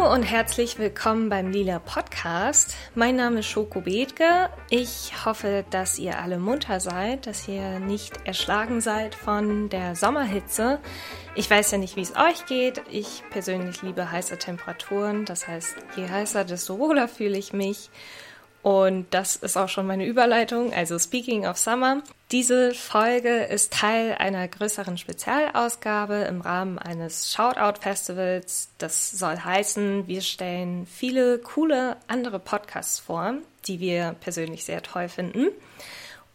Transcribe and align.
Hallo 0.00 0.14
und 0.14 0.22
herzlich 0.22 0.78
willkommen 0.78 1.28
beim 1.28 1.50
Lila 1.50 1.78
Podcast. 1.78 2.74
Mein 2.94 3.16
Name 3.16 3.40
ist 3.40 3.46
Schoko 3.46 3.82
Bethke. 3.82 4.48
Ich 4.70 5.26
hoffe, 5.26 5.64
dass 5.68 5.98
ihr 5.98 6.18
alle 6.18 6.38
munter 6.38 6.80
seid, 6.80 7.26
dass 7.26 7.46
ihr 7.46 7.80
nicht 7.80 8.26
erschlagen 8.26 8.80
seid 8.80 9.14
von 9.14 9.68
der 9.68 9.96
Sommerhitze. 9.96 10.78
Ich 11.34 11.50
weiß 11.50 11.72
ja 11.72 11.78
nicht, 11.78 11.96
wie 11.96 12.00
es 12.00 12.16
euch 12.16 12.46
geht. 12.46 12.80
Ich 12.90 13.22
persönlich 13.28 13.82
liebe 13.82 14.10
heiße 14.10 14.38
Temperaturen. 14.38 15.26
Das 15.26 15.46
heißt, 15.46 15.76
je 15.96 16.08
heißer, 16.08 16.44
desto 16.44 16.78
wohler 16.78 17.06
fühle 17.06 17.36
ich 17.36 17.52
mich. 17.52 17.90
Und 18.62 19.06
das 19.10 19.36
ist 19.36 19.58
auch 19.58 19.68
schon 19.68 19.86
meine 19.86 20.06
Überleitung. 20.06 20.72
Also 20.72 20.98
Speaking 20.98 21.46
of 21.46 21.58
Summer. 21.58 22.02
Diese 22.32 22.74
Folge 22.74 23.42
ist 23.42 23.72
Teil 23.72 24.14
einer 24.14 24.46
größeren 24.46 24.96
Spezialausgabe 24.96 26.14
im 26.28 26.40
Rahmen 26.42 26.78
eines 26.78 27.32
Shoutout-Festivals. 27.32 28.68
Das 28.78 29.10
soll 29.10 29.36
heißen, 29.36 30.06
wir 30.06 30.20
stellen 30.20 30.86
viele 30.86 31.40
coole 31.40 31.96
andere 32.06 32.38
Podcasts 32.38 33.00
vor, 33.00 33.34
die 33.66 33.80
wir 33.80 34.14
persönlich 34.20 34.64
sehr 34.64 34.80
toll 34.80 35.08
finden. 35.08 35.48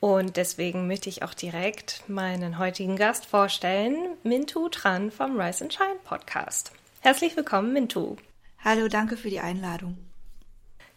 Und 0.01 0.35
deswegen 0.35 0.85
möchte 0.85 1.07
ich 1.07 1.23
auch 1.23 1.33
direkt 1.33 2.03
meinen 2.09 2.59
heutigen 2.59 2.97
Gast 2.97 3.25
vorstellen, 3.25 3.95
Mintu 4.23 4.67
Tran 4.67 5.11
vom 5.11 5.39
Rise 5.39 5.63
and 5.63 5.73
Shine 5.73 5.99
Podcast. 6.03 6.73
Herzlich 6.99 7.37
willkommen, 7.37 7.71
Mintu. 7.71 8.17
Hallo, 8.65 8.89
danke 8.89 9.15
für 9.15 9.29
die 9.29 9.39
Einladung. 9.39 9.97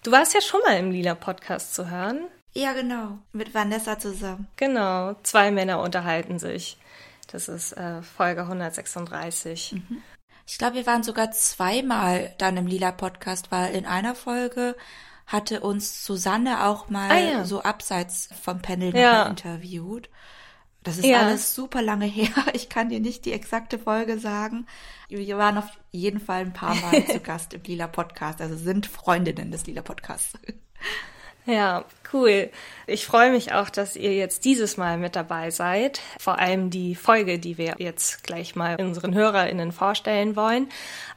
Du 0.03 0.11
warst 0.11 0.35
ja 0.35 0.41
schon 0.41 0.61
mal 0.67 0.77
im 0.77 0.91
Lila 0.91 1.15
Podcast 1.15 1.73
zu 1.73 1.89
hören. 1.89 2.25
Ja, 2.55 2.73
genau. 2.73 3.19
Mit 3.33 3.55
Vanessa 3.55 3.99
zusammen. 3.99 4.49
Genau. 4.57 5.15
Zwei 5.23 5.51
Männer 5.51 5.81
unterhalten 5.81 6.39
sich. 6.39 6.79
Das 7.29 7.49
ist 7.49 7.73
äh, 7.73 8.03
Folge 8.03 8.43
136. 8.43 9.73
Mhm. 9.75 10.03
Ich 10.47 10.57
glaube, 10.57 10.77
wir 10.77 10.87
waren 10.87 11.03
sogar 11.03 11.31
zweimal 11.31 12.35
dann 12.39 12.57
im 12.57 12.67
Lila 12.67 12.91
Podcast, 12.91 13.53
weil 13.53 13.75
in 13.75 13.85
einer 13.85 14.15
Folge 14.15 14.77
hatte 15.27 15.61
uns 15.61 16.05
Susanne 16.05 16.65
auch 16.65 16.89
mal 16.89 17.11
ah, 17.11 17.19
ja. 17.19 17.45
so 17.45 17.63
abseits 17.63 18.31
vom 18.43 18.63
Panel 18.63 18.97
ja. 18.97 19.27
interviewt. 19.27 20.09
Das 20.83 20.97
ist 20.97 21.05
ja. 21.05 21.19
alles 21.19 21.55
super 21.55 21.83
lange 21.83 22.07
her. 22.07 22.31
Ich 22.55 22.71
kann 22.71 22.89
dir 22.89 23.01
nicht 23.01 23.27
die 23.27 23.33
exakte 23.33 23.79
Folge 23.79 24.19
sagen. 24.19 24.67
Wir 25.09 25.37
waren 25.37 25.59
auf 25.59 25.69
jeden 25.91 26.21
Fall 26.21 26.41
ein 26.41 26.55
paar 26.55 26.75
Mal 26.75 27.05
zu 27.13 27.21
Gast 27.21 27.53
im 27.53 27.63
Lila 27.63 27.87
Podcast, 27.87 28.41
also 28.41 28.57
sind 28.57 28.87
Freundinnen 28.87 29.51
des 29.51 29.67
Lila 29.67 29.83
Podcasts. 29.83 30.33
Ja, 31.49 31.87
cool. 32.13 32.51
Ich 32.87 33.07
freue 33.07 33.33
mich 33.33 33.55
auch, 33.55 33.71
dass 33.71 33.97
ihr 33.97 34.15
jetzt 34.15 34.45
dieses 34.45 34.77
Mal 34.77 34.99
mit 34.99 35.17
dabei 35.17 35.51
seid. 35.51 36.03
Vor 36.19 36.39
allem 36.39 36.69
die 36.69 36.95
Folge, 36.95 37.39
die 37.39 37.57
wir 37.57 37.77
jetzt 37.79 38.23
gleich 38.23 38.55
mal 38.55 38.77
unseren 38.79 39.15
HörerInnen 39.15 39.73
vorstellen 39.73 40.37
wollen. 40.37 40.69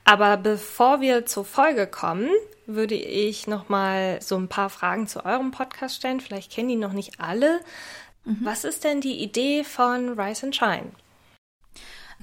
Aber 0.06 0.38
bevor 0.38 1.02
wir 1.02 1.26
zur 1.26 1.44
Folge 1.44 1.86
kommen, 1.86 2.30
würde 2.66 2.96
ich 2.96 3.48
noch 3.48 3.68
mal 3.68 4.22
so 4.22 4.38
ein 4.38 4.48
paar 4.48 4.70
Fragen 4.70 5.06
zu 5.06 5.26
eurem 5.26 5.52
Podcast 5.52 5.98
stellen. 5.98 6.22
Vielleicht 6.22 6.50
kennen 6.50 6.70
die 6.70 6.78
noch 6.78 6.94
nicht 6.94 7.20
alle. 7.20 7.60
Mhm. 8.24 8.38
Was 8.44 8.64
ist 8.64 8.86
denn 8.86 9.02
die 9.02 9.22
Idee 9.22 9.66
von 9.66 10.18
Rise 10.18 10.46
and 10.46 10.56
Shine? 10.56 10.92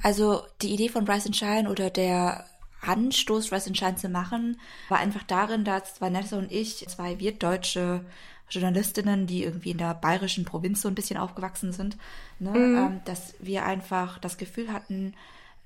Also 0.02 0.44
die 0.62 0.72
Idee 0.72 0.88
von 0.88 1.06
Rise 1.06 1.26
and 1.26 1.36
Shine 1.36 1.70
oder 1.70 1.90
der 1.90 2.46
Anstoß, 2.80 3.52
Rise 3.52 3.68
and 3.68 3.76
Shine 3.76 3.96
zu 3.96 4.08
machen, 4.08 4.60
war 4.88 4.98
einfach 4.98 5.22
darin, 5.24 5.64
dass 5.64 6.00
Vanessa 6.00 6.38
und 6.38 6.52
ich, 6.52 6.86
zwei 6.88 7.18
wirtdeutsche 7.18 8.04
Journalistinnen, 8.50 9.26
die 9.26 9.42
irgendwie 9.42 9.70
in 9.70 9.78
der 9.78 9.94
bayerischen 9.94 10.44
Provinz 10.44 10.80
so 10.80 10.88
ein 10.88 10.94
bisschen 10.94 11.18
aufgewachsen 11.18 11.72
sind, 11.72 11.96
ne, 12.38 12.50
mhm. 12.50 12.76
ähm, 12.76 13.00
dass 13.04 13.34
wir 13.40 13.64
einfach 13.64 14.18
das 14.18 14.38
Gefühl 14.38 14.72
hatten, 14.72 15.14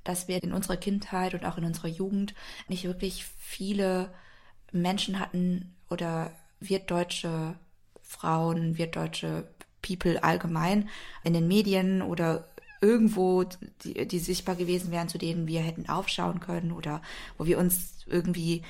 dass 0.04 0.26
wir 0.26 0.42
in 0.42 0.52
unserer 0.52 0.76
Kindheit 0.76 1.34
und 1.34 1.44
auch 1.44 1.58
in 1.58 1.64
unserer 1.64 1.88
Jugend 1.88 2.34
nicht 2.66 2.84
wirklich 2.84 3.24
viele 3.38 4.12
Menschen 4.72 5.20
hatten 5.20 5.74
oder 5.90 6.32
wirtdeutsche 6.60 7.54
Frauen, 8.02 8.78
wirtdeutsche 8.78 9.46
People 9.80 10.22
allgemein 10.22 10.88
in 11.24 11.34
den 11.34 11.46
Medien 11.46 12.02
oder 12.02 12.48
irgendwo, 12.82 13.44
die, 13.84 14.06
die 14.06 14.18
sichtbar 14.18 14.56
gewesen 14.56 14.90
wären, 14.90 15.08
zu 15.08 15.16
denen 15.16 15.46
wir 15.46 15.60
hätten 15.60 15.88
aufschauen 15.88 16.40
können 16.40 16.72
oder 16.72 17.00
wo 17.38 17.46
wir 17.46 17.58
uns 17.58 18.04
irgendwie 18.06 18.62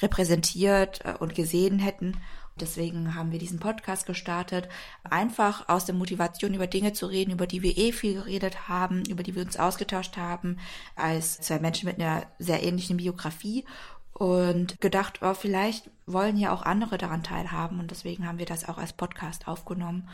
repräsentiert 0.00 1.00
äh, 1.04 1.14
und 1.18 1.34
gesehen 1.34 1.78
hätten. 1.78 2.16
Deswegen 2.58 3.14
haben 3.14 3.30
wir 3.30 3.38
diesen 3.38 3.60
Podcast 3.60 4.06
gestartet, 4.06 4.68
einfach 5.04 5.68
aus 5.68 5.84
der 5.84 5.94
Motivation 5.94 6.54
über 6.54 6.66
Dinge 6.66 6.92
zu 6.92 7.06
reden, 7.06 7.30
über 7.30 7.46
die 7.46 7.62
wir 7.62 7.76
eh 7.76 7.92
viel 7.92 8.14
geredet 8.14 8.68
haben, 8.68 9.04
über 9.04 9.22
die 9.22 9.36
wir 9.36 9.42
uns 9.42 9.56
ausgetauscht 9.56 10.16
haben, 10.16 10.58
als 10.96 11.40
zwei 11.40 11.60
Menschen 11.60 11.86
mit 11.86 12.00
einer 12.00 12.26
sehr 12.40 12.64
ähnlichen 12.64 12.96
Biografie. 12.96 13.64
Und 14.12 14.80
gedacht, 14.80 15.20
oh, 15.22 15.34
vielleicht 15.34 15.88
wollen 16.04 16.36
ja 16.36 16.52
auch 16.52 16.62
andere 16.62 16.98
daran 16.98 17.22
teilhaben. 17.22 17.78
Und 17.78 17.92
deswegen 17.92 18.26
haben 18.26 18.38
wir 18.38 18.46
das 18.46 18.68
auch 18.68 18.78
als 18.78 18.92
Podcast 18.92 19.46
aufgenommen 19.46 20.08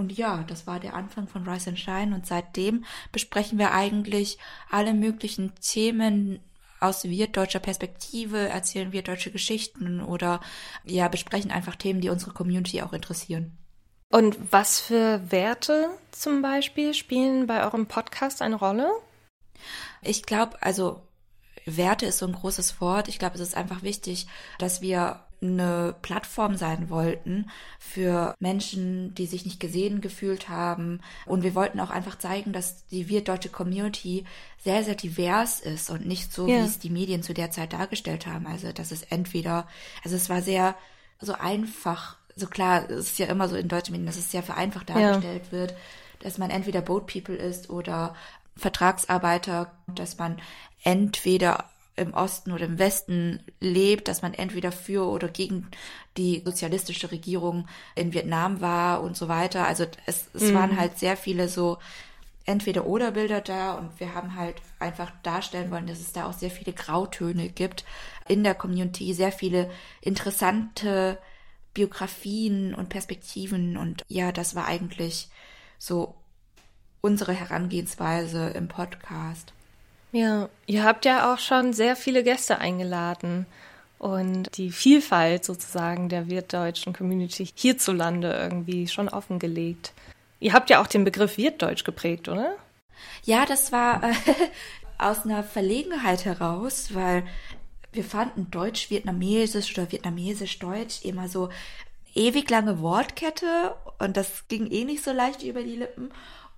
und 0.00 0.16
ja, 0.16 0.42
das 0.48 0.66
war 0.66 0.80
der 0.80 0.94
Anfang 0.94 1.28
von 1.28 1.48
Rise 1.48 1.70
and 1.70 1.78
Shine 1.78 2.14
und 2.14 2.26
seitdem 2.26 2.84
besprechen 3.12 3.58
wir 3.58 3.72
eigentlich 3.72 4.38
alle 4.70 4.94
möglichen 4.94 5.54
Themen 5.60 6.40
aus 6.80 7.04
wirtdeutscher 7.04 7.60
Perspektive, 7.60 8.48
erzählen 8.48 8.92
wir 8.92 9.02
deutsche 9.02 9.30
Geschichten 9.30 10.00
oder 10.00 10.40
ja, 10.84 11.08
besprechen 11.08 11.50
einfach 11.50 11.76
Themen, 11.76 12.00
die 12.00 12.08
unsere 12.08 12.32
Community 12.32 12.82
auch 12.82 12.92
interessieren. 12.92 13.56
Und 14.08 14.36
was 14.50 14.80
für 14.80 15.30
Werte 15.30 15.90
zum 16.10 16.42
Beispiel 16.42 16.94
spielen 16.94 17.46
bei 17.46 17.62
eurem 17.62 17.86
Podcast 17.86 18.42
eine 18.42 18.56
Rolle? 18.56 18.90
Ich 20.02 20.24
glaube, 20.24 20.60
also 20.62 21.02
Werte 21.66 22.06
ist 22.06 22.18
so 22.18 22.26
ein 22.26 22.32
großes 22.32 22.80
Wort. 22.80 23.06
Ich 23.08 23.18
glaube, 23.18 23.36
es 23.36 23.40
ist 23.40 23.56
einfach 23.56 23.82
wichtig, 23.82 24.26
dass 24.58 24.80
wir 24.80 25.20
eine 25.42 25.94
Plattform 26.02 26.56
sein 26.56 26.90
wollten 26.90 27.50
für 27.78 28.34
Menschen, 28.40 29.14
die 29.14 29.26
sich 29.26 29.44
nicht 29.44 29.60
gesehen 29.60 30.00
gefühlt 30.00 30.48
haben. 30.48 31.00
Und 31.26 31.42
wir 31.42 31.54
wollten 31.54 31.80
auch 31.80 31.90
einfach 31.90 32.18
zeigen, 32.18 32.52
dass 32.52 32.86
die 32.88 33.08
wir-deutsche 33.08 33.48
Community 33.48 34.24
sehr, 34.62 34.84
sehr 34.84 34.94
divers 34.94 35.60
ist 35.60 35.90
und 35.90 36.06
nicht 36.06 36.32
so, 36.32 36.46
ja. 36.46 36.56
wie 36.56 36.66
es 36.66 36.78
die 36.78 36.90
Medien 36.90 37.22
zu 37.22 37.32
der 37.32 37.50
Zeit 37.50 37.72
dargestellt 37.72 38.26
haben. 38.26 38.46
Also, 38.46 38.72
dass 38.72 38.92
es 38.92 39.02
entweder, 39.02 39.66
also 40.04 40.16
es 40.16 40.28
war 40.28 40.42
sehr 40.42 40.74
so 41.20 41.32
einfach, 41.32 42.16
so 42.36 42.46
klar, 42.46 42.88
es 42.90 43.12
ist 43.12 43.18
ja 43.18 43.26
immer 43.26 43.48
so 43.48 43.56
in 43.56 43.68
deutschen 43.68 43.92
Medien, 43.92 44.06
dass 44.06 44.16
es 44.16 44.30
sehr 44.30 44.42
vereinfacht 44.42 44.90
dargestellt 44.90 45.46
ja. 45.46 45.52
wird, 45.52 45.74
dass 46.20 46.38
man 46.38 46.50
entweder 46.50 46.82
Boat 46.82 47.06
People 47.06 47.34
ist 47.36 47.70
oder 47.70 48.14
Vertragsarbeiter, 48.56 49.72
dass 49.86 50.18
man 50.18 50.40
entweder 50.82 51.70
im 52.00 52.14
Osten 52.14 52.52
oder 52.52 52.64
im 52.64 52.78
Westen 52.78 53.40
lebt, 53.60 54.08
dass 54.08 54.22
man 54.22 54.34
entweder 54.34 54.72
für 54.72 55.06
oder 55.06 55.28
gegen 55.28 55.68
die 56.16 56.42
sozialistische 56.44 57.10
Regierung 57.12 57.68
in 57.94 58.14
Vietnam 58.14 58.60
war 58.60 59.02
und 59.02 59.16
so 59.16 59.28
weiter. 59.28 59.66
Also 59.66 59.84
es, 60.06 60.28
es 60.32 60.44
mhm. 60.44 60.54
waren 60.54 60.80
halt 60.80 60.98
sehr 60.98 61.16
viele 61.16 61.48
so 61.48 61.78
entweder 62.46 62.86
oder 62.86 63.12
Bilder 63.12 63.40
da 63.40 63.74
und 63.74 64.00
wir 64.00 64.14
haben 64.14 64.34
halt 64.34 64.56
einfach 64.78 65.12
darstellen 65.22 65.70
wollen, 65.70 65.86
dass 65.86 66.00
es 66.00 66.12
da 66.12 66.26
auch 66.26 66.32
sehr 66.32 66.50
viele 66.50 66.72
Grautöne 66.72 67.50
gibt 67.50 67.84
in 68.28 68.42
der 68.42 68.54
Community, 68.54 69.12
sehr 69.12 69.30
viele 69.30 69.70
interessante 70.00 71.18
Biografien 71.74 72.74
und 72.74 72.88
Perspektiven 72.88 73.76
und 73.76 74.04
ja, 74.08 74.32
das 74.32 74.54
war 74.54 74.66
eigentlich 74.66 75.28
so 75.78 76.14
unsere 77.00 77.32
Herangehensweise 77.32 78.48
im 78.48 78.68
Podcast. 78.68 79.52
Ja, 80.12 80.48
ihr 80.66 80.84
habt 80.84 81.04
ja 81.04 81.32
auch 81.32 81.38
schon 81.38 81.72
sehr 81.72 81.94
viele 81.96 82.24
Gäste 82.24 82.58
eingeladen 82.58 83.46
und 83.98 84.56
die 84.56 84.70
Vielfalt 84.70 85.44
sozusagen 85.44 86.08
der 86.08 86.28
wirtdeutschen 86.28 86.92
Community 86.92 87.48
hierzulande 87.54 88.32
irgendwie 88.32 88.88
schon 88.88 89.08
offengelegt. 89.08 89.92
Ihr 90.40 90.52
habt 90.52 90.70
ja 90.70 90.80
auch 90.80 90.86
den 90.86 91.04
Begriff 91.04 91.36
Wirtdeutsch 91.36 91.84
geprägt, 91.84 92.28
oder? 92.28 92.56
Ja, 93.24 93.44
das 93.44 93.72
war 93.72 94.02
äh, 94.02 94.14
aus 94.98 95.24
einer 95.24 95.44
Verlegenheit 95.44 96.24
heraus, 96.24 96.94
weil 96.94 97.24
wir 97.92 98.04
fanden 98.04 98.50
Deutsch-Vietnamesisch 98.50 99.76
oder 99.76 99.92
Vietnamesisch-Deutsch 99.92 101.04
immer 101.04 101.28
so 101.28 101.50
ewig 102.14 102.50
lange 102.50 102.80
Wortkette 102.80 103.74
und 103.98 104.16
das 104.16 104.48
ging 104.48 104.70
eh 104.70 104.84
nicht 104.84 105.04
so 105.04 105.12
leicht 105.12 105.42
über 105.42 105.62
die 105.62 105.76
Lippen. 105.76 106.10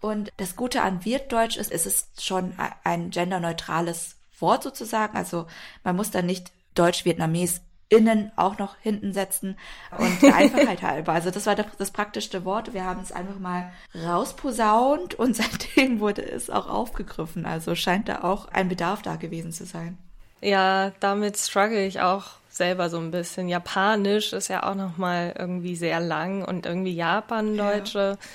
Und 0.03 0.33
das 0.37 0.57
Gute 0.57 0.83
an 0.83 1.05
Wirtdeutsch 1.05 1.57
ist, 1.57 1.71
es 1.71 1.87
ist 1.87 2.23
schon 2.25 2.53
ein 2.85 3.11
genderneutrales 3.11 4.17
Wort 4.41 4.65
sozusagen. 4.65 5.17
Also 5.17 5.47
man 5.85 5.97
muss 5.97 6.11
dann 6.11 6.27
nicht 6.27 6.51
Deutsch-Vietnames 6.75 7.61
innen 7.89 8.33
auch 8.37 8.59
noch 8.59 8.77
hinten 8.81 9.13
setzen 9.13 9.57
und 9.97 10.23
der 10.23 10.35
Einfachheit 10.35 10.83
halber. 10.83 11.13
Also 11.13 11.31
das 11.31 11.47
war 11.47 11.55
das, 11.55 11.67
das 11.79 11.93
praktischste 11.93 12.45
Wort. 12.45 12.75
Wir 12.75 12.85
haben 12.85 13.01
es 13.01 13.13
einfach 13.13 13.39
mal 13.39 13.71
rausposaunt 13.95 15.15
und 15.15 15.37
seitdem 15.37 16.01
wurde 16.01 16.23
es 16.23 16.51
auch 16.51 16.69
aufgegriffen. 16.69 17.47
Also 17.47 17.75
scheint 17.75 18.09
da 18.09 18.23
auch 18.23 18.49
ein 18.49 18.69
Bedarf 18.69 19.03
da 19.03 19.17
gewesen 19.17 19.53
zu 19.53 19.67
sein. 19.67 19.99
Ja, 20.41 20.91
damit 20.99 21.37
struggle 21.37 21.87
ich 21.87 22.01
auch 22.01 22.25
selber 22.49 22.91
so 22.91 22.99
ein 22.99 23.13
bisschen. 23.13 23.49
Japanisch 23.49 24.33
ist 24.33 24.49
ja 24.49 24.69
auch 24.69 24.75
noch 24.75 24.97
mal 24.97 25.35
irgendwie 25.39 25.77
sehr 25.77 26.01
lang 26.01 26.45
und 26.45 26.67
irgendwie 26.67 26.95
Japan-Deutsche 26.95 28.19
ja. 28.21 28.27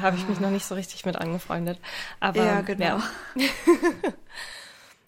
Habe 0.00 0.16
ich 0.16 0.28
mich 0.28 0.40
noch 0.40 0.50
nicht 0.50 0.66
so 0.66 0.74
richtig 0.74 1.04
mit 1.04 1.16
angefreundet. 1.16 1.78
Aber 2.20 2.44
ja, 2.44 2.60
genau. 2.60 2.84
Ja. 2.84 3.02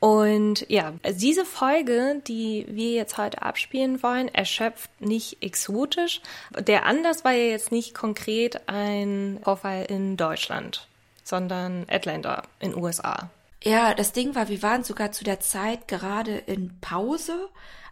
Und 0.00 0.64
ja, 0.70 0.94
diese 1.12 1.44
Folge, 1.44 2.22
die 2.26 2.66
wir 2.70 2.92
jetzt 2.92 3.18
heute 3.18 3.42
abspielen 3.42 4.02
wollen, 4.02 4.28
erschöpft 4.28 4.90
nicht 4.98 5.42
exotisch. 5.42 6.22
Der 6.58 6.86
Anlass 6.86 7.22
war 7.22 7.32
ja 7.32 7.50
jetzt 7.50 7.70
nicht 7.70 7.94
konkret 7.94 8.66
ein 8.66 9.40
Vorfall 9.42 9.84
in 9.84 10.16
Deutschland, 10.16 10.88
sondern 11.22 11.84
Atlanta 11.90 12.44
in 12.60 12.74
USA. 12.74 13.28
Ja, 13.62 13.92
das 13.92 14.12
Ding 14.12 14.34
war, 14.34 14.48
wir 14.48 14.62
waren 14.62 14.84
sogar 14.84 15.12
zu 15.12 15.22
der 15.22 15.40
Zeit 15.40 15.86
gerade 15.86 16.38
in 16.38 16.80
Pause. 16.80 17.50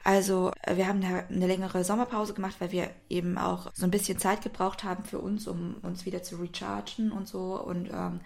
Also 0.08 0.52
wir 0.66 0.88
haben 0.88 1.04
eine 1.04 1.46
längere 1.46 1.84
Sommerpause 1.84 2.32
gemacht, 2.32 2.56
weil 2.60 2.72
wir 2.72 2.88
eben 3.10 3.36
auch 3.36 3.70
so 3.74 3.84
ein 3.84 3.90
bisschen 3.90 4.16
Zeit 4.16 4.40
gebraucht 4.40 4.82
haben 4.82 5.04
für 5.04 5.18
uns, 5.18 5.46
um 5.46 5.74
uns 5.82 6.06
wieder 6.06 6.22
zu 6.22 6.36
rechargen 6.36 7.12
und 7.12 7.28
so. 7.28 7.62
Und 7.62 7.90
ähm, 7.92 8.20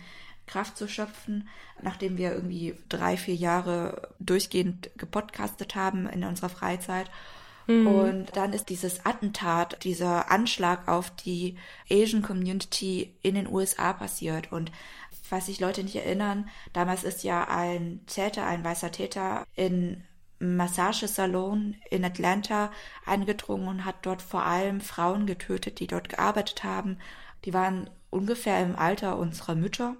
Kraft 0.47 0.77
zu 0.77 0.87
schöpfen, 0.87 1.49
nachdem 1.83 2.19
wir 2.19 2.35
irgendwie 2.35 2.77
drei, 2.89 3.17
vier 3.17 3.35
Jahre 3.35 4.11
durchgehend 4.21 4.91
gepodcastet 4.97 5.75
haben 5.75 6.07
in 6.07 6.23
unserer 6.23 6.51
Freizeit. 6.51 7.11
Mhm. 7.67 7.87
Und 7.89 8.37
dann 8.37 8.53
ist 8.53 8.69
dieses 8.69 9.05
Attentat, 9.05 9.83
dieser 9.83 10.31
Anschlag 10.31 10.87
auf 10.87 11.11
die 11.11 11.57
Asian 11.91 12.23
Community 12.23 13.13
in 13.23 13.35
den 13.35 13.49
USA 13.49 13.93
passiert. 13.93 14.53
Und 14.53 14.71
falls 15.21 15.47
sich 15.47 15.59
Leute 15.59 15.83
nicht 15.83 15.97
erinnern, 15.97 16.49
damals 16.73 17.03
ist 17.03 17.25
ja 17.25 17.49
ein 17.49 18.07
Täter, 18.07 18.47
ein 18.47 18.63
weißer 18.63 18.93
Täter 18.93 19.45
in 19.57 20.05
Massagesalon 20.43 21.77
in 21.91 22.05
Atlanta 22.05 22.71
eingedrungen 23.07 23.69
und 23.69 23.85
hat 23.85 23.97
dort 24.03 24.23
vor 24.23 24.45
allem 24.45 24.81
Frauen 24.81 25.27
getötet, 25.27 25.81
die 25.81 25.87
dort 25.87 26.09
gearbeitet 26.09 26.65
haben. 26.65 26.99
Die 27.45 27.55
waren 27.55 27.89
ungefähr 28.11 28.63
im 28.63 28.77
Alter 28.77 29.19
unserer 29.19 29.55
Mütter. 29.55 29.97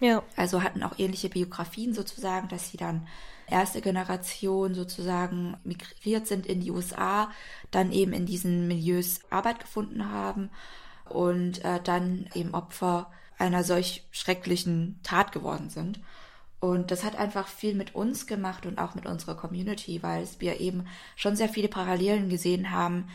Ja. 0.00 0.22
Also 0.36 0.62
hatten 0.62 0.82
auch 0.82 0.98
ähnliche 0.98 1.28
Biografien 1.28 1.94
sozusagen, 1.94 2.48
dass 2.48 2.70
sie 2.70 2.76
dann 2.76 3.06
erste 3.46 3.80
Generation 3.80 4.74
sozusagen 4.74 5.56
migriert 5.62 6.26
sind 6.26 6.46
in 6.46 6.60
die 6.60 6.70
USA, 6.70 7.30
dann 7.70 7.92
eben 7.92 8.12
in 8.12 8.26
diesen 8.26 8.66
Milieus 8.66 9.20
Arbeit 9.30 9.60
gefunden 9.60 10.10
haben 10.10 10.50
und 11.08 11.64
äh, 11.64 11.80
dann 11.82 12.28
eben 12.34 12.54
Opfer 12.54 13.10
einer 13.38 13.62
solch 13.62 14.04
schrecklichen 14.10 14.98
Tat 15.02 15.32
geworden 15.32 15.68
sind. 15.68 16.00
Und 16.62 16.92
das 16.92 17.02
hat 17.02 17.16
einfach 17.16 17.48
viel 17.48 17.74
mit 17.74 17.96
uns 17.96 18.28
gemacht 18.28 18.66
und 18.66 18.78
auch 18.78 18.94
mit 18.94 19.04
unserer 19.04 19.34
Community, 19.34 20.00
weil 20.00 20.28
wir 20.38 20.60
eben 20.60 20.86
schon 21.16 21.34
sehr 21.34 21.48
viele 21.48 21.66
Parallelen 21.66 22.28
gesehen 22.28 22.70
haben 22.70 23.08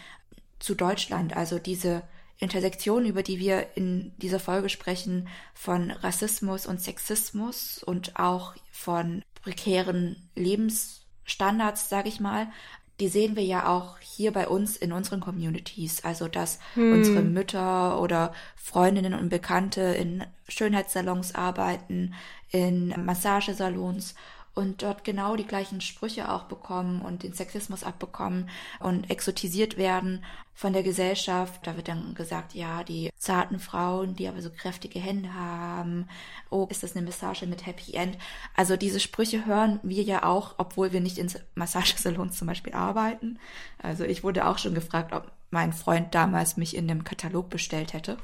zu 0.59 0.75
Deutschland. 0.75 1.37
Also 1.37 1.57
diese 1.57 2.03
Intersektion, 2.39 3.05
über 3.05 3.23
die 3.23 3.39
wir 3.39 3.77
in 3.77 4.11
dieser 4.17 4.41
Folge 4.41 4.67
sprechen, 4.67 5.29
von 5.53 5.91
Rassismus 5.91 6.65
und 6.65 6.81
Sexismus 6.81 7.81
und 7.81 8.19
auch 8.19 8.53
von 8.69 9.23
prekären 9.41 10.29
Lebensstandards, 10.35 11.87
sage 11.87 12.09
ich 12.09 12.19
mal, 12.19 12.51
die 12.99 13.07
sehen 13.09 13.35
wir 13.35 13.43
ja 13.43 13.67
auch 13.67 13.97
hier 13.99 14.31
bei 14.31 14.47
uns 14.47 14.75
in 14.77 14.91
unseren 14.91 15.19
Communities. 15.19 16.03
Also, 16.03 16.27
dass 16.27 16.59
hm. 16.73 16.93
unsere 16.93 17.21
Mütter 17.21 18.01
oder 18.01 18.33
Freundinnen 18.55 19.13
und 19.13 19.29
Bekannte 19.29 19.81
in 19.81 20.23
Schönheitssalons 20.47 21.35
arbeiten, 21.35 22.13
in 22.51 22.93
Massagesalons 23.05 24.15
und 24.57 24.81
dort 24.81 25.03
genau 25.03 25.35
die 25.35 25.45
gleichen 25.45 25.81
Sprüche 25.81 26.31
auch 26.31 26.45
bekommen 26.45 27.01
und 27.01 27.21
den 27.21 27.33
Sexismus 27.33 27.83
abbekommen 27.83 28.49
und 28.79 29.09
exotisiert 29.11 29.77
werden 29.77 30.25
von 30.55 30.73
der 30.73 30.81
Gesellschaft. 30.81 31.65
Da 31.67 31.75
wird 31.75 31.87
dann 31.87 32.15
gesagt, 32.15 32.55
ja, 32.55 32.83
die 32.83 33.11
zarten 33.17 33.59
Frauen, 33.59 34.15
die 34.15 34.27
aber 34.27 34.41
so 34.41 34.49
kräftige 34.49 34.99
Hände 34.99 35.33
haben. 35.35 36.09
Oh, 36.49 36.65
ist 36.71 36.81
das 36.81 36.95
eine 36.95 37.05
Massage 37.05 37.45
mit 37.45 37.67
Happy 37.67 37.93
End? 37.93 38.17
Also 38.55 38.75
diese 38.75 38.99
Sprüche 38.99 39.45
hören 39.45 39.79
wir 39.83 40.01
ja 40.01 40.23
auch, 40.23 40.55
obwohl 40.57 40.91
wir 40.91 41.01
nicht 41.01 41.19
in 41.19 41.31
Massagesalons 41.53 42.37
zum 42.37 42.47
Beispiel 42.47 42.73
arbeiten. 42.73 43.37
Also 43.77 44.03
ich 44.05 44.23
wurde 44.23 44.47
auch 44.47 44.57
schon 44.57 44.73
gefragt, 44.73 45.13
ob 45.13 45.31
mein 45.51 45.71
Freund 45.71 46.15
damals 46.15 46.57
mich 46.57 46.75
in 46.75 46.87
dem 46.87 47.03
Katalog 47.03 47.51
bestellt 47.51 47.93
hätte. 47.93 48.17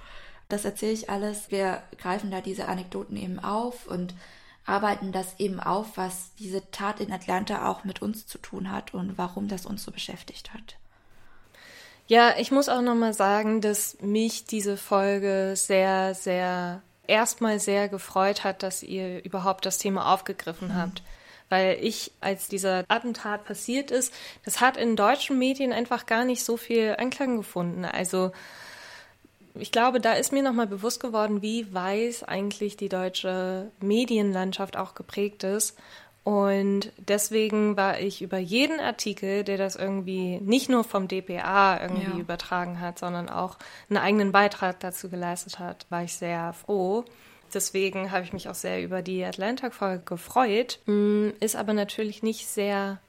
Das 0.49 0.65
erzähle 0.65 0.93
ich 0.93 1.09
alles. 1.11 1.51
Wir 1.51 1.83
greifen 1.99 2.31
da 2.31 2.41
diese 2.41 2.67
Anekdoten 2.67 3.15
eben 3.17 3.39
auf 3.39 3.87
und 3.87 4.15
arbeiten 4.65 5.11
das 5.11 5.39
eben 5.39 5.59
auf, 5.59 5.97
was 5.97 6.31
diese 6.39 6.69
Tat 6.71 6.99
in 6.99 7.11
Atlanta 7.11 7.69
auch 7.69 7.83
mit 7.83 8.01
uns 8.01 8.27
zu 8.27 8.37
tun 8.37 8.71
hat 8.71 8.93
und 8.93 9.17
warum 9.17 9.47
das 9.47 9.65
uns 9.65 9.83
so 9.83 9.91
beschäftigt 9.91 10.53
hat. 10.53 10.77
Ja, 12.07 12.35
ich 12.37 12.51
muss 12.51 12.69
auch 12.69 12.81
nochmal 12.81 13.13
sagen, 13.13 13.61
dass 13.61 13.97
mich 14.01 14.45
diese 14.45 14.77
Folge 14.77 15.53
sehr, 15.55 16.13
sehr, 16.15 16.81
erstmal 17.07 17.59
sehr 17.59 17.87
gefreut 17.87 18.43
hat, 18.43 18.63
dass 18.63 18.83
ihr 18.83 19.23
überhaupt 19.23 19.65
das 19.65 19.77
Thema 19.77 20.13
aufgegriffen 20.13 20.69
mhm. 20.69 20.75
habt. 20.75 21.03
Weil 21.49 21.77
ich, 21.81 22.11
als 22.19 22.47
dieser 22.47 22.83
Attentat 22.87 23.45
passiert 23.45 23.91
ist, 23.91 24.13
das 24.43 24.59
hat 24.59 24.75
in 24.75 24.95
deutschen 24.95 25.37
Medien 25.37 25.71
einfach 25.71 26.05
gar 26.05 26.25
nicht 26.25 26.43
so 26.43 26.57
viel 26.57 26.95
Anklang 26.97 27.37
gefunden. 27.37 27.85
Also, 27.85 28.31
ich 29.55 29.71
glaube, 29.71 29.99
da 29.99 30.13
ist 30.13 30.31
mir 30.31 30.43
nochmal 30.43 30.67
bewusst 30.67 30.99
geworden, 30.99 31.41
wie 31.41 31.71
weiß 31.73 32.23
eigentlich 32.23 32.77
die 32.77 32.89
deutsche 32.89 33.71
Medienlandschaft 33.81 34.77
auch 34.77 34.95
geprägt 34.95 35.43
ist. 35.43 35.77
Und 36.23 36.93
deswegen 36.97 37.75
war 37.75 37.99
ich 37.99 38.21
über 38.21 38.37
jeden 38.37 38.79
Artikel, 38.79 39.43
der 39.43 39.57
das 39.57 39.75
irgendwie 39.75 40.39
nicht 40.39 40.69
nur 40.69 40.85
vom 40.85 41.09
DPA 41.09 41.81
irgendwie 41.81 42.11
ja. 42.11 42.17
übertragen 42.17 42.79
hat, 42.79 42.97
sondern 42.97 43.29
auch 43.29 43.57
einen 43.89 43.97
eigenen 43.97 44.31
Beitrag 44.31 44.79
dazu 44.79 45.09
geleistet 45.09 45.59
hat, 45.59 45.85
war 45.89 46.03
ich 46.03 46.15
sehr 46.15 46.53
froh. 46.53 47.03
Deswegen 47.53 48.11
habe 48.11 48.23
ich 48.23 48.33
mich 48.33 48.47
auch 48.49 48.55
sehr 48.55 48.81
über 48.81 49.01
die 49.01 49.23
Atlanta-Folge 49.23 50.03
gefreut. 50.05 50.79
Mm, 50.85 51.29
ist 51.39 51.55
aber 51.57 51.73
natürlich 51.73 52.23
nicht 52.23 52.47
sehr 52.47 52.99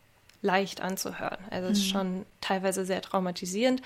leicht 0.43 0.83
anzuhören. 0.83 1.39
Also 1.51 1.69
es 1.69 1.79
ist 1.79 1.87
mhm. 1.87 1.91
schon 1.91 2.27
teilweise 2.41 2.85
sehr 2.85 3.01
traumatisierend. 3.01 3.81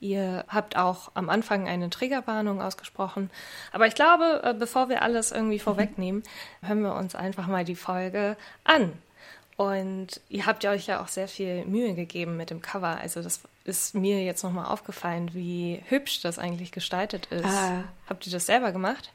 Ihr 0.00 0.44
habt 0.48 0.76
auch 0.76 1.10
am 1.14 1.28
Anfang 1.28 1.66
eine 1.66 1.90
Triggerwarnung 1.90 2.62
ausgesprochen. 2.62 3.30
Aber 3.72 3.86
ich 3.86 3.94
glaube, 3.94 4.42
äh, 4.44 4.54
bevor 4.54 4.88
wir 4.88 5.02
alles 5.02 5.32
irgendwie 5.32 5.56
mhm. 5.56 5.62
vorwegnehmen, 5.62 6.22
hören 6.62 6.82
wir 6.82 6.94
uns 6.94 7.14
einfach 7.14 7.46
mal 7.46 7.64
die 7.64 7.76
Folge 7.76 8.36
an. 8.64 8.92
Und 9.56 10.20
ihr 10.28 10.46
habt 10.46 10.62
ja 10.62 10.70
euch 10.70 10.86
ja 10.86 11.02
auch 11.02 11.08
sehr 11.08 11.26
viel 11.26 11.64
Mühe 11.64 11.94
gegeben 11.94 12.36
mit 12.36 12.50
dem 12.50 12.62
Cover. 12.62 12.96
Also 13.00 13.22
das 13.22 13.40
ist 13.64 13.94
mir 13.94 14.22
jetzt 14.22 14.44
nochmal 14.44 14.66
aufgefallen, 14.66 15.34
wie 15.34 15.82
hübsch 15.88 16.20
das 16.20 16.38
eigentlich 16.38 16.70
gestaltet 16.70 17.26
ist. 17.26 17.44
Ah. 17.44 17.82
Habt 18.08 18.24
ihr 18.24 18.32
das 18.32 18.46
selber 18.46 18.70
gemacht? 18.70 19.10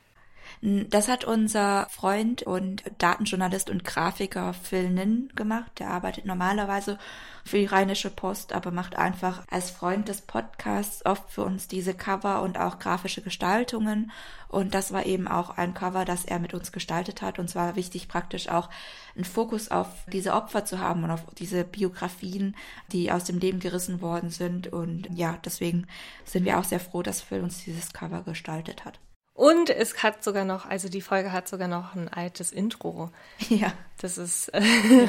Das 0.65 1.09
hat 1.09 1.25
unser 1.25 1.87
Freund 1.89 2.43
und 2.43 2.83
Datenjournalist 2.97 3.69
und 3.69 3.83
Grafiker 3.83 4.53
Phil 4.53 4.89
Nin 4.89 5.29
gemacht. 5.35 5.69
Der 5.79 5.89
arbeitet 5.89 6.23
normalerweise 6.25 6.97
für 7.43 7.57
die 7.57 7.65
Rheinische 7.65 8.09
Post, 8.09 8.53
aber 8.53 8.71
macht 8.71 8.95
einfach 8.95 9.43
als 9.51 9.71
Freund 9.71 10.07
des 10.07 10.21
Podcasts 10.21 11.05
oft 11.05 11.29
für 11.29 11.43
uns 11.43 11.67
diese 11.67 11.93
Cover 11.93 12.41
und 12.41 12.57
auch 12.57 12.79
grafische 12.79 13.21
Gestaltungen. 13.21 14.13
Und 14.47 14.73
das 14.73 14.93
war 14.93 15.05
eben 15.05 15.27
auch 15.27 15.49
ein 15.49 15.73
Cover, 15.73 16.05
das 16.05 16.23
er 16.23 16.39
mit 16.39 16.53
uns 16.53 16.71
gestaltet 16.71 17.21
hat. 17.21 17.39
Und 17.39 17.49
zwar 17.49 17.75
wichtig 17.75 18.07
praktisch 18.07 18.47
auch 18.47 18.69
einen 19.15 19.25
Fokus 19.25 19.69
auf 19.69 19.89
diese 20.13 20.31
Opfer 20.31 20.63
zu 20.63 20.79
haben 20.79 21.03
und 21.03 21.11
auf 21.11 21.25
diese 21.37 21.65
Biografien, 21.65 22.55
die 22.93 23.11
aus 23.11 23.25
dem 23.25 23.37
Leben 23.37 23.59
gerissen 23.59 23.99
worden 23.99 24.29
sind. 24.29 24.71
Und 24.71 25.09
ja, 25.13 25.37
deswegen 25.43 25.87
sind 26.23 26.45
wir 26.45 26.57
auch 26.57 26.63
sehr 26.63 26.79
froh, 26.79 27.03
dass 27.03 27.19
Phil 27.19 27.41
uns 27.41 27.65
dieses 27.65 27.91
Cover 27.91 28.23
gestaltet 28.23 28.85
hat. 28.85 28.97
Und 29.35 29.71
es 29.71 30.03
hat 30.03 30.23
sogar 30.23 30.45
noch, 30.45 30.67
also 30.67 30.89
die 30.89 31.01
Folge 31.01 31.31
hat 31.31 31.47
sogar 31.47 31.67
noch 31.67 31.95
ein 31.95 32.07
altes 32.07 32.51
Intro. 32.51 33.09
Ja. 33.49 33.73
Das 33.99 34.17
ist 34.17 34.49
äh, 34.49 34.61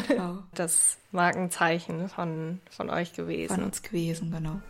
genau. 0.09 0.39
das 0.55 0.97
Markenzeichen 1.11 2.09
von, 2.09 2.61
von 2.71 2.89
euch 2.89 3.13
gewesen. 3.13 3.55
Von 3.55 3.65
uns 3.65 3.83
gewesen, 3.83 4.31
genau. 4.31 4.61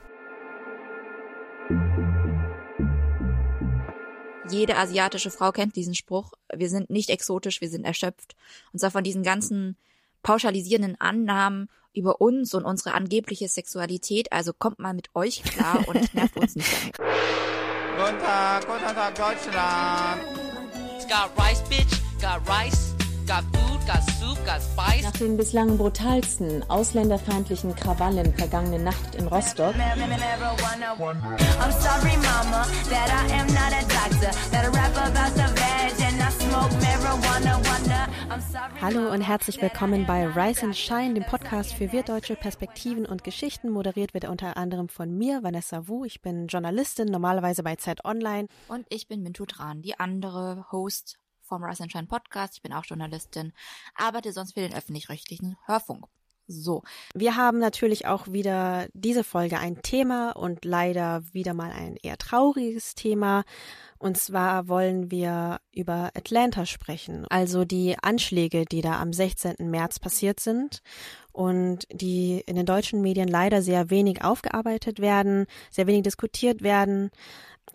Jede 4.50 4.76
asiatische 4.76 5.30
Frau 5.30 5.52
kennt 5.52 5.76
diesen 5.76 5.94
Spruch. 5.94 6.32
Wir 6.52 6.68
sind 6.68 6.90
nicht 6.90 7.08
exotisch, 7.08 7.61
wir 7.61 7.70
sind 7.70 7.84
erschöpft. 7.84 8.34
Und 8.73 8.80
zwar 8.80 8.90
von 8.90 9.04
diesen 9.04 9.23
ganzen 9.23 9.76
pauschalisierenden 10.23 11.00
Annahmen 11.00 11.70
über 11.92 12.20
uns 12.20 12.54
und 12.54 12.64
unsere 12.64 12.94
angebliche 12.94 13.49
Sexualität. 13.49 14.32
Also 14.32 14.52
kommt 14.52 14.80
mal 14.80 14.94
mit 14.94 15.14
euch 15.14 15.44
klar 15.44 15.87
und 15.87 16.12
nervt 16.12 16.37
uns 16.37 16.56
nicht 16.56 16.99
damit. 16.99 16.99
Guten 17.97 18.19
Tag, 18.19 18.67
guten 18.67 18.95
Tag, 18.95 19.15
Deutschland. 19.15 20.21
It's 20.97 21.07
got 21.07 21.31
rice, 21.39 21.63
bitch, 21.63 22.01
got 22.21 22.47
rice. 22.49 22.94
Nach 23.26 25.12
den 25.19 25.37
bislang 25.37 25.78
brutalsten 25.78 26.62
ausländerfeindlichen 26.69 27.75
Krawallen 27.75 28.35
vergangene 28.35 28.78
Nacht 28.78 29.14
in 29.14 29.26
Rostock 29.28 29.75
Hallo 38.83 39.11
und 39.11 39.21
herzlich 39.23 39.62
willkommen 39.62 40.04
bei 40.07 40.26
Rise 40.26 40.66
and 40.66 40.76
Shine, 40.76 41.14
dem 41.14 41.25
Podcast 41.25 41.73
für 41.73 41.93
wirtdeutsche 41.93 42.37
Perspektiven 42.37 43.07
und 43.07 43.25
Geschichten. 43.25 43.71
Moderiert 43.71 44.12
wird 44.12 44.25
er 44.25 44.31
unter 44.31 44.57
anderem 44.59 44.88
von 44.88 45.16
mir, 45.16 45.43
Vanessa 45.43 45.88
Wu. 45.88 46.04
Ich 46.04 46.21
bin 46.21 46.49
Journalistin, 46.49 47.07
normalerweise 47.07 47.62
bei 47.62 47.76
Zeit 47.76 48.04
Online. 48.04 48.49
Und 48.69 48.87
ich 48.90 49.09
bin 49.09 49.23
Mintu 49.23 49.47
Tran, 49.47 49.81
die 49.81 49.99
andere 49.99 50.66
Host 50.71 51.19
vom 51.45 51.63
Rise 51.63 51.83
and 51.83 51.93
Shine 51.93 52.07
Podcast. 52.07 52.55
Ich 52.57 52.63
bin 52.63 52.73
auch 52.73 52.85
Journalistin, 52.85 53.53
arbeite 53.95 54.33
sonst 54.33 54.55
für 54.55 54.61
den 54.61 54.75
öffentlich-rechtlichen 54.75 55.57
Hörfunk. 55.67 56.07
So. 56.47 56.83
Wir 57.15 57.37
haben 57.37 57.59
natürlich 57.59 58.07
auch 58.07 58.31
wieder 58.31 58.89
diese 58.93 59.25
Folge 59.25 59.59
ein 59.59 59.81
Thema 59.81 60.33
und 60.33 60.65
leider 60.67 61.23
wieder 61.33 61.55
mal 61.55 61.73
ein 61.73 61.97
eher 61.97 62.19
trauriges 62.19 62.95
Thema. 62.95 63.45
Und 63.99 64.19
zwar 64.19 64.69
wollen 64.69 65.11
wir 65.11 65.61
über 65.73 66.11
Atlanta 66.15 66.67
sprechen, 66.67 67.25
also 67.31 67.65
die 67.65 67.97
Anschläge, 68.03 68.67
die 68.67 68.83
da 68.83 69.01
am 69.01 69.15
16. 69.15 69.71
März 69.71 69.99
passiert 69.99 70.41
sind 70.41 70.83
und 71.33 71.87
die 71.91 72.43
in 72.47 72.57
den 72.57 72.67
deutschen 72.67 73.01
Medien 73.01 73.29
leider 73.29 73.63
sehr 73.63 73.89
wenig 73.89 74.23
aufgearbeitet 74.23 75.01
werden, 75.01 75.47
sehr 75.71 75.87
wenig 75.87 76.03
diskutiert 76.03 76.63
werden. 76.63 77.11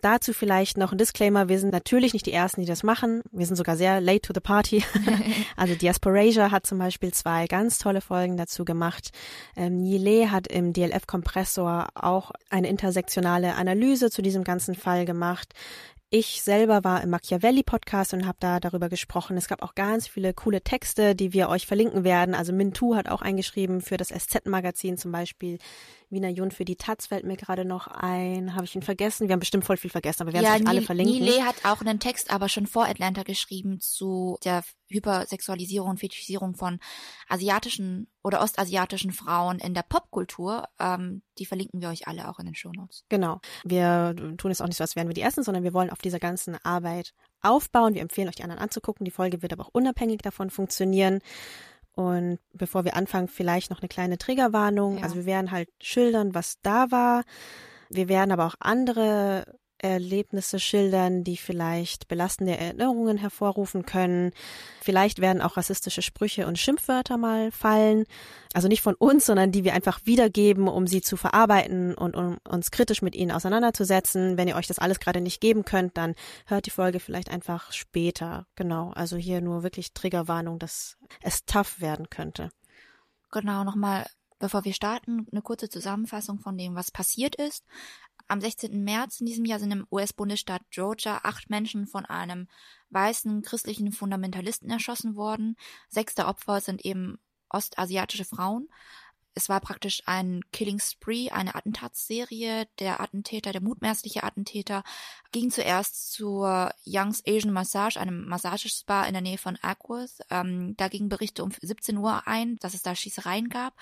Dazu 0.02 0.34
vielleicht 0.34 0.78
noch 0.78 0.92
ein 0.92 0.98
Disclaimer. 0.98 1.50
Wir 1.50 1.60
sind 1.60 1.74
natürlich 1.74 2.14
nicht 2.14 2.26
die 2.26 2.32
Ersten, 2.32 2.62
die 2.62 2.68
das 2.68 2.84
machen. 2.84 3.22
Wir 3.32 3.46
sind 3.46 3.58
sogar 3.58 3.76
sehr 3.76 4.00
late 4.00 4.22
to 4.22 4.34
the 4.34 4.40
party. 4.40 4.84
also 5.58 5.76
Diasporasia 5.76 6.52
hat 6.52 6.66
zum 6.66 6.78
Beispiel 6.80 7.14
zwei 7.14 7.48
ganz 7.48 7.80
tolle 7.80 8.00
Folgen 8.00 8.38
dazu 8.38 8.64
gemacht. 8.64 9.10
Ähm, 9.58 9.82
Nile 9.82 10.32
hat 10.32 10.48
im 10.48 10.72
DLF-Kompressor 10.72 11.90
auch 11.96 12.32
eine 12.50 12.70
intersektionale 12.70 13.56
Analyse 13.56 14.10
zu 14.10 14.22
diesem 14.22 14.46
ganzen 14.46 14.76
Fall 14.76 15.06
gemacht. 15.06 15.54
Ich 16.12 16.42
selber 16.42 16.84
war 16.84 17.04
im 17.04 17.12
Machiavelli-Podcast 17.12 18.16
und 18.16 18.26
habe 18.26 18.38
da 18.40 18.60
darüber 18.60 18.90
gesprochen. 18.90 19.38
Es 19.38 19.48
gab 19.48 19.62
auch 19.62 19.76
ganz 19.76 20.08
viele 20.08 20.34
coole 20.34 20.62
Texte, 20.62 21.14
die 21.14 21.34
wir 21.34 21.50
euch 21.50 21.68
verlinken 21.68 22.04
werden. 22.04 22.34
Also 22.34 22.52
Mintu 22.52 22.96
hat 22.96 23.10
auch 23.10 23.22
eingeschrieben 23.22 23.82
für 23.82 23.98
das 23.98 24.08
SZ-Magazin 24.08 24.98
zum 24.98 25.12
Beispiel. 25.12 25.60
Wiener 26.10 26.30
Jun 26.30 26.52
für 26.52 26.66
die 26.66 26.76
Taz 26.76 27.08
fällt 27.08 27.24
mir 27.24 27.38
gerade 27.38 27.66
noch 27.66 27.88
ein. 27.88 28.56
Habe 28.56 28.66
ich 28.66 28.76
ihn 28.76 28.82
vergessen? 28.82 29.28
Wir 29.28 29.34
haben 29.34 29.40
bestimmt 29.40 29.66
voll 29.66 29.78
viel 29.78 29.92
vergessen, 29.92 30.24
aber 30.24 30.34
wir 30.34 30.42
werden 30.42 30.64
ja, 30.64 30.70
alle 30.70 30.82
verlinken. 30.82 31.20
Nile 31.20 31.46
hat 31.46 31.56
auch 31.64 31.82
einen 31.82 32.00
Text 32.00 32.32
aber 32.32 32.50
schon 32.50 32.66
vor 32.66 32.86
Atlanta 32.86 33.24
geschrieben 33.24 33.80
zu 33.80 34.38
der 34.44 34.64
Hypersexualisierung 34.88 35.92
und 35.92 36.00
Fetischisierung 36.00 36.56
von 36.56 36.80
asiatischen 37.28 38.08
oder 38.24 38.42
ostasiatischen 38.42 39.12
Frauen 39.12 39.60
in 39.60 39.74
der 39.74 39.84
Popkultur. 39.84 40.68
Ähm, 40.80 41.22
die 41.38 41.46
verlinken 41.46 41.82
wir 41.82 41.90
euch 41.90 42.08
alle 42.08 42.28
auch 42.28 42.40
in 42.40 42.46
den 42.46 42.56
Shownotes. 42.56 43.06
Genau. 43.10 43.40
Wir 43.64 44.16
tun 44.38 44.52
es 44.52 44.62
auch 44.62 44.68
nicht 44.68 44.78
so, 44.78 44.84
als 44.84 44.96
wären 44.96 45.08
wir 45.08 45.14
die 45.14 45.22
Ersten, 45.22 45.44
sondern 45.44 45.64
wir 45.64 45.74
wollen 45.74 45.92
auf 45.92 46.00
dieser 46.00 46.20
ganzen 46.20 46.56
Arbeit 46.64 47.14
aufbauen. 47.42 47.94
Wir 47.94 48.02
empfehlen 48.02 48.28
euch 48.28 48.36
die 48.36 48.44
anderen 48.44 48.62
anzugucken. 48.62 49.06
Die 49.06 49.12
Folge 49.12 49.42
wird 49.42 49.54
aber 49.54 49.66
auch 49.66 49.74
unabhängig 49.74 50.22
davon 50.22 50.50
funktionieren. 50.50 51.20
Und 52.00 52.40
bevor 52.54 52.86
wir 52.86 52.96
anfangen, 52.96 53.28
vielleicht 53.28 53.70
noch 53.72 53.82
eine 53.82 53.90
kleine 53.90 54.18
Triggerwarnung. 54.18 55.00
Ja. 55.00 55.04
Also 55.04 55.18
wir 55.18 55.26
werden 55.26 55.52
halt 55.52 55.68
schildern, 55.82 56.34
was 56.34 56.62
da 56.62 56.92
war. 56.92 57.24
Wir 57.90 58.08
werden 58.08 58.32
aber 58.32 58.46
auch 58.46 58.56
andere 58.62 59.60
Erlebnisse 59.80 60.60
schildern, 60.60 61.24
die 61.24 61.38
vielleicht 61.38 62.08
belastende 62.08 62.58
Erinnerungen 62.58 63.18
hervorrufen 63.18 63.86
können. 63.86 64.32
Vielleicht 64.82 65.20
werden 65.20 65.42
auch 65.42 65.58
rassistische 65.58 66.02
Sprüche 66.02 66.48
und 66.48 66.60
Schimpfwörter 66.60 67.18
mal 67.18 67.52
fallen. 67.52 68.06
Also 68.54 68.68
nicht 68.68 68.82
von 68.82 68.96
uns, 68.96 69.26
sondern 69.26 69.52
die 69.52 69.64
wir 69.64 69.74
einfach 69.74 70.00
wiedergeben, 70.06 70.68
um 70.68 70.88
sie 70.88 71.02
zu 71.02 71.18
verarbeiten 71.18 71.94
und 71.96 72.16
um 72.16 72.38
uns 72.48 72.72
kritisch 72.72 73.02
mit 73.02 73.16
ihnen 73.16 73.32
auseinanderzusetzen. 73.32 74.38
Wenn 74.38 74.48
ihr 74.48 74.56
euch 74.56 74.68
das 74.68 74.80
alles 74.80 75.00
gerade 75.00 75.22
nicht 75.22 75.42
geben 75.42 75.66
könnt, 75.66 75.98
dann 75.98 76.16
hört 76.46 76.66
die 76.66 76.72
Folge 76.72 77.00
vielleicht 77.00 77.30
einfach 77.30 77.72
später. 77.72 78.46
Genau. 78.56 78.92
Also 78.92 79.18
hier 79.18 79.42
nur 79.42 79.64
wirklich 79.64 79.94
Triggerwarnung, 79.94 80.60
dass 80.60 80.98
es 81.22 81.46
tough 81.46 81.80
werden 81.82 82.10
könnte. 82.10 82.50
Genau, 83.32 83.64
nochmal 83.64 84.06
Bevor 84.40 84.64
wir 84.64 84.74
starten, 84.74 85.28
eine 85.32 85.42
kurze 85.42 85.68
Zusammenfassung 85.68 86.40
von 86.40 86.58
dem, 86.58 86.74
was 86.74 86.92
passiert 86.92 87.36
ist. 87.36 87.66
Am 88.32 88.42
16. 88.42 88.84
März 88.84 89.22
in 89.22 89.26
diesem 89.26 89.44
Jahr 89.44 89.58
sind 89.58 89.72
im 89.72 89.88
US-Bundesstaat 89.92 90.62
Georgia 90.70 91.22
acht 91.24 91.50
Menschen 91.50 91.88
von 91.88 92.06
einem 92.06 92.48
weißen 92.92 93.42
christlichen 93.42 93.92
Fundamentalisten 93.92 94.70
erschossen 94.70 95.16
worden. 95.16 95.56
Sechs 95.88 96.14
der 96.14 96.28
Opfer 96.28 96.62
sind 96.62 96.86
eben 96.86 97.18
ostasiatische 97.50 98.26
Frauen. 98.26 98.70
Es 99.36 99.48
war 99.48 99.60
praktisch 99.62 100.02
ein 100.06 100.42
Killing 100.52 100.80
Spree, 100.80 101.30
eine 101.30 101.56
Attentatsserie. 101.56 102.68
Der 102.80 103.00
Attentäter, 103.00 103.52
der 103.52 103.62
mutmaßliche 103.62 104.24
Attentäter, 104.24 104.84
ging 105.32 105.52
zuerst 105.52 106.12
zur 106.12 106.72
Young's 106.86 107.24
Asian 107.26 107.54
Massage, 107.54 108.00
einem 108.00 108.28
Massagespa 108.28 109.04
in 109.04 109.14
der 109.14 109.22
Nähe 109.22 109.38
von 109.38 109.58
Ackworth. 109.62 110.20
Ähm, 110.30 110.76
da 110.78 110.88
gingen 110.88 111.10
Berichte 111.10 111.44
um 111.44 111.52
17 111.52 111.98
Uhr 111.98 112.28
ein, 112.28 112.58
dass 112.58 112.74
es 112.74 112.82
da 112.82 112.96
Schießereien 112.96 113.50
gab. 113.50 113.76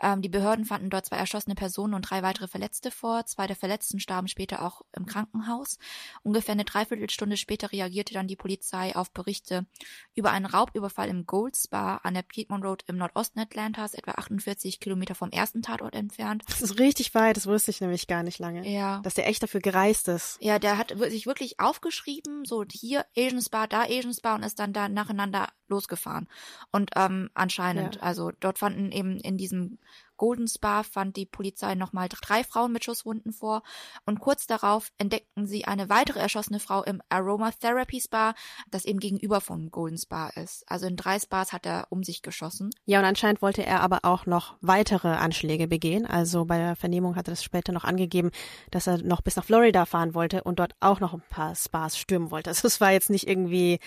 Ähm, 0.00 0.22
die 0.22 0.28
Behörden 0.28 0.64
fanden 0.64 0.90
dort 0.90 1.06
zwei 1.06 1.16
erschossene 1.16 1.54
Personen 1.54 1.94
und 1.94 2.02
drei 2.02 2.22
weitere 2.22 2.46
Verletzte 2.46 2.90
vor. 2.90 3.26
Zwei 3.26 3.46
der 3.46 3.56
Verletzten 3.56 3.98
starben 3.98 4.28
später 4.28 4.62
auch 4.62 4.82
im 4.94 5.06
Krankenhaus. 5.06 5.78
Ungefähr 6.22 6.52
eine 6.52 6.64
Dreiviertelstunde 6.64 7.36
später 7.36 7.72
reagierte 7.72 8.14
dann 8.14 8.28
die 8.28 8.36
Polizei 8.36 8.94
auf 8.94 9.10
Berichte 9.10 9.66
über 10.14 10.30
einen 10.30 10.46
Raubüberfall 10.46 11.08
im 11.08 11.26
Gold 11.26 11.56
Spa 11.56 11.96
an 11.96 12.14
der 12.14 12.22
Piedmont 12.22 12.64
Road 12.64 12.84
im 12.86 12.96
Nordosten 12.96 13.40
Atlantas, 13.40 13.94
etwa 13.94 14.12
48 14.12 14.78
Kilometer 14.78 14.89
vom 15.14 15.30
ersten 15.30 15.62
Tatort 15.62 15.94
entfernt. 15.94 16.42
Das 16.48 16.62
ist 16.62 16.78
richtig 16.78 17.14
weit, 17.14 17.36
das 17.36 17.46
wusste 17.46 17.70
ich 17.70 17.80
nämlich 17.80 18.06
gar 18.06 18.22
nicht 18.22 18.38
lange. 18.38 18.68
Ja. 18.68 19.00
Dass 19.02 19.14
der 19.14 19.28
echt 19.28 19.42
dafür 19.42 19.60
gereist 19.60 20.08
ist. 20.08 20.38
Ja, 20.40 20.58
der 20.58 20.78
hat 20.78 20.94
sich 21.10 21.26
wirklich 21.26 21.60
aufgeschrieben, 21.60 22.44
so 22.44 22.64
hier 22.70 23.04
Asian 23.16 23.42
Spa, 23.42 23.66
da 23.66 23.82
Asian 23.82 24.14
Spa 24.14 24.34
und 24.34 24.42
ist 24.42 24.58
dann 24.58 24.72
da 24.72 24.88
nacheinander 24.88 25.48
losgefahren. 25.70 26.28
Und 26.70 26.90
ähm, 26.96 27.30
anscheinend, 27.34 27.96
ja. 27.96 28.02
also 28.02 28.32
dort 28.40 28.58
fanden 28.58 28.92
eben 28.92 29.18
in 29.18 29.36
diesem 29.36 29.78
Golden 30.20 30.48
Spa 30.48 30.82
fand 30.82 31.16
die 31.16 31.24
Polizei 31.24 31.74
nochmal 31.74 32.10
drei 32.10 32.44
Frauen 32.44 32.72
mit 32.72 32.84
Schusswunden 32.84 33.32
vor 33.32 33.62
und 34.04 34.20
kurz 34.20 34.46
darauf 34.46 34.92
entdeckten 34.98 35.46
sie 35.46 35.64
eine 35.64 35.88
weitere 35.88 36.18
erschossene 36.18 36.60
Frau 36.60 36.82
im 36.82 37.00
Aromatherapy 37.08 38.02
Spa, 38.02 38.34
das 38.70 38.84
eben 38.84 39.00
gegenüber 39.00 39.40
vom 39.40 39.70
Golden 39.70 39.96
Spa 39.96 40.28
ist. 40.28 40.70
Also 40.70 40.86
in 40.86 40.96
drei 40.96 41.18
Spas 41.18 41.54
hat 41.54 41.64
er 41.64 41.86
um 41.88 42.04
sich 42.04 42.20
geschossen. 42.20 42.68
Ja, 42.84 42.98
und 42.98 43.06
anscheinend 43.06 43.40
wollte 43.40 43.64
er 43.64 43.80
aber 43.80 44.00
auch 44.02 44.26
noch 44.26 44.56
weitere 44.60 45.08
Anschläge 45.08 45.66
begehen. 45.66 46.04
Also 46.04 46.44
bei 46.44 46.58
der 46.58 46.76
Vernehmung 46.76 47.16
hat 47.16 47.26
er 47.26 47.32
das 47.32 47.42
später 47.42 47.72
noch 47.72 47.84
angegeben, 47.84 48.30
dass 48.70 48.88
er 48.88 48.98
noch 48.98 49.22
bis 49.22 49.36
nach 49.36 49.46
Florida 49.46 49.86
fahren 49.86 50.12
wollte 50.12 50.44
und 50.44 50.58
dort 50.58 50.74
auch 50.80 51.00
noch 51.00 51.14
ein 51.14 51.22
paar 51.30 51.54
Spas 51.54 51.96
stürmen 51.96 52.30
wollte. 52.30 52.50
Also 52.50 52.68
es 52.68 52.78
war 52.78 52.92
jetzt 52.92 53.08
nicht 53.08 53.26
irgendwie 53.26 53.80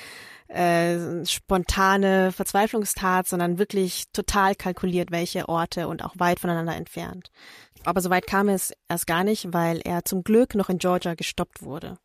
äh, 0.54 1.26
spontane 1.26 2.32
Verzweiflungstat, 2.32 3.28
sondern 3.28 3.58
wirklich 3.58 4.06
total 4.14 4.56
kalkuliert, 4.56 5.12
welche 5.12 5.50
Orte 5.50 5.88
und 5.88 6.04
auch 6.04 6.14
weit 6.18 6.40
voneinander 6.40 6.76
entfernt. 6.76 7.32
Aber 7.86 8.02
soweit 8.02 8.28
kam 8.28 8.50
es 8.50 8.74
erst 8.88 9.08
gar 9.08 9.24
nicht, 9.24 9.52
weil 9.52 9.82
er 9.84 10.06
zum 10.06 10.24
Glück 10.24 10.56
noch 10.56 10.70
in 10.70 10.78
Georgia 10.78 11.16
gestoppt 11.16 11.64
wurde. 11.64 11.98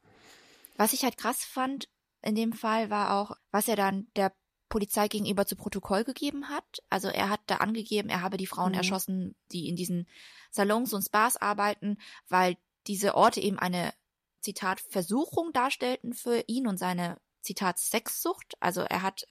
Was 0.77 0.93
ich 0.93 1.05
halt 1.05 1.19
krass 1.19 1.45
fand 1.45 1.89
in 2.23 2.35
dem 2.35 2.53
Fall 2.53 2.91
war 2.91 3.21
auch, 3.21 3.37
was 3.51 3.69
er 3.69 3.77
dann 3.77 4.09
der 4.17 4.33
Polizei 4.69 5.09
gegenüber 5.09 5.47
zu 5.47 5.57
Protokoll 5.57 6.05
gegeben 6.05 6.49
hat. 6.49 6.83
Also 6.91 7.09
er 7.09 7.31
hat 7.31 7.41
da 7.47 7.57
angegeben, 7.57 8.09
er 8.09 8.23
habe 8.23 8.37
die 8.37 8.47
Frauen 8.47 8.73
mhm. 8.73 8.79
erschossen, 8.79 9.37
die 9.53 9.69
in 9.69 9.77
diesen 9.77 10.09
Salons 10.51 10.93
und 10.93 11.03
Spas 11.03 11.37
arbeiten, 11.37 11.99
weil 12.29 12.57
diese 12.87 13.15
Orte 13.15 13.41
eben 13.41 13.59
eine 13.59 13.93
Zitat 14.41 14.81
Versuchung 14.81 15.53
darstellten 15.53 16.13
für 16.13 16.43
ihn 16.47 16.67
und 16.67 16.79
seine 16.79 17.19
Zitat 17.41 17.79
Sexsucht. 17.79 18.55
Also 18.61 18.83
er 18.83 19.03
hat 19.03 19.27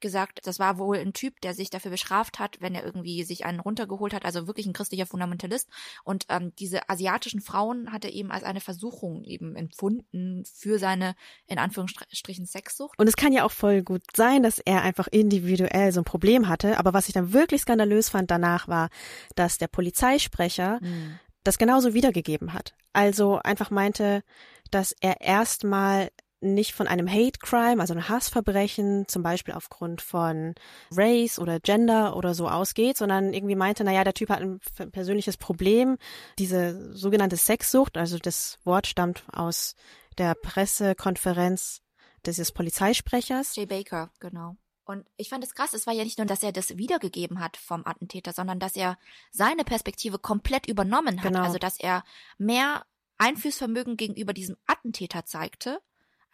gesagt, 0.00 0.40
das 0.44 0.58
war 0.58 0.78
wohl 0.78 0.98
ein 0.98 1.12
Typ, 1.12 1.40
der 1.40 1.54
sich 1.54 1.70
dafür 1.70 1.90
bestraft 1.90 2.38
hat, 2.38 2.60
wenn 2.60 2.74
er 2.74 2.84
irgendwie 2.84 3.24
sich 3.24 3.44
einen 3.44 3.60
runtergeholt 3.60 4.12
hat, 4.12 4.24
also 4.24 4.46
wirklich 4.46 4.66
ein 4.66 4.72
christlicher 4.72 5.06
Fundamentalist. 5.06 5.68
Und 6.04 6.26
ähm, 6.28 6.52
diese 6.58 6.88
asiatischen 6.88 7.40
Frauen 7.40 7.92
hat 7.92 8.04
er 8.04 8.12
eben 8.12 8.30
als 8.30 8.44
eine 8.44 8.60
Versuchung 8.60 9.24
eben 9.24 9.56
empfunden 9.56 10.44
für 10.44 10.78
seine, 10.78 11.14
in 11.46 11.58
Anführungsstrichen, 11.58 12.46
Sexsucht. 12.46 12.98
Und 12.98 13.08
es 13.08 13.16
kann 13.16 13.32
ja 13.32 13.44
auch 13.44 13.52
voll 13.52 13.82
gut 13.82 14.02
sein, 14.14 14.42
dass 14.42 14.58
er 14.58 14.82
einfach 14.82 15.08
individuell 15.08 15.92
so 15.92 16.00
ein 16.00 16.04
Problem 16.04 16.48
hatte. 16.48 16.78
Aber 16.78 16.92
was 16.92 17.08
ich 17.08 17.14
dann 17.14 17.32
wirklich 17.32 17.62
skandalös 17.62 18.08
fand 18.08 18.30
danach 18.30 18.68
war, 18.68 18.90
dass 19.34 19.58
der 19.58 19.68
Polizeisprecher 19.68 20.78
hm. 20.80 21.18
das 21.44 21.58
genauso 21.58 21.94
wiedergegeben 21.94 22.52
hat. 22.52 22.74
Also 22.92 23.38
einfach 23.42 23.70
meinte, 23.70 24.22
dass 24.70 24.92
er 25.00 25.20
erstmal 25.20 26.10
nicht 26.54 26.72
von 26.72 26.86
einem 26.86 27.08
Hate 27.08 27.38
Crime, 27.40 27.80
also 27.80 27.92
einem 27.92 28.08
Hassverbrechen, 28.08 29.08
zum 29.08 29.22
Beispiel 29.22 29.54
aufgrund 29.54 30.00
von 30.00 30.54
Race 30.92 31.38
oder 31.38 31.60
Gender 31.60 32.16
oder 32.16 32.34
so 32.34 32.48
ausgeht, 32.48 32.96
sondern 32.96 33.32
irgendwie 33.32 33.56
meinte, 33.56 33.84
naja, 33.84 34.04
der 34.04 34.14
Typ 34.14 34.30
hat 34.30 34.40
ein 34.40 34.60
persönliches 34.90 35.36
Problem, 35.36 35.98
diese 36.38 36.94
sogenannte 36.94 37.36
Sexsucht, 37.36 37.96
also 37.96 38.18
das 38.18 38.58
Wort 38.64 38.86
stammt 38.86 39.24
aus 39.32 39.74
der 40.18 40.34
Pressekonferenz 40.34 41.82
dieses 42.24 42.52
Polizeisprechers. 42.52 43.54
Jay 43.56 43.66
Baker, 43.66 44.10
genau. 44.20 44.56
Und 44.84 45.04
ich 45.16 45.28
fand 45.28 45.42
es 45.42 45.54
krass, 45.54 45.74
es 45.74 45.86
war 45.86 45.94
ja 45.94 46.04
nicht 46.04 46.18
nur, 46.18 46.28
dass 46.28 46.44
er 46.44 46.52
das 46.52 46.76
wiedergegeben 46.76 47.40
hat 47.40 47.56
vom 47.56 47.84
Attentäter, 47.84 48.32
sondern 48.32 48.60
dass 48.60 48.76
er 48.76 48.98
seine 49.32 49.64
Perspektive 49.64 50.18
komplett 50.18 50.68
übernommen 50.68 51.22
hat. 51.22 51.32
Genau. 51.32 51.42
Also 51.42 51.58
dass 51.58 51.78
er 51.80 52.04
mehr 52.38 52.86
Einflussvermögen 53.18 53.96
gegenüber 53.96 54.32
diesem 54.32 54.56
Attentäter 54.66 55.24
zeigte, 55.24 55.80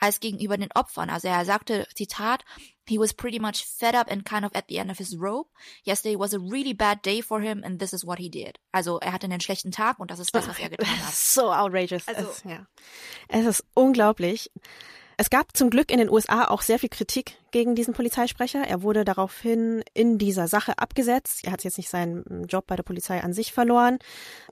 als 0.03 0.19
gegenüber 0.19 0.57
den 0.57 0.71
Opfern. 0.75 1.11
Also 1.11 1.29
er 1.29 1.45
sagte, 1.45 1.87
Zitat, 1.95 2.45
he 2.89 2.99
was 2.99 3.15
pretty 3.15 3.39
much 3.39 3.65
fed 3.65 3.95
up 3.95 4.11
and 4.11 4.25
kind 4.25 4.45
of 4.45 4.53
at 4.55 4.65
the 4.69 4.77
end 4.77 4.91
of 4.91 4.99
his 4.99 5.17
rope. 5.19 5.49
Yesterday 5.85 6.19
was 6.19 6.35
a 6.35 6.39
really 6.39 6.75
bad 6.75 7.05
day 7.05 7.23
for 7.23 7.41
him 7.41 7.63
and 7.65 7.79
this 7.79 7.93
is 7.93 8.05
what 8.05 8.19
he 8.19 8.29
did. 8.29 8.59
Also 8.73 8.99
er 8.99 9.13
hatte 9.13 9.27
einen 9.27 9.41
schlechten 9.41 9.71
Tag 9.71 10.01
und 10.01 10.11
das 10.11 10.19
ist 10.19 10.35
das, 10.35 10.49
was 10.49 10.59
er 10.59 10.71
getan 10.71 10.89
hat. 10.89 11.15
So 11.15 11.53
outrageous. 11.53 12.07
Also- 12.09 12.29
es, 12.29 12.43
ja. 12.45 12.67
es 13.29 13.47
ist 13.47 13.65
unglaublich. 13.75 14.51
Es 15.17 15.31
gab 15.31 15.57
zum 15.57 15.71
Glück 15.71 15.93
in 15.93 15.99
den 15.99 16.11
USA 16.11 16.49
auch 16.49 16.63
sehr 16.63 16.81
viel 16.81 16.89
Kritik 16.89 17.37
gegen 17.53 17.77
diesen 17.77 17.95
Polizeisprecher. 17.95 18.67
Er 18.67 18.83
wurde 18.83 19.05
daraufhin 19.05 19.85
in 19.95 20.19
dieser 20.19 20.49
Sache 20.49 20.79
abgesetzt. 20.79 21.45
Er 21.45 21.53
hat 21.53 21.63
jetzt 21.63 21.77
nicht 21.77 21.91
seinen 21.91 22.47
Job 22.49 22.67
bei 22.67 22.75
der 22.75 22.83
Polizei 22.83 23.23
an 23.23 23.33
sich 23.33 23.53
verloren. 23.53 23.99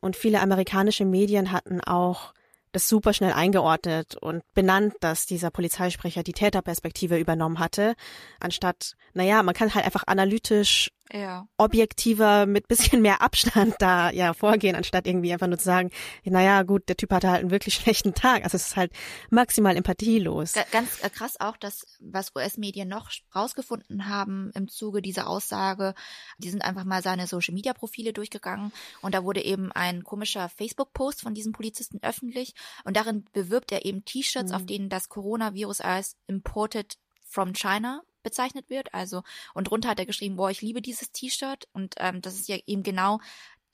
Und 0.00 0.14
viele 0.14 0.40
amerikanische 0.40 1.04
Medien 1.04 1.50
hatten 1.50 1.80
auch 1.80 2.34
das 2.72 2.88
super 2.88 3.12
schnell 3.12 3.32
eingeordnet 3.32 4.16
und 4.16 4.42
benannt, 4.54 4.94
dass 5.00 5.26
dieser 5.26 5.50
Polizeisprecher 5.50 6.22
die 6.22 6.32
Täterperspektive 6.32 7.18
übernommen 7.18 7.58
hatte, 7.58 7.94
anstatt, 8.38 8.94
naja, 9.12 9.42
man 9.42 9.54
kann 9.54 9.74
halt 9.74 9.84
einfach 9.84 10.04
analytisch 10.06 10.90
Ja. 11.12 11.46
objektiver 11.56 12.46
mit 12.46 12.68
bisschen 12.68 13.02
mehr 13.02 13.20
Abstand 13.22 13.74
da 13.78 14.10
ja 14.10 14.32
vorgehen, 14.34 14.76
anstatt 14.76 15.06
irgendwie 15.06 15.32
einfach 15.32 15.46
nur 15.46 15.58
zu 15.58 15.64
sagen, 15.64 15.90
naja, 16.24 16.62
gut, 16.62 16.88
der 16.88 16.96
Typ 16.96 17.12
hatte 17.12 17.30
halt 17.30 17.40
einen 17.40 17.50
wirklich 17.50 17.74
schlechten 17.80 18.14
Tag. 18.14 18.44
Also 18.44 18.56
es 18.56 18.68
ist 18.68 18.76
halt 18.76 18.92
maximal 19.30 19.76
empathielos. 19.76 20.52
Ga- 20.52 20.64
Ganz 20.70 21.02
äh, 21.02 21.10
krass 21.10 21.40
auch, 21.40 21.56
dass 21.56 21.84
was 22.00 22.34
US-Medien 22.34 22.88
noch 22.88 23.10
rausgefunden 23.34 24.08
haben 24.08 24.50
im 24.54 24.68
Zuge 24.68 25.02
dieser 25.02 25.28
Aussage, 25.28 25.94
die 26.38 26.50
sind 26.50 26.62
einfach 26.62 26.84
mal 26.84 27.02
seine 27.02 27.26
Social-Media-Profile 27.26 28.12
durchgegangen 28.12 28.72
und 29.02 29.14
da 29.14 29.24
wurde 29.24 29.44
eben 29.44 29.72
ein 29.72 30.04
komischer 30.04 30.48
Facebook-Post 30.48 31.22
von 31.22 31.34
diesem 31.34 31.52
Polizisten 31.52 31.98
öffentlich 32.02 32.54
und 32.84 32.96
darin 32.96 33.24
bewirbt 33.32 33.72
er 33.72 33.84
eben 33.84 34.04
T-Shirts, 34.04 34.50
Mhm. 34.50 34.56
auf 34.56 34.66
denen 34.66 34.88
das 34.88 35.08
Coronavirus 35.08 35.80
als 35.80 36.16
imported 36.26 36.96
from 37.28 37.52
China 37.52 38.02
bezeichnet 38.22 38.70
wird. 38.70 38.94
Also 38.94 39.22
und 39.54 39.64
drunter 39.64 39.88
hat 39.90 39.98
er 39.98 40.06
geschrieben, 40.06 40.36
boah, 40.36 40.50
ich 40.50 40.62
liebe 40.62 40.82
dieses 40.82 41.12
T-Shirt 41.12 41.68
und 41.72 41.94
ähm, 41.98 42.20
das 42.20 42.34
ist 42.34 42.48
ja 42.48 42.56
eben 42.66 42.82
genau 42.82 43.20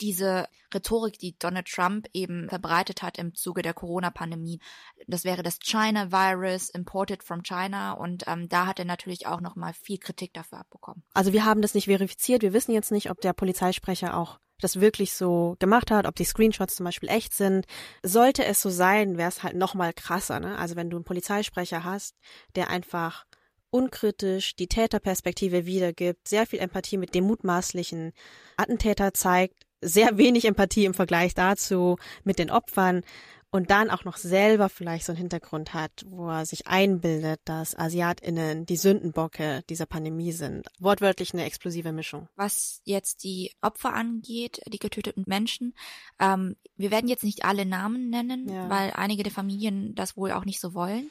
diese 0.00 0.46
Rhetorik, 0.74 1.18
die 1.18 1.38
Donald 1.38 1.66
Trump 1.66 2.06
eben 2.12 2.48
verbreitet 2.48 3.02
hat 3.02 3.18
im 3.18 3.34
Zuge 3.34 3.62
der 3.62 3.74
Corona-Pandemie. 3.74 4.60
Das 5.06 5.24
wäre 5.24 5.42
das 5.42 5.58
China-Virus, 5.58 6.70
imported 6.70 7.22
from 7.22 7.42
China. 7.42 7.92
Und 7.92 8.24
ähm, 8.26 8.48
da 8.48 8.66
hat 8.66 8.78
er 8.78 8.84
natürlich 8.84 9.26
auch 9.26 9.40
nochmal 9.40 9.72
viel 9.72 9.98
Kritik 9.98 10.34
dafür 10.34 10.58
abbekommen. 10.58 11.02
Also 11.14 11.32
wir 11.32 11.44
haben 11.44 11.62
das 11.62 11.74
nicht 11.74 11.86
verifiziert. 11.86 12.42
Wir 12.42 12.52
wissen 12.52 12.72
jetzt 12.72 12.92
nicht, 12.92 13.10
ob 13.10 13.20
der 13.20 13.32
Polizeisprecher 13.32 14.16
auch 14.16 14.38
das 14.60 14.80
wirklich 14.80 15.12
so 15.12 15.56
gemacht 15.58 15.90
hat, 15.90 16.06
ob 16.06 16.16
die 16.16 16.24
Screenshots 16.24 16.76
zum 16.76 16.84
Beispiel 16.84 17.10
echt 17.10 17.34
sind. 17.34 17.66
Sollte 18.02 18.44
es 18.44 18.62
so 18.62 18.70
sein, 18.70 19.18
wäre 19.18 19.28
es 19.28 19.42
halt 19.42 19.54
noch 19.54 19.74
mal 19.74 19.92
krasser. 19.92 20.40
Ne? 20.40 20.56
Also 20.58 20.76
wenn 20.76 20.90
du 20.90 20.96
einen 20.96 21.04
Polizeisprecher 21.04 21.84
hast, 21.84 22.16
der 22.54 22.70
einfach 22.70 23.26
unkritisch 23.70 24.56
die 24.56 24.66
Täterperspektive 24.68 25.66
wiedergibt, 25.66 26.28
sehr 26.28 26.46
viel 26.46 26.58
Empathie 26.60 26.96
mit 26.96 27.14
dem 27.14 27.24
mutmaßlichen 27.24 28.12
Attentäter 28.56 29.12
zeigt, 29.14 29.66
sehr 29.80 30.16
wenig 30.18 30.44
Empathie 30.46 30.84
im 30.84 30.94
Vergleich 30.94 31.34
dazu 31.34 31.96
mit 32.24 32.38
den 32.38 32.50
Opfern 32.50 33.02
und 33.50 33.70
dann 33.70 33.90
auch 33.90 34.04
noch 34.04 34.16
selber 34.16 34.68
vielleicht 34.68 35.06
so 35.06 35.12
einen 35.12 35.18
Hintergrund 35.18 35.72
hat, 35.72 36.04
wo 36.08 36.28
er 36.28 36.44
sich 36.44 36.66
einbildet, 36.66 37.40
dass 37.44 37.76
AsiatInnen 37.78 38.66
die 38.66 38.76
Sündenbocke 38.76 39.62
dieser 39.70 39.86
Pandemie 39.86 40.32
sind. 40.32 40.66
Wortwörtlich 40.78 41.32
eine 41.32 41.44
explosive 41.44 41.92
Mischung. 41.92 42.28
Was 42.36 42.80
jetzt 42.84 43.22
die 43.24 43.52
Opfer 43.62 43.94
angeht, 43.94 44.60
die 44.66 44.78
getöteten 44.78 45.24
Menschen, 45.26 45.74
ähm, 46.18 46.56
wir 46.76 46.90
werden 46.90 47.08
jetzt 47.08 47.24
nicht 47.24 47.44
alle 47.44 47.64
Namen 47.64 48.10
nennen, 48.10 48.48
Ja. 48.48 48.68
weil 48.68 48.90
einige 48.94 49.22
der 49.22 49.32
Familien 49.32 49.94
das 49.94 50.16
wohl 50.16 50.32
auch 50.32 50.44
nicht 50.44 50.60
so 50.60 50.74
wollen. 50.74 51.10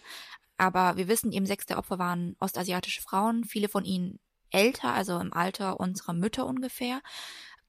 Aber 0.58 0.98
wir 0.98 1.08
wissen 1.08 1.32
eben, 1.32 1.46
sechs 1.46 1.66
der 1.66 1.78
Opfer 1.78 2.00
waren 2.00 2.36
ostasiatische 2.40 3.02
Frauen, 3.02 3.44
viele 3.44 3.70
von 3.70 3.86
ihnen 3.86 4.20
älter, 4.52 4.94
also 4.94 5.20
im 5.20 5.34
Alter 5.34 5.80
unserer 5.80 6.14
Mütter 6.14 6.46
ungefähr. 6.46 7.02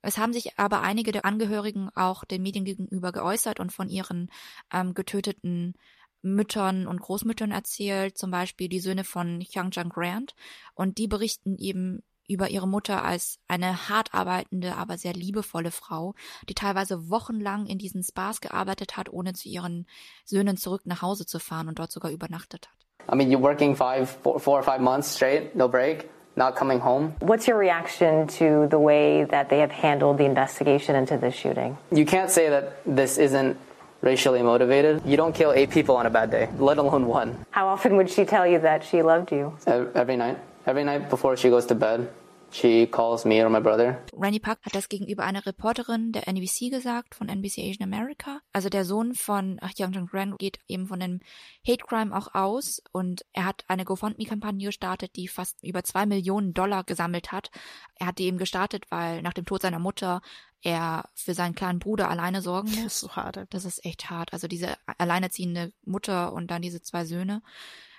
Es 0.03 0.18
haben 0.18 0.33
sich 0.33 0.59
aber 0.59 0.83
einige 0.83 1.11
der 1.11 1.25
Angehörigen 1.25 1.90
auch 1.94 2.25
den 2.25 2.42
Medien 2.42 2.64
gegenüber 2.64 3.11
geäußert 3.11 3.59
und 3.59 3.72
von 3.72 3.88
ihren 3.88 4.31
ähm, 4.72 4.94
getöteten 4.94 5.75
Müttern 6.22 6.87
und 6.87 7.01
Großmüttern 7.01 7.51
erzählt, 7.51 8.16
zum 8.16 8.31
Beispiel 8.31 8.68
die 8.68 8.81
Söhne 8.81 9.05
von 9.05 9.40
Hyungjang 9.40 9.88
Grant. 9.88 10.35
Und 10.75 10.99
die 10.99 11.09
berichten 11.09 11.57
eben 11.59 12.03
über 12.29 12.49
ihre 12.49 12.67
Mutter 12.69 13.05
als 13.05 13.39
eine 13.49 13.89
hart 13.89 14.15
arbeitende, 14.15 14.77
aber 14.77 14.99
sehr 14.99 15.12
liebevolle 15.12 15.71
Frau, 15.71 16.15
die 16.49 16.55
teilweise 16.55 17.09
wochenlang 17.11 17.67
in 17.67 17.79
diesen 17.79 18.03
Spas 18.03 18.41
gearbeitet 18.41 18.97
hat, 18.97 19.09
ohne 19.12 19.33
zu 19.35 19.49
ihren 19.49 19.87
Söhnen 20.25 20.57
zurück 20.57 20.83
nach 20.85 21.03
Hause 21.03 21.27
zu 21.27 21.39
fahren 21.39 21.69
und 21.69 21.79
dort 21.79 21.93
sogar 21.93 22.11
übernachtet 22.11 22.69
hat. 22.69 23.12
I 23.12 23.15
mean, 23.17 23.31
you're 23.31 23.41
working 23.43 23.77
five, 23.77 24.09
four, 24.23 24.41
four 24.41 24.59
or 24.59 24.65
five 24.65 24.81
months 24.81 25.15
straight, 25.15 25.55
no 25.55 25.69
break, 25.69 26.09
not 26.35 26.57
coming 26.57 26.81
home. 26.83 27.15
What's 27.21 27.47
your 27.47 27.57
reaction 27.59 28.27
to 28.39 28.67
the 28.69 28.79
way 28.79 29.25
that 29.31 29.49
they 29.49 29.61
have 29.61 29.71
handled 29.73 30.19
the 30.19 30.25
investigation 30.25 30.97
into 30.97 31.17
this 31.17 31.35
shooting? 31.35 31.77
You 31.93 32.05
can't 32.05 32.31
say 32.31 32.51
that 32.51 32.73
this 32.85 33.17
isn't 33.19 33.57
racially 34.03 34.43
motivated. 34.43 35.03
You 35.07 35.17
don't 35.17 35.35
kill 35.35 35.53
eight 35.53 35.71
people 35.71 35.95
on 35.97 36.07
a 36.07 36.11
bad 36.11 36.31
day, 36.33 36.49
let 36.59 36.79
alone 36.79 37.07
one. 37.07 37.47
How 37.53 37.69
often 37.69 37.97
would 37.97 38.11
she 38.11 38.25
tell 38.25 38.45
you 38.47 38.59
that 38.61 38.83
she 38.83 39.03
loved 39.03 39.31
you? 39.31 39.53
Ev- 39.67 39.93
Every 39.95 40.17
night. 40.17 40.37
Every 40.66 40.85
night 40.85 41.09
before 41.09 41.37
she 41.37 41.48
goes 41.48 41.64
to 41.68 41.74
bed, 41.76 42.09
she 42.50 42.87
calls 42.88 43.24
me 43.24 43.40
or 43.40 43.48
my 43.48 43.61
brother. 43.61 44.02
Randy 44.12 44.40
Park 44.40 44.59
hat 44.62 44.74
das 44.74 44.88
gegenüber 44.88 45.22
einer 45.22 45.46
Reporterin 45.46 46.11
der 46.11 46.26
NBC 46.26 46.70
gesagt, 46.70 47.14
von 47.14 47.29
NBC 47.29 47.59
Asian 47.59 47.85
America. 47.92 48.40
Also 48.52 48.68
der 48.68 48.85
Sohn 48.85 49.14
von 49.14 49.61
Hyunjung 49.62 50.07
Grant 50.07 50.38
geht 50.40 50.59
eben 50.66 50.88
von 50.88 50.98
dem 50.98 51.20
Hate 51.66 51.85
Crime 51.87 52.16
auch 52.16 52.35
aus 52.35 52.83
und 52.90 53.24
er 53.33 53.44
hat 53.44 53.64
eine 53.68 53.85
GoFundMe-Kampagne 53.85 54.66
gestartet, 54.66 55.14
die 55.14 55.29
fast 55.29 55.62
über 55.62 55.85
zwei 55.85 56.05
Millionen 56.05 56.52
Dollar 56.52 56.83
gesammelt 56.83 57.31
hat. 57.31 57.50
Er 57.94 58.09
hat 58.09 58.18
die 58.18 58.24
eben 58.24 58.38
gestartet, 58.38 58.87
weil 58.90 59.22
nach 59.22 59.35
dem 59.35 59.44
Tod 59.44 59.62
seiner 59.62 59.79
Mutter 59.79 60.20
er 60.62 61.09
für 61.14 61.35
seinen 61.35 61.55
kleinen 61.55 61.79
Bruder 61.79 62.11
alleine 62.11 62.42
sorgen 62.42 62.68
Das 62.68 62.76
muss. 62.76 62.87
ist 62.94 63.00
so 63.00 63.14
hart. 63.14 63.46
Das 63.50 63.64
ist 63.64 63.85
echt 63.85 64.11
hart. 64.11 64.33
Also 64.33 64.48
diese 64.48 64.76
alleinerziehende 64.98 65.72
Mutter 65.85 66.33
und 66.33 66.50
dann 66.50 66.61
diese 66.62 66.83
zwei 66.83 67.05
Söhne. 67.05 67.42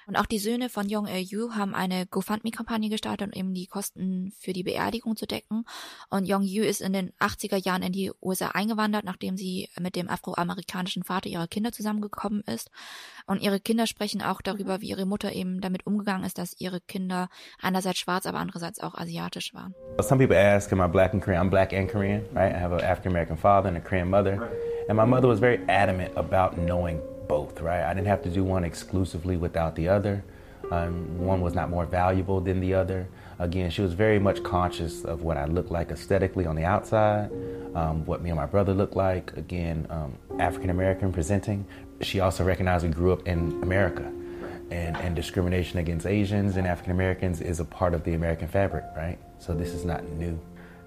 Und 0.07 0.15
auch 0.15 0.25
die 0.25 0.39
Söhne 0.39 0.69
von 0.69 0.87
Young 0.89 1.05
Yu 1.07 1.51
haben 1.53 1.75
eine 1.75 2.05
GoFundMe-Kampagne 2.05 2.89
gestartet, 2.89 3.27
um 3.27 3.33
eben 3.37 3.53
die 3.53 3.67
Kosten 3.67 4.31
für 4.39 4.53
die 4.53 4.63
Beerdigung 4.63 5.17
zu 5.17 5.27
decken. 5.27 5.65
Und 6.09 6.31
Young 6.31 6.43
Yu 6.43 6.63
ist 6.63 6.79
in 6.79 6.93
den 6.93 7.11
80er 7.19 7.57
Jahren 7.57 7.83
in 7.83 7.91
die 7.91 8.11
USA 8.21 8.47
eingewandert, 8.47 9.03
nachdem 9.03 9.35
sie 9.35 9.67
mit 9.77 9.97
dem 9.97 10.09
afroamerikanischen 10.09 11.03
Vater 11.03 11.27
ihrer 11.27 11.47
Kinder 11.47 11.73
zusammengekommen 11.73 12.41
ist. 12.41 12.71
Und 13.25 13.41
ihre 13.41 13.59
Kinder 13.59 13.85
sprechen 13.85 14.21
auch 14.21 14.41
darüber, 14.41 14.79
wie 14.79 14.87
ihre 14.87 15.05
Mutter 15.05 15.33
eben 15.33 15.59
damit 15.59 15.85
umgegangen 15.85 16.25
ist, 16.25 16.37
dass 16.37 16.57
ihre 16.57 16.79
Kinder 16.79 17.27
einerseits 17.61 17.99
schwarz, 17.99 18.25
aber 18.25 18.39
andererseits 18.39 18.79
auch 18.79 18.95
asiatisch 18.95 19.53
waren. 19.53 19.75
Some 19.99 20.25
people 20.25 20.37
ask, 20.37 20.71
am 20.71 20.79
I 20.79 20.87
black 20.87 21.13
and 21.13 21.21
Korean? 21.21 21.45
I'm 21.45 21.49
black 21.49 21.73
and 21.73 21.91
Korean, 21.91 22.21
right? 22.33 22.55
I 22.55 22.57
have 22.57 22.73
an 22.73 22.79
African 22.79 23.11
American 23.11 23.35
father 23.35 23.67
and 23.67 23.77
a 23.77 23.81
Korean 23.81 24.09
mother. 24.09 24.49
And 24.87 24.97
my 24.97 25.05
mother 25.05 25.27
was 25.27 25.41
very 25.41 25.59
adamant 25.67 26.15
about 26.15 26.57
knowing 26.57 27.01
both, 27.27 27.61
right? 27.61 27.83
I 27.83 27.93
didn't 27.93 28.07
have 28.07 28.23
to 28.23 28.29
do 28.29 28.43
one 28.43 28.63
exclusively 28.63 29.37
without 29.37 29.75
the 29.75 29.87
other. 29.89 30.23
Um, 30.71 31.17
one 31.19 31.41
was 31.41 31.53
not 31.53 31.69
more 31.69 31.85
valuable 31.85 32.41
than 32.41 32.59
the 32.59 32.73
other. 32.73 33.07
Again, 33.39 33.69
she 33.69 33.81
was 33.81 33.93
very 33.93 34.19
much 34.19 34.43
conscious 34.43 35.05
of 35.05 35.21
what 35.21 35.37
I 35.37 35.45
looked 35.45 35.71
like 35.71 35.91
aesthetically 35.91 36.45
on 36.45 36.55
the 36.55 36.65
outside, 36.65 37.31
um, 37.75 38.05
what 38.05 38.21
me 38.21 38.31
and 38.31 38.37
my 38.37 38.47
brother 38.47 38.73
looked 38.73 38.95
like. 38.95 39.35
Again, 39.37 39.85
um, 39.89 40.17
African 40.39 40.69
American 40.69 41.13
presenting. 41.13 41.65
She 42.01 42.19
also 42.19 42.43
recognized 42.43 42.85
we 42.85 42.91
grew 42.91 43.13
up 43.13 43.27
in 43.27 43.61
America. 43.61 44.11
And, 44.69 44.97
and 44.97 45.15
discrimination 45.15 45.79
against 45.79 46.05
Asians 46.05 46.57
and 46.57 46.67
African 46.67 46.91
Americans 46.91 47.39
is 47.39 47.61
a 47.61 47.65
part 47.65 47.93
of 47.93 48.03
the 48.03 48.15
American 48.15 48.49
fabric, 48.49 48.83
right? 48.97 49.17
So 49.39 49.53
this 49.53 49.69
is 49.69 49.85
not 49.85 50.03
new. 50.03 50.37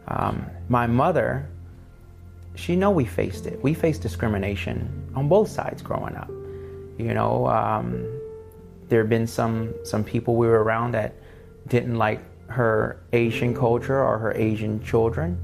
Um, 0.06 0.44
my 0.68 0.86
mother, 0.86 1.48
she 2.54 2.76
know 2.76 2.90
we 2.90 3.04
faced 3.04 3.46
it. 3.46 3.62
We 3.62 3.74
faced 3.74 4.02
discrimination 4.02 5.10
on 5.14 5.28
both 5.28 5.48
sides 5.48 5.82
growing 5.82 6.16
up. 6.16 6.30
You 6.98 7.14
know, 7.14 7.46
um, 7.46 8.06
there 8.88 9.00
have 9.00 9.08
been 9.08 9.26
some 9.26 9.74
some 9.84 10.04
people 10.04 10.36
we 10.36 10.46
were 10.46 10.62
around 10.62 10.92
that 10.92 11.14
didn't 11.66 11.96
like 11.96 12.20
her 12.48 13.00
Asian 13.12 13.54
culture 13.54 14.02
or 14.02 14.18
her 14.18 14.32
Asian 14.34 14.82
children, 14.82 15.38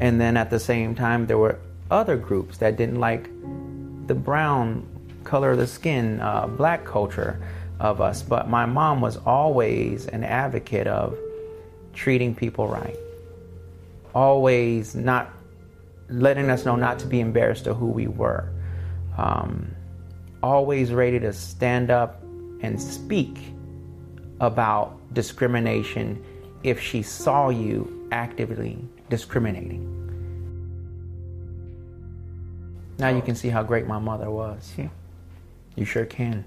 and 0.00 0.20
then 0.20 0.36
at 0.36 0.50
the 0.50 0.60
same 0.60 0.94
time 0.94 1.26
there 1.26 1.38
were 1.38 1.58
other 1.90 2.16
groups 2.16 2.58
that 2.58 2.76
didn't 2.76 3.00
like 3.00 3.28
the 4.06 4.14
brown 4.14 4.86
color 5.24 5.50
of 5.50 5.58
the 5.58 5.66
skin, 5.66 6.20
uh, 6.20 6.46
black 6.46 6.84
culture 6.84 7.40
of 7.80 8.00
us. 8.00 8.22
But 8.22 8.48
my 8.48 8.64
mom 8.64 9.00
was 9.00 9.16
always 9.18 10.06
an 10.06 10.24
advocate 10.24 10.86
of 10.86 11.18
treating 11.92 12.34
people 12.34 12.68
right 12.68 12.96
always 14.14 14.94
not 14.94 15.30
letting 16.08 16.50
us 16.50 16.64
know 16.64 16.76
not 16.76 16.98
to 17.00 17.06
be 17.06 17.20
embarrassed 17.20 17.66
of 17.66 17.76
who 17.76 17.86
we 17.86 18.06
were. 18.06 18.50
Um, 19.16 19.74
always 20.42 20.92
ready 20.92 21.18
to 21.20 21.32
stand 21.32 21.90
up 21.90 22.22
and 22.62 22.80
speak 22.80 23.38
about 24.40 24.96
discrimination 25.14 26.24
if 26.62 26.80
she 26.80 27.02
saw 27.02 27.48
you 27.48 28.08
actively 28.12 28.78
discriminating. 29.10 29.94
Now 32.98 33.08
you 33.08 33.22
can 33.22 33.34
see 33.34 33.48
how 33.48 33.62
great 33.62 33.86
my 33.86 33.98
mother 33.98 34.30
was. 34.30 34.72
You 35.76 35.84
sure 35.84 36.04
can. 36.04 36.44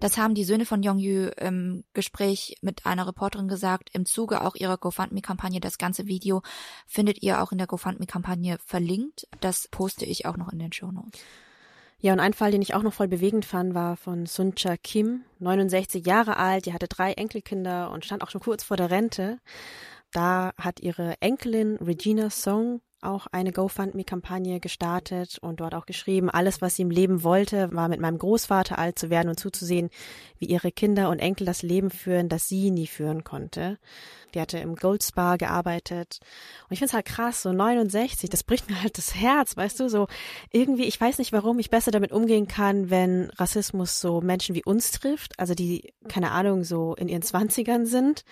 Das 0.00 0.16
haben 0.16 0.34
die 0.34 0.44
Söhne 0.44 0.64
von 0.64 0.82
Yongyu 0.82 1.28
im 1.36 1.84
Gespräch 1.92 2.56
mit 2.62 2.86
einer 2.86 3.06
Reporterin 3.06 3.48
gesagt, 3.48 3.90
im 3.92 4.06
Zuge 4.06 4.40
auch 4.40 4.54
ihrer 4.54 4.78
GoFundMe-Kampagne. 4.78 5.60
Das 5.60 5.76
ganze 5.76 6.06
Video 6.06 6.40
findet 6.86 7.22
ihr 7.22 7.42
auch 7.42 7.52
in 7.52 7.58
der 7.58 7.66
GoFundMe-Kampagne 7.66 8.56
verlinkt. 8.64 9.28
Das 9.40 9.68
poste 9.68 10.06
ich 10.06 10.24
auch 10.24 10.38
noch 10.38 10.50
in 10.52 10.58
den 10.58 10.72
Show 10.72 10.90
Notes. 10.90 11.20
Ja, 11.98 12.14
und 12.14 12.20
ein 12.20 12.32
Fall, 12.32 12.50
den 12.50 12.62
ich 12.62 12.72
auch 12.72 12.82
noch 12.82 12.94
voll 12.94 13.08
bewegend 13.08 13.44
fand, 13.44 13.74
war 13.74 13.94
von 13.98 14.24
Suncha 14.24 14.78
Kim, 14.78 15.24
69 15.38 16.06
Jahre 16.06 16.38
alt, 16.38 16.64
die 16.64 16.72
hatte 16.72 16.88
drei 16.88 17.12
Enkelkinder 17.12 17.90
und 17.90 18.06
stand 18.06 18.22
auch 18.22 18.30
schon 18.30 18.40
kurz 18.40 18.64
vor 18.64 18.78
der 18.78 18.90
Rente. 18.90 19.38
Da 20.12 20.52
hat 20.56 20.80
ihre 20.80 21.20
Enkelin 21.20 21.76
Regina 21.76 22.30
Song 22.30 22.80
auch 23.02 23.26
eine 23.28 23.52
GoFundMe-Kampagne 23.52 24.60
gestartet 24.60 25.38
und 25.40 25.60
dort 25.60 25.74
auch 25.74 25.86
geschrieben, 25.86 26.30
alles, 26.30 26.60
was 26.60 26.76
sie 26.76 26.82
im 26.82 26.90
Leben 26.90 27.22
wollte, 27.22 27.72
war 27.72 27.88
mit 27.88 28.00
meinem 28.00 28.18
Großvater 28.18 28.78
alt 28.78 28.98
zu 28.98 29.10
werden 29.10 29.28
und 29.28 29.38
zuzusehen, 29.38 29.90
wie 30.38 30.46
ihre 30.46 30.72
Kinder 30.72 31.08
und 31.10 31.18
Enkel 31.18 31.46
das 31.46 31.62
Leben 31.62 31.90
führen, 31.90 32.28
das 32.28 32.48
sie 32.48 32.70
nie 32.70 32.86
führen 32.86 33.24
konnte. 33.24 33.78
Die 34.34 34.40
hatte 34.40 34.58
im 34.58 34.76
Gold 34.76 35.02
Spa 35.02 35.36
gearbeitet. 35.36 36.20
Und 36.68 36.72
ich 36.72 36.78
finde 36.78 36.90
es 36.90 36.94
halt 36.94 37.06
krass, 37.06 37.42
so 37.42 37.52
69, 37.52 38.30
das 38.30 38.44
bricht 38.44 38.68
mir 38.70 38.82
halt 38.82 38.98
das 38.98 39.14
Herz, 39.14 39.56
weißt 39.56 39.80
du, 39.80 39.88
so 39.88 40.06
irgendwie, 40.52 40.84
ich 40.84 41.00
weiß 41.00 41.18
nicht, 41.18 41.32
warum 41.32 41.58
ich 41.58 41.70
besser 41.70 41.90
damit 41.90 42.12
umgehen 42.12 42.48
kann, 42.48 42.90
wenn 42.90 43.30
Rassismus 43.36 44.00
so 44.00 44.20
Menschen 44.20 44.54
wie 44.54 44.64
uns 44.64 44.92
trifft, 44.92 45.38
also 45.38 45.54
die, 45.54 45.92
keine 46.08 46.30
Ahnung, 46.32 46.64
so 46.64 46.94
in 46.94 47.08
ihren 47.08 47.22
Zwanzigern 47.22 47.86
sind 47.86 48.24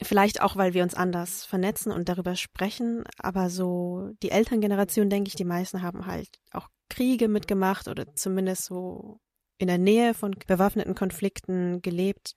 Vielleicht 0.00 0.40
auch, 0.40 0.54
weil 0.54 0.74
wir 0.74 0.84
uns 0.84 0.94
anders 0.94 1.44
vernetzen 1.44 1.90
und 1.90 2.08
darüber 2.08 2.36
sprechen, 2.36 3.04
aber 3.18 3.50
so 3.50 4.10
die 4.22 4.30
Elterngeneration, 4.30 5.10
denke 5.10 5.28
ich, 5.28 5.34
die 5.34 5.44
meisten 5.44 5.82
haben 5.82 6.06
halt 6.06 6.38
auch 6.52 6.68
Kriege 6.88 7.26
mitgemacht 7.26 7.88
oder 7.88 8.14
zumindest 8.14 8.64
so 8.64 9.20
in 9.58 9.66
der 9.66 9.78
Nähe 9.78 10.14
von 10.14 10.36
bewaffneten 10.46 10.94
Konflikten 10.94 11.82
gelebt. 11.82 12.36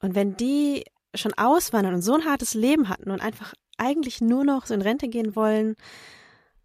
Und 0.00 0.14
wenn 0.14 0.36
die 0.36 0.84
schon 1.14 1.34
auswandern 1.34 1.94
und 1.94 2.02
so 2.02 2.14
ein 2.14 2.24
hartes 2.24 2.54
Leben 2.54 2.88
hatten 2.88 3.10
und 3.10 3.20
einfach 3.20 3.52
eigentlich 3.76 4.22
nur 4.22 4.44
noch 4.44 4.64
so 4.64 4.72
in 4.72 4.80
Rente 4.80 5.08
gehen 5.08 5.36
wollen, 5.36 5.76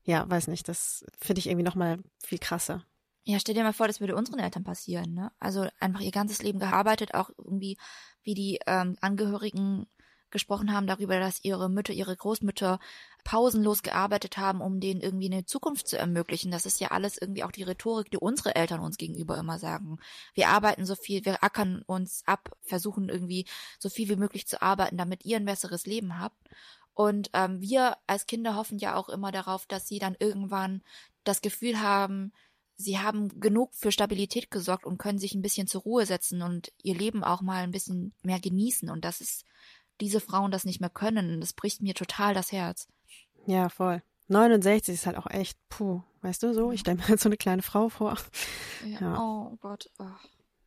ja, 0.03 0.29
weiß 0.29 0.47
nicht, 0.47 0.69
das 0.69 1.05
finde 1.19 1.39
ich 1.39 1.47
irgendwie 1.47 1.65
nochmal 1.65 1.99
viel 2.23 2.39
krasser. 2.39 2.85
Ja, 3.25 3.39
stell 3.41 3.55
dir 3.55 3.63
mal 3.63 3.73
vor, 3.73 3.87
das 3.87 3.99
würde 3.99 4.15
unseren 4.15 4.39
Eltern 4.39 4.63
passieren, 4.63 5.13
ne? 5.13 5.33
Also 5.37 5.67
einfach 5.81 5.99
ihr 5.99 6.11
ganzes 6.11 6.41
Leben 6.41 6.59
gearbeitet, 6.59 7.13
auch 7.13 7.29
irgendwie 7.37 7.77
wie 8.23 8.33
die 8.33 8.59
ähm, 8.65 8.95
Angehörigen 9.01 9.85
gesprochen 10.31 10.73
haben 10.73 10.87
darüber, 10.87 11.19
dass 11.19 11.43
ihre 11.43 11.69
Mütter, 11.69 11.93
ihre 11.93 12.15
Großmütter 12.15 12.79
pausenlos 13.23 13.83
gearbeitet 13.83 14.37
haben, 14.37 14.61
um 14.61 14.79
denen 14.79 15.01
irgendwie 15.01 15.31
eine 15.31 15.45
Zukunft 15.45 15.87
zu 15.87 15.97
ermöglichen. 15.97 16.51
Das 16.51 16.65
ist 16.65 16.79
ja 16.79 16.91
alles 16.91 17.17
irgendwie 17.17 17.43
auch 17.43 17.51
die 17.51 17.63
Rhetorik, 17.63 18.09
die 18.09 18.17
unsere 18.17 18.55
Eltern 18.55 18.79
uns 18.79 18.97
gegenüber 18.97 19.37
immer 19.37 19.59
sagen. 19.59 19.97
Wir 20.33 20.49
arbeiten 20.49 20.85
so 20.85 20.95
viel, 20.95 21.25
wir 21.25 21.43
ackern 21.43 21.83
uns 21.85 22.23
ab, 22.25 22.55
versuchen 22.61 23.09
irgendwie 23.09 23.45
so 23.79 23.89
viel 23.89 24.09
wie 24.09 24.15
möglich 24.15 24.47
zu 24.47 24.61
arbeiten, 24.61 24.97
damit 24.97 25.25
ihr 25.25 25.37
ein 25.37 25.45
besseres 25.45 25.85
Leben 25.85 26.19
habt. 26.19 26.41
Und 26.93 27.29
ähm, 27.33 27.61
wir 27.61 27.97
als 28.07 28.25
Kinder 28.25 28.55
hoffen 28.55 28.79
ja 28.79 28.95
auch 28.95 29.09
immer 29.09 29.31
darauf, 29.31 29.65
dass 29.65 29.87
sie 29.87 29.99
dann 29.99 30.15
irgendwann 30.19 30.81
das 31.23 31.41
Gefühl 31.41 31.79
haben, 31.81 32.31
sie 32.77 32.99
haben 32.99 33.39
genug 33.39 33.73
für 33.75 33.91
Stabilität 33.91 34.49
gesorgt 34.51 34.85
und 34.85 34.97
können 34.97 35.19
sich 35.19 35.33
ein 35.33 35.41
bisschen 35.41 35.67
zur 35.67 35.81
Ruhe 35.81 36.05
setzen 36.05 36.41
und 36.41 36.71
ihr 36.81 36.95
Leben 36.95 37.23
auch 37.23 37.41
mal 37.41 37.63
ein 37.63 37.71
bisschen 37.71 38.13
mehr 38.23 38.39
genießen. 38.39 38.89
Und 38.89 39.03
das 39.03 39.19
ist 39.19 39.45
diese 40.01 40.19
Frauen 40.19 40.51
das 40.51 40.65
nicht 40.65 40.79
mehr 40.81 40.89
können. 40.89 41.39
Das 41.41 41.53
bricht 41.53 41.81
mir 41.81 41.93
total 41.93 42.33
das 42.33 42.51
Herz. 42.51 42.87
Ja, 43.45 43.69
voll. 43.69 44.01
69 44.27 44.93
ist 44.93 45.05
halt 45.05 45.17
auch 45.17 45.29
echt, 45.29 45.57
puh, 45.69 46.01
weißt 46.21 46.43
du 46.43 46.53
so? 46.53 46.71
Ich 46.71 46.81
stelle 46.81 46.97
mir 46.97 47.07
halt 47.07 47.19
so 47.19 47.29
eine 47.29 47.37
kleine 47.37 47.61
Frau 47.61 47.89
vor. 47.89 48.17
Ja. 48.85 48.99
ja. 49.01 49.19
Oh 49.19 49.55
Gott. 49.61 49.89
Oh. 49.99 50.05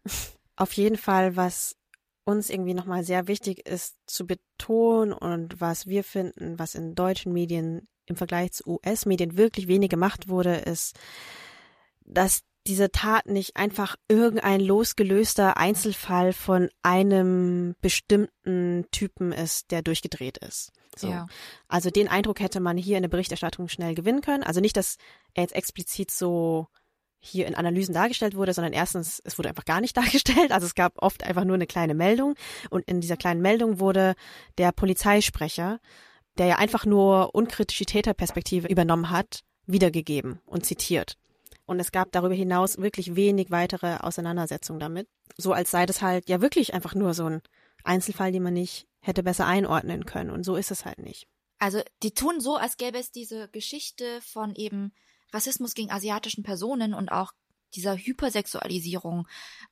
Auf 0.57 0.73
jeden 0.73 0.97
Fall, 0.97 1.37
was 1.37 1.77
uns 2.25 2.51
irgendwie 2.51 2.75
nochmal 2.75 3.05
sehr 3.05 3.29
wichtig 3.29 3.67
ist 3.67 3.97
zu 4.07 4.27
betonen 4.27 5.13
und 5.13 5.61
was 5.61 5.87
wir 5.87 6.05
finden, 6.05 6.59
was 6.59 6.75
in 6.75 6.95
deutschen 6.95 7.33
Medien 7.33 7.89
im 8.07 8.17
Vergleich 8.17 8.53
zu 8.53 8.67
US-Medien 8.67 9.37
wirklich 9.37 9.69
wenig 9.69 9.91
gemacht 9.91 10.29
wurde, 10.29 10.57
ist, 10.57 10.99
dass 12.03 12.43
diese 12.67 12.91
Tat 12.91 13.27
nicht 13.27 13.57
einfach 13.57 13.97
irgendein 14.09 14.61
losgelöster 14.61 15.57
Einzelfall 15.57 16.33
von 16.33 16.69
einem 16.83 17.75
bestimmten 17.81 18.87
Typen 18.91 19.33
ist, 19.33 19.71
der 19.71 19.83
durchgedreht 19.83 20.39
ist. 20.39 20.73
So. 20.97 21.09
Ja. 21.09 21.27
Also 21.69 21.91
den 21.91 22.09
Eindruck 22.09 22.41
hätte 22.41 22.61
man 22.61 22.77
hier 22.77 22.97
in 22.97 23.03
der 23.03 23.09
Berichterstattung 23.09 23.69
schnell 23.69 23.95
gewinnen 23.95 24.21
können. 24.21 24.43
Also 24.43 24.61
nicht, 24.61 24.77
dass 24.77 24.97
er 25.35 25.45
jetzt 25.45 25.55
explizit 25.55 26.11
so 26.11 26.67
hier 27.21 27.47
in 27.47 27.55
Analysen 27.55 27.95
dargestellt 27.95 28.35
wurde, 28.35 28.55
sondern 28.55 28.73
erstens, 28.73 29.21
es 29.25 29.39
wurde 29.39 29.51
einfach 29.51 29.65
gar 29.65 29.81
nicht 29.81 29.97
dargestellt. 29.97 30.53
Also 30.53 30.67
es 30.67 30.75
gab 30.75 31.03
oft 31.03 31.25
einfach 31.25 31.45
nur 31.45 31.55
eine 31.55 31.67
kleine 31.67 31.95
Meldung 31.95 32.35
und 32.71 32.87
in 32.89 33.01
dieser 33.01 33.17
kleinen 33.17 33.43
Meldung 33.43 33.79
wurde 33.79 34.15
der 34.59 34.73
Polizeisprecher, 34.73 35.81
der 36.39 36.47
ja 36.47 36.57
einfach 36.57 36.87
nur 36.87 37.35
unkritische 37.35 37.85
Täterperspektive 37.85 38.69
übernommen 38.69 39.11
hat, 39.11 39.41
wiedergegeben 39.67 40.41
und 40.47 40.65
zitiert. 40.67 41.17
Und 41.71 41.79
es 41.79 41.93
gab 41.93 42.11
darüber 42.11 42.35
hinaus 42.35 42.79
wirklich 42.79 43.15
wenig 43.15 43.53
weitere 43.53 43.99
Auseinandersetzungen 43.99 44.81
damit. 44.81 45.09
So 45.37 45.53
als 45.53 45.71
sei 45.71 45.87
das 45.87 46.03
halt 46.03 46.29
ja 46.29 46.41
wirklich 46.41 46.75
einfach 46.75 46.97
nur 46.97 47.15
so 47.15 47.27
ein 47.27 47.43
Einzelfall, 47.85 48.33
den 48.33 48.43
man 48.43 48.55
nicht 48.55 48.89
hätte 48.99 49.23
besser 49.23 49.47
einordnen 49.47 50.05
können. 50.05 50.31
Und 50.31 50.43
so 50.43 50.57
ist 50.57 50.73
es 50.73 50.85
halt 50.85 50.99
nicht. 50.99 51.29
Also 51.61 51.81
die 52.03 52.11
tun 52.11 52.41
so, 52.41 52.57
als 52.57 52.77
gäbe 52.77 52.99
es 52.99 53.13
diese 53.13 53.49
Geschichte 53.51 54.21
von 54.21 54.57
eben 54.57 54.93
Rassismus 55.33 55.75
gegen 55.75 55.93
asiatischen 55.93 56.43
Personen 56.43 56.93
und 56.93 57.13
auch 57.13 57.31
dieser 57.77 57.97
Hypersexualisierung, 57.97 59.29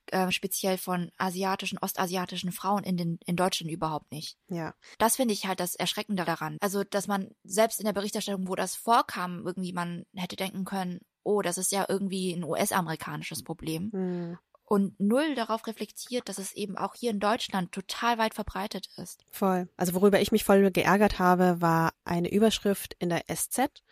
äh, 0.07 0.31
speziell 0.31 0.79
von 0.79 1.11
asiatischen, 1.17 1.79
ostasiatischen 1.79 2.53
Frauen 2.53 2.85
in, 2.85 2.97
den, 2.97 3.19
in 3.27 3.35
Deutschland 3.35 3.73
überhaupt 3.73 4.13
nicht. 4.13 4.39
Ja. 4.49 4.77
Das 4.99 5.17
finde 5.17 5.35
ich 5.35 5.47
halt 5.47 5.59
das 5.59 5.75
Erschreckende 5.75 6.25
daran. 6.25 6.59
Also, 6.61 6.85
dass 6.85 7.09
man 7.09 7.35
selbst 7.43 7.81
in 7.81 7.87
der 7.87 7.93
Berichterstattung, 7.93 8.47
wo 8.47 8.55
das 8.55 8.77
vorkam, 8.77 9.45
irgendwie 9.45 9.73
man 9.73 10.07
hätte 10.15 10.37
denken 10.37 10.65
können, 10.65 11.01
oh, 11.29 11.43
das 11.43 11.59
ist 11.59 11.73
ja 11.73 11.85
irgendwie 11.89 12.33
ein 12.33 12.43
US-amerikanisches 12.43 13.43
Problem. 13.43 13.91
Mhm. 13.93 14.39
Und 14.65 14.99
null 14.99 15.35
darauf 15.35 15.67
reflektiert, 15.67 16.29
dass 16.29 16.39
es 16.39 16.53
eben 16.53 16.77
auch 16.77 16.95
hier 16.95 17.11
in 17.11 17.21
Deutschland 17.21 17.73
total 17.73 18.19
weit 18.19 18.35
verbreitet 18.35 18.89
ist. 18.97 19.25
Voll. 19.31 19.69
Also 19.77 19.95
worüber 19.95 20.21
ich 20.21 20.33
mich 20.33 20.45
voll 20.45 20.71
geärgert 20.71 21.19
habe, 21.19 21.61
war 21.61 21.93
eine 22.05 22.31
Überschrift 22.31 22.95
in 22.99 23.09
der 23.09 23.25
SZ 23.35 23.83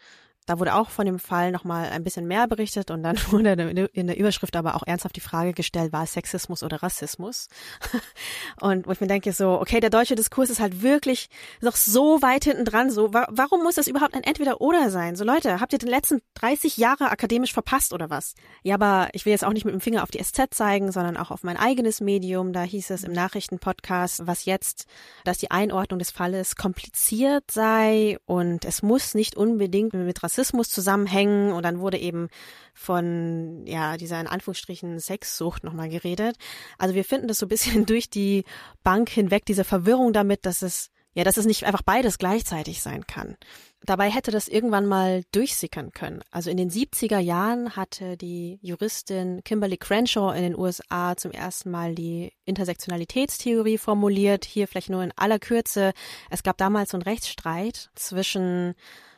da 0.47 0.61
wurde 0.61 0.75
auch 0.75 0.91
von 0.91 1.07
dem 1.07 1.19
Fall 1.19 1.51
nochmal 1.51 1.91
ein 1.91 2.05
bisschen 2.05 2.27
mehr 2.27 2.47
berichtet 2.47 2.91
und 2.91 3.03
dann 3.03 3.17
wurde 3.31 3.53
in 3.93 4.07
der 4.07 4.17
Überschrift 4.17 4.57
aber 4.57 4.77
auch 4.77 4.85
ernsthaft 4.87 5.17
die 5.17 5.21
Frage 5.21 5.53
gestellt, 5.53 5.93
war 5.93 6.05
es 6.05 6.13
Sexismus 6.13 6.63
oder 6.63 6.83
Rassismus? 6.83 7.49
Und 8.61 8.87
wo 8.87 8.93
ich 8.93 9.01
mir 9.01 9.07
denke 9.07 9.33
so, 9.33 9.61
okay, 9.61 9.81
der 9.81 9.91
deutsche 9.91 10.15
Diskurs 10.15 10.51
ist 10.51 10.61
halt 10.61 10.83
wirklich 10.83 11.29
noch 11.61 11.77
so 11.77 12.23
weit 12.23 12.45
hinten 12.45 12.65
dran, 12.65 12.91
so, 12.91 13.13
wa 13.13 13.27
warum 13.31 13.63
muss 13.63 13.75
das 13.75 13.89
überhaupt 13.89 14.15
ein 14.15 14.23
Entweder-Oder 14.23 14.91
sein? 14.91 15.17
So 15.17 15.25
Leute, 15.25 15.61
habt 15.61 15.73
ihr 15.73 15.79
den 15.79 15.89
letzten 15.89 16.23
30 16.35 16.77
Jahre 16.77 17.11
akademisch 17.11 17.53
verpasst 17.53 17.93
oder 17.93 18.09
was? 18.09 18.35
Ja, 18.63 18.75
aber 18.75 19.09
ich 19.13 19.27
will 19.27 19.33
jetzt 19.33 19.45
auch 19.45 19.53
nicht 19.53 19.65
mit 19.65 19.75
dem 19.75 19.81
Finger 19.81 20.03
auf 20.03 20.11
die 20.11 20.23
SZ 20.23 20.49
zeigen, 20.51 20.93
sondern 20.93 21.17
auch 21.17 21.31
auf 21.31 21.43
mein 21.43 21.57
eigenes 21.57 22.01
Medium. 22.01 22.53
Da 22.53 22.63
hieß 22.63 22.91
es 22.91 23.05
im 23.05 23.13
Nachrichtenpodcast, 23.13 24.27
was 24.27 24.45
jetzt, 24.45 24.87
dass 25.25 25.39
die 25.39 25.51
Einordnung 25.51 25.99
des 25.99 26.11
Falles 26.11 26.57
kompliziert 26.57 27.51
sei 27.51 28.19
und 28.27 28.65
es 28.65 28.83
muss 28.83 29.15
nicht 29.15 29.37
unbedingt 29.37 29.93
mit 29.93 30.23
Rassismus 30.23 30.36
Rassismus 30.37 30.69
zusammenhängen 30.69 31.53
und 31.53 31.65
dann 31.65 31.81
wurde 31.81 31.99
eben 31.99 32.29
von 32.75 33.65
ja 33.67 33.97
dieser 33.97 34.21
in 34.21 34.27
Anführungsstrichen 34.27 35.01
Sexsucht 35.01 35.65
nochmal 35.65 35.89
geredet. 35.89 36.37
Also 36.79 36.95
wir 36.95 37.05
finden 37.05 37.29
das 37.29 37.39
so 37.39 37.47
ein 37.47 37.51
bisschen 37.51 37.87
durch 37.87 38.11
die 38.11 38.45
Bank 38.83 39.09
hinweg 39.09 39.47
diese 39.47 39.65
Verwirrung 39.65 40.13
damit, 40.13 40.45
dass 40.45 40.63
es 40.63 40.91
ja, 41.15 41.25
dass 41.25 41.39
es 41.39 41.47
nicht 41.47 41.65
einfach 41.65 41.81
beides 41.81 42.19
gleichzeitig 42.19 42.83
sein 42.83 43.07
kann. 43.07 43.39
Dabei 43.87 44.11
hätte 44.11 44.31
das 44.31 44.49
irgendwann 44.49 44.85
mal 44.85 45.23
durchsickern 45.33 45.93
können. 45.93 46.21
Also 46.31 46.51
in 46.51 46.59
den 46.59 46.71
70er 46.71 47.21
Jahren 47.21 47.75
hatte 47.75 48.19
die 48.19 48.59
Juristin 48.61 49.43
Kimberly 49.43 49.79
Crenshaw 49.79 50.37
in 50.37 50.43
den 50.43 50.59
USA 50.59 51.17
zum 51.17 51.31
ersten 51.31 51.71
Mal 51.71 51.95
die 51.95 52.35
Intersektionalitätstheorie 52.45 53.79
formuliert. 53.79 54.45
Hier 54.45 54.69
vielleicht 54.69 54.91
nur 54.91 55.03
in 55.03 55.13
aller 55.17 55.39
Kürze. 55.39 55.95
Es 56.29 56.43
gab 56.43 56.59
damals 56.59 56.91
so 56.91 56.99
einen 56.99 57.05
Rechtsstreit 57.05 57.89
zwischen 57.95 58.75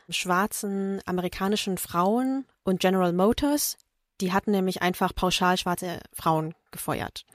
schwarzen 0.09 1.01
amerikanischen 1.05 1.77
Frauen 1.77 2.45
und 2.63 2.79
General 2.79 3.13
Motors 3.13 3.77
Die 4.21 4.33
hatten 4.33 4.51
nämlich 4.51 4.81
einfach 4.81 5.13
pauschal 5.15 5.57
schwarze 5.57 5.99
Frauen 6.13 6.53
gefeuert. 6.71 7.25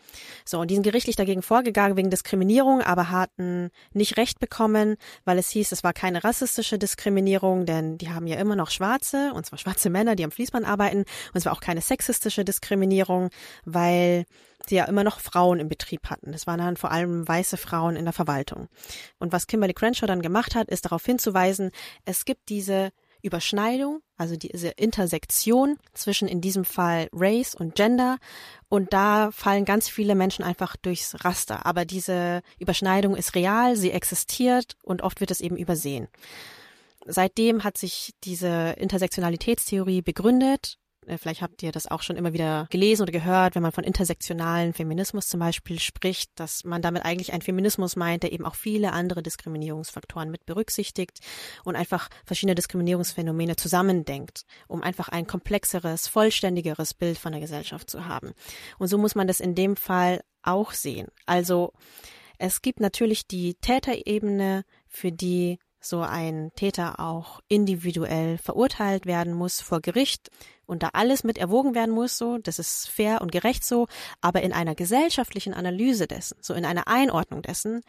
So, 0.44 0.60
und 0.60 0.70
die 0.70 0.74
sind 0.74 0.84
gerichtlich 0.84 1.16
dagegen 1.16 1.42
vorgegangen 1.42 1.96
wegen 1.96 2.10
Diskriminierung, 2.10 2.82
aber 2.82 3.10
hatten 3.10 3.70
nicht 3.92 4.16
Recht 4.16 4.38
bekommen, 4.38 4.96
weil 5.24 5.38
es 5.38 5.48
hieß, 5.50 5.72
es 5.72 5.82
war 5.82 5.92
keine 5.92 6.22
rassistische 6.22 6.78
Diskriminierung, 6.78 7.66
denn 7.66 7.98
die 7.98 8.10
haben 8.10 8.26
ja 8.26 8.36
immer 8.36 8.56
noch 8.56 8.70
Schwarze, 8.70 9.32
und 9.34 9.46
zwar 9.46 9.58
schwarze 9.58 9.90
Männer, 9.90 10.14
die 10.14 10.24
am 10.24 10.30
Fließband 10.30 10.66
arbeiten, 10.66 10.98
und 10.98 11.34
es 11.34 11.46
war 11.46 11.52
auch 11.52 11.60
keine 11.60 11.80
sexistische 11.80 12.44
Diskriminierung, 12.44 13.30
weil 13.64 14.24
sie 14.68 14.76
ja 14.76 14.84
immer 14.84 15.04
noch 15.04 15.20
Frauen 15.20 15.60
im 15.60 15.68
Betrieb 15.68 16.08
hatten. 16.10 16.32
Das 16.32 16.46
waren 16.46 16.58
dann 16.58 16.76
vor 16.76 16.90
allem 16.90 17.26
weiße 17.26 17.56
Frauen 17.56 17.96
in 17.96 18.04
der 18.04 18.14
Verwaltung. 18.14 18.68
Und 19.18 19.32
was 19.32 19.46
Kimberly 19.46 19.74
Crenshaw 19.74 20.06
dann 20.06 20.22
gemacht 20.22 20.54
hat, 20.54 20.68
ist 20.68 20.84
darauf 20.86 21.04
hinzuweisen, 21.04 21.70
es 22.04 22.24
gibt 22.24 22.48
diese 22.48 22.92
Überschneidung, 23.24 24.00
also 24.16 24.36
diese 24.36 24.68
Intersektion 24.68 25.78
zwischen 25.94 26.28
in 26.28 26.40
diesem 26.40 26.64
Fall 26.64 27.08
Race 27.12 27.54
und 27.54 27.74
Gender. 27.74 28.18
Und 28.68 28.92
da 28.92 29.30
fallen 29.32 29.64
ganz 29.64 29.88
viele 29.88 30.14
Menschen 30.14 30.44
einfach 30.44 30.76
durchs 30.76 31.24
Raster. 31.24 31.64
Aber 31.66 31.84
diese 31.84 32.42
Überschneidung 32.58 33.16
ist 33.16 33.34
real, 33.34 33.76
sie 33.76 33.90
existiert 33.90 34.76
und 34.82 35.02
oft 35.02 35.20
wird 35.20 35.30
es 35.30 35.40
eben 35.40 35.56
übersehen. 35.56 36.08
Seitdem 37.06 37.64
hat 37.64 37.78
sich 37.78 38.12
diese 38.24 38.74
Intersektionalitätstheorie 38.78 40.02
begründet 40.02 40.78
vielleicht 41.18 41.42
habt 41.42 41.62
ihr 41.62 41.72
das 41.72 41.86
auch 41.86 42.02
schon 42.02 42.16
immer 42.16 42.32
wieder 42.32 42.66
gelesen 42.70 43.02
oder 43.02 43.12
gehört, 43.12 43.54
wenn 43.54 43.62
man 43.62 43.72
von 43.72 43.84
intersektionalen 43.84 44.72
Feminismus 44.72 45.26
zum 45.26 45.40
Beispiel 45.40 45.78
spricht, 45.80 46.30
dass 46.36 46.64
man 46.64 46.82
damit 46.82 47.04
eigentlich 47.04 47.32
einen 47.32 47.42
Feminismus 47.42 47.96
meint, 47.96 48.22
der 48.22 48.32
eben 48.32 48.44
auch 48.44 48.54
viele 48.54 48.92
andere 48.92 49.22
Diskriminierungsfaktoren 49.22 50.30
mit 50.30 50.46
berücksichtigt 50.46 51.20
und 51.64 51.76
einfach 51.76 52.08
verschiedene 52.24 52.54
Diskriminierungsphänomene 52.54 53.56
zusammendenkt, 53.56 54.44
um 54.68 54.82
einfach 54.82 55.08
ein 55.08 55.26
komplexeres, 55.26 56.08
vollständigeres 56.08 56.94
Bild 56.94 57.18
von 57.18 57.32
der 57.32 57.40
Gesellschaft 57.40 57.90
zu 57.90 58.06
haben. 58.06 58.32
Und 58.78 58.88
so 58.88 58.98
muss 58.98 59.14
man 59.14 59.26
das 59.26 59.40
in 59.40 59.54
dem 59.54 59.76
Fall 59.76 60.22
auch 60.42 60.72
sehen. 60.72 61.08
Also 61.26 61.72
es 62.38 62.62
gibt 62.62 62.80
natürlich 62.80 63.26
die 63.26 63.54
Täterebene, 63.54 64.64
für 64.86 65.12
die 65.12 65.58
so 65.84 66.00
ein 66.00 66.50
Täter 66.56 67.00
auch 67.00 67.40
individuell 67.48 68.38
verurteilt 68.38 69.06
werden 69.06 69.34
muss 69.34 69.60
vor 69.60 69.80
Gericht 69.80 70.30
und 70.66 70.82
da 70.82 70.90
alles 70.92 71.24
mit 71.24 71.38
erwogen 71.38 71.74
werden 71.74 71.94
muss, 71.94 72.16
so, 72.16 72.38
das 72.38 72.58
ist 72.58 72.88
fair 72.88 73.20
und 73.20 73.32
gerecht 73.32 73.64
so, 73.64 73.86
aber 74.20 74.42
in 74.42 74.52
einer 74.52 74.74
gesellschaftlichen 74.74 75.54
Analyse 75.54 76.06
dessen, 76.06 76.36
so 76.40 76.54
in 76.54 76.64
einer 76.64 76.88
Einordnung 76.88 77.42
dessen, 77.42 77.82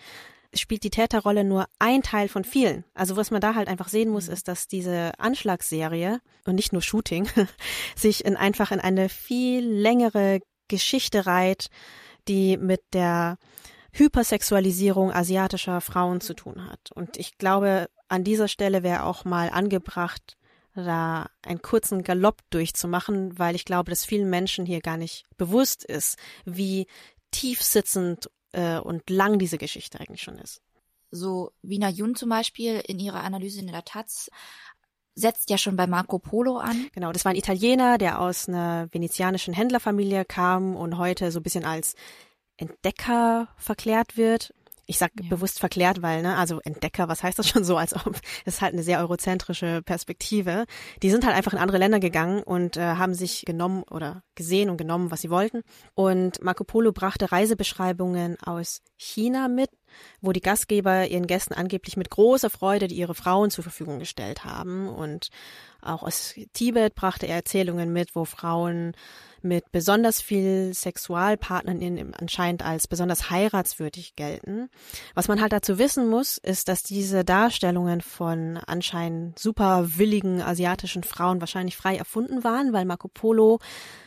spielt 0.53 0.83
die 0.83 0.89
Täterrolle 0.89 1.43
nur 1.43 1.65
ein 1.79 2.01
Teil 2.01 2.27
von 2.27 2.43
vielen. 2.43 2.85
Also 2.93 3.17
was 3.17 3.31
man 3.31 3.41
da 3.41 3.55
halt 3.55 3.67
einfach 3.67 3.89
sehen 3.89 4.09
muss, 4.09 4.27
ist, 4.27 4.47
dass 4.47 4.67
diese 4.67 5.11
Anschlagsserie 5.19 6.19
und 6.45 6.55
nicht 6.55 6.73
nur 6.73 6.81
Shooting 6.81 7.27
sich 7.95 8.25
in 8.25 8.37
einfach 8.37 8.71
in 8.71 8.79
eine 8.79 9.09
viel 9.09 9.65
längere 9.65 10.39
Geschichte 10.67 11.25
reiht, 11.25 11.67
die 12.27 12.57
mit 12.57 12.81
der 12.93 13.37
Hypersexualisierung 13.97 15.11
asiatischer 15.11 15.79
Frauen 15.79 16.19
zu 16.19 16.33
tun 16.33 16.69
hat. 16.69 16.91
Und 16.93 17.17
ich 17.17 17.37
glaube, 17.37 17.89
an 18.09 18.25
dieser 18.25 18.49
Stelle 18.49 18.83
wäre 18.83 19.03
auch 19.03 19.23
mal 19.23 19.49
angebracht, 19.49 20.37
da 20.75 21.29
einen 21.41 21.61
kurzen 21.61 22.03
Galopp 22.03 22.41
durchzumachen, 22.49 23.39
weil 23.39 23.55
ich 23.55 23.63
glaube, 23.63 23.89
dass 23.89 24.03
vielen 24.03 24.29
Menschen 24.29 24.65
hier 24.65 24.81
gar 24.81 24.97
nicht 24.97 25.25
bewusst 25.37 25.85
ist, 25.85 26.17
wie 26.43 26.87
tief 27.31 27.61
sitzend 27.61 28.29
äh, 28.51 28.79
und 28.79 29.09
lang 29.09 29.39
diese 29.39 29.57
Geschichte 29.57 29.99
eigentlich 29.99 30.23
schon 30.23 30.37
ist. 30.39 30.61
So 31.11 31.51
Wiener 31.61 31.89
Jun 31.89 32.15
zum 32.15 32.27
Beispiel 32.27 32.81
in 32.85 32.99
ihrer 32.99 33.23
Analyse 33.23 33.61
in 33.61 33.67
der 33.67 33.85
Taz 33.85 34.29
setzt 35.13 35.49
ja 35.49 35.57
schon 35.57 35.77
bei 35.77 35.87
Marco 35.87 36.19
Polo 36.19 36.57
an. 36.57 36.87
Genau, 36.91 37.13
das 37.13 37.23
war 37.23 37.31
ein 37.31 37.37
Italiener, 37.37 37.97
der 37.97 38.19
aus 38.19 38.49
einer 38.49 38.89
venezianischen 38.91 39.53
Händlerfamilie 39.53 40.25
kam 40.25 40.75
und 40.75 40.97
heute 40.97 41.31
so 41.31 41.39
ein 41.39 41.43
bisschen 41.43 41.63
als 41.63 41.95
Entdecker 42.57 43.49
verklärt 43.57 44.17
wird 44.17 44.53
ich 44.87 44.97
sag 44.97 45.11
ja. 45.19 45.29
bewusst 45.29 45.59
verklärt, 45.59 46.01
weil, 46.01 46.21
ne, 46.21 46.37
also 46.37 46.59
Entdecker, 46.61 47.07
was 47.07 47.23
heißt 47.23 47.39
das 47.39 47.47
schon 47.47 47.63
so, 47.63 47.77
als 47.77 47.93
ob, 47.95 48.13
das 48.45 48.55
ist 48.55 48.61
halt 48.61 48.73
eine 48.73 48.83
sehr 48.83 48.99
eurozentrische 48.99 49.81
Perspektive. 49.83 50.65
Die 51.01 51.09
sind 51.09 51.25
halt 51.25 51.35
einfach 51.35 51.53
in 51.53 51.59
andere 51.59 51.77
Länder 51.77 51.99
gegangen 51.99 52.43
und 52.43 52.77
äh, 52.77 52.81
haben 52.81 53.13
sich 53.13 53.45
genommen 53.45 53.83
oder 53.89 54.23
gesehen 54.35 54.69
und 54.69 54.77
genommen, 54.77 55.11
was 55.11 55.21
sie 55.21 55.29
wollten. 55.29 55.63
Und 55.93 56.41
Marco 56.41 56.63
Polo 56.63 56.91
brachte 56.91 57.31
Reisebeschreibungen 57.31 58.37
aus 58.41 58.81
China 58.97 59.47
mit, 59.47 59.69
wo 60.21 60.31
die 60.31 60.41
Gastgeber 60.41 61.07
ihren 61.07 61.27
Gästen 61.27 61.53
angeblich 61.53 61.97
mit 61.97 62.09
großer 62.09 62.49
Freude 62.49 62.87
die 62.87 62.95
ihre 62.95 63.15
Frauen 63.15 63.49
zur 63.49 63.63
Verfügung 63.63 63.99
gestellt 63.99 64.45
haben. 64.45 64.87
Und 64.87 65.29
auch 65.85 66.03
aus 66.03 66.33
Tibet 66.53 66.95
brachte 66.95 67.27
er 67.27 67.35
Erzählungen 67.35 67.91
mit, 67.91 68.15
wo 68.15 68.25
Frauen 68.25 68.93
mit 69.45 69.71
besonders 69.71 70.21
viel 70.21 70.73
Sexualpartnern 70.73 72.13
anscheinend 72.19 72.65
als 72.65 72.87
besonders 72.87 73.29
heiratswürdig 73.29 74.15
gelten. 74.15 74.69
Was 75.13 75.27
man 75.27 75.39
halt 75.39 75.53
dazu 75.53 75.77
wissen 75.77 76.09
muss, 76.09 76.37
ist, 76.37 76.67
dass 76.67 76.83
diese 76.83 77.23
Darstellungen 77.23 78.01
von 78.01 78.57
anscheinend 78.65 79.37
super 79.37 79.97
willigen 79.97 80.41
asiatischen 80.41 81.03
Frauen 81.03 81.39
wahrscheinlich 81.39 81.77
frei 81.77 81.95
erfunden 81.95 82.43
waren, 82.43 82.73
weil 82.73 82.85
Marco 82.85 83.07
Polo 83.07 83.59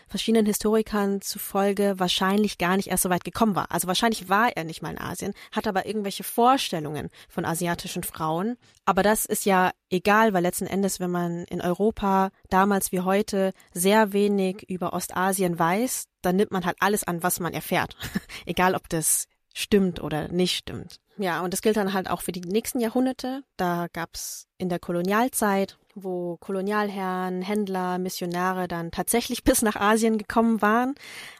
verschiedenen 0.08 0.46
Historikern 0.46 1.20
zufolge 1.20 1.94
wahrscheinlich 1.98 2.58
gar 2.58 2.76
nicht 2.76 2.88
erst 2.88 3.02
so 3.02 3.10
weit 3.10 3.24
gekommen 3.24 3.54
war. 3.54 3.70
Also 3.70 3.86
wahrscheinlich 3.86 4.28
war 4.28 4.56
er 4.56 4.64
nicht 4.64 4.82
mal 4.82 4.90
in 4.90 4.98
Asien, 4.98 5.34
hat 5.52 5.66
aber 5.66 5.86
irgendwelche 5.86 6.24
Vorstellungen 6.24 7.10
von 7.28 7.44
asiatischen 7.44 8.02
Frauen. 8.02 8.56
Aber 8.84 9.02
das 9.02 9.26
ist 9.26 9.44
ja 9.44 9.72
egal, 9.90 10.32
weil 10.32 10.42
letzten 10.42 10.66
Endes, 10.66 11.00
wenn 11.00 11.10
man 11.10 11.44
in 11.44 11.60
Europa 11.60 12.30
damals 12.48 12.92
wie 12.92 13.00
heute 13.00 13.52
sehr 13.72 14.12
wenig 14.12 14.68
über 14.68 14.92
Ostasien 14.92 15.58
weiß, 15.58 16.06
dann 16.22 16.36
nimmt 16.36 16.50
man 16.50 16.64
halt 16.64 16.76
alles 16.80 17.04
an, 17.04 17.22
was 17.22 17.40
man 17.40 17.54
erfährt. 17.54 17.96
egal, 18.46 18.74
ob 18.74 18.88
das 18.88 19.26
stimmt 19.54 20.00
oder 20.00 20.28
nicht 20.28 20.56
stimmt. 20.56 21.00
Ja, 21.18 21.42
und 21.42 21.52
das 21.52 21.62
gilt 21.62 21.76
dann 21.76 21.92
halt 21.92 22.08
auch 22.08 22.22
für 22.22 22.32
die 22.32 22.40
nächsten 22.40 22.78
Jahrhunderte. 22.78 23.42
Da 23.56 23.88
gab's 23.92 24.46
in 24.56 24.68
der 24.68 24.78
Kolonialzeit 24.78 25.76
wo 26.04 26.36
Kolonialherren, 26.38 27.42
Händler, 27.42 27.98
Missionare 27.98 28.68
dann 28.68 28.90
tatsächlich 28.90 29.44
bis 29.44 29.62
nach 29.62 29.76
Asien 29.76 30.18
gekommen 30.18 30.62
waren, 30.62 30.94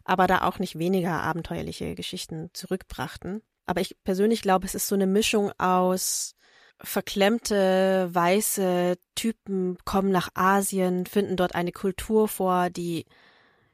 aber 0.05 0.27
da 0.27 0.43
auch 0.43 0.59
nicht 0.59 0.79
weniger 0.79 1.23
abenteuerliche 1.23 1.95
Geschichten 1.95 2.51
zurückbrachten. 2.53 3.43
Aber 3.67 3.81
ich 3.81 3.97
persönlich 4.05 4.43
glaube, 4.43 4.67
es 4.67 4.75
ist 4.75 4.89
so 4.89 4.95
eine 4.95 5.07
Mischung 5.07 5.53
aus 5.59 6.35
verklemmte 6.81 8.09
weiße 8.13 8.97
Typen 9.15 9.79
kommen 9.85 10.11
nach 10.11 10.31
Asien, 10.35 11.07
finden 11.07 11.37
dort 11.37 11.55
eine 11.55 11.73
Kultur 11.73 12.29
vor, 12.29 12.71
die 12.71 13.05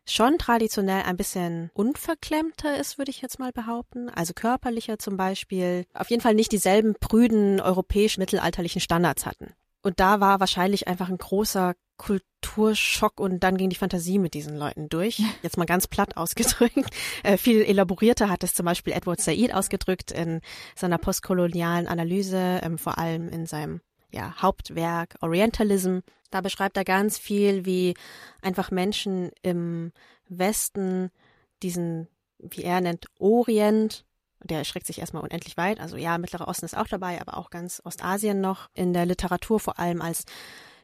schon 0.06 0.38
traditionell 0.38 1.02
ein 1.02 1.16
bisschen 1.16 1.70
unverklemmter 1.74 2.78
ist, 2.78 2.98
würde 2.98 3.10
ich 3.10 3.22
jetzt 3.22 3.38
mal 3.38 3.52
behaupten. 3.52 4.10
Also 4.10 4.34
körperlicher 4.34 4.98
zum 4.98 5.16
Beispiel. 5.16 5.86
Auf 5.94 6.10
jeden 6.10 6.22
Fall 6.22 6.34
nicht 6.34 6.52
dieselben 6.52 6.94
prüden 6.94 7.60
europäisch-mittelalterlichen 7.60 8.80
Standards 8.80 9.26
hatten. 9.26 9.54
Und 9.84 10.00
da 10.00 10.18
war 10.18 10.40
wahrscheinlich 10.40 10.88
einfach 10.88 11.10
ein 11.10 11.18
großer 11.18 11.74
Kulturschock 11.98 13.20
und 13.20 13.40
dann 13.40 13.58
ging 13.58 13.68
die 13.68 13.76
Fantasie 13.76 14.18
mit 14.18 14.32
diesen 14.32 14.56
Leuten 14.56 14.88
durch. 14.88 15.22
Jetzt 15.42 15.58
mal 15.58 15.66
ganz 15.66 15.86
platt 15.86 16.16
ausgedrückt. 16.16 16.74
Äh, 17.22 17.38
viel 17.38 17.62
elaborierter 17.62 18.28
hat 18.28 18.44
es 18.44 18.52
zum 18.52 18.66
Beispiel 18.66 18.92
Edward 18.92 19.20
Said 19.20 19.54
ausgedrückt 19.54 20.10
in 20.10 20.40
seiner 20.74 20.98
postkolonialen 20.98 21.86
Analyse, 21.86 22.60
ähm, 22.62 22.76
vor 22.76 22.98
allem 22.98 23.28
in 23.28 23.46
seinem 23.46 23.80
ja, 24.10 24.34
Hauptwerk 24.42 25.16
Orientalism. 25.20 25.98
Da 26.30 26.40
beschreibt 26.42 26.76
er 26.76 26.84
ganz 26.84 27.16
viel, 27.16 27.64
wie 27.64 27.94
einfach 28.42 28.70
Menschen 28.70 29.30
im 29.42 29.92
Westen 30.28 31.10
diesen, 31.62 32.08
wie 32.38 32.62
er 32.62 32.80
nennt, 32.80 33.06
Orient 33.18 34.04
der 34.44 34.58
erschreckt 34.58 34.86
sich 34.86 35.00
erstmal 35.00 35.22
unendlich 35.22 35.56
weit. 35.56 35.80
Also 35.80 35.96
ja, 35.96 36.18
Mittlerer 36.18 36.48
Osten 36.48 36.66
ist 36.66 36.76
auch 36.76 36.86
dabei, 36.86 37.20
aber 37.20 37.36
auch 37.36 37.50
ganz 37.50 37.82
Ostasien 37.84 38.40
noch 38.40 38.68
in 38.74 38.92
der 38.92 39.06
Literatur 39.06 39.58
vor 39.58 39.78
allem 39.78 40.02
als 40.02 40.24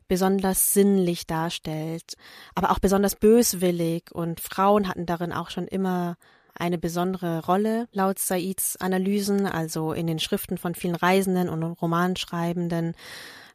besonders 0.09 0.75
sinnlich 0.75 1.27
darstellt, 1.29 2.15
aber 2.57 2.73
auch 2.73 2.81
besonders 2.81 3.15
böswillig 3.15 4.11
und 4.11 4.41
Frauen 4.41 4.89
hatten 4.89 5.07
darin 5.07 5.33
auch 5.33 5.51
schon 5.51 5.69
immer 5.69 6.17
eine 6.59 6.79
besondere 6.79 7.45
Rolle 7.47 7.89
laut 7.93 8.19
Saids 8.19 8.77
Analysen, 8.77 9.47
also 9.47 9.93
in 9.93 10.09
den 10.09 10.19
Schriften 10.19 10.59
von 10.59 10.75
vielen 10.75 10.97
Reisenden 10.97 11.49
und 11.49 11.63
Romanschreibenden 11.63 12.95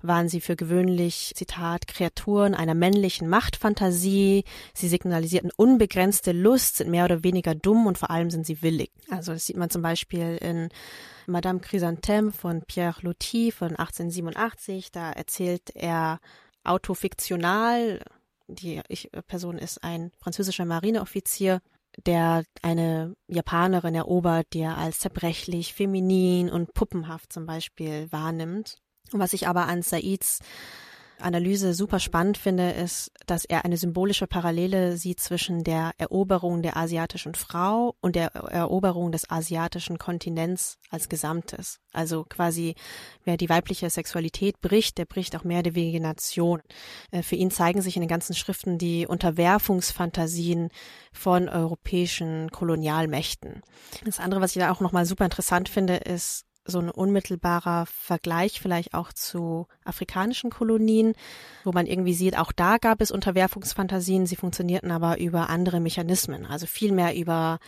waren 0.08 0.30
sie 0.30 0.42
für 0.42 0.56
gewöhnlich, 0.56 1.34
Zitat, 1.36 1.88
Kreaturen 1.88 2.56
einer 2.56 2.74
männlichen 2.74 3.28
Machtfantasie. 3.30 4.44
Sie 4.74 4.88
signalisierten 4.88 5.52
unbegrenzte 5.56 6.32
Lust, 6.32 6.78
sind 6.78 6.90
mehr 6.90 7.06
oder 7.06 7.24
weniger 7.24 7.56
dumm 7.56 7.88
und 7.88 7.98
vor 7.98 8.12
allem 8.12 8.30
sind 8.30 8.46
sie 8.46 8.62
willig. 8.62 8.92
Also 9.10 9.34
das 9.34 9.46
sieht 9.46 9.58
man 9.58 9.70
zum 9.70 9.82
Beispiel 9.82 10.38
in 10.42 10.70
Madame 11.28 11.60
Chrysanthème 11.60 12.32
von 12.32 12.62
Pierre 12.64 13.02
Loti 13.02 13.52
von 13.52 13.76
1887. 13.76 14.92
Da 14.92 15.12
erzählt 15.12 15.72
er 15.76 16.20
autofiktional, 16.64 18.02
die 18.48 18.82
Person 19.28 19.58
ist 19.58 19.84
ein 19.84 20.12
französischer 20.20 20.66
Marineoffizier, 20.66 21.62
der 22.06 22.44
eine 22.62 23.16
Japanerin 23.28 23.96
erobert, 23.96 24.48
die 24.54 24.60
er 24.60 24.78
als 24.78 25.00
zerbrechlich, 25.00 25.74
feminin 25.74 26.50
und 26.50 26.74
puppenhaft 26.74 27.32
zum 27.32 27.46
Beispiel 27.46 28.12
wahrnimmt. 28.12 28.78
Was 29.12 29.34
ich 29.34 29.48
aber 29.48 29.68
an 29.68 29.82
Saids 29.82 30.40
Analyse 31.20 31.74
super 31.74 32.00
spannend 32.00 32.38
finde, 32.38 32.72
ist, 32.72 33.12
dass 33.26 33.46
er 33.46 33.66
eine 33.66 33.78
symbolische 33.78 34.28
Parallele 34.28 34.98
sieht 34.98 35.20
zwischen 35.20 35.64
der 35.64 35.92
Eroberung 35.98 36.62
der 36.62 36.78
asiatischen 36.78 37.36
Frau 37.36 37.96
und 38.02 38.16
der 38.16 38.36
Eroberung 38.36 39.12
des 39.12 39.30
asiatischen 39.30 39.98
Kontinents 39.98 40.78
als 40.90 41.10
Gesamtes. 41.10 41.80
Also 41.94 42.26
quasi, 42.26 42.76
wer 43.24 43.38
die 43.38 43.50
weibliche 43.50 43.90
Sexualität 43.90 44.60
bricht, 44.62 44.98
der 44.98 45.06
bricht 45.06 45.36
auch 45.36 45.44
mehr 45.44 45.64
der 45.64 45.76
Vegetation. 45.76 46.62
Äh, 47.12 47.24
für 47.24 47.36
ihn 47.36 47.52
zeigen 47.52 47.82
sich 47.82 47.96
in 47.96 48.02
den 48.02 48.10
ganzen 48.10 48.36
Schriften 48.36 48.78
die 48.78 49.08
Unterwerfungsfantasien 49.08 50.70
von 51.14 51.50
europäischen 51.50 52.52
Kolonialmächten. 52.52 53.62
Das 54.04 54.20
andere, 54.20 54.42
was 54.42 54.56
ich 54.56 54.62
da 54.62 54.72
auch 54.72 54.82
nochmal 54.82 55.06
super 55.06 55.26
interessant 55.26 55.70
finde, 55.70 55.96
ist 55.96 56.46
so 56.66 56.80
ein 56.80 56.90
unmittelbarer 56.90 57.86
Vergleich 57.86 58.60
vielleicht 58.60 58.94
auch 58.94 59.14
zu 59.14 59.68
afrikanischen 59.84 60.50
Kolonien, 60.50 61.14
wo 61.64 61.72
man 61.72 61.86
irgendwie 61.86 62.14
sieht, 62.14 62.38
auch 62.38 62.52
da 62.52 62.78
gab 62.78 63.02
es 63.02 63.12
Unterwerfungsfantasien, 63.12 64.26
sie 64.26 64.36
funktionierten 64.36 64.92
aber 64.92 65.20
über 65.20 65.50
andere 65.50 65.80
Mechanismen, 65.80 66.46
also 66.46 66.66
viel 66.66 66.92
mehr 66.92 67.16
über 67.16 67.60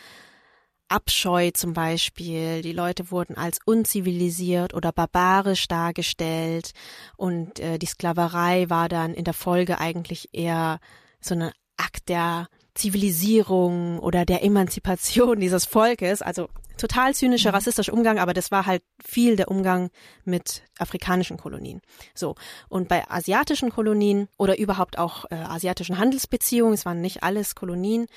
Abscheu 0.90 1.52
zum 1.52 1.74
Beispiel. 1.74 2.62
Die 2.62 2.72
Leute 2.72 3.12
wurden 3.12 3.36
als 3.36 3.60
unzivilisiert 3.66 4.74
oder 4.74 4.92
barbarisch 4.92 5.68
dargestellt 5.68 6.72
und 7.18 7.60
äh, 7.60 7.78
die 7.78 7.86
Sklaverei 7.86 8.70
war 8.70 8.90
dann 8.90 9.14
in 9.14 9.26
der 9.26 9.34
Folge 9.34 9.80
eigentlich 9.80 10.30
eher 10.34 10.80
so 11.20 11.36
ein 11.36 11.52
Akt 11.78 12.10
der 12.10 12.48
Zivilisierung 12.78 14.00
oder 14.00 14.26
der 14.26 14.44
Emanzipation 14.44 15.40
dieses 15.42 15.66
Volkes. 15.66 16.22
Also 16.22 16.50
total 16.78 17.14
zynischer, 17.14 17.50
mhm. 17.50 17.56
rassistischer 17.56 17.94
Umgang, 17.94 18.20
aber 18.20 18.34
das 18.34 18.52
war 18.52 18.66
halt 18.66 18.84
viel 19.04 19.36
der 19.36 19.50
Umgang 19.50 19.90
mit 20.24 20.64
afrikanischen 20.78 21.38
Kolonien. 21.38 21.82
So. 22.14 22.36
Und 22.70 22.88
bei 22.88 23.10
asiatischen 23.10 23.72
Kolonien 23.72 24.28
oder 24.38 24.58
überhaupt 24.58 24.98
auch 24.98 25.26
äh, 25.30 25.36
asiatischen 25.36 25.98
Handelsbeziehungen, 25.98 26.74
es 26.74 26.86
waren 26.86 27.02
nicht 27.02 27.24
alles 27.24 27.56
Kolonien, 27.56 28.08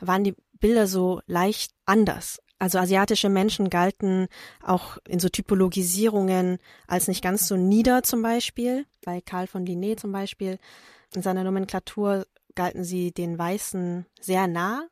waren 0.00 0.24
die 0.24 0.34
Bilder 0.60 0.86
so 0.86 1.20
leicht 1.26 1.72
anders. 1.86 2.40
Also 2.58 2.78
asiatische 2.78 3.28
Menschen 3.28 3.70
galten 3.70 4.26
auch 4.64 4.98
in 5.06 5.20
so 5.20 5.28
Typologisierungen 5.28 6.58
als 6.88 7.06
nicht 7.06 7.22
ganz 7.22 7.46
so 7.46 7.56
nieder 7.56 8.02
zum 8.02 8.20
Beispiel. 8.22 8.84
Bei 9.04 9.20
Karl 9.20 9.46
von 9.46 9.64
Linné 9.64 9.96
zum 9.96 10.10
Beispiel 10.10 10.58
in 11.14 11.22
seiner 11.22 11.44
Nomenklatur 11.44 12.26
galten 12.58 12.82
sie 12.82 13.12
den 13.12 13.38
Weißen 13.38 14.04
sehr 14.20 14.48
nah. 14.48 14.88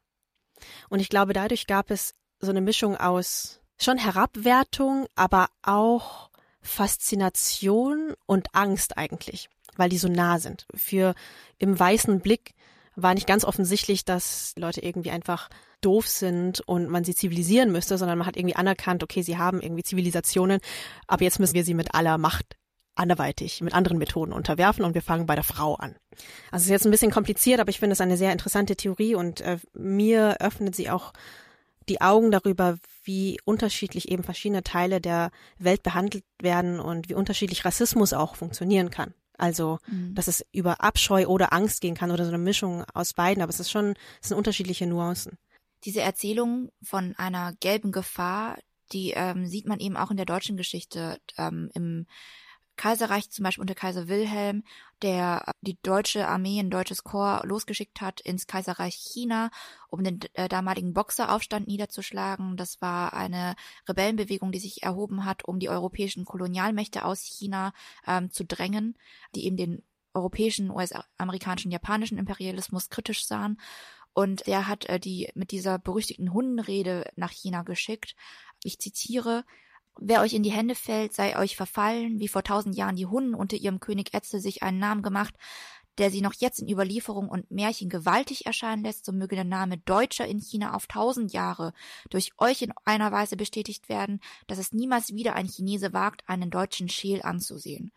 Und 0.88 1.00
ich 1.00 1.08
glaube, 1.08 1.32
dadurch 1.32 1.66
gab 1.66 1.90
es 1.90 2.14
so 2.38 2.50
eine 2.50 2.60
Mischung 2.60 2.96
aus 2.96 3.60
schon 3.76 3.98
Herabwertung, 3.98 5.06
aber 5.16 5.48
auch 5.62 6.30
Faszination 6.62 8.14
und 8.24 8.54
Angst 8.54 8.96
eigentlich, 8.96 9.48
weil 9.76 9.88
die 9.88 9.98
so 9.98 10.08
nah 10.08 10.38
sind. 10.38 10.66
Für 10.74 11.14
im 11.58 11.78
weißen 11.78 12.20
Blick 12.20 12.54
war 12.94 13.14
nicht 13.14 13.26
ganz 13.26 13.44
offensichtlich, 13.44 14.04
dass 14.04 14.54
Leute 14.56 14.80
irgendwie 14.80 15.10
einfach 15.10 15.50
doof 15.80 16.06
sind 16.06 16.60
und 16.60 16.88
man 16.88 17.02
sie 17.02 17.16
zivilisieren 17.16 17.72
müsste, 17.72 17.98
sondern 17.98 18.18
man 18.18 18.28
hat 18.28 18.36
irgendwie 18.36 18.56
anerkannt, 18.56 19.02
okay, 19.02 19.22
sie 19.22 19.38
haben 19.38 19.60
irgendwie 19.60 19.82
Zivilisationen, 19.82 20.60
aber 21.08 21.24
jetzt 21.24 21.40
müssen 21.40 21.54
wir 21.54 21.64
sie 21.64 21.74
mit 21.74 21.94
aller 21.96 22.16
Macht 22.16 22.56
anderweitig 22.96 23.60
mit 23.60 23.74
anderen 23.74 23.98
Methoden 23.98 24.32
unterwerfen 24.32 24.84
und 24.84 24.94
wir 24.94 25.02
fangen 25.02 25.26
bei 25.26 25.34
der 25.34 25.44
Frau 25.44 25.74
an. 25.74 25.96
Also 26.50 26.62
es 26.62 26.64
ist 26.64 26.70
jetzt 26.70 26.84
ein 26.86 26.90
bisschen 26.90 27.10
kompliziert, 27.10 27.60
aber 27.60 27.70
ich 27.70 27.78
finde 27.78 27.92
es 27.92 28.00
eine 28.00 28.16
sehr 28.16 28.32
interessante 28.32 28.76
Theorie 28.76 29.14
und 29.14 29.40
äh, 29.40 29.58
mir 29.74 30.36
öffnet 30.40 30.74
sie 30.74 30.90
auch 30.90 31.12
die 31.88 32.00
Augen 32.00 32.30
darüber, 32.30 32.78
wie 33.04 33.38
unterschiedlich 33.44 34.10
eben 34.10 34.24
verschiedene 34.24 34.62
Teile 34.62 35.00
der 35.00 35.30
Welt 35.58 35.82
behandelt 35.82 36.24
werden 36.40 36.80
und 36.80 37.08
wie 37.08 37.14
unterschiedlich 37.14 37.64
Rassismus 37.64 38.12
auch 38.12 38.34
funktionieren 38.34 38.90
kann. 38.90 39.14
Also, 39.38 39.78
mhm. 39.86 40.14
dass 40.14 40.28
es 40.28 40.44
über 40.52 40.80
Abscheu 40.82 41.26
oder 41.26 41.52
Angst 41.52 41.80
gehen 41.80 41.94
kann 41.94 42.10
oder 42.10 42.24
so 42.24 42.30
eine 42.30 42.38
Mischung 42.38 42.84
aus 42.94 43.12
beiden, 43.12 43.42
aber 43.42 43.50
es 43.50 43.60
ist 43.60 43.70
schon, 43.70 43.94
es 44.22 44.28
sind 44.28 44.36
unterschiedliche 44.36 44.86
Nuancen. 44.86 45.38
Diese 45.84 46.00
Erzählung 46.00 46.70
von 46.82 47.14
einer 47.16 47.52
gelben 47.60 47.92
Gefahr, 47.92 48.58
die 48.92 49.10
ähm, 49.10 49.46
sieht 49.46 49.66
man 49.66 49.78
eben 49.78 49.96
auch 49.96 50.10
in 50.10 50.16
der 50.16 50.26
deutschen 50.26 50.56
Geschichte 50.56 51.18
ähm, 51.36 51.70
im 51.74 52.06
Kaiserreich, 52.76 53.30
zum 53.30 53.44
Beispiel 53.44 53.62
unter 53.62 53.74
Kaiser 53.74 54.08
Wilhelm, 54.08 54.62
der 55.02 55.52
die 55.60 55.78
deutsche 55.82 56.28
Armee, 56.28 56.60
ein 56.60 56.70
deutsches 56.70 57.04
Korps 57.04 57.46
losgeschickt 57.46 58.00
hat 58.00 58.20
ins 58.20 58.46
Kaiserreich 58.46 58.94
China, 58.94 59.50
um 59.88 60.04
den 60.04 60.20
äh, 60.34 60.48
damaligen 60.48 60.92
Boxeraufstand 60.92 61.66
niederzuschlagen. 61.66 62.56
Das 62.56 62.80
war 62.80 63.14
eine 63.14 63.56
Rebellenbewegung, 63.88 64.52
die 64.52 64.58
sich 64.58 64.82
erhoben 64.82 65.24
hat, 65.24 65.44
um 65.44 65.58
die 65.58 65.68
europäischen 65.68 66.24
Kolonialmächte 66.24 67.04
aus 67.04 67.22
China 67.22 67.72
ähm, 68.06 68.30
zu 68.30 68.44
drängen, 68.44 68.96
die 69.34 69.46
eben 69.46 69.56
den 69.56 69.82
europäischen, 70.14 70.70
US-amerikanischen, 70.70 71.70
japanischen 71.70 72.18
Imperialismus 72.18 72.88
kritisch 72.88 73.26
sahen. 73.26 73.60
Und 74.14 74.46
der 74.46 74.66
hat 74.66 74.86
äh, 74.86 74.98
die 74.98 75.30
mit 75.34 75.50
dieser 75.50 75.78
berüchtigten 75.78 76.32
Hundenrede 76.32 77.10
nach 77.16 77.30
China 77.30 77.62
geschickt. 77.62 78.16
Ich 78.62 78.78
zitiere, 78.78 79.44
Wer 79.98 80.20
euch 80.20 80.34
in 80.34 80.42
die 80.42 80.52
Hände 80.52 80.74
fällt, 80.74 81.14
sei 81.14 81.38
euch 81.38 81.56
verfallen, 81.56 82.20
wie 82.20 82.28
vor 82.28 82.44
tausend 82.44 82.76
Jahren 82.76 82.96
die 82.96 83.06
Hunnen 83.06 83.34
unter 83.34 83.56
ihrem 83.56 83.80
König 83.80 84.12
Etzel 84.12 84.40
sich 84.40 84.62
einen 84.62 84.78
Namen 84.78 85.02
gemacht, 85.02 85.34
der 85.98 86.10
sie 86.10 86.20
noch 86.20 86.34
jetzt 86.34 86.60
in 86.60 86.68
Überlieferung 86.68 87.28
und 87.28 87.50
Märchen 87.50 87.88
gewaltig 87.88 88.44
erscheinen 88.44 88.84
lässt, 88.84 89.06
so 89.06 89.12
möge 89.12 89.34
der 89.34 89.44
Name 89.44 89.78
Deutscher 89.78 90.26
in 90.26 90.40
China 90.40 90.74
auf 90.74 90.86
tausend 90.86 91.32
Jahre 91.32 91.72
durch 92.10 92.32
euch 92.38 92.62
in 92.62 92.72
einer 92.84 93.12
Weise 93.12 93.36
bestätigt 93.36 93.88
werden, 93.88 94.20
dass 94.46 94.58
es 94.58 94.72
niemals 94.72 95.14
wieder 95.14 95.34
ein 95.34 95.48
Chinese 95.48 95.92
wagt, 95.92 96.28
einen 96.28 96.50
deutschen 96.50 96.88
Scheel 96.88 97.22
anzusehen. 97.22 97.92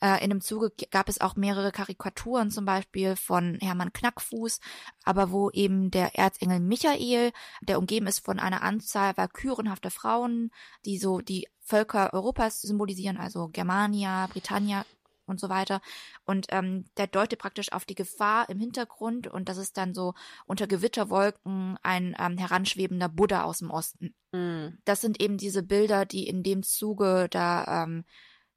Äh, 0.00 0.22
in 0.22 0.30
dem 0.30 0.40
Zuge 0.40 0.72
gab 0.90 1.08
es 1.08 1.20
auch 1.20 1.36
mehrere 1.36 1.72
Karikaturen, 1.72 2.50
zum 2.50 2.64
Beispiel 2.64 3.16
von 3.16 3.58
Hermann 3.60 3.92
Knackfuß, 3.92 4.60
aber 5.04 5.30
wo 5.30 5.50
eben 5.50 5.90
der 5.90 6.16
Erzengel 6.16 6.60
Michael, 6.60 7.32
der 7.60 7.78
umgeben 7.78 8.06
ist 8.06 8.24
von 8.24 8.38
einer 8.38 8.62
Anzahl 8.62 9.16
valkyrenhafter 9.16 9.90
Frauen, 9.90 10.50
die 10.84 10.98
so 10.98 11.20
die 11.20 11.48
Völker 11.60 12.12
Europas 12.12 12.60
symbolisieren, 12.62 13.16
also 13.16 13.48
Germania, 13.48 14.26
Britannia 14.26 14.84
und 15.26 15.40
so 15.40 15.48
weiter. 15.48 15.80
Und 16.24 16.46
ähm, 16.50 16.84
der 16.96 17.06
deutet 17.06 17.38
praktisch 17.38 17.72
auf 17.72 17.84
die 17.84 17.94
Gefahr 17.94 18.48
im 18.48 18.58
Hintergrund 18.58 19.26
und 19.26 19.48
das 19.48 19.58
ist 19.58 19.76
dann 19.76 19.94
so 19.94 20.14
unter 20.46 20.66
Gewitterwolken 20.66 21.78
ein 21.82 22.16
ähm, 22.18 22.38
heranschwebender 22.38 23.08
Buddha 23.08 23.42
aus 23.42 23.58
dem 23.58 23.70
Osten. 23.70 24.14
Mhm. 24.32 24.78
Das 24.84 25.00
sind 25.00 25.20
eben 25.20 25.38
diese 25.38 25.62
Bilder, 25.62 26.04
die 26.04 26.26
in 26.26 26.42
dem 26.42 26.62
Zuge 26.62 27.28
da 27.30 27.84
ähm, 27.84 28.04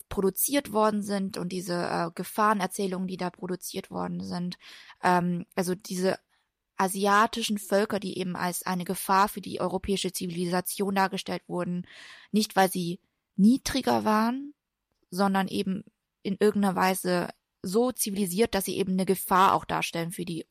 produziert 0.09 0.71
worden 0.71 1.01
sind 1.01 1.37
und 1.37 1.51
diese 1.51 1.73
äh, 1.73 2.11
Gefahrenerzählungen, 2.13 3.07
die 3.07 3.17
da 3.17 3.29
produziert 3.29 3.91
worden 3.91 4.23
sind. 4.23 4.57
Ähm, 5.03 5.45
also 5.55 5.75
diese 5.75 6.19
asiatischen 6.77 7.57
Völker, 7.57 7.99
die 7.99 8.17
eben 8.17 8.35
als 8.35 8.63
eine 8.63 8.85
Gefahr 8.85 9.29
für 9.29 9.41
die 9.41 9.61
europäische 9.61 10.11
Zivilisation 10.11 10.95
dargestellt 10.95 11.43
wurden, 11.47 11.87
nicht 12.31 12.55
weil 12.55 12.69
sie 12.69 12.99
niedriger 13.35 14.03
waren, 14.03 14.53
sondern 15.09 15.47
eben 15.47 15.83
in 16.21 16.37
irgendeiner 16.39 16.75
Weise 16.75 17.29
so 17.61 17.91
zivilisiert, 17.91 18.55
dass 18.55 18.65
sie 18.65 18.77
eben 18.77 18.93
eine 18.93 19.05
Gefahr 19.05 19.53
auch 19.53 19.65
darstellen 19.65 20.11
für 20.11 20.25
die 20.25 20.45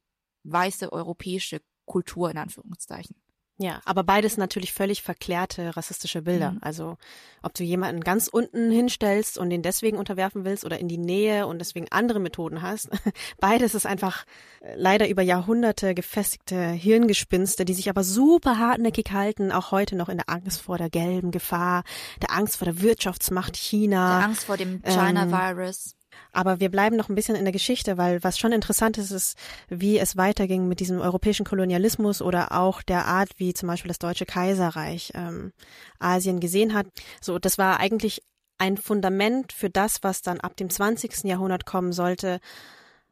weiße 0.44 0.92
europäische 0.92 1.60
Kultur 1.84 2.30
in 2.30 2.38
Anführungszeichen. 2.38 3.16
Ja, 3.56 3.80
aber 3.84 4.02
beides 4.02 4.36
natürlich 4.36 4.72
völlig 4.72 5.02
verklärte 5.02 5.76
rassistische 5.76 6.22
Bilder. 6.22 6.52
Mhm. 6.52 6.58
Also 6.60 6.96
ob 7.40 7.54
du 7.54 7.62
jemanden 7.62 8.00
ganz 8.00 8.26
unten 8.26 8.70
hinstellst 8.70 9.38
und 9.38 9.48
den 9.50 9.62
deswegen 9.62 9.96
unterwerfen 9.96 10.44
willst 10.44 10.64
oder 10.64 10.80
in 10.80 10.88
die 10.88 10.98
Nähe 10.98 11.46
und 11.46 11.60
deswegen 11.60 11.86
andere 11.90 12.18
Methoden 12.18 12.62
hast. 12.62 12.88
Beides 13.38 13.74
ist 13.76 13.86
einfach 13.86 14.24
äh, 14.60 14.74
leider 14.76 15.08
über 15.08 15.22
Jahrhunderte 15.22 15.94
gefestigte 15.94 16.70
Hirngespinste, 16.70 17.64
die 17.64 17.74
sich 17.74 17.88
aber 17.88 18.02
super 18.02 18.58
hartnäckig 18.58 19.12
halten, 19.12 19.52
auch 19.52 19.70
heute 19.70 19.94
noch 19.94 20.08
in 20.08 20.16
der 20.16 20.28
Angst 20.28 20.62
vor 20.62 20.76
der 20.76 20.90
gelben 20.90 21.30
Gefahr, 21.30 21.84
der 22.22 22.32
Angst 22.32 22.56
vor 22.56 22.64
der 22.64 22.80
Wirtschaftsmacht 22.82 23.56
China. 23.56 24.18
Der 24.18 24.26
Angst 24.26 24.44
vor 24.44 24.56
dem 24.56 24.82
China-Virus. 24.82 25.92
Ähm, 25.92 26.03
aber 26.33 26.61
wir 26.61 26.70
bleiben 26.70 26.96
noch 26.96 27.09
ein 27.09 27.14
bisschen 27.14 27.37
in 27.37 27.44
der 27.44 27.53
Geschichte, 27.53 27.96
weil 27.96 28.22
was 28.24 28.38
schon 28.38 28.53
interessant 28.53 28.98
ist, 28.98 29.11
ist, 29.11 29.38
wie 29.68 29.98
es 29.98 30.16
weiterging 30.16 30.68
mit 30.68 30.81
diesem 30.81 31.00
europäischen 31.00 31.46
Kolonialismus 31.46 32.22
oder 32.22 32.53
auch 32.53 32.83
der 32.83 33.07
Art, 33.07 33.31
wie 33.37 33.55
zum 33.55 33.68
Beispiel 33.68 33.88
das 33.88 33.98
Deutsche 33.98 34.27
Kaiserreich 34.27 35.12
ähm, 35.14 35.53
Asien 35.98 36.40
gesehen 36.40 36.74
hat. 36.74 36.87
So, 37.20 37.38
das 37.38 37.59
war 37.59 37.81
eigentlich 37.81 38.22
ein 38.59 38.77
Fundament 38.77 39.53
für 39.53 39.70
das, 39.70 40.03
was 40.03 40.22
dann 40.22 40.40
ab 40.40 40.57
dem 40.57 40.70
20. 40.70 41.24
Jahrhundert 41.24 41.66
kommen 41.66 41.92
sollte, 41.92 42.40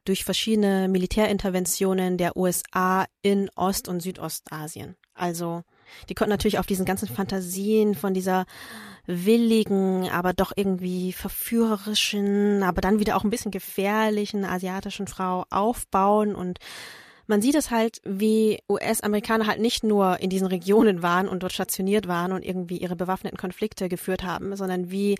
durch 0.05 0.25
verschiedene 0.25 0.87
Militärinterventionen 0.89 2.17
der 2.17 2.35
USA 2.35 3.05
in 3.21 3.49
Ost- 3.55 3.87
und 3.87 4.01
Südostasien. 4.01 4.95
Also 5.13 5.63
die 6.09 6.15
konnten 6.15 6.31
natürlich 6.31 6.59
auf 6.59 6.65
diesen 6.65 6.85
ganzen 6.85 7.07
Fantasien 7.07 7.95
von 7.95 8.13
dieser 8.13 8.45
willigen, 9.05 10.09
aber 10.09 10.33
doch 10.33 10.53
irgendwie 10.55 11.13
verführerischen, 11.13 12.63
aber 12.63 12.81
dann 12.81 12.99
wieder 12.99 13.17
auch 13.17 13.23
ein 13.23 13.29
bisschen 13.29 13.51
gefährlichen 13.51 14.45
asiatischen 14.45 15.07
Frau 15.07 15.45
aufbauen 15.49 16.35
und 16.35 16.59
man 17.27 17.41
sieht 17.41 17.55
es 17.55 17.71
halt, 17.71 18.01
wie 18.03 18.59
US-Amerikaner 18.69 19.47
halt 19.47 19.59
nicht 19.59 19.83
nur 19.83 20.19
in 20.19 20.29
diesen 20.29 20.47
Regionen 20.47 21.01
waren 21.01 21.29
und 21.29 21.41
dort 21.41 21.53
stationiert 21.53 22.07
waren 22.07 22.33
und 22.33 22.43
irgendwie 22.43 22.77
ihre 22.77 22.95
bewaffneten 22.95 23.37
Konflikte 23.37 23.87
geführt 23.87 24.23
haben, 24.23 24.55
sondern 24.55 24.91
wie 24.91 25.17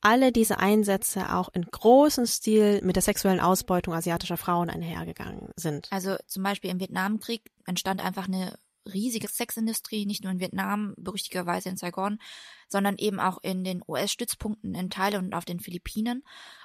alle 0.00 0.32
diese 0.32 0.58
Einsätze 0.58 1.34
auch 1.34 1.48
in 1.52 1.62
großem 1.62 2.26
Stil 2.26 2.80
mit 2.82 2.96
der 2.96 3.02
sexuellen 3.02 3.40
Ausbeutung 3.40 3.94
asiatischer 3.94 4.36
Frauen 4.36 4.68
einhergegangen 4.68 5.48
sind. 5.56 5.88
Also 5.90 6.16
zum 6.26 6.42
Beispiel 6.42 6.70
im 6.70 6.80
Vietnamkrieg 6.80 7.50
entstand 7.64 8.04
einfach 8.04 8.28
eine 8.28 8.52
riesige 8.92 9.28
Sexindustrie, 9.28 10.06
nicht 10.06 10.22
nur 10.22 10.32
in 10.32 10.40
Vietnam, 10.40 10.94
berüchtigerweise 10.96 11.68
in 11.68 11.76
Saigon, 11.76 12.18
sondern 12.68 12.96
eben 12.96 13.20
auch 13.20 13.38
in 13.42 13.64
den 13.64 13.82
US-Stützpunkten 13.86 14.74
in 14.74 14.90
Thailand 14.90 15.26
und 15.26 15.34
auf 15.34 15.44
den 15.44 15.60
Philippinen. 15.60 16.24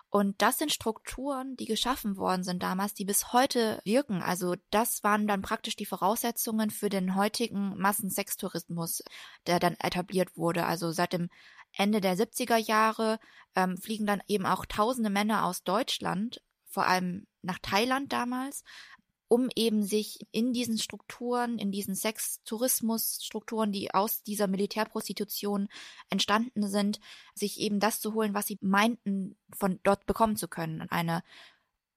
Und 0.09 0.41
das 0.41 0.57
sind 0.57 0.73
Strukturen, 0.73 1.55
die 1.55 1.65
geschaffen 1.65 2.17
worden 2.17 2.43
sind 2.43 2.61
damals, 2.61 2.93
die 2.93 3.05
bis 3.05 3.31
heute 3.31 3.79
wirken. 3.85 4.21
Also 4.21 4.55
das 4.69 5.03
waren 5.03 5.25
dann 5.25 5.41
praktisch 5.41 5.77
die 5.77 5.85
Voraussetzungen 5.85 6.69
für 6.69 6.89
den 6.89 7.15
heutigen 7.15 7.77
Massensextourismus, 7.77 9.03
der 9.47 9.59
dann 9.59 9.75
etabliert 9.79 10.35
wurde. 10.35 10.65
Also 10.65 10.91
seit 10.91 11.13
dem 11.13 11.29
Ende 11.73 12.01
der 12.01 12.17
70er 12.17 12.57
Jahre 12.57 13.19
ähm, 13.55 13.77
fliegen 13.77 14.05
dann 14.05 14.21
eben 14.27 14.45
auch 14.45 14.65
tausende 14.65 15.09
Männer 15.09 15.45
aus 15.45 15.63
Deutschland, 15.63 16.41
vor 16.65 16.85
allem 16.85 17.25
nach 17.41 17.59
Thailand 17.59 18.11
damals, 18.11 18.63
um 19.31 19.47
eben 19.55 19.81
sich 19.81 20.19
in 20.33 20.51
diesen 20.51 20.77
Strukturen, 20.77 21.57
in 21.57 21.71
diesen 21.71 21.95
Sextourismusstrukturen, 21.95 23.71
die 23.71 23.93
aus 23.93 24.23
dieser 24.23 24.47
Militärprostitution 24.47 25.69
entstanden 26.09 26.67
sind, 26.67 26.99
sich 27.33 27.57
eben 27.61 27.79
das 27.79 28.01
zu 28.01 28.13
holen, 28.13 28.33
was 28.33 28.47
sie 28.47 28.57
meinten, 28.59 29.37
von 29.55 29.79
dort 29.83 30.05
bekommen 30.05 30.35
zu 30.35 30.49
können. 30.49 30.81
Eine 30.89 31.23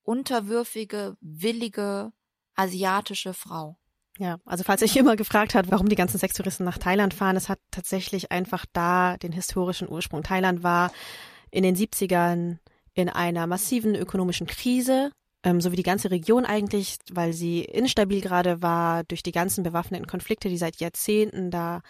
unterwürfige, 0.04 1.16
willige, 1.20 2.12
asiatische 2.54 3.34
Frau. 3.34 3.78
Ja, 4.18 4.38
also 4.44 4.62
falls 4.62 4.82
sich 4.82 4.96
immer 4.96 5.16
gefragt 5.16 5.56
hat, 5.56 5.72
warum 5.72 5.88
die 5.88 5.96
ganzen 5.96 6.18
Sextouristen 6.18 6.64
nach 6.64 6.78
Thailand 6.78 7.14
fahren, 7.14 7.34
es 7.34 7.48
hat 7.48 7.58
tatsächlich 7.72 8.30
einfach 8.30 8.64
da 8.72 9.16
den 9.16 9.32
historischen 9.32 9.88
Ursprung. 9.88 10.22
Thailand 10.22 10.62
war 10.62 10.92
in 11.50 11.64
den 11.64 11.74
70ern 11.74 12.58
in 12.92 13.08
einer 13.08 13.48
massiven 13.48 13.96
ökonomischen 13.96 14.46
Krise 14.46 15.10
ähm, 15.44 15.60
so 15.60 15.70
wie 15.70 15.76
die 15.76 15.82
ganze 15.82 16.10
Region 16.10 16.44
eigentlich, 16.46 16.96
weil 17.12 17.32
sie 17.32 17.60
instabil 17.60 18.20
gerade 18.20 18.62
war 18.62 19.04
durch 19.04 19.22
die 19.22 19.32
ganzen 19.32 19.62
bewaffneten 19.62 20.06
Konflikte, 20.06 20.48
die 20.48 20.56
seit 20.56 20.76
Jahrzehnten 20.76 21.50
da 21.50 21.82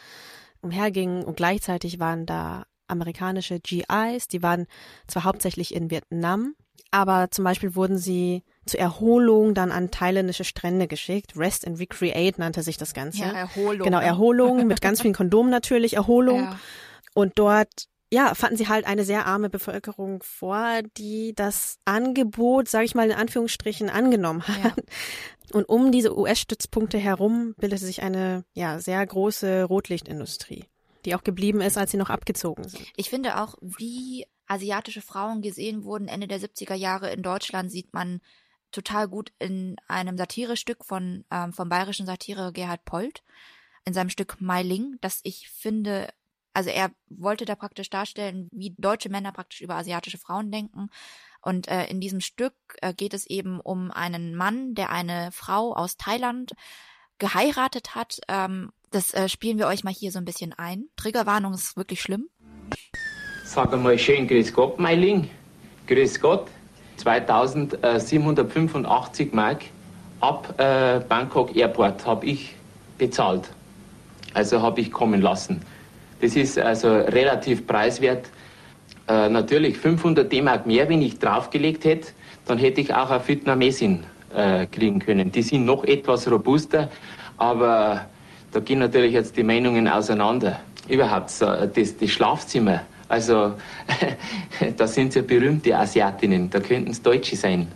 umhergingen 0.60 1.24
und 1.24 1.36
gleichzeitig 1.36 2.00
waren 2.00 2.26
da 2.26 2.64
amerikanische 2.88 3.60
GIs, 3.60 4.28
die 4.28 4.42
waren 4.42 4.66
zwar 5.06 5.24
hauptsächlich 5.24 5.74
in 5.74 5.90
Vietnam, 5.90 6.54
aber 6.90 7.30
zum 7.30 7.44
Beispiel 7.44 7.74
wurden 7.74 7.96
sie 7.96 8.42
zur 8.66 8.80
Erholung 8.80 9.54
dann 9.54 9.72
an 9.72 9.90
thailändische 9.90 10.44
Strände 10.44 10.86
geschickt. 10.86 11.36
Rest 11.36 11.66
and 11.66 11.78
Recreate 11.78 12.40
nannte 12.40 12.62
sich 12.62 12.76
das 12.76 12.92
Ganze. 12.92 13.20
Ja, 13.20 13.32
Erholung. 13.32 13.84
Genau, 13.84 13.98
ne? 13.98 14.04
Erholung 14.04 14.66
mit 14.66 14.80
ganz 14.80 15.00
vielen 15.00 15.14
Kondomen 15.14 15.50
natürlich, 15.50 15.94
Erholung. 15.94 16.44
Ja. 16.44 16.58
Und 17.14 17.32
dort 17.36 17.88
ja, 18.14 18.34
fanden 18.34 18.56
sie 18.56 18.68
halt 18.68 18.86
eine 18.86 19.04
sehr 19.04 19.26
arme 19.26 19.50
Bevölkerung 19.50 20.22
vor, 20.22 20.82
die 20.96 21.34
das 21.34 21.78
Angebot, 21.84 22.68
sage 22.68 22.84
ich 22.84 22.94
mal 22.94 23.10
in 23.10 23.16
Anführungsstrichen, 23.16 23.90
angenommen 23.90 24.46
hat. 24.46 24.76
Ja. 24.76 24.84
Und 25.52 25.68
um 25.68 25.90
diese 25.90 26.16
US-Stützpunkte 26.16 26.96
herum 26.96 27.54
bildete 27.58 27.84
sich 27.84 28.02
eine 28.02 28.44
ja 28.54 28.78
sehr 28.78 29.04
große 29.04 29.64
Rotlichtindustrie, 29.64 30.64
die 31.04 31.14
auch 31.16 31.24
geblieben 31.24 31.60
ist, 31.60 31.76
als 31.76 31.90
sie 31.90 31.96
noch 31.96 32.08
abgezogen 32.08 32.68
sind. 32.68 32.86
Ich 32.96 33.10
finde 33.10 33.42
auch, 33.42 33.56
wie 33.60 34.26
asiatische 34.46 35.02
Frauen 35.02 35.42
gesehen 35.42 35.84
wurden 35.84 36.06
Ende 36.06 36.28
der 36.28 36.40
70er 36.40 36.74
Jahre 36.74 37.10
in 37.10 37.22
Deutschland, 37.22 37.70
sieht 37.70 37.92
man 37.92 38.20
total 38.70 39.08
gut 39.08 39.32
in 39.40 39.76
einem 39.88 40.16
Satirestück 40.16 40.84
von 40.84 41.24
ähm, 41.32 41.52
vom 41.52 41.68
bayerischen 41.68 42.06
Satire 42.06 42.52
Gerhard 42.52 42.84
Polt 42.84 43.24
in 43.84 43.92
seinem 43.92 44.08
Stück 44.08 44.40
Mai 44.40 44.62
Ling, 44.62 44.98
das 45.00 45.20
ich 45.24 45.50
finde 45.50 46.08
also 46.54 46.70
er 46.70 46.90
wollte 47.10 47.44
da 47.44 47.56
praktisch 47.56 47.90
darstellen, 47.90 48.48
wie 48.52 48.74
deutsche 48.78 49.10
Männer 49.10 49.32
praktisch 49.32 49.60
über 49.60 49.74
asiatische 49.74 50.18
Frauen 50.18 50.50
denken. 50.50 50.88
Und 51.42 51.68
äh, 51.68 51.84
in 51.86 52.00
diesem 52.00 52.20
Stück 52.20 52.54
äh, 52.80 52.94
geht 52.94 53.12
es 53.12 53.26
eben 53.26 53.60
um 53.60 53.90
einen 53.90 54.34
Mann, 54.34 54.74
der 54.74 54.90
eine 54.90 55.30
Frau 55.32 55.74
aus 55.74 55.98
Thailand 55.98 56.52
geheiratet 57.18 57.94
hat. 57.94 58.20
Ähm, 58.28 58.72
das 58.90 59.12
äh, 59.12 59.28
spielen 59.28 59.58
wir 59.58 59.66
euch 59.66 59.84
mal 59.84 59.92
hier 59.92 60.10
so 60.10 60.18
ein 60.18 60.24
bisschen 60.24 60.54
ein. 60.54 60.86
Triggerwarnung 60.96 61.52
ist 61.52 61.76
wirklich 61.76 62.00
schlimm. 62.00 62.30
Sag 63.44 63.70
einmal 63.72 63.98
schön 63.98 64.26
Grüß 64.26 64.54
Gott, 64.54 64.78
Meiling. 64.78 65.28
Grüß 65.86 66.20
Gott. 66.20 66.48
2785 66.96 69.32
Mark 69.32 69.64
ab 70.20 70.54
äh, 70.58 71.00
Bangkok 71.00 71.54
Airport 71.54 72.06
habe 72.06 72.24
ich 72.26 72.54
bezahlt. 72.96 73.50
Also 74.32 74.62
habe 74.62 74.80
ich 74.80 74.90
kommen 74.90 75.20
lassen. 75.20 75.60
Das 76.24 76.36
ist 76.36 76.58
also 76.58 76.88
relativ 76.88 77.66
preiswert. 77.66 78.30
Äh, 79.06 79.28
natürlich 79.28 79.76
500 79.76 80.32
D-Mark 80.32 80.64
mehr, 80.64 80.88
wenn 80.88 81.02
ich 81.02 81.18
draufgelegt 81.18 81.84
hätte, 81.84 82.12
dann 82.46 82.56
hätte 82.56 82.80
ich 82.80 82.94
auch 82.94 83.10
eine 83.10 83.28
Vietnamesin 83.28 84.04
äh, 84.34 84.64
kriegen 84.64 85.00
können. 85.00 85.30
Die 85.30 85.42
sind 85.42 85.66
noch 85.66 85.84
etwas 85.84 86.30
robuster, 86.30 86.88
aber 87.36 88.06
da 88.52 88.60
gehen 88.60 88.78
natürlich 88.78 89.12
jetzt 89.12 89.36
die 89.36 89.42
Meinungen 89.42 89.86
auseinander. 89.86 90.60
Überhaupt 90.88 91.28
so, 91.28 91.44
das, 91.44 91.98
das 91.98 92.08
Schlafzimmer, 92.08 92.80
also 93.08 93.52
da 94.78 94.86
sind 94.86 95.14
ja 95.14 95.20
berühmte 95.20 95.76
Asiatinnen, 95.76 96.48
da 96.48 96.60
könnten 96.60 96.92
es 96.92 97.02
Deutsche 97.02 97.36
sein. 97.36 97.70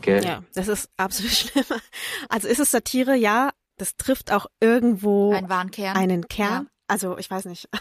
Gell? 0.00 0.24
Ja, 0.24 0.44
das 0.54 0.68
ist 0.68 0.88
absolut 0.96 1.32
schlimm. 1.34 1.64
Also 2.28 2.46
ist 2.46 2.60
es 2.60 2.70
Satire, 2.70 3.16
ja, 3.16 3.50
das 3.76 3.96
trifft 3.96 4.32
auch 4.32 4.46
irgendwo 4.60 5.32
Ein 5.32 5.50
einen 5.50 6.28
Kern. 6.28 6.68
Also 6.88 7.16
ich 7.18 7.30
weiß 7.30 7.46
nicht. 7.46 7.68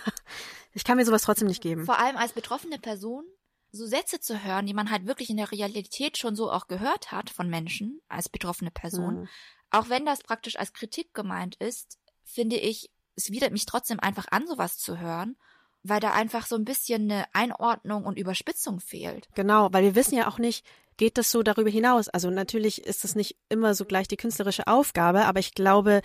Ich 0.74 0.84
kann 0.84 0.98
mir 0.98 1.06
sowas 1.06 1.24
trotzdem 1.24 1.48
nicht 1.48 1.64
geben. 1.64 1.86
Vor 1.86 1.98
allem 1.98 2.18
als 2.18 2.34
betroffene 2.34 2.78
Person 2.78 3.26
so 3.72 3.88
Sätze 3.88 4.20
zu 4.20 4.44
hören, 4.44 4.68
die 4.68 4.76
man 4.76 4.92
halt 4.92 5.08
wirklich 5.08 5.32
in 5.32 5.38
der 5.38 5.52
Realität 5.52 6.20
schon 6.20 6.36
so 6.36 6.52
auch 6.52 6.68
gehört 6.68 7.12
hat 7.12 7.32
von 7.32 7.50
Menschen 7.50 8.00
als 8.10 8.30
betroffene 8.30 8.70
Person. 8.70 9.22
Mhm. 9.22 9.28
Auch 9.72 9.90
wenn 9.90 10.06
das 10.06 10.22
praktisch 10.22 10.58
als 10.58 10.74
Kritik 10.74 11.16
gemeint 11.16 11.56
ist, 11.56 11.98
finde 12.24 12.58
ich, 12.58 12.92
es 13.16 13.32
widert 13.32 13.54
mich 13.54 13.66
trotzdem 13.66 14.00
einfach 14.00 14.28
an, 14.30 14.46
sowas 14.46 14.78
zu 14.78 15.00
hören, 15.00 15.36
weil 15.82 16.00
da 16.00 16.12
einfach 16.12 16.46
so 16.46 16.56
ein 16.56 16.66
bisschen 16.66 17.10
eine 17.10 17.26
Einordnung 17.34 18.06
und 18.06 18.20
Überspitzung 18.20 18.80
fehlt. 18.80 19.28
Genau, 19.34 19.70
weil 19.72 19.84
wir 19.84 19.96
wissen 19.96 20.16
ja 20.16 20.28
auch 20.28 20.38
nicht, 20.38 20.64
geht 20.98 21.18
das 21.18 21.32
so 21.32 21.44
darüber 21.44 21.70
hinaus? 21.70 22.08
Also 22.10 22.30
natürlich 22.30 22.84
ist 22.86 23.04
es 23.04 23.16
nicht 23.16 23.38
immer 23.50 23.74
so 23.74 23.86
gleich 23.86 24.08
die 24.08 24.18
künstlerische 24.18 24.68
Aufgabe, 24.68 25.26
aber 25.26 25.40
ich 25.40 25.54
glaube, 25.54 26.02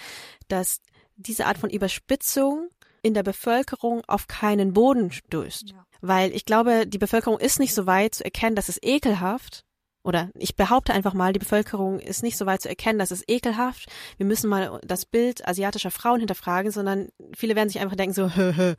dass 0.48 0.80
diese 1.16 1.46
Art 1.46 1.58
von 1.58 1.70
Überspitzung 1.70 2.70
in 3.02 3.14
der 3.14 3.22
Bevölkerung 3.22 4.02
auf 4.06 4.28
keinen 4.28 4.72
Boden 4.72 5.10
stößt. 5.10 5.70
Ja. 5.70 5.86
Weil 6.00 6.34
ich 6.34 6.44
glaube, 6.44 6.86
die 6.86 6.98
Bevölkerung 6.98 7.38
ist 7.38 7.58
nicht 7.58 7.74
so 7.74 7.86
weit 7.86 8.14
zu 8.14 8.24
erkennen, 8.24 8.56
dass 8.56 8.68
es 8.68 8.78
ekelhaft 8.82 9.64
oder 10.04 10.30
ich 10.34 10.56
behaupte 10.56 10.92
einfach 10.92 11.14
mal, 11.14 11.32
die 11.32 11.38
Bevölkerung 11.38 12.00
ist 12.00 12.22
nicht 12.22 12.36
so 12.36 12.44
weit 12.46 12.62
zu 12.62 12.68
erkennen, 12.68 12.98
dass 12.98 13.12
es 13.12 13.22
ekelhaft. 13.28 13.86
Wir 14.16 14.26
müssen 14.26 14.50
mal 14.50 14.80
das 14.84 15.06
Bild 15.06 15.46
asiatischer 15.46 15.92
Frauen 15.92 16.18
hinterfragen, 16.18 16.72
sondern 16.72 17.08
viele 17.36 17.54
werden 17.54 17.68
sich 17.68 17.80
einfach 17.80 17.96
denken 17.96 18.14
so, 18.14 18.34
hö, 18.34 18.52
hö, 18.56 18.74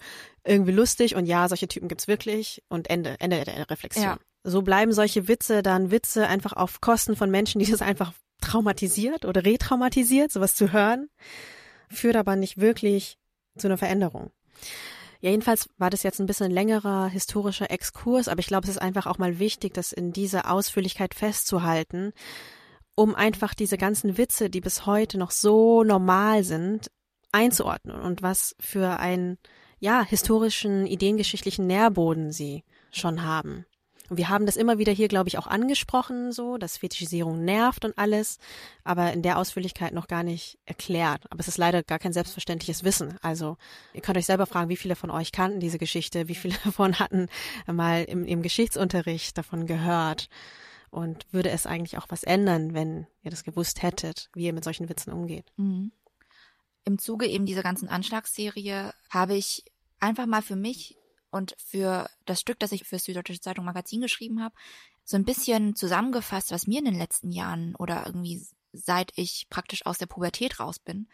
irgendwie 0.46 0.74
lustig 0.74 1.16
und 1.16 1.26
ja, 1.26 1.48
solche 1.48 1.68
Typen 1.68 1.88
gibt's 1.88 2.08
wirklich 2.08 2.62
und 2.68 2.90
Ende, 2.90 3.16
Ende 3.20 3.44
der 3.46 3.70
Reflexion. 3.70 4.06
Ja. 4.06 4.18
So 4.44 4.62
bleiben 4.62 4.92
solche 4.92 5.30
Witze 5.30 5.64
dann 5.64 5.92
Witze 5.92 6.28
einfach 6.28 6.54
auf 6.54 6.82
Kosten 6.82 7.16
von 7.16 7.32
Menschen, 7.32 7.60
die 7.60 7.72
das 7.72 7.82
einfach 7.82 8.12
traumatisiert 8.42 9.24
oder 9.24 9.46
retraumatisiert, 9.46 10.32
sowas 10.32 10.54
zu 10.54 10.74
hören, 10.74 11.08
führt 11.90 12.18
aber 12.18 12.36
nicht 12.36 12.60
wirklich 12.60 13.18
zu 13.58 13.68
einer 13.68 13.78
Veränderung. 13.78 14.32
Ja, 15.22 15.30
jedenfalls 15.30 15.70
war 15.78 15.90
das 15.90 16.04
jetzt 16.04 16.20
ein 16.20 16.26
bisschen 16.26 16.52
längerer 16.52 17.08
historischer 17.08 17.72
Exkurs, 17.72 18.28
aber 18.28 18.40
ich 18.40 18.48
glaube, 18.48 18.66
es 18.66 18.72
ist 18.72 18.82
einfach 18.82 19.06
auch 19.06 19.20
mal 19.20 19.40
wichtig, 19.40 19.74
das 19.74 19.94
in 19.94 20.12
dieser 20.12 20.52
Ausführlichkeit 20.52 21.14
festzuhalten, 21.14 22.12
um 22.96 23.16
einfach 23.16 23.54
diese 23.54 23.78
ganzen 23.78 24.18
Witze, 24.18 24.50
die 24.50 24.60
bis 24.60 24.86
heute 24.86 25.18
noch 25.18 25.32
so 25.32 25.84
normal 25.84 26.44
sind, 26.44 26.92
einzuordnen 27.32 28.00
und 28.02 28.22
was 28.22 28.56
für 28.60 29.00
einen, 29.00 29.38
ja, 29.80 30.04
historischen, 30.04 30.86
ideengeschichtlichen 30.86 31.68
Nährboden 31.68 32.34
sie 32.34 32.64
schon 32.92 33.24
haben. 33.24 33.66
Wir 34.18 34.30
haben 34.30 34.46
das 34.46 34.56
immer 34.56 34.78
wieder 34.78 34.92
hier, 34.92 35.08
glaube 35.08 35.28
ich, 35.30 35.38
auch 35.38 35.48
angesprochen, 35.48 36.32
so, 36.32 36.58
dass 36.58 36.78
Fetischisierung 36.78 37.44
nervt 37.44 37.86
und 37.86 37.98
alles, 37.98 38.38
aber 38.84 39.14
in 39.14 39.22
der 39.22 39.38
Ausführlichkeit 39.38 39.94
noch 39.94 40.08
gar 40.08 40.24
nicht 40.24 40.60
erklärt. 40.66 41.32
Aber 41.32 41.40
es 41.40 41.48
ist 41.48 41.58
leider 41.58 41.84
gar 41.84 42.00
kein 42.00 42.14
selbstverständliches 42.14 42.84
Wissen. 42.84 43.18
Also 43.22 43.58
ihr 43.94 44.02
könnt 44.02 44.18
euch 44.18 44.26
selber 44.26 44.46
fragen, 44.46 44.70
wie 44.70 44.78
viele 44.78 44.96
von 44.96 45.10
euch 45.12 45.32
kannten 45.32 45.60
diese 45.60 45.78
Geschichte, 45.78 46.28
wie 46.28 46.36
viele 46.36 46.56
davon 46.64 47.00
hatten 47.00 47.28
mal 47.68 48.04
im, 48.04 48.26
im 48.26 48.42
Geschichtsunterricht 48.42 49.38
davon 49.38 49.66
gehört. 49.66 50.30
Und 50.90 51.26
würde 51.32 51.50
es 51.50 51.66
eigentlich 51.66 51.98
auch 51.98 52.06
was 52.10 52.24
ändern, 52.24 52.76
wenn 52.76 53.08
ihr 53.24 53.32
das 53.32 53.44
gewusst 53.44 53.82
hättet, 53.82 54.30
wie 54.36 54.46
ihr 54.46 54.54
mit 54.54 54.64
solchen 54.64 54.90
Witzen 54.90 55.12
umgeht? 55.12 55.52
Mhm. 55.58 55.92
Im 56.86 57.00
Zuge 57.00 57.26
eben 57.26 57.46
dieser 57.46 57.64
ganzen 57.64 57.88
Anschlagsserie 57.88 58.94
habe 59.10 59.36
ich 59.36 59.64
einfach 60.00 60.26
mal 60.26 60.42
für 60.42 60.56
mich 60.56 60.98
und 61.34 61.56
für 61.58 62.10
das 62.26 62.40
Stück, 62.40 62.60
das 62.60 62.72
ich 62.72 62.84
für 62.84 62.96
das 62.96 63.06
Süddeutsche 63.06 63.40
Zeitung 63.40 63.66
Magazin 63.66 64.02
geschrieben 64.02 64.42
habe, 64.42 64.56
so 65.04 65.18
ein 65.18 65.26
bisschen 65.26 65.76
zusammengefasst, 65.76 66.52
was 66.52 66.68
mir 66.68 66.80
in 66.80 66.86
den 66.86 66.98
letzten 66.98 67.32
Jahren 67.32 67.76
oder 67.76 68.04
irgendwie 68.06 68.46
seit 68.72 69.12
ich 69.16 69.48
praktisch 69.50 69.86
aus 69.86 69.98
der 69.98 70.06
Pubertät 70.06 70.60
raus 70.60 70.80
bin, 70.80 71.08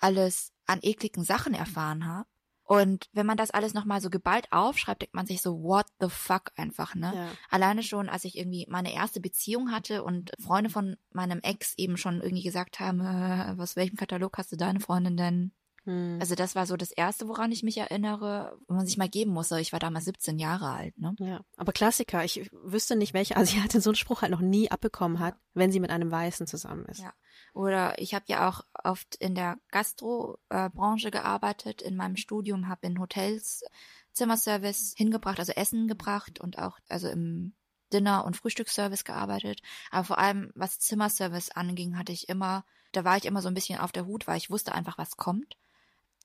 alles 0.00 0.52
an 0.66 0.80
ekligen 0.82 1.24
Sachen 1.24 1.54
erfahren 1.54 2.06
habe. 2.06 2.28
Und 2.64 3.08
wenn 3.12 3.26
man 3.26 3.36
das 3.36 3.52
alles 3.52 3.74
nochmal 3.74 4.00
so 4.00 4.10
geballt 4.10 4.50
aufschreibt, 4.50 5.02
denkt 5.02 5.14
man 5.14 5.26
sich 5.26 5.40
so, 5.40 5.62
what 5.62 5.86
the 6.00 6.08
fuck 6.08 6.50
einfach, 6.56 6.96
ne? 6.96 7.12
Ja. 7.14 7.28
Alleine 7.48 7.84
schon, 7.84 8.08
als 8.08 8.24
ich 8.24 8.36
irgendwie 8.36 8.66
meine 8.68 8.92
erste 8.92 9.20
Beziehung 9.20 9.70
hatte 9.70 10.02
und 10.02 10.32
Freunde 10.40 10.68
von 10.68 10.96
meinem 11.12 11.38
Ex 11.40 11.74
eben 11.76 11.96
schon 11.96 12.20
irgendwie 12.20 12.42
gesagt 12.42 12.80
haben, 12.80 13.00
äh, 13.02 13.56
was 13.56 13.76
welchem 13.76 13.96
Katalog 13.96 14.36
hast 14.36 14.50
du 14.50 14.56
deine 14.56 14.80
Freundin 14.80 15.16
denn? 15.16 15.52
Hm. 15.86 16.18
Also 16.20 16.34
das 16.34 16.54
war 16.54 16.66
so 16.66 16.76
das 16.76 16.90
erste, 16.90 17.28
woran 17.28 17.52
ich 17.52 17.62
mich 17.62 17.78
erinnere, 17.78 18.58
wo 18.68 18.74
man 18.74 18.86
sich 18.86 18.98
mal 18.98 19.08
geben 19.08 19.30
musste. 19.30 19.60
Ich 19.60 19.72
war 19.72 19.78
damals 19.78 20.04
17 20.04 20.38
Jahre 20.38 20.68
alt, 20.68 20.98
ne? 20.98 21.14
Ja, 21.18 21.40
aber 21.56 21.72
Klassiker. 21.72 22.24
Ich 22.24 22.50
wüsste 22.52 22.96
nicht, 22.96 23.14
welche 23.14 23.36
Asiatin 23.36 23.80
so 23.80 23.90
einen 23.90 23.96
Spruch 23.96 24.22
halt 24.22 24.32
noch 24.32 24.40
nie 24.40 24.70
abbekommen 24.70 25.20
hat, 25.20 25.36
wenn 25.54 25.72
sie 25.72 25.80
mit 25.80 25.90
einem 25.90 26.10
Weißen 26.10 26.46
zusammen 26.46 26.84
ist. 26.86 27.00
Ja. 27.00 27.14
Oder 27.54 27.98
ich 27.98 28.14
habe 28.14 28.24
ja 28.28 28.48
auch 28.48 28.62
oft 28.84 29.14
in 29.16 29.34
der 29.34 29.58
Gastrobranche 29.70 31.10
gearbeitet, 31.10 31.80
in 31.80 31.96
meinem 31.96 32.16
Studium, 32.16 32.68
habe 32.68 32.86
in 32.86 33.00
Hotels 33.00 33.64
Zimmerservice 34.12 34.94
hingebracht, 34.96 35.38
also 35.38 35.52
Essen 35.52 35.88
gebracht 35.88 36.40
und 36.40 36.58
auch 36.58 36.78
also 36.88 37.08
im 37.08 37.54
Dinner- 37.92 38.24
und 38.24 38.36
Frühstücksservice 38.36 39.04
gearbeitet. 39.04 39.60
Aber 39.90 40.04
vor 40.04 40.18
allem, 40.18 40.50
was 40.54 40.80
Zimmerservice 40.80 41.50
anging, 41.50 41.96
hatte 41.96 42.12
ich 42.12 42.28
immer, 42.28 42.64
da 42.92 43.04
war 43.04 43.16
ich 43.16 43.26
immer 43.26 43.42
so 43.42 43.48
ein 43.48 43.54
bisschen 43.54 43.78
auf 43.78 43.92
der 43.92 44.06
Hut, 44.06 44.26
weil 44.26 44.38
ich 44.38 44.50
wusste 44.50 44.74
einfach, 44.74 44.98
was 44.98 45.16
kommt. 45.16 45.56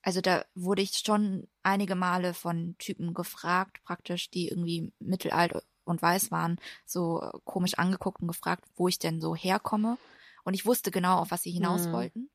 Also 0.02 0.20
da 0.20 0.44
wurde 0.54 0.82
ich 0.82 0.98
schon 0.98 1.48
einige 1.62 1.94
Male 1.94 2.34
von 2.34 2.76
Typen 2.78 3.14
gefragt, 3.14 3.82
praktisch, 3.84 4.30
die 4.30 4.48
irgendwie 4.48 4.92
mittelalt 4.98 5.54
und 5.84 6.02
weiß 6.02 6.30
waren, 6.30 6.58
so 6.84 7.20
komisch 7.44 7.74
angeguckt 7.74 8.20
und 8.20 8.28
gefragt, 8.28 8.64
wo 8.74 8.88
ich 8.88 8.98
denn 8.98 9.20
so 9.20 9.34
herkomme. 9.34 9.98
Und 10.44 10.54
ich 10.54 10.66
wusste 10.66 10.90
genau, 10.90 11.18
auf 11.18 11.30
was 11.30 11.42
sie 11.42 11.52
hinaus 11.52 11.86
Mhm. 11.86 11.92
wollten. 11.92 12.30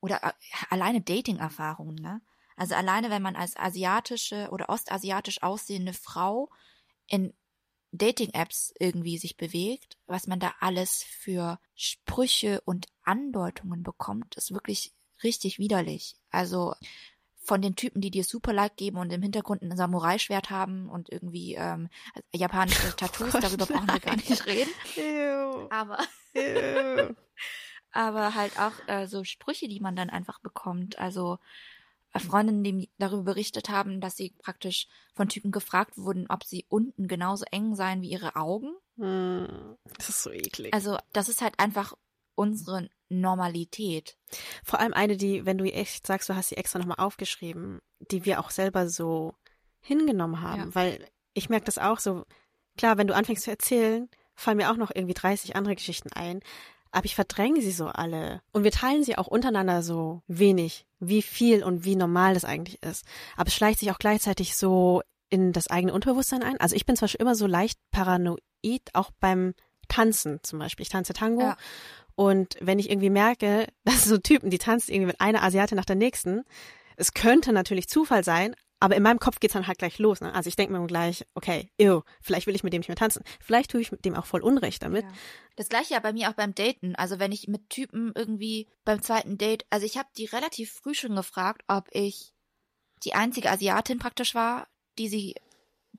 Oder 0.00 0.22
äh, 0.22 0.32
alleine 0.70 1.00
Dating-Erfahrungen, 1.00 1.96
ne? 1.96 2.20
Also 2.56 2.74
alleine, 2.74 3.10
wenn 3.10 3.22
man 3.22 3.36
als 3.36 3.56
asiatische 3.56 4.48
oder 4.50 4.68
ostasiatisch 4.68 5.42
aussehende 5.42 5.92
Frau 5.92 6.50
in 7.06 7.32
Dating-Apps 7.92 8.74
irgendwie 8.78 9.16
sich 9.18 9.36
bewegt, 9.36 9.96
was 10.06 10.26
man 10.26 10.40
da 10.40 10.54
alles 10.60 11.02
für 11.04 11.60
Sprüche 11.74 12.60
und 12.62 12.86
Andeutungen 13.02 13.82
bekommt, 13.82 14.36
ist 14.36 14.52
wirklich 14.52 14.92
richtig 15.22 15.58
widerlich. 15.58 16.16
Also 16.30 16.74
von 17.36 17.62
den 17.62 17.76
Typen, 17.76 18.02
die 18.02 18.10
dir 18.10 18.24
super 18.24 18.52
Like 18.52 18.76
geben 18.76 18.98
und 18.98 19.10
im 19.12 19.22
Hintergrund 19.22 19.62
ein 19.62 19.74
Samurai-Schwert 19.76 20.50
haben 20.50 20.88
und 20.90 21.08
irgendwie 21.10 21.54
ähm, 21.54 21.88
japanische 22.34 22.94
Tattoos, 22.96 23.32
Gott, 23.32 23.42
darüber 23.42 23.64
brauchen 23.66 23.86
wir 23.86 24.00
gar 24.00 24.16
nicht 24.16 24.44
reden. 24.46 24.70
Ew. 24.96 25.66
Aber 25.70 25.98
Ew. 26.34 27.14
aber 27.92 28.34
halt 28.34 28.58
auch 28.58 28.72
äh, 28.86 29.06
so 29.06 29.24
Sprüche, 29.24 29.66
die 29.68 29.80
man 29.80 29.96
dann 29.96 30.10
einfach 30.10 30.40
bekommt. 30.40 30.98
Also 30.98 31.38
äh, 32.12 32.18
Freundinnen, 32.18 32.64
die 32.64 32.90
darüber 32.98 33.22
berichtet 33.22 33.70
haben, 33.70 34.02
dass 34.02 34.16
sie 34.16 34.34
praktisch 34.42 34.86
von 35.14 35.30
Typen 35.30 35.50
gefragt 35.50 35.96
wurden, 35.96 36.26
ob 36.28 36.44
sie 36.44 36.66
unten 36.68 37.08
genauso 37.08 37.46
eng 37.50 37.74
seien 37.74 38.02
wie 38.02 38.10
ihre 38.10 38.36
Augen. 38.36 38.74
Hm, 38.98 39.76
Das 39.96 40.10
ist 40.10 40.22
so 40.22 40.30
eklig. 40.30 40.74
Also 40.74 40.98
das 41.14 41.30
ist 41.30 41.40
halt 41.40 41.58
einfach 41.58 41.94
unsere 42.34 42.90
Normalität. 43.08 44.16
Vor 44.62 44.80
allem 44.80 44.92
eine, 44.92 45.16
die, 45.16 45.46
wenn 45.46 45.58
du 45.58 45.64
echt 45.64 46.06
sagst, 46.06 46.28
du 46.28 46.36
hast 46.36 46.48
sie 46.48 46.56
extra 46.56 46.78
nochmal 46.78 46.98
aufgeschrieben, 46.98 47.80
die 48.10 48.24
wir 48.24 48.40
auch 48.40 48.50
selber 48.50 48.88
so 48.88 49.34
hingenommen 49.80 50.42
haben. 50.42 50.66
Ja. 50.66 50.74
Weil 50.74 51.08
ich 51.34 51.48
merke 51.48 51.66
das 51.66 51.78
auch 51.78 51.98
so, 51.98 52.24
klar, 52.76 52.98
wenn 52.98 53.06
du 53.06 53.14
anfängst 53.14 53.44
zu 53.44 53.50
erzählen, 53.50 54.08
fallen 54.34 54.58
mir 54.58 54.70
auch 54.70 54.76
noch 54.76 54.90
irgendwie 54.94 55.14
30 55.14 55.56
andere 55.56 55.74
Geschichten 55.74 56.12
ein. 56.12 56.40
Aber 56.90 57.04
ich 57.04 57.14
verdränge 57.14 57.60
sie 57.60 57.72
so 57.72 57.88
alle. 57.88 58.40
Und 58.52 58.64
wir 58.64 58.70
teilen 58.70 59.04
sie 59.04 59.18
auch 59.18 59.26
untereinander 59.26 59.82
so 59.82 60.22
wenig, 60.26 60.86
wie 60.98 61.22
viel 61.22 61.62
und 61.62 61.84
wie 61.84 61.96
normal 61.96 62.34
das 62.34 62.44
eigentlich 62.44 62.82
ist. 62.82 63.04
Aber 63.36 63.48
es 63.48 63.54
schleicht 63.54 63.80
sich 63.80 63.90
auch 63.90 63.98
gleichzeitig 63.98 64.56
so 64.56 65.02
in 65.28 65.52
das 65.52 65.68
eigene 65.68 65.92
Unterbewusstsein 65.92 66.42
ein. 66.42 66.58
Also 66.58 66.76
ich 66.76 66.86
bin 66.86 66.96
zwar 66.96 67.08
schon 67.08 67.20
immer 67.20 67.34
so 67.34 67.46
leicht 67.46 67.78
paranoid, 67.90 68.40
auch 68.94 69.10
beim 69.20 69.54
Tanzen 69.88 70.40
zum 70.42 70.58
Beispiel. 70.58 70.84
Ich 70.84 70.88
tanze 70.88 71.12
Tango. 71.12 71.42
Ja. 71.42 71.56
Und 72.18 72.56
wenn 72.60 72.80
ich 72.80 72.90
irgendwie 72.90 73.10
merke, 73.10 73.68
dass 73.84 74.04
so 74.04 74.18
Typen, 74.18 74.50
die 74.50 74.58
tanzen 74.58 74.92
irgendwie 74.92 75.06
mit 75.06 75.20
einer 75.20 75.44
Asiatin 75.44 75.76
nach 75.76 75.84
der 75.84 75.94
nächsten, 75.94 76.42
es 76.96 77.14
könnte 77.14 77.52
natürlich 77.52 77.88
Zufall 77.88 78.24
sein, 78.24 78.56
aber 78.80 78.96
in 78.96 79.04
meinem 79.04 79.20
Kopf 79.20 79.38
geht's 79.38 79.54
dann 79.54 79.68
halt 79.68 79.78
gleich 79.78 80.00
los. 80.00 80.20
Ne? 80.20 80.34
Also 80.34 80.48
ich 80.48 80.56
denke 80.56 80.76
mir 80.76 80.84
gleich, 80.88 81.24
okay, 81.34 81.70
ew, 81.80 82.02
vielleicht 82.20 82.48
will 82.48 82.56
ich 82.56 82.64
mit 82.64 82.72
dem 82.72 82.80
nicht 82.80 82.88
mehr 82.88 82.96
tanzen. 82.96 83.22
Vielleicht 83.40 83.70
tue 83.70 83.80
ich 83.80 83.92
mit 83.92 84.04
dem 84.04 84.16
auch 84.16 84.26
voll 84.26 84.42
Unrecht 84.42 84.82
damit. 84.82 85.04
Ja. 85.04 85.12
Das 85.54 85.68
gleiche 85.68 85.94
ja 85.94 86.00
bei 86.00 86.12
mir 86.12 86.28
auch 86.28 86.34
beim 86.34 86.56
Daten. 86.56 86.96
Also 86.96 87.20
wenn 87.20 87.30
ich 87.30 87.46
mit 87.46 87.70
Typen 87.70 88.10
irgendwie 88.16 88.68
beim 88.84 89.00
zweiten 89.00 89.38
Date, 89.38 89.64
also 89.70 89.86
ich 89.86 89.96
habe 89.96 90.08
die 90.16 90.24
relativ 90.26 90.72
früh 90.72 90.94
schon 90.94 91.14
gefragt, 91.14 91.62
ob 91.68 91.86
ich 91.92 92.34
die 93.04 93.14
einzige 93.14 93.48
Asiatin 93.48 94.00
praktisch 94.00 94.34
war, 94.34 94.66
die 94.98 95.08
sie 95.08 95.34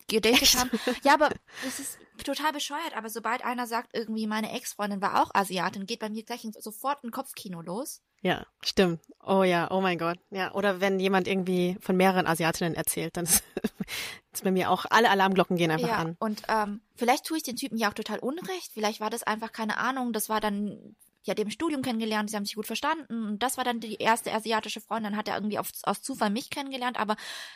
gedatet 0.08 0.56
haben. 0.58 0.72
Ja, 1.04 1.14
aber 1.14 1.30
das 1.64 1.80
ist 1.80 1.97
total 2.24 2.52
bescheuert. 2.52 2.95
Aber 2.95 3.10
sobald 3.10 3.43
einer 3.43 3.68
sagt, 3.68 3.89
irgendwie 3.93 4.28
meine 4.28 4.52
Ex-Freundin 4.52 5.02
war 5.02 5.22
auch 5.22 5.32
Asiatin, 5.34 5.86
geht 5.86 6.00
bei 6.00 6.10
mir 6.10 6.24
gleich 6.24 6.47
sofort 6.60 7.04
ein 7.04 7.12
Kopfkino 7.12 7.62
los. 7.62 8.02
Ja, 8.22 8.45
stimmt. 8.62 9.00
Oh 9.26 9.43
ja, 9.43 9.72
oh 9.72 9.80
mein 9.82 9.97
Gott. 9.97 10.20
Ja, 10.30 10.54
oder 10.54 10.82
wenn 10.82 11.00
jemand 11.00 11.28
irgendwie 11.28 11.78
von 11.80 11.95
mehreren 11.95 12.28
Asiatinnen 12.28 12.76
erzählt, 12.76 13.16
dann 13.16 13.24
ist, 13.24 13.43
ist 14.34 14.43
bei 14.43 14.52
mir 14.52 14.70
auch 14.72 14.86
alle 14.89 15.10
Alarmglocken 15.10 15.56
gehen 15.56 15.72
einfach 15.72 15.88
ja, 15.88 15.97
an. 15.97 16.18
und 16.20 16.43
ähm, 16.50 16.82
vielleicht 16.95 17.26
tue 17.26 17.38
ich 17.38 17.43
den 17.43 17.56
Typen 17.56 17.78
ja 17.78 17.89
auch 17.89 17.93
total 17.93 18.20
unrecht. 18.20 18.72
Vielleicht 18.74 19.00
war 19.00 19.10
das 19.10 19.24
einfach 19.24 19.54
keine 19.54 19.78
Ahnung. 19.78 20.12
Das 20.12 20.28
war 20.28 20.41
dann 20.41 20.95
ja 21.24 21.34
dem 21.34 21.50
Studium 21.50 21.82
kennengelernt. 21.82 22.30
Sie 22.30 22.36
haben 22.36 22.46
sich 22.46 22.56
gut 22.56 22.68
verstanden. 22.68 23.30
Und 23.30 23.44
das 23.44 23.58
war 23.58 23.64
dann 23.64 23.80
die 23.80 23.96
erste 23.96 24.34
asiatische 24.34 24.82
Freundin. 24.82 25.18
Hat 25.18 25.28
er 25.28 25.36
irgendwie 25.36 25.60
auf, 25.60 25.70
aus 25.84 26.02
Zufall 26.02 26.30
mich 26.30 26.50
kennengelernt. 26.50 27.00
Aber 27.00 27.16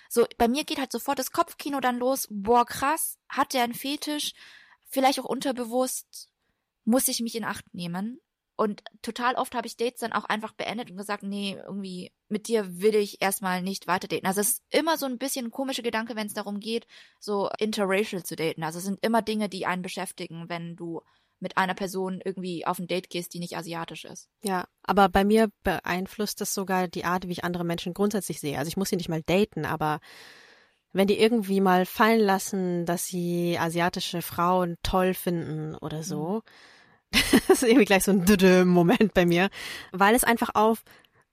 so 0.09 0.25
bei 0.37 0.47
mir 0.47 0.63
geht 0.63 0.79
halt 0.79 0.91
sofort 0.91 1.19
das 1.19 1.31
Kopfkino 1.31 1.79
dann 1.79 1.97
los. 1.97 2.27
Boah, 2.29 2.65
krass. 2.65 3.17
Hat 3.29 3.53
der 3.53 3.63
einen 3.63 3.73
Fetisch? 3.73 4.33
Vielleicht 4.87 5.19
auch 5.19 5.25
unterbewusst. 5.25 6.29
Muss 6.85 7.07
ich 7.07 7.21
mich 7.21 7.35
in 7.35 7.45
Acht 7.45 7.73
nehmen? 7.73 8.19
Und 8.55 8.83
total 9.01 9.33
oft 9.33 9.55
habe 9.55 9.65
ich 9.65 9.77
Dates 9.77 10.01
dann 10.01 10.13
auch 10.13 10.25
einfach 10.25 10.53
beendet 10.53 10.91
und 10.91 10.97
gesagt, 10.97 11.23
nee, 11.23 11.57
irgendwie 11.65 12.11
mit 12.27 12.47
dir 12.47 12.81
will 12.81 12.95
ich 12.95 13.19
erstmal 13.19 13.63
nicht 13.63 13.87
weiter 13.87 14.07
daten. 14.07 14.27
Also 14.27 14.41
es 14.41 14.49
ist 14.49 14.63
immer 14.69 14.97
so 14.97 15.07
ein 15.07 15.17
bisschen 15.17 15.47
ein 15.47 15.51
komischer 15.51 15.81
Gedanke, 15.81 16.15
wenn 16.15 16.27
es 16.27 16.35
darum 16.35 16.59
geht, 16.59 16.85
so 17.19 17.49
interracial 17.57 18.23
zu 18.23 18.35
daten. 18.35 18.63
Also 18.63 18.77
es 18.77 18.85
sind 18.85 19.03
immer 19.03 19.23
Dinge, 19.23 19.49
die 19.49 19.65
einen 19.65 19.81
beschäftigen, 19.81 20.49
wenn 20.49 20.75
du 20.75 21.01
mit 21.43 21.57
einer 21.57 21.75
Person 21.75 22.21
irgendwie 22.23 22.65
auf 22.65 22.79
ein 22.79 22.87
Date 22.87 23.09
gehst, 23.09 23.33
die 23.33 23.39
nicht 23.39 23.55
asiatisch 23.55 24.05
ist. 24.05 24.29
Ja, 24.41 24.65
aber 24.81 25.09
bei 25.09 25.23
mir 25.25 25.49
beeinflusst 25.63 26.41
das 26.41 26.53
sogar 26.53 26.87
die 26.87 27.05
Art, 27.05 27.27
wie 27.27 27.33
ich 27.33 27.43
andere 27.43 27.65
Menschen 27.65 27.93
grundsätzlich 27.93 28.39
sehe. 28.39 28.57
Also 28.57 28.69
ich 28.69 28.77
muss 28.77 28.89
sie 28.89 28.95
nicht 28.95 29.09
mal 29.09 29.21
daten, 29.21 29.65
aber 29.65 29.99
wenn 30.93 31.07
die 31.07 31.19
irgendwie 31.19 31.59
mal 31.59 31.85
fallen 31.85 32.21
lassen, 32.21 32.85
dass 32.85 33.05
sie 33.05 33.57
asiatische 33.59 34.21
Frauen 34.21 34.77
toll 34.83 35.13
finden 35.13 35.75
oder 35.75 36.01
so, 36.01 36.41
das 37.11 37.61
ist 37.61 37.63
irgendwie 37.63 37.85
gleich 37.85 38.05
so 38.05 38.11
ein 38.11 38.67
Moment 38.67 39.13
bei 39.13 39.25
mir, 39.25 39.49
weil 39.91 40.15
es 40.15 40.23
einfach 40.23 40.51
auf 40.53 40.83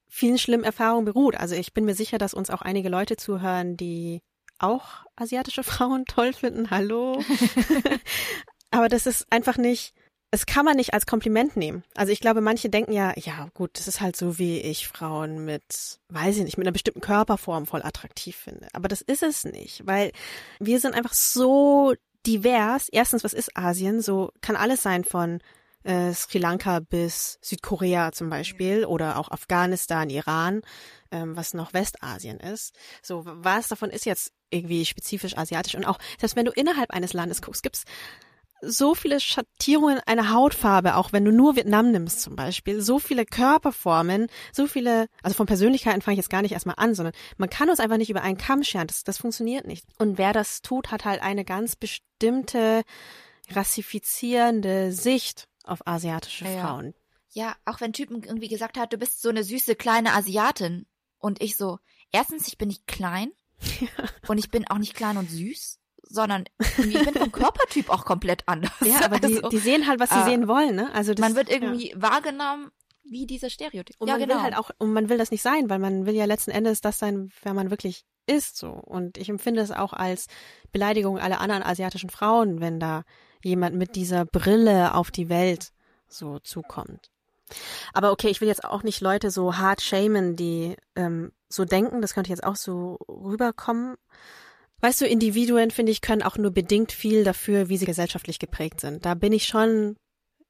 vielen 0.09 0.39
schlimmen 0.39 0.65
Erfahrungen 0.65 1.05
beruht. 1.05 1.37
Also 1.37 1.55
ich 1.55 1.73
bin 1.73 1.85
mir 1.85 1.95
sicher, 1.95 2.19
dass 2.19 2.35
uns 2.35 2.51
auch 2.51 2.63
einige 2.63 2.89
Leute 2.89 3.17
zuhören, 3.17 3.77
die 3.77 4.23
auch 4.59 5.05
asiatische 5.15 5.63
Frauen 5.63 6.05
toll 6.05 6.33
finden. 6.33 6.71
Hallo. 6.71 7.23
Aber 8.71 8.89
das 8.89 9.07
ist 9.07 9.27
einfach 9.31 9.57
nicht, 9.57 9.95
es 10.31 10.47
kann 10.47 10.65
man 10.65 10.77
nicht 10.77 10.95
als 10.95 11.07
Kompliment 11.07 11.57
nehmen. 11.57 11.83
Also 11.97 12.13
ich 12.13 12.21
glaube, 12.21 12.41
manche 12.41 12.71
denken 12.71 12.93
ja, 12.93 13.13
ja 13.17 13.49
gut, 13.55 13.71
das 13.75 13.89
ist 13.89 14.01
halt 14.01 14.17
so, 14.17 14.39
wie 14.39 14.61
ich 14.61 14.87
Frauen 14.87 15.45
mit, 15.45 15.99
weiß 16.09 16.37
ich 16.37 16.45
nicht, 16.45 16.57
mit 16.57 16.67
einer 16.67 16.73
bestimmten 16.73 17.01
Körperform 17.01 17.67
voll 17.67 17.83
attraktiv 17.83 18.37
finde. 18.37 18.69
Aber 18.73 18.89
das 18.89 19.01
ist 19.01 19.23
es 19.23 19.45
nicht, 19.45 19.87
weil 19.87 20.13
wir 20.61 20.79
sind 20.79 20.95
einfach 20.95 21.15
so 21.15 21.95
divers. 22.27 22.89
Erstens, 22.91 23.25
was 23.25 23.33
ist 23.33 23.57
Asien? 23.57 24.01
So 24.03 24.31
kann 24.41 24.55
alles 24.55 24.83
sein 24.83 25.05
von 25.05 25.41
äh, 25.83 26.13
Sri 26.13 26.39
Lanka 26.39 26.79
bis 26.79 27.39
Südkorea 27.41 28.13
zum 28.13 28.31
Beispiel 28.31 28.85
oder 28.85 29.19
auch 29.19 29.31
Afghanistan, 29.31 30.11
Iran, 30.11 30.63
ähm, 31.11 31.37
was 31.37 31.55
noch 31.55 31.75
Westasien 31.75 32.39
ist. 32.39 32.75
So, 33.03 33.23
was 33.25 33.69
davon 33.69 33.91
ist 33.91 34.07
jetzt 34.07 34.33
irgendwie 34.51 34.85
spezifisch 34.85 35.37
asiatisch? 35.37 35.75
Und 35.75 35.87
auch, 35.87 35.99
selbst 36.21 36.37
wenn 36.37 36.45
du 36.45 36.53
innerhalb 36.53 36.91
eines 36.91 37.15
Landes 37.15 37.43
guckst, 37.43 37.65
gibt's 37.65 37.85
so 38.63 38.95
viele 38.95 39.21
Schattierungen 39.21 40.01
einer 40.07 40.33
Hautfarbe, 40.33 40.97
auch 40.97 41.13
wenn 41.13 41.25
du 41.25 41.33
nur 41.33 41.57
Vietnam 41.57 41.91
nimmst 41.91 42.21
zum 42.23 42.37
Beispiel, 42.37 42.81
so 42.81 42.99
viele 42.99 43.25
Körperformen, 43.25 44.29
so 44.53 44.67
viele, 44.67 45.07
also 45.23 45.35
von 45.35 45.47
Persönlichkeiten 45.47 46.03
fange 46.03 46.15
ich 46.15 46.19
jetzt 46.19 46.31
gar 46.31 46.43
nicht 46.43 46.53
erstmal 46.53 46.77
an, 46.79 46.95
sondern 46.95 47.15
man 47.39 47.51
kann 47.51 47.71
uns 47.71 47.81
einfach 47.81 47.97
nicht 47.97 48.11
über 48.11 48.23
einen 48.23 48.39
Kamm 48.39 48.63
scheren, 48.63 48.87
das, 48.87 49.05
das 49.05 49.19
funktioniert 49.19 49.67
nicht. 49.67 49.87
Und 49.99 50.19
wer 50.19 50.33
das 50.33 50.63
tut, 50.63 50.91
hat 50.91 51.05
halt 51.05 51.23
eine 51.23 51.45
ganz 51.45 51.77
bestimmte 51.77 52.83
rassifizierende 53.51 54.93
Sicht 54.93 55.49
auf 55.65 55.87
asiatische 55.87 56.45
Ja. 56.45 56.67
Frauen. 56.67 56.95
Ja, 57.33 57.55
auch 57.65 57.81
wenn 57.81 57.93
Typen 57.93 58.23
irgendwie 58.25 58.49
gesagt 58.49 58.77
hat, 58.77 58.93
du 58.93 58.99
bist 58.99 59.23
so 59.23 59.29
eine 59.29 59.45
süße 59.45 59.77
kleine 59.77 60.15
Asiatin. 60.15 60.87
Und 61.19 61.41
ich 61.43 61.57
so, 61.57 61.79
erstens, 62.11 62.49
ich 62.49 62.59
bin 62.59 62.69
nicht 62.69 62.87
klein. 62.87 63.31
Und 64.29 64.39
ich 64.39 64.51
bin 64.51 64.67
auch 64.69 64.79
nicht 64.79 64.95
klein 64.95 65.19
und 65.19 65.31
süß, 65.31 65.80
sondern 66.11 66.45
ich 66.59 67.05
bin 67.05 67.15
vom 67.15 67.33
Körpertyp 67.33 67.89
auch 67.89 68.05
komplett 68.05 68.43
anders. 68.47 68.73
Ja, 68.85 69.05
aber 69.05 69.19
die, 69.19 69.37
Also, 69.37 69.49
die 69.49 69.59
sehen 69.59 69.87
halt, 69.87 70.01
was 70.01 70.11
sie 70.11 70.19
äh, 70.19 70.25
sehen 70.25 70.49
wollen, 70.49 70.75
ne? 70.75 70.93
Also 70.93 71.15
das, 71.15 71.21
man 71.21 71.37
wird 71.37 71.49
irgendwie 71.49 71.95
wahrgenommen, 71.97 72.71
wie 73.05 73.27
diese 73.27 73.49
Stereotype. 73.49 73.97
Und 73.99 74.09
ja, 74.09 74.15
man 74.15 74.23
genau. 74.23 74.35
will 74.35 74.43
halt 74.43 74.57
auch, 74.57 74.71
und 74.79 74.93
man 74.93 75.09
will 75.09 75.19
das 75.19 75.31
nicht 75.31 75.43
sein, 75.43 75.71
weil 75.71 75.79
man 75.79 76.07
will 76.07 76.15
ja 76.15 76.25
letzten 76.25 76.51
Endes 76.51 76.81
das 76.81 76.99
sein, 76.99 77.31
wer 77.43 77.55
man 77.55 77.71
wirklich 77.71 78.05
ist 78.27 78.57
so. 78.57 78.71
Und 78.71 79.17
ich 79.19 79.29
empfinde 79.29 79.63
es 79.63 79.71
auch 79.71 79.93
als 79.93 80.27
Beleidigung 80.73 81.19
aller 81.19 81.41
anderen 81.41 81.63
asiatischen 81.63 82.11
Frauen, 82.11 82.61
wenn 82.61 82.81
da 82.81 83.05
jemand 83.43 83.77
mit 83.77 83.97
dieser 83.97 84.25
Brille 84.25 84.95
auf 84.95 85.11
die 85.11 85.29
Welt 85.29 85.73
so 86.09 86.39
zukommt. 86.41 87.11
Aber 87.93 88.13
okay, 88.13 88.29
ich 88.29 88.41
will 88.41 88.49
jetzt 88.49 88.65
auch 88.65 88.83
nicht 88.83 89.01
Leute 89.01 89.31
so 89.31 89.57
hart 89.57 89.81
shamen, 89.81 90.37
die 90.37 90.77
ähm, 90.95 91.33
so 91.49 91.65
denken. 91.65 92.01
Das 92.01 92.15
könnte 92.15 92.31
jetzt 92.31 92.45
auch 92.45 92.57
so 92.57 92.99
rüberkommen. 93.09 93.97
Weißt 94.81 95.01
du, 95.01 95.07
Individuen, 95.07 95.71
finde 95.71 95.93
ich, 95.93 96.01
können 96.01 96.23
auch 96.23 96.39
nur 96.39 96.53
bedingt 96.53 96.93
viel 96.93 97.25
dafür, 97.25 97.69
wie 97.69 97.77
sie 97.77 97.87
gesellschaftlich 97.87 98.39
geprägt 98.39 98.81
sind. 98.81 99.05
Da 99.05 99.15
bin 99.15 99.33
ich 99.33 99.45
schon 99.45 99.97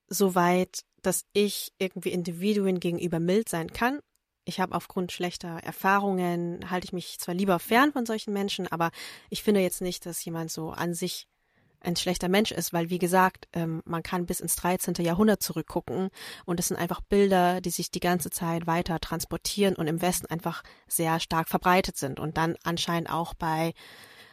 so 0.09 0.35
weit, 0.35 0.85
dass 1.03 1.25
ich 1.33 1.73
irgendwie 1.79 2.11
Individuen 2.11 2.79
gegenüber 2.79 3.19
mild 3.19 3.49
sein 3.49 3.73
kann. 3.73 4.01
Ich 4.45 4.61
habe 4.61 4.75
aufgrund 4.75 5.13
schlechter 5.13 5.59
Erfahrungen, 5.63 6.71
halte 6.71 6.87
ich 6.87 6.93
mich 6.93 7.19
zwar 7.19 7.35
lieber 7.35 7.59
fern 7.59 7.93
von 7.93 8.07
solchen 8.07 8.33
Menschen, 8.33 8.67
aber 8.69 8.91
ich 9.29 9.43
finde 9.43 9.61
jetzt 9.61 9.81
nicht, 9.81 10.07
dass 10.07 10.25
jemand 10.25 10.51
so 10.51 10.71
an 10.71 10.95
sich 10.95 11.27
ein 11.81 11.97
schlechter 11.97 12.29
Mensch 12.29 12.53
ist, 12.53 12.73
weil 12.73 12.91
wie 12.91 12.99
gesagt, 12.99 13.49
ähm, 13.53 13.83
man 13.85 14.03
kann 14.03 14.27
bis 14.27 14.41
ins 14.41 14.57
13. 14.57 14.95
Jahrhundert 14.99 15.43
zurückgucken 15.43 16.11
und 16.45 16.61
es 16.61 16.69
sind 16.69 16.77
einfach 16.77 17.01
Bilder, 17.01 17.61
die 17.61 17.71
sich 17.71 17.91
die 17.91 18.01
ganze 18.01 18.31
Zeit 18.31 18.67
weiter 18.67 19.01
transportieren 19.01 19.77
und 19.77 19.87
im 19.87 20.03
Westen 20.03 20.27
einfach 20.27 20.63
sehr 20.89 21.21
stark 21.21 21.49
verbreitet 21.49 21.97
sind 21.97 22.21
und 22.21 22.37
dann 22.37 22.57
anscheinend 22.65 23.11
auch 23.11 23.35
bei 23.35 23.73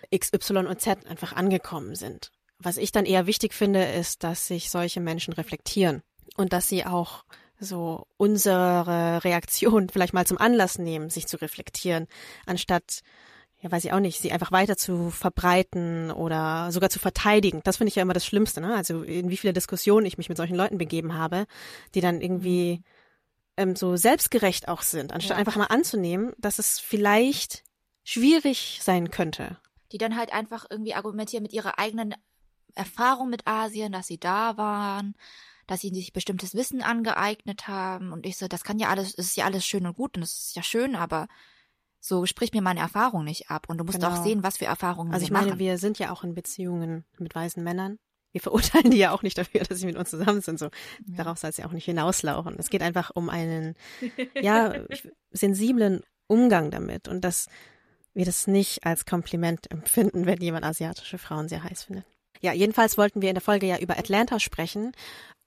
X, 0.10 0.32
Y 0.34 0.68
und 0.68 0.82
Z 0.82 1.05
einfach 1.08 1.34
angekommen 1.34 1.95
sind. 1.95 2.32
Was 2.60 2.78
ich 2.78 2.91
dann 2.91 3.05
eher 3.05 3.28
wichtig 3.28 3.53
finde, 3.53 3.84
ist, 3.84 4.24
dass 4.24 4.47
sich 4.47 4.70
solche 4.70 4.99
Menschen 4.99 5.34
reflektieren 5.34 6.01
und 6.38 6.53
dass 6.53 6.70
sie 6.70 6.86
auch 6.86 7.24
so 7.60 8.08
unsere 8.18 9.24
Reaktion 9.24 9.89
vielleicht 9.93 10.14
mal 10.14 10.26
zum 10.26 10.38
Anlass 10.38 10.78
nehmen, 10.78 11.10
sich 11.10 11.28
zu 11.28 11.38
reflektieren, 11.41 12.08
anstatt 12.45 13.01
ja, 13.60 13.72
weiß 13.72 13.86
ich 13.86 13.91
auch 13.91 13.99
nicht, 13.99 14.22
sie 14.22 14.32
einfach 14.32 14.51
weiter 14.51 14.78
zu 14.78 15.10
verbreiten 15.10 16.12
oder 16.12 16.72
sogar 16.72 16.91
zu 16.91 16.99
verteidigen. 16.99 17.62
Das 17.64 17.78
finde 17.78 17.89
ich 17.89 17.95
ja 17.95 18.03
immer 18.03 18.14
das 18.14 18.26
Schlimmste, 18.26 18.62
ne? 18.62 18.76
Also 18.76 19.01
in 19.01 19.32
wie 19.32 19.38
viele 19.38 19.53
Diskussionen 19.53 20.05
ich 20.05 20.20
mich 20.20 20.30
mit 20.30 20.38
solchen 20.38 20.55
Leuten 20.55 20.78
begeben 20.78 21.16
habe, 21.16 21.47
die 21.95 22.01
dann 22.01 22.22
irgendwie 22.22 22.84
ähm, 23.58 23.76
so 23.76 23.95
selbstgerecht 23.95 24.68
auch 24.68 24.84
sind, 24.84 25.12
anstatt 25.12 25.38
Ja. 25.38 25.39
einfach 25.39 25.55
mal 25.55 25.66
anzunehmen, 25.66 26.34
dass 26.38 26.60
es 26.60 26.80
vielleicht 26.80 27.64
schwierig 28.03 28.80
sein 28.84 29.10
könnte. 29.10 29.58
Die 29.91 29.97
dann 29.97 30.15
halt 30.17 30.33
einfach 30.33 30.65
irgendwie 30.69 30.93
argumentieren 30.95 31.43
mit 31.43 31.53
ihrer 31.53 31.79
eigenen 31.79 32.13
Erfahrung 32.75 33.29
mit 33.29 33.47
Asien, 33.47 33.91
dass 33.91 34.07
sie 34.07 34.19
da 34.19 34.57
waren, 34.57 35.15
dass 35.65 35.81
sie 35.81 35.89
sich 35.89 36.13
bestimmtes 36.13 36.53
Wissen 36.53 36.81
angeeignet 36.81 37.67
haben. 37.67 38.11
Und 38.11 38.25
ich 38.25 38.38
so, 38.38 38.47
das 38.47 38.63
kann 38.63 38.79
ja 38.79 38.89
alles, 38.89 39.09
es 39.17 39.27
ist 39.27 39.38
ja 39.38 39.45
alles 39.45 39.65
schön 39.65 39.85
und 39.85 39.95
gut 39.95 40.15
und 40.17 40.23
es 40.23 40.31
ist 40.33 40.55
ja 40.55 40.63
schön, 40.63 40.95
aber 40.95 41.27
so 41.99 42.25
sprich 42.25 42.53
mir 42.53 42.61
meine 42.61 42.79
Erfahrung 42.79 43.23
nicht 43.23 43.49
ab. 43.49 43.67
Und 43.67 43.77
du 43.79 43.83
musst 43.83 43.99
Genau. 43.99 44.11
auch 44.13 44.23
sehen, 44.23 44.43
was 44.43 44.57
für 44.57 44.65
Erfahrungen 44.65 45.11
Also 45.11 45.21
sie 45.21 45.25
ich 45.25 45.31
meine, 45.31 45.47
machen. 45.47 45.59
wir 45.59 45.77
sind 45.77 45.99
ja 45.99 46.11
auch 46.11 46.23
in 46.23 46.35
Beziehungen 46.35 47.05
mit 47.17 47.33
weißen 47.33 47.63
Männern. 47.63 47.97
Wir 48.31 48.41
verurteilen 48.41 48.91
die 48.91 48.97
ja 48.97 49.11
auch 49.11 49.23
nicht 49.23 49.38
dafür, 49.38 49.61
dass 49.69 49.79
sie 49.79 49.88
mit 49.88 49.97
uns 49.97 50.11
zusammen 50.11 50.41
sind. 50.41 50.59
So 50.59 50.69
darauf 51.07 51.39
soll 51.39 51.49
es 51.49 51.57
ja 51.57 51.65
auch 51.65 51.71
nicht 51.71 51.85
hinauslaufen. 51.85 52.55
Es 52.59 52.69
geht 52.69 52.83
einfach 52.83 53.11
um 53.15 53.29
einen 53.29 53.75
ja 54.39 54.73
sensiblen 55.31 56.01
Umgang 56.27 56.71
damit 56.71 57.07
und 57.07 57.21
dass 57.21 57.47
wir 58.18 58.26
das 58.26 58.47
nicht 58.47 58.86
als 58.86 59.05
Kompliment 59.05 59.72
empfinden, 59.72 60.26
wenn 60.26 60.41
jemand 60.41 60.65
asiatische 60.65 61.18
Frauen 61.18 61.47
sehr 61.47 61.63
heiß 61.63 61.84
findet. 61.84 62.05
Ja, 62.41 62.51
jedenfalls 62.51 62.97
wollten 62.97 63.22
wir 63.22 63.30
in 63.30 63.36
der 63.36 63.41
Folge 63.41 63.68
ja 63.68 63.78
über 63.78 63.97
Atlanta 63.97 64.39
sprechen 64.39 64.91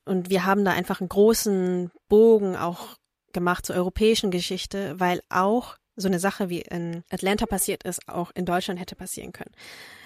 und 0.05 0.31
wir 0.31 0.45
haben 0.45 0.65
da 0.65 0.73
einfach 0.73 1.01
einen 1.01 1.09
großen 1.09 1.91
Bogen 2.09 2.57
auch 2.57 2.97
gemacht 3.33 3.67
zur 3.67 3.77
europäischen 3.77 4.31
Geschichte, 4.31 4.99
weil 4.99 5.21
auch 5.29 5.77
so 5.97 6.09
eine 6.09 6.19
Sache 6.19 6.49
wie 6.49 6.61
in 6.61 7.05
Atlanta 7.11 7.47
passiert 7.47 7.83
ist, 7.83 8.09
auch 8.09 8.31
in 8.35 8.47
Deutschland 8.47 8.81
hätte 8.81 8.97
passieren 8.97 9.33
können. 9.33 9.53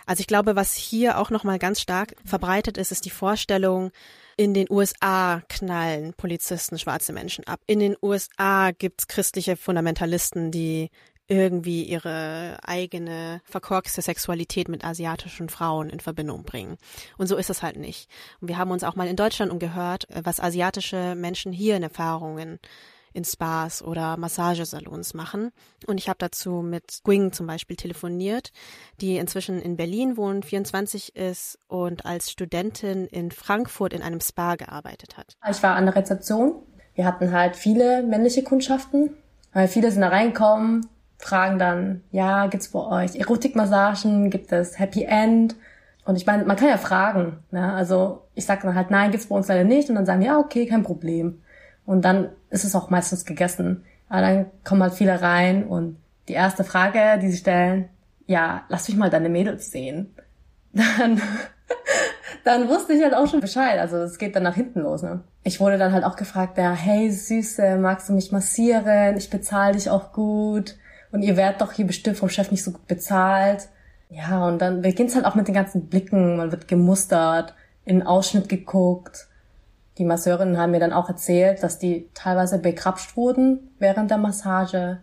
Also 0.07 0.21
ich 0.21 0.27
glaube, 0.27 0.57
was 0.57 0.75
hier 0.75 1.19
auch 1.19 1.31
nochmal 1.31 1.59
ganz 1.59 1.81
stark 1.81 2.15
verbreitet 2.25 2.77
ist, 2.77 2.93
ist 2.93 3.05
die 3.05 3.11
Vorstellung, 3.11 3.91
in 4.37 4.53
den 4.53 4.67
USA 4.69 5.43
knallen 5.49 6.13
Polizisten 6.15 6.79
schwarze 6.79 7.13
Menschen 7.13 7.47
ab. 7.47 7.61
In 7.67 7.79
den 7.79 7.97
USA 8.03 8.73
gibt's 8.73 9.07
christliche 9.07 9.57
Fundamentalisten, 9.57 10.51
die 10.51 10.91
irgendwie 11.27 11.85
ihre 11.85 12.59
eigene 12.63 13.41
verkorkste 13.45 14.03
Sexualität 14.03 14.69
mit 14.69 14.85
asiatischen 14.85 15.49
Frauen 15.49 15.89
in 15.89 16.01
Verbindung 16.01 16.45
bringen. 16.45 16.77
Und 17.17 17.29
so 17.29 17.37
ist 17.37 17.51
es 17.51 17.63
halt 17.63 17.77
nicht. 17.77 18.11
Und 18.41 18.49
wir 18.49 18.59
haben 18.59 18.71
uns 18.71 18.85
auch 18.85 18.95
mal 18.95 19.09
in 19.09 19.17
Deutschland 19.17 19.51
umgehört, 19.51 20.09
äh, 20.11 20.21
was 20.25 20.41
asiatische 20.41 21.15
Menschen 21.15 21.53
hier 21.53 21.77
in 21.77 21.83
Erfahrungen 21.83 22.59
in 23.15 23.25
Spas 23.25 23.83
oder 23.83 24.17
Massagesalons 24.17 25.15
machen. 25.15 25.53
Und 25.87 25.99
ich 25.99 26.09
habe 26.09 26.19
dazu 26.19 26.63
mit 26.63 27.01
Gwing 27.05 27.33
zum 27.33 27.47
Beispiel 27.47 27.77
telefoniert, 27.77 28.51
die 29.01 29.17
inzwischen 29.17 29.63
in 29.63 29.77
Berlin 29.77 30.17
wohnt, 30.17 30.45
24 30.45 31.17
ist 31.17 31.59
und 31.69 32.05
als 32.05 32.31
Studentin 32.31 33.07
in 33.07 33.31
Frankfurt 33.31 33.95
in 33.95 34.03
einem 34.03 34.21
Spa 34.21 34.57
gearbeitet 34.57 35.17
hat. 35.17 35.37
Ich 35.49 35.63
war 35.63 35.77
an 35.77 35.87
der 35.87 35.95
Rezeption. 35.95 36.57
Wir 36.95 37.07
hatten 37.07 37.33
halt 37.33 37.57
viele 37.57 38.03
männliche 38.03 38.43
Kundschaften, 38.43 39.17
weil 39.53 39.69
viele 39.69 39.91
sind 39.91 40.03
da 40.03 40.09
reingekommen, 40.09 40.87
fragen 41.25 41.59
dann, 41.59 42.03
ja, 42.13 42.47
gibt's 42.49 42.69
bei 42.69 42.81
euch 42.81 43.17
Erotikmassagen, 43.17 44.29
gibt 44.29 44.53
es 44.53 44.79
Happy 44.79 45.05
End? 45.05 45.57
Und 46.05 46.17
ich 46.17 46.27
meine, 46.27 46.45
man 46.45 46.57
kann 46.57 46.69
ja 46.69 46.77
fragen, 46.77 47.39
ne? 47.51 47.73
Also 47.73 48.27
ich 48.35 48.45
sage 48.45 48.63
dann 48.65 48.75
halt, 48.75 48.91
nein, 48.91 49.11
gibt's 49.11 49.29
bei 49.29 49.35
uns 49.35 49.49
leider 49.49 49.65
nicht. 49.65 49.89
Und 49.89 49.95
dann 49.95 50.05
sagen 50.05 50.21
die, 50.21 50.27
ja, 50.27 50.39
okay, 50.39 50.67
kein 50.67 50.83
Problem. 50.83 51.41
Und 51.87 52.05
dann 52.05 52.29
ist 52.51 52.65
es 52.65 52.75
auch 52.75 52.91
meistens 52.91 53.25
gegessen. 53.25 53.85
Aber 54.11 54.21
dann 54.21 54.47
kommen 54.65 54.83
halt 54.83 54.93
viele 54.93 55.23
rein 55.23 55.65
und 55.65 55.97
die 56.29 56.35
erste 56.35 56.63
Frage, 56.63 57.19
die 57.23 57.31
sie 57.31 57.39
stellen, 57.39 57.89
ja, 58.27 58.65
lass 58.69 58.89
mich 58.89 58.97
mal 58.99 59.09
deine 59.09 59.31
Mädels 59.31 59.71
sehen. 59.71 60.15
Dann, 60.99 61.23
dann 62.43 62.69
wusste 62.69 62.95
ich 62.95 63.03
halt 63.03 63.15
auch 63.15 63.29
schon 63.29 63.41
Bescheid. 63.41 63.79
Also 63.79 63.99
es 63.99 64.19
geht 64.19 64.35
dann 64.35 64.43
nach 64.43 64.57
hinten 64.57 64.81
los. 64.81 65.03
Ne? 65.03 65.21
Ich 65.45 65.61
wurde 65.61 65.79
dann 65.79 65.93
halt 65.93 66.03
auch 66.03 66.17
gefragt, 66.17 66.59
ja, 66.59 66.73
hey 66.73 67.11
Süße, 67.13 67.77
magst 67.77 68.09
du 68.09 68.13
mich 68.13 68.33
massieren? 68.33 69.17
Ich 69.17 69.31
bezahle 69.31 69.75
dich 69.75 69.89
auch 69.89 70.13
gut. 70.13 70.75
Und 71.15 71.23
ihr 71.23 71.37
werdet 71.37 71.61
doch 71.61 71.71
hier 71.71 71.87
bestimmt 71.87 72.17
vom 72.17 72.29
Chef 72.29 72.51
nicht 72.51 72.65
so 72.65 72.73
gut 72.73 72.89
bezahlt. 72.89 73.69
Ja, 74.11 74.49
und 74.49 74.61
dann 74.61 74.83
beginnt's 74.83 75.15
halt 75.15 75.25
auch 75.27 75.37
mit 75.37 75.47
den 75.47 75.55
ganzen 75.55 75.87
Blicken. 75.87 76.37
Man 76.37 76.51
wird 76.51 76.67
gemustert, 76.67 77.55
in 77.85 78.01
den 78.01 78.07
Ausschnitt 78.07 78.49
geguckt. 78.49 79.29
Die 79.99 80.05
Masseurinnen 80.05 80.59
haben 80.59 80.73
mir 80.73 80.81
dann 80.81 80.93
auch 80.93 81.09
erzählt, 81.09 81.63
dass 81.63 81.79
die 81.79 82.09
teilweise 82.15 82.59
begrapscht 82.59 83.17
wurden 83.17 83.71
während 83.79 84.11
der 84.11 84.19
Massage. 84.19 84.99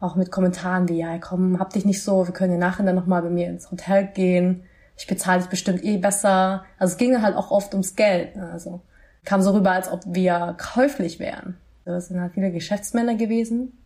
Auch 0.00 0.16
mit 0.16 0.32
Kommentaren 0.32 0.88
wie, 0.88 0.98
ja, 0.98 1.16
komm, 1.18 1.60
hab 1.60 1.72
dich 1.72 1.84
nicht 1.84 2.02
so, 2.02 2.26
wir 2.26 2.34
können 2.34 2.54
ja 2.54 2.58
nachher 2.58 2.84
dann 2.84 2.96
nochmal 2.96 3.22
bei 3.22 3.30
mir 3.30 3.48
ins 3.48 3.70
Hotel 3.70 4.08
gehen. 4.08 4.64
Ich 4.96 5.06
bezahle 5.06 5.42
dich 5.42 5.48
bestimmt 5.48 5.84
eh 5.84 5.96
besser. 5.96 6.64
Also 6.76 6.94
es 6.94 6.98
ging 6.98 7.22
halt 7.22 7.36
auch 7.36 7.52
oft 7.52 7.72
ums 7.72 7.94
Geld. 7.94 8.34
ne, 8.34 8.50
Also 8.50 8.80
kam 9.24 9.42
so 9.42 9.52
rüber, 9.52 9.70
als 9.70 9.88
ob 9.92 10.00
wir 10.06 10.56
käuflich 10.58 11.20
wären. 11.20 11.56
Das 11.84 12.08
sind 12.08 12.20
halt 12.20 12.32
viele 12.34 12.50
Geschäftsmänner 12.50 13.14
gewesen, 13.14 13.78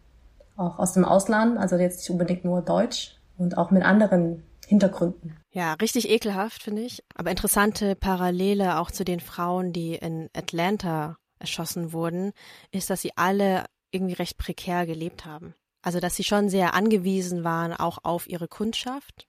auch 0.56 0.78
aus 0.78 0.92
dem 0.92 1.04
Ausland, 1.04 1.58
also 1.58 1.76
jetzt 1.76 1.98
nicht 1.98 2.10
unbedingt 2.10 2.44
nur 2.44 2.62
Deutsch 2.62 3.16
und 3.36 3.58
auch 3.58 3.70
mit 3.70 3.82
anderen 3.82 4.42
Hintergründen. 4.66 5.36
Ja, 5.52 5.74
richtig 5.74 6.10
ekelhaft, 6.10 6.62
finde 6.62 6.82
ich. 6.82 7.04
Aber 7.14 7.30
interessante 7.30 7.94
Parallele 7.94 8.78
auch 8.78 8.90
zu 8.90 9.04
den 9.04 9.20
Frauen, 9.20 9.72
die 9.72 9.94
in 9.94 10.28
Atlanta 10.34 11.18
erschossen 11.38 11.92
wurden, 11.92 12.32
ist, 12.72 12.90
dass 12.90 13.02
sie 13.02 13.16
alle 13.16 13.66
irgendwie 13.90 14.14
recht 14.14 14.38
prekär 14.38 14.86
gelebt 14.86 15.24
haben. 15.24 15.54
Also, 15.82 16.00
dass 16.00 16.16
sie 16.16 16.24
schon 16.24 16.48
sehr 16.48 16.74
angewiesen 16.74 17.44
waren, 17.44 17.72
auch 17.72 17.98
auf 18.02 18.28
ihre 18.28 18.48
Kundschaft, 18.48 19.28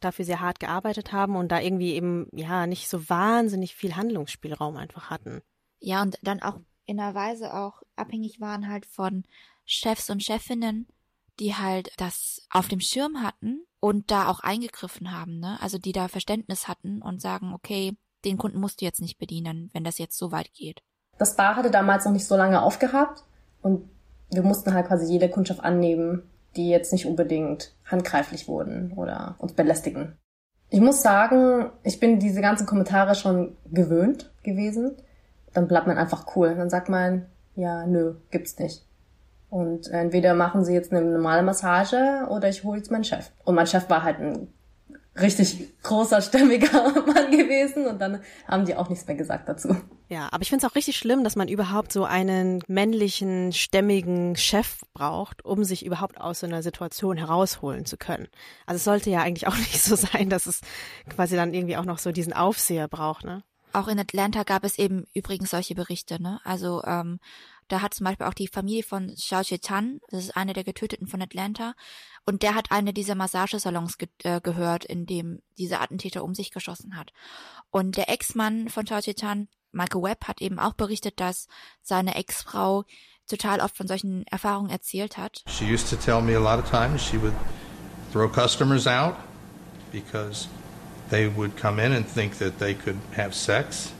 dafür 0.00 0.24
sehr 0.24 0.40
hart 0.40 0.58
gearbeitet 0.58 1.12
haben 1.12 1.36
und 1.36 1.52
da 1.52 1.60
irgendwie 1.60 1.94
eben, 1.94 2.26
ja, 2.32 2.66
nicht 2.66 2.88
so 2.88 3.08
wahnsinnig 3.08 3.76
viel 3.76 3.94
Handlungsspielraum 3.94 4.76
einfach 4.76 5.10
hatten. 5.10 5.42
Ja, 5.78 6.02
und 6.02 6.18
dann 6.22 6.42
auch 6.42 6.58
in 6.86 6.98
einer 6.98 7.14
Weise 7.14 7.54
auch 7.54 7.82
abhängig 7.94 8.40
waren 8.40 8.68
halt 8.68 8.86
von 8.86 9.24
Chefs 9.64 10.10
und 10.10 10.22
Chefinnen, 10.22 10.86
die 11.40 11.54
halt 11.54 11.92
das 11.96 12.46
auf 12.50 12.68
dem 12.68 12.80
Schirm 12.80 13.22
hatten 13.22 13.64
und 13.80 14.10
da 14.10 14.28
auch 14.28 14.40
eingegriffen 14.40 15.12
haben, 15.12 15.38
ne? 15.38 15.58
Also 15.60 15.78
die 15.78 15.92
da 15.92 16.08
Verständnis 16.08 16.68
hatten 16.68 17.02
und 17.02 17.20
sagen, 17.20 17.52
okay, 17.54 17.96
den 18.24 18.38
Kunden 18.38 18.60
musst 18.60 18.80
du 18.80 18.84
jetzt 18.84 19.00
nicht 19.00 19.18
bedienen, 19.18 19.70
wenn 19.72 19.84
das 19.84 19.98
jetzt 19.98 20.16
so 20.16 20.30
weit 20.30 20.52
geht. 20.54 20.82
Das 21.18 21.36
Bar 21.36 21.56
hatte 21.56 21.70
damals 21.70 22.04
noch 22.04 22.12
nicht 22.12 22.26
so 22.26 22.36
lange 22.36 22.62
aufgehabt 22.62 23.24
und 23.62 23.88
wir 24.30 24.42
mussten 24.42 24.72
halt 24.72 24.86
quasi 24.86 25.12
jede 25.12 25.28
Kundschaft 25.28 25.60
annehmen, 25.60 26.30
die 26.56 26.68
jetzt 26.68 26.92
nicht 26.92 27.06
unbedingt 27.06 27.74
handgreiflich 27.84 28.48
wurden 28.48 28.92
oder 28.92 29.36
uns 29.38 29.52
belästigen. 29.52 30.16
Ich 30.70 30.80
muss 30.80 31.02
sagen, 31.02 31.70
ich 31.82 32.00
bin 32.00 32.18
diese 32.18 32.40
ganzen 32.40 32.66
Kommentare 32.66 33.14
schon 33.14 33.56
gewöhnt 33.66 34.32
gewesen. 34.42 34.96
Dann 35.52 35.68
bleibt 35.68 35.86
man 35.86 35.98
einfach 35.98 36.34
cool. 36.34 36.54
Dann 36.54 36.70
sagt 36.70 36.88
man, 36.88 37.26
ja, 37.54 37.86
nö, 37.86 38.14
gibt's 38.30 38.58
nicht. 38.58 38.86
Und 39.52 39.88
entweder 39.88 40.32
machen 40.32 40.64
sie 40.64 40.72
jetzt 40.72 40.92
eine 40.92 41.02
normale 41.02 41.42
Massage 41.42 42.26
oder 42.30 42.48
ich 42.48 42.64
hole 42.64 42.78
jetzt 42.78 42.90
meinen 42.90 43.04
Chef. 43.04 43.32
Und 43.44 43.54
mein 43.54 43.66
Chef 43.66 43.90
war 43.90 44.02
halt 44.02 44.18
ein 44.18 44.48
richtig 45.20 45.74
großer, 45.82 46.22
stämmiger 46.22 46.72
Mann 47.06 47.30
gewesen 47.30 47.86
und 47.86 48.00
dann 48.00 48.22
haben 48.48 48.64
die 48.64 48.74
auch 48.74 48.88
nichts 48.88 49.06
mehr 49.06 49.14
gesagt 49.14 49.50
dazu. 49.50 49.76
Ja, 50.08 50.30
aber 50.32 50.40
ich 50.40 50.48
finde 50.48 50.64
es 50.64 50.72
auch 50.72 50.74
richtig 50.74 50.96
schlimm, 50.96 51.22
dass 51.22 51.36
man 51.36 51.48
überhaupt 51.48 51.92
so 51.92 52.06
einen 52.06 52.62
männlichen, 52.66 53.52
stämmigen 53.52 54.36
Chef 54.36 54.80
braucht, 54.94 55.44
um 55.44 55.64
sich 55.64 55.84
überhaupt 55.84 56.18
aus 56.18 56.40
so 56.40 56.46
einer 56.46 56.62
Situation 56.62 57.18
herausholen 57.18 57.84
zu 57.84 57.98
können. 57.98 58.28
Also 58.64 58.78
es 58.78 58.84
sollte 58.84 59.10
ja 59.10 59.20
eigentlich 59.20 59.48
auch 59.48 59.56
nicht 59.58 59.82
so 59.82 59.96
sein, 59.96 60.30
dass 60.30 60.46
es 60.46 60.62
quasi 61.14 61.36
dann 61.36 61.52
irgendwie 61.52 61.76
auch 61.76 61.84
noch 61.84 61.98
so 61.98 62.10
diesen 62.10 62.32
Aufseher 62.32 62.88
braucht, 62.88 63.26
ne? 63.26 63.42
Auch 63.74 63.88
in 63.88 63.98
Atlanta 63.98 64.42
gab 64.44 64.64
es 64.64 64.78
eben 64.78 65.06
übrigens 65.14 65.50
solche 65.50 65.74
Berichte, 65.74 66.22
ne? 66.22 66.40
Also 66.44 66.82
ähm, 66.84 67.20
da 67.72 67.80
hat 67.80 67.94
zum 67.94 68.04
Beispiel 68.04 68.26
auch 68.26 68.34
die 68.34 68.48
Familie 68.48 68.82
von 68.82 69.14
Xiao 69.14 69.42
Chan, 69.42 70.00
das 70.10 70.24
ist 70.24 70.36
eine 70.36 70.52
der 70.52 70.62
Getöteten 70.62 71.06
von 71.06 71.22
Atlanta, 71.22 71.72
und 72.26 72.42
der 72.42 72.54
hat 72.54 72.70
eine 72.70 72.92
dieser 72.92 73.14
Massagesalons 73.14 73.96
ge 73.96 74.08
äh, 74.24 74.42
gehört, 74.42 74.84
in 74.84 75.06
dem 75.06 75.40
dieser 75.56 75.80
Attentäter 75.80 76.22
um 76.22 76.34
sich 76.34 76.50
geschossen 76.50 76.98
hat. 76.98 77.14
Und 77.70 77.96
der 77.96 78.10
Ex-Mann 78.10 78.68
von 78.68 78.84
Xiao 78.84 79.00
Chan, 79.00 79.48
Michael 79.72 80.02
Webb, 80.02 80.28
hat 80.28 80.42
eben 80.42 80.58
auch 80.58 80.74
berichtet, 80.74 81.18
dass 81.18 81.48
seine 81.80 82.14
Ex-Frau 82.14 82.84
total 83.26 83.60
oft 83.60 83.74
von 83.74 83.88
solchen 83.88 84.26
Erfahrungen 84.26 84.70
erzählt 84.70 85.16
hat. 85.16 85.42
She 85.48 85.64
used 85.64 85.88
to 85.88 85.96
tell 85.96 86.20
me 86.20 86.36
a 86.36 86.40
lot 86.40 86.62
of 86.62 86.70
times 86.70 87.02
she 87.02 87.16
would 87.16 87.34
throw 88.12 88.28
customers 88.28 88.86
out 88.86 89.16
because 89.90 90.46
they 91.08 91.26
would 91.34 91.56
come 91.56 91.82
in 91.82 91.92
and 91.94 92.06
think 92.06 92.38
that 92.38 92.58
they 92.58 92.74
could 92.74 92.98
have 93.16 93.34
sex 93.34 93.94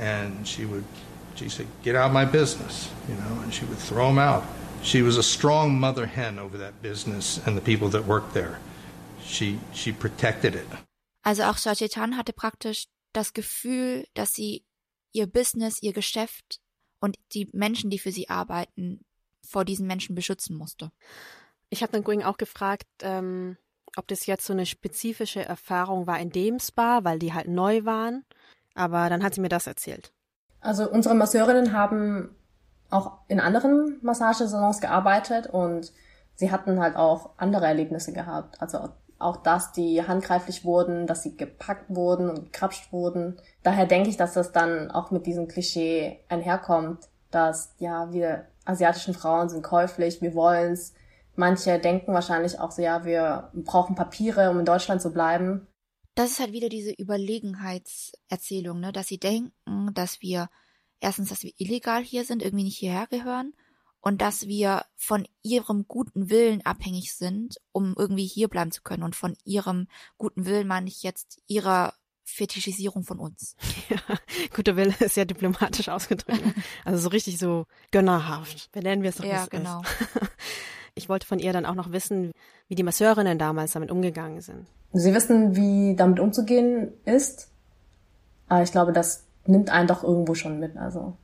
and 0.00 0.48
she 0.48 0.64
would 0.64 0.84
she 1.38 1.48
said 1.48 1.66
get 1.82 1.94
out 1.94 2.06
of 2.06 2.12
my 2.12 2.24
business 2.24 2.90
you 3.08 3.14
know 3.14 3.42
and 3.42 3.52
she 3.52 3.64
would 3.66 3.78
throw 3.78 4.08
them 4.08 4.18
out 4.18 4.42
she 4.82 5.02
was 5.02 5.16
a 5.16 5.22
strong 5.22 5.78
mother 5.78 6.06
hen 6.06 6.38
over 6.38 6.58
that 6.58 6.82
business 6.82 7.40
and 7.46 7.56
the 7.56 7.60
people 7.60 7.88
that 7.88 8.06
worked 8.06 8.34
there 8.34 8.58
she 9.24 9.58
she 9.72 9.92
protected 9.92 10.54
it 10.54 10.66
also 11.22 11.44
auch 11.44 11.58
Shachetan 11.58 12.16
hatte 12.16 12.32
praktisch 12.32 12.86
das 13.12 13.32
Gefühl 13.32 14.04
dass 14.14 14.34
sie 14.34 14.64
ihr 15.12 15.26
Business 15.26 15.82
ihr 15.82 15.92
Geschäft 15.92 16.60
und 17.00 17.16
die 17.32 17.48
Menschen 17.52 17.90
die 17.90 17.98
für 17.98 18.12
sie 18.12 18.28
arbeiten 18.28 19.04
vor 19.46 19.64
diesen 19.64 19.86
Menschen 19.86 20.14
beschützen 20.14 20.56
musste 20.56 20.90
ich 21.70 21.82
habe 21.82 21.92
dann 21.92 22.04
Going 22.04 22.22
auch 22.22 22.36
gefragt 22.36 22.86
ähm 23.00 23.56
ob 23.96 24.06
das 24.06 24.26
jetzt 24.26 24.46
so 24.46 24.52
eine 24.52 24.66
spezifische 24.66 25.44
Erfahrung 25.44 26.06
war 26.06 26.20
in 26.20 26.30
dem 26.30 26.58
Spa, 26.58 27.04
weil 27.04 27.18
die 27.18 27.32
halt 27.32 27.48
neu 27.48 27.84
waren. 27.84 28.24
Aber 28.74 29.08
dann 29.08 29.22
hat 29.24 29.34
sie 29.34 29.40
mir 29.40 29.48
das 29.48 29.66
erzählt. 29.66 30.12
Also 30.68 30.86
unsere 30.86 31.14
Masseurinnen 31.14 31.72
haben 31.72 32.36
auch 32.90 33.12
in 33.26 33.40
anderen 33.40 33.96
Massagesalons 34.02 34.82
gearbeitet 34.82 35.46
und 35.46 35.94
sie 36.34 36.52
hatten 36.52 36.78
halt 36.78 36.94
auch 36.94 37.30
andere 37.38 37.64
Erlebnisse 37.64 38.12
gehabt. 38.12 38.60
Also 38.60 38.90
auch 39.18 39.38
dass 39.38 39.72
die 39.72 40.06
handgreiflich 40.06 40.66
wurden, 40.66 41.06
dass 41.06 41.22
sie 41.22 41.38
gepackt 41.38 41.86
wurden 41.88 42.28
und 42.28 42.52
gekrapscht 42.52 42.92
wurden. 42.92 43.40
Daher 43.62 43.86
denke 43.86 44.10
ich, 44.10 44.18
dass 44.18 44.34
das 44.34 44.52
dann 44.52 44.90
auch 44.90 45.10
mit 45.10 45.24
diesem 45.24 45.48
Klischee 45.48 46.20
einherkommt, 46.28 47.08
dass 47.30 47.74
ja, 47.78 48.12
wir 48.12 48.44
asiatischen 48.66 49.14
Frauen 49.14 49.48
sind 49.48 49.62
käuflich, 49.62 50.20
wir 50.20 50.34
wollen's, 50.34 50.92
Manche 51.34 51.78
denken 51.78 52.12
wahrscheinlich 52.12 52.58
auch 52.58 52.72
so, 52.72 52.82
ja, 52.82 53.04
wir 53.04 53.52
brauchen 53.54 53.94
Papiere, 53.94 54.50
um 54.50 54.58
in 54.58 54.64
Deutschland 54.64 55.00
zu 55.00 55.12
bleiben. 55.12 55.68
Das 56.18 56.32
ist 56.32 56.40
halt 56.40 56.50
wieder 56.50 56.68
diese 56.68 56.90
Überlegenheitserzählung, 56.90 58.80
ne? 58.80 58.90
dass 58.90 59.06
sie 59.06 59.18
denken, 59.18 59.94
dass 59.94 60.20
wir 60.20 60.50
erstens, 60.98 61.28
dass 61.28 61.44
wir 61.44 61.52
illegal 61.58 62.02
hier 62.02 62.24
sind, 62.24 62.42
irgendwie 62.42 62.64
nicht 62.64 62.76
hierher 62.76 63.06
gehören 63.06 63.54
und 64.00 64.20
dass 64.20 64.48
wir 64.48 64.84
von 64.96 65.28
ihrem 65.44 65.86
guten 65.86 66.28
Willen 66.28 66.66
abhängig 66.66 67.14
sind, 67.14 67.58
um 67.70 67.94
irgendwie 67.96 68.26
hier 68.26 68.48
bleiben 68.48 68.72
zu 68.72 68.82
können. 68.82 69.04
Und 69.04 69.14
von 69.14 69.36
ihrem 69.44 69.86
guten 70.16 70.44
Willen 70.44 70.66
meine 70.66 70.88
ich 70.88 71.04
jetzt 71.04 71.40
ihrer 71.46 71.94
Fetischisierung 72.24 73.04
von 73.04 73.20
uns. 73.20 73.54
Ja, 73.88 74.02
guter 74.52 74.74
Wille 74.74 74.96
ist 74.98 75.16
ja 75.16 75.24
diplomatisch 75.24 75.88
ausgedrückt. 75.88 76.42
Also 76.84 77.00
so 77.00 77.10
richtig 77.10 77.38
so 77.38 77.66
gönnerhaft. 77.92 78.72
Benennen 78.72 79.04
wir 79.04 79.10
es 79.10 79.16
doch, 79.18 79.24
Ja, 79.24 79.46
genau. 79.46 79.82
Ist. 79.82 80.20
Ich 80.98 81.08
wollte 81.08 81.26
von 81.26 81.38
ihr 81.38 81.52
dann 81.52 81.64
auch 81.64 81.74
noch 81.74 81.92
wissen, 81.92 82.32
wie 82.68 82.74
die 82.74 82.82
Masseurinnen 82.82 83.38
damals 83.38 83.72
damit 83.72 83.90
umgegangen 83.90 84.40
sind. 84.40 84.66
Sie 84.92 85.14
wissen, 85.14 85.56
wie 85.56 85.96
damit 85.96 86.20
umzugehen 86.20 86.92
ist, 87.04 87.48
aber 88.48 88.62
ich 88.62 88.72
glaube, 88.72 88.92
das 88.92 89.24
nimmt 89.46 89.70
einen 89.70 89.88
doch 89.88 90.02
irgendwo 90.02 90.34
schon 90.34 90.58
mit. 90.60 90.76
Also 90.76 91.16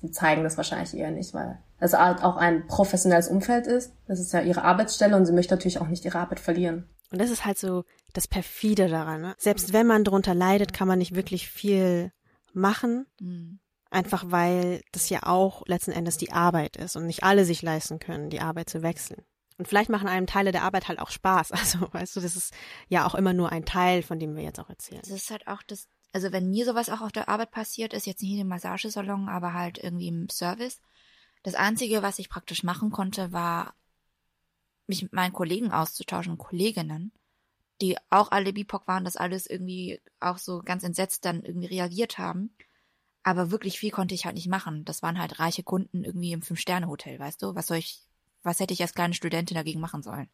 sie 0.00 0.10
zeigen 0.10 0.44
das 0.44 0.56
wahrscheinlich 0.56 0.94
eher 0.94 1.10
nicht, 1.10 1.34
weil 1.34 1.58
es 1.80 1.92
halt 1.92 2.22
auch 2.22 2.36
ein 2.36 2.66
professionelles 2.66 3.28
Umfeld 3.28 3.66
ist. 3.66 3.92
Das 4.06 4.20
ist 4.20 4.32
ja 4.32 4.40
ihre 4.40 4.64
Arbeitsstelle 4.64 5.16
und 5.16 5.26
sie 5.26 5.32
möchte 5.32 5.54
natürlich 5.54 5.80
auch 5.80 5.88
nicht 5.88 6.04
ihre 6.04 6.18
Arbeit 6.18 6.40
verlieren. 6.40 6.88
Und 7.10 7.20
das 7.20 7.30
ist 7.30 7.44
halt 7.44 7.58
so 7.58 7.84
das 8.12 8.28
perfide 8.28 8.88
daran. 8.88 9.22
Ne? 9.22 9.34
Selbst 9.38 9.72
wenn 9.72 9.86
man 9.86 10.04
darunter 10.04 10.34
leidet, 10.34 10.72
kann 10.72 10.88
man 10.88 10.98
nicht 10.98 11.14
wirklich 11.14 11.48
viel 11.48 12.12
machen. 12.52 13.06
Mhm. 13.20 13.60
Einfach 13.90 14.24
weil 14.28 14.82
das 14.92 15.08
ja 15.08 15.22
auch 15.22 15.66
letzten 15.66 15.92
Endes 15.92 16.18
die 16.18 16.32
Arbeit 16.32 16.76
ist 16.76 16.96
und 16.96 17.06
nicht 17.06 17.24
alle 17.24 17.44
sich 17.44 17.62
leisten 17.62 17.98
können, 17.98 18.28
die 18.28 18.40
Arbeit 18.40 18.68
zu 18.68 18.82
wechseln. 18.82 19.24
Und 19.56 19.66
vielleicht 19.66 19.90
machen 19.90 20.08
einem 20.08 20.26
Teile 20.26 20.52
der 20.52 20.62
Arbeit 20.62 20.88
halt 20.88 21.00
auch 21.00 21.10
Spaß. 21.10 21.50
Also, 21.58 21.92
weißt 21.92 22.16
du, 22.16 22.20
das 22.20 22.36
ist 22.36 22.54
ja 22.88 23.06
auch 23.06 23.14
immer 23.14 23.32
nur 23.32 23.50
ein 23.50 23.64
Teil, 23.64 24.02
von 24.02 24.18
dem 24.18 24.36
wir 24.36 24.42
jetzt 24.42 24.60
auch 24.60 24.68
erzählen. 24.68 25.00
Das 25.02 25.10
ist 25.10 25.30
halt 25.30 25.46
auch 25.46 25.62
das, 25.62 25.88
also 26.12 26.32
wenn 26.32 26.50
mir 26.50 26.64
sowas 26.64 26.90
auch 26.90 27.00
auf 27.00 27.12
der 27.12 27.28
Arbeit 27.28 27.50
passiert, 27.50 27.92
ist 27.92 28.06
jetzt 28.06 28.22
nicht 28.22 28.32
in 28.32 28.38
dem 28.38 28.48
Massagesalon, 28.48 29.28
aber 29.28 29.52
halt 29.54 29.78
irgendwie 29.78 30.08
im 30.08 30.28
Service. 30.28 30.80
Das 31.42 31.54
Einzige, 31.54 32.02
was 32.02 32.18
ich 32.18 32.28
praktisch 32.28 32.62
machen 32.62 32.90
konnte, 32.90 33.32
war, 33.32 33.74
mich 34.86 35.02
mit 35.02 35.12
meinen 35.12 35.32
Kollegen 35.32 35.70
auszutauschen, 35.70 36.38
Kolleginnen, 36.38 37.12
die 37.80 37.96
auch 38.10 38.30
alle 38.30 38.52
BIPOC 38.52 38.86
waren, 38.88 39.04
das 39.04 39.16
alles 39.16 39.46
irgendwie 39.46 40.00
auch 40.20 40.38
so 40.38 40.60
ganz 40.64 40.82
entsetzt 40.82 41.24
dann 41.24 41.42
irgendwie 41.42 41.66
reagiert 41.66 42.18
haben. 42.18 42.54
Aber 43.28 43.50
wirklich 43.50 43.78
viel 43.78 43.90
konnte 43.90 44.14
ich 44.14 44.24
halt 44.24 44.36
nicht 44.36 44.48
machen. 44.48 44.86
Das 44.86 45.02
waren 45.02 45.18
halt 45.18 45.38
reiche 45.38 45.62
Kunden 45.62 46.02
irgendwie 46.02 46.32
im 46.32 46.40
Fünf-Sterne-Hotel, 46.40 47.18
weißt 47.18 47.42
du? 47.42 47.54
Was 47.54 47.66
soll 47.66 47.76
ich, 47.76 48.00
was 48.42 48.58
hätte 48.58 48.72
ich 48.72 48.80
als 48.80 48.94
kleine 48.94 49.12
Studentin 49.12 49.54
dagegen 49.54 49.80
machen 49.80 50.02
sollen? 50.02 50.30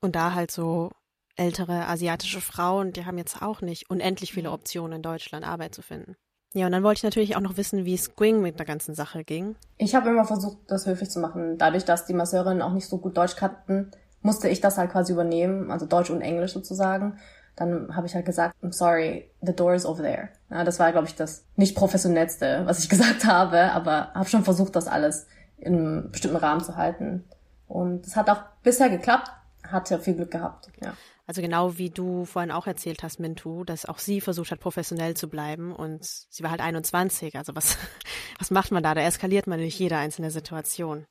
Und 0.00 0.14
da 0.14 0.32
halt 0.32 0.52
so 0.52 0.92
ältere 1.34 1.88
asiatische 1.88 2.40
Frauen, 2.40 2.92
die 2.92 3.04
haben 3.04 3.18
jetzt 3.18 3.42
auch 3.42 3.62
nicht 3.62 3.90
unendlich 3.90 4.32
viele 4.32 4.52
Optionen 4.52 4.98
in 4.98 5.02
Deutschland 5.02 5.44
Arbeit 5.44 5.74
zu 5.74 5.82
finden. 5.82 6.14
Ja, 6.54 6.66
und 6.66 6.72
dann 6.72 6.84
wollte 6.84 6.98
ich 6.98 7.02
natürlich 7.02 7.34
auch 7.34 7.40
noch 7.40 7.56
wissen, 7.56 7.84
wie 7.84 7.94
es 7.94 8.14
Gwing 8.14 8.42
mit 8.42 8.60
der 8.60 8.66
ganzen 8.66 8.94
Sache 8.94 9.24
ging. 9.24 9.56
Ich 9.76 9.96
habe 9.96 10.10
immer 10.10 10.24
versucht, 10.24 10.58
das 10.68 10.86
höflich 10.86 11.10
zu 11.10 11.18
machen. 11.18 11.58
Dadurch, 11.58 11.84
dass 11.84 12.06
die 12.06 12.14
Masseurinnen 12.14 12.62
auch 12.62 12.74
nicht 12.74 12.86
so 12.86 12.98
gut 12.98 13.16
Deutsch 13.16 13.34
kannten, 13.34 13.90
musste 14.22 14.48
ich 14.48 14.60
das 14.60 14.78
halt 14.78 14.92
quasi 14.92 15.14
übernehmen, 15.14 15.72
also 15.72 15.84
Deutsch 15.84 16.10
und 16.10 16.20
Englisch 16.20 16.52
sozusagen 16.52 17.18
dann 17.58 17.94
habe 17.96 18.06
ich 18.06 18.14
halt 18.14 18.24
gesagt, 18.24 18.54
I'm 18.62 18.72
sorry, 18.72 19.30
the 19.42 19.54
door 19.54 19.74
is 19.74 19.84
over 19.84 20.02
there. 20.02 20.28
Ja, 20.50 20.64
das 20.64 20.78
war, 20.78 20.92
glaube 20.92 21.08
ich, 21.08 21.14
das 21.16 21.44
nicht 21.56 21.76
professionellste, 21.76 22.62
was 22.64 22.78
ich 22.78 22.88
gesagt 22.88 23.24
habe, 23.24 23.72
aber 23.72 24.12
habe 24.14 24.28
schon 24.28 24.44
versucht, 24.44 24.76
das 24.76 24.86
alles 24.86 25.26
in 25.58 25.74
einem 25.74 26.10
bestimmten 26.10 26.36
Rahmen 26.36 26.62
zu 26.62 26.76
halten. 26.76 27.24
Und 27.66 28.06
es 28.06 28.16
hat 28.16 28.30
auch 28.30 28.42
bisher 28.62 28.90
geklappt, 28.90 29.30
hatte 29.66 29.98
viel 29.98 30.14
Glück 30.14 30.30
gehabt, 30.30 30.70
ja. 30.80 30.94
Also 31.26 31.42
genau 31.42 31.76
wie 31.76 31.90
du 31.90 32.24
vorhin 32.24 32.50
auch 32.50 32.66
erzählt 32.66 33.02
hast, 33.02 33.20
Mintu, 33.20 33.62
dass 33.62 33.84
auch 33.84 33.98
sie 33.98 34.22
versucht 34.22 34.50
hat, 34.50 34.60
professionell 34.60 35.14
zu 35.14 35.28
bleiben 35.28 35.74
und 35.76 36.02
sie 36.02 36.42
war 36.42 36.50
halt 36.50 36.62
21. 36.62 37.36
Also 37.36 37.54
was, 37.54 37.76
was 38.38 38.50
macht 38.50 38.70
man 38.70 38.82
da? 38.82 38.94
Da 38.94 39.02
eskaliert 39.02 39.46
man 39.46 39.60
nicht 39.60 39.78
jede 39.78 39.98
einzelne 39.98 40.30
Situation. 40.30 41.04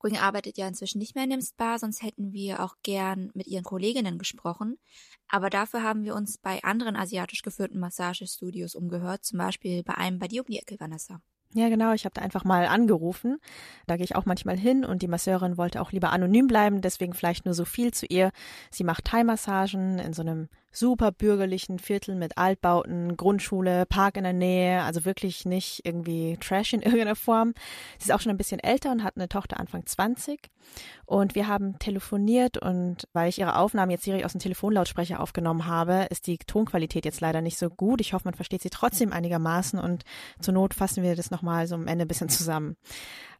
Queen 0.00 0.16
arbeitet 0.16 0.56
ja 0.58 0.66
inzwischen 0.66 0.98
nicht 0.98 1.14
mehr 1.14 1.24
in 1.24 1.30
dem 1.30 1.42
Spa, 1.42 1.78
sonst 1.78 2.02
hätten 2.02 2.32
wir 2.32 2.64
auch 2.64 2.76
gern 2.82 3.30
mit 3.34 3.46
ihren 3.46 3.64
Kolleginnen 3.64 4.18
gesprochen. 4.18 4.78
Aber 5.28 5.50
dafür 5.50 5.82
haben 5.82 6.04
wir 6.04 6.14
uns 6.14 6.38
bei 6.38 6.62
anderen 6.64 6.96
asiatisch 6.96 7.42
geführten 7.42 7.78
Massagestudios 7.78 8.74
umgehört, 8.74 9.24
zum 9.24 9.38
Beispiel 9.38 9.82
bei 9.82 9.94
einem 9.94 10.18
bei 10.18 10.26
dir 10.26 10.40
um 10.40 10.46
die 10.46 10.58
Ecke, 10.58 10.80
Vanessa. 10.80 11.20
Ja, 11.52 11.68
genau. 11.68 11.92
Ich 11.92 12.04
habe 12.04 12.14
da 12.14 12.22
einfach 12.22 12.44
mal 12.44 12.66
angerufen. 12.66 13.38
Da 13.86 13.96
gehe 13.96 14.04
ich 14.04 14.14
auch 14.14 14.24
manchmal 14.24 14.56
hin 14.56 14.84
und 14.84 15.02
die 15.02 15.08
Masseurin 15.08 15.56
wollte 15.56 15.80
auch 15.80 15.90
lieber 15.90 16.12
anonym 16.12 16.46
bleiben, 16.46 16.80
deswegen 16.80 17.12
vielleicht 17.12 17.44
nur 17.44 17.54
so 17.54 17.64
viel 17.64 17.92
zu 17.92 18.06
ihr. 18.06 18.30
Sie 18.70 18.84
macht 18.84 19.04
Thai-Massagen 19.04 19.98
in 19.98 20.12
so 20.12 20.22
einem 20.22 20.48
super 20.72 21.12
bürgerlichen 21.12 21.78
Viertel 21.78 22.14
mit 22.14 22.38
Altbauten, 22.38 23.16
Grundschule, 23.16 23.86
Park 23.86 24.16
in 24.16 24.24
der 24.24 24.32
Nähe, 24.32 24.82
also 24.82 25.04
wirklich 25.04 25.44
nicht 25.44 25.80
irgendwie 25.84 26.36
Trash 26.40 26.72
in 26.72 26.82
irgendeiner 26.82 27.16
Form. 27.16 27.54
Sie 27.98 28.04
ist 28.04 28.12
auch 28.12 28.20
schon 28.20 28.30
ein 28.30 28.36
bisschen 28.36 28.60
älter 28.60 28.92
und 28.92 29.02
hat 29.02 29.16
eine 29.16 29.28
Tochter 29.28 29.58
Anfang 29.58 29.84
20. 29.84 30.50
Und 31.06 31.34
wir 31.34 31.48
haben 31.48 31.78
telefoniert 31.78 32.58
und 32.58 33.08
weil 33.12 33.28
ich 33.28 33.38
ihre 33.38 33.56
Aufnahmen 33.56 33.90
jetzt 33.90 34.06
direkt 34.06 34.24
aus 34.24 34.32
dem 34.32 34.40
Telefonlautsprecher 34.40 35.20
aufgenommen 35.20 35.66
habe, 35.66 36.06
ist 36.10 36.26
die 36.26 36.38
Tonqualität 36.38 37.04
jetzt 37.04 37.20
leider 37.20 37.40
nicht 37.40 37.58
so 37.58 37.68
gut. 37.68 38.00
Ich 38.00 38.12
hoffe, 38.12 38.26
man 38.26 38.34
versteht 38.34 38.62
sie 38.62 38.70
trotzdem 38.70 39.12
einigermaßen 39.12 39.78
und 39.78 40.04
zur 40.40 40.54
Not 40.54 40.74
fassen 40.74 41.02
wir 41.02 41.16
das 41.16 41.30
nochmal 41.30 41.66
so 41.66 41.74
am 41.74 41.88
Ende 41.88 42.04
ein 42.04 42.08
bisschen 42.08 42.28
zusammen. 42.28 42.76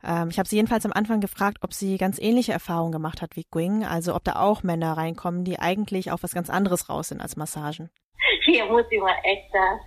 Ähm, 0.05 0.28
ich 0.30 0.38
habe 0.38 0.48
sie 0.48 0.57
jedenfalls 0.57 0.84
am 0.86 0.92
Anfang 0.92 1.20
gefragt, 1.20 1.59
ob 1.62 1.72
sie 1.72 1.96
ganz 1.98 2.18
ähnliche 2.18 2.53
Erfahrungen 2.53 2.92
gemacht 2.92 3.22
hat 3.22 3.36
wie 3.36 3.46
Gwing, 3.51 3.84
also 3.84 4.14
ob 4.14 4.24
da 4.24 4.36
auch 4.36 4.62
Männer 4.62 4.92
reinkommen, 4.96 5.44
die 5.44 5.59
eigentlich 5.59 6.11
auf 6.11 6.22
was 6.22 6.34
ganz 6.34 6.51
anderes 6.51 6.88
raus 6.88 7.09
sind 7.09 7.20
als 7.20 7.36
Massagen. 7.36 7.90
Hier 8.44 8.66
muss 8.66 8.84
immer 8.90 9.14
extra 9.24 9.78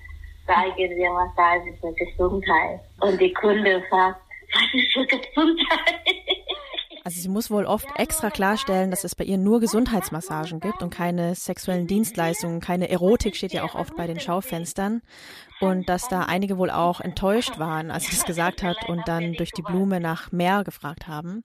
sagen, 0.48 0.76
wir 0.78 1.12
Massage 1.12 1.74
für 1.80 1.94
Gesundheit. 1.94 2.80
Und 3.00 3.20
die 3.20 3.34
Kunde 3.34 3.82
fragt, 3.90 4.22
was 4.54 4.74
ist 4.74 4.94
für 4.94 5.06
Gesundheit? 5.06 6.02
Also 7.06 7.20
sie 7.20 7.28
muss 7.28 7.52
wohl 7.52 7.66
oft 7.66 7.88
extra 7.98 8.30
klarstellen, 8.30 8.90
dass 8.90 9.04
es 9.04 9.14
bei 9.14 9.26
ihr 9.26 9.38
nur 9.38 9.60
Gesundheitsmassagen 9.60 10.62
gibt 10.62 10.82
und 10.82 10.90
keine 10.90 11.36
sexuellen 11.36 11.86
Dienstleistungen, 11.86 12.62
keine 12.62 12.90
Erotik 12.90 13.36
steht 13.36 13.52
ja 13.52 13.64
auch 13.64 13.76
oft 13.76 13.98
bei 13.98 14.08
den 14.08 14.22
Schaufenstern. 14.22 15.02
Und 15.64 15.90
dass 15.90 16.08
da 16.08 16.22
einige 16.22 16.58
wohl 16.58 16.70
auch 16.70 17.00
enttäuscht 17.02 17.60
waren, 17.60 17.92
als 17.92 18.06
sie 18.06 18.12
das 18.16 18.26
gesagt 18.26 18.64
hat 18.64 18.88
und 18.88 19.02
dann 19.08 19.34
durch 19.34 19.52
die 19.52 19.62
Blume 19.62 20.00
nach 20.00 20.32
mehr 20.32 20.64
gefragt 20.64 21.08
haben. 21.08 21.44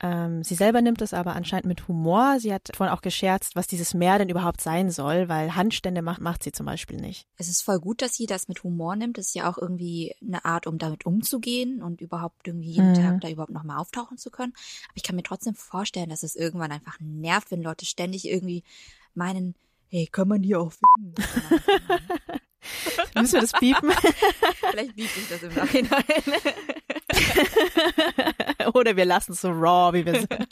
Ähm, 0.00 0.42
sie 0.42 0.56
selber 0.56 0.82
nimmt 0.82 1.00
es 1.02 1.14
aber 1.14 1.36
anscheinend 1.36 1.66
mit 1.66 1.86
Humor. 1.86 2.38
Sie 2.40 2.52
hat 2.52 2.68
vorhin 2.74 2.94
auch 2.94 3.00
gescherzt, 3.00 3.54
was 3.54 3.68
dieses 3.68 3.94
Meer 3.94 4.18
denn 4.18 4.28
überhaupt 4.28 4.60
sein 4.60 4.90
soll, 4.90 5.28
weil 5.28 5.54
Handstände 5.54 6.02
macht, 6.02 6.20
macht 6.20 6.42
sie 6.42 6.50
zum 6.50 6.66
Beispiel 6.66 6.96
nicht. 7.00 7.28
Es 7.36 7.48
ist 7.48 7.62
voll 7.62 7.78
gut, 7.78 8.02
dass 8.02 8.14
sie 8.14 8.26
das 8.26 8.48
mit 8.48 8.64
Humor 8.64 8.96
nimmt. 8.96 9.18
Das 9.18 9.28
ist 9.28 9.34
ja 9.34 9.48
auch 9.48 9.56
irgendwie 9.56 10.12
eine 10.20 10.44
Art, 10.44 10.66
um 10.66 10.78
damit 10.78 11.06
umzugehen 11.06 11.80
und 11.80 12.00
überhaupt 12.00 12.46
irgendwie 12.46 12.70
jeden 12.72 12.90
Mhm. 12.90 12.94
Tag 12.94 13.20
da 13.20 13.28
überhaupt 13.28 13.52
nochmal 13.52 13.78
auftauchen 13.78 14.18
zu 14.18 14.30
können. 14.30 14.52
Aber 14.88 14.96
ich 14.96 15.04
kann 15.04 15.14
mir 15.16 15.22
trotzdem 15.22 15.54
vorstellen, 15.54 16.10
dass 16.10 16.24
es 16.24 16.34
irgendwann 16.34 16.72
einfach 16.72 16.98
nervt, 17.00 17.52
wenn 17.52 17.62
Leute 17.62 17.86
ständig 17.86 18.28
irgendwie 18.28 18.64
meinen, 19.14 19.54
hey, 19.88 20.08
kann 20.10 20.26
man 20.26 20.42
hier 20.42 20.60
auch 20.60 20.72
ficken? 20.72 21.14
Müssen 23.14 23.34
wir 23.34 23.40
das 23.40 23.52
piepen? 23.52 23.90
Vielleicht 24.70 24.96
biete 24.96 25.18
ich 25.18 25.28
das 25.28 25.42
im 25.42 25.54
Nachhinein. 25.54 26.04
Oder 28.74 28.96
wir 28.96 29.04
lassen 29.04 29.32
es 29.32 29.40
so 29.40 29.50
raw, 29.50 29.92
wie 29.92 30.04
wir 30.06 30.20
sind. 30.20 30.46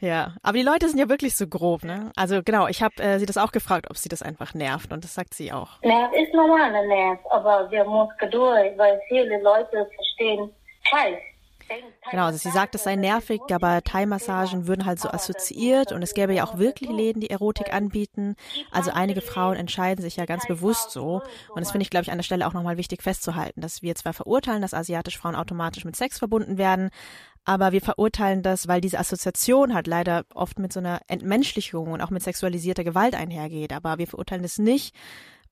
ja, 0.00 0.34
aber 0.42 0.58
die 0.58 0.64
Leute 0.64 0.88
sind 0.88 0.98
ja 0.98 1.08
wirklich 1.08 1.36
so 1.36 1.46
grob, 1.46 1.84
ne? 1.84 2.10
Also 2.16 2.42
genau, 2.42 2.68
ich 2.68 2.82
habe 2.82 3.02
äh, 3.02 3.18
sie 3.18 3.26
das 3.26 3.36
auch 3.36 3.52
gefragt, 3.52 3.86
ob 3.90 3.96
sie 3.96 4.08
das 4.08 4.22
einfach 4.22 4.54
nervt 4.54 4.92
und 4.92 5.04
das 5.04 5.14
sagt 5.14 5.34
sie 5.34 5.52
auch. 5.52 5.80
Nerv 5.82 6.12
ist 6.12 6.32
normal 6.32 6.74
ein 6.74 6.88
Nerv, 6.88 7.18
aber 7.30 7.70
wir 7.70 7.84
müssen 7.84 8.12
Geduld, 8.18 8.78
weil 8.78 9.00
viele 9.08 9.42
Leute 9.42 9.88
verstehen 9.94 10.50
falsch. 10.90 11.33
Genau, 12.10 12.26
also 12.26 12.38
sie 12.38 12.50
sagt, 12.50 12.74
es 12.74 12.84
sei 12.84 12.96
nervig, 12.96 13.40
aber 13.50 13.82
Thai-Massagen 13.82 14.66
würden 14.66 14.84
halt 14.84 15.00
so 15.00 15.08
assoziiert 15.08 15.92
und 15.92 16.02
es 16.02 16.14
gäbe 16.14 16.34
ja 16.34 16.44
auch 16.44 16.58
wirklich 16.58 16.90
Läden, 16.90 17.20
die 17.20 17.30
Erotik 17.30 17.72
anbieten. 17.72 18.36
Also 18.70 18.90
einige 18.90 19.20
Frauen 19.20 19.56
entscheiden 19.56 20.02
sich 20.02 20.16
ja 20.16 20.26
ganz 20.26 20.46
bewusst 20.46 20.90
so 20.90 21.22
und 21.48 21.60
das 21.60 21.72
finde 21.72 21.84
ich, 21.84 21.90
glaube 21.90 22.04
ich, 22.04 22.12
an 22.12 22.18
der 22.18 22.24
Stelle 22.24 22.46
auch 22.46 22.52
nochmal 22.52 22.76
wichtig 22.76 23.02
festzuhalten, 23.02 23.60
dass 23.60 23.82
wir 23.82 23.94
zwar 23.94 24.12
verurteilen, 24.12 24.62
dass 24.62 24.74
asiatische 24.74 25.18
Frauen 25.18 25.34
automatisch 25.34 25.84
mit 25.84 25.96
Sex 25.96 26.18
verbunden 26.18 26.58
werden, 26.58 26.90
aber 27.44 27.72
wir 27.72 27.82
verurteilen 27.82 28.42
das, 28.42 28.68
weil 28.68 28.80
diese 28.80 28.98
Assoziation 28.98 29.74
halt 29.74 29.86
leider 29.86 30.24
oft 30.34 30.58
mit 30.58 30.72
so 30.72 30.80
einer 30.80 31.00
Entmenschlichung 31.08 31.92
und 31.92 32.00
auch 32.00 32.10
mit 32.10 32.22
sexualisierter 32.22 32.84
Gewalt 32.84 33.14
einhergeht. 33.14 33.72
Aber 33.72 33.98
wir 33.98 34.06
verurteilen 34.06 34.42
das 34.42 34.58
nicht, 34.58 34.94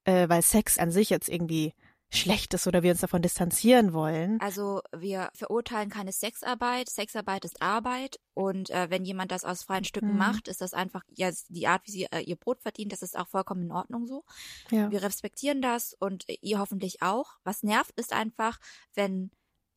äh, 0.04 0.28
weil 0.28 0.40
Sex 0.42 0.78
an 0.78 0.90
sich 0.90 1.10
jetzt 1.10 1.28
irgendwie 1.28 1.74
schlecht 2.14 2.52
ist 2.54 2.66
oder 2.66 2.82
wir 2.82 2.90
uns 2.92 3.00
davon 3.00 3.22
distanzieren 3.22 3.92
wollen. 3.92 4.40
Also 4.40 4.82
wir 4.94 5.30
verurteilen 5.34 5.88
keine 5.90 6.12
Sexarbeit. 6.12 6.88
Sexarbeit 6.88 7.44
ist 7.44 7.62
Arbeit 7.62 8.20
und 8.34 8.70
äh, 8.70 8.90
wenn 8.90 9.04
jemand 9.04 9.30
das 9.32 9.44
aus 9.44 9.62
freien 9.62 9.84
Stücken 9.84 10.12
Mhm. 10.12 10.18
macht, 10.18 10.48
ist 10.48 10.60
das 10.60 10.74
einfach 10.74 11.02
ja 11.08 11.30
die 11.48 11.66
Art, 11.66 11.86
wie 11.86 11.90
sie 11.90 12.04
äh, 12.12 12.20
ihr 12.20 12.36
Brot 12.36 12.60
verdient. 12.60 12.92
Das 12.92 13.02
ist 13.02 13.16
auch 13.18 13.28
vollkommen 13.28 13.62
in 13.62 13.72
Ordnung 13.72 14.06
so. 14.06 14.24
Ja. 14.70 14.90
Wir 14.90 15.02
respektieren 15.02 15.62
das 15.62 15.94
und 15.94 16.28
äh, 16.28 16.36
ihr 16.42 16.58
hoffentlich 16.58 17.02
auch. 17.02 17.38
Was 17.44 17.62
nervt, 17.62 17.92
ist 17.98 18.12
einfach, 18.12 18.58
wenn 18.94 19.30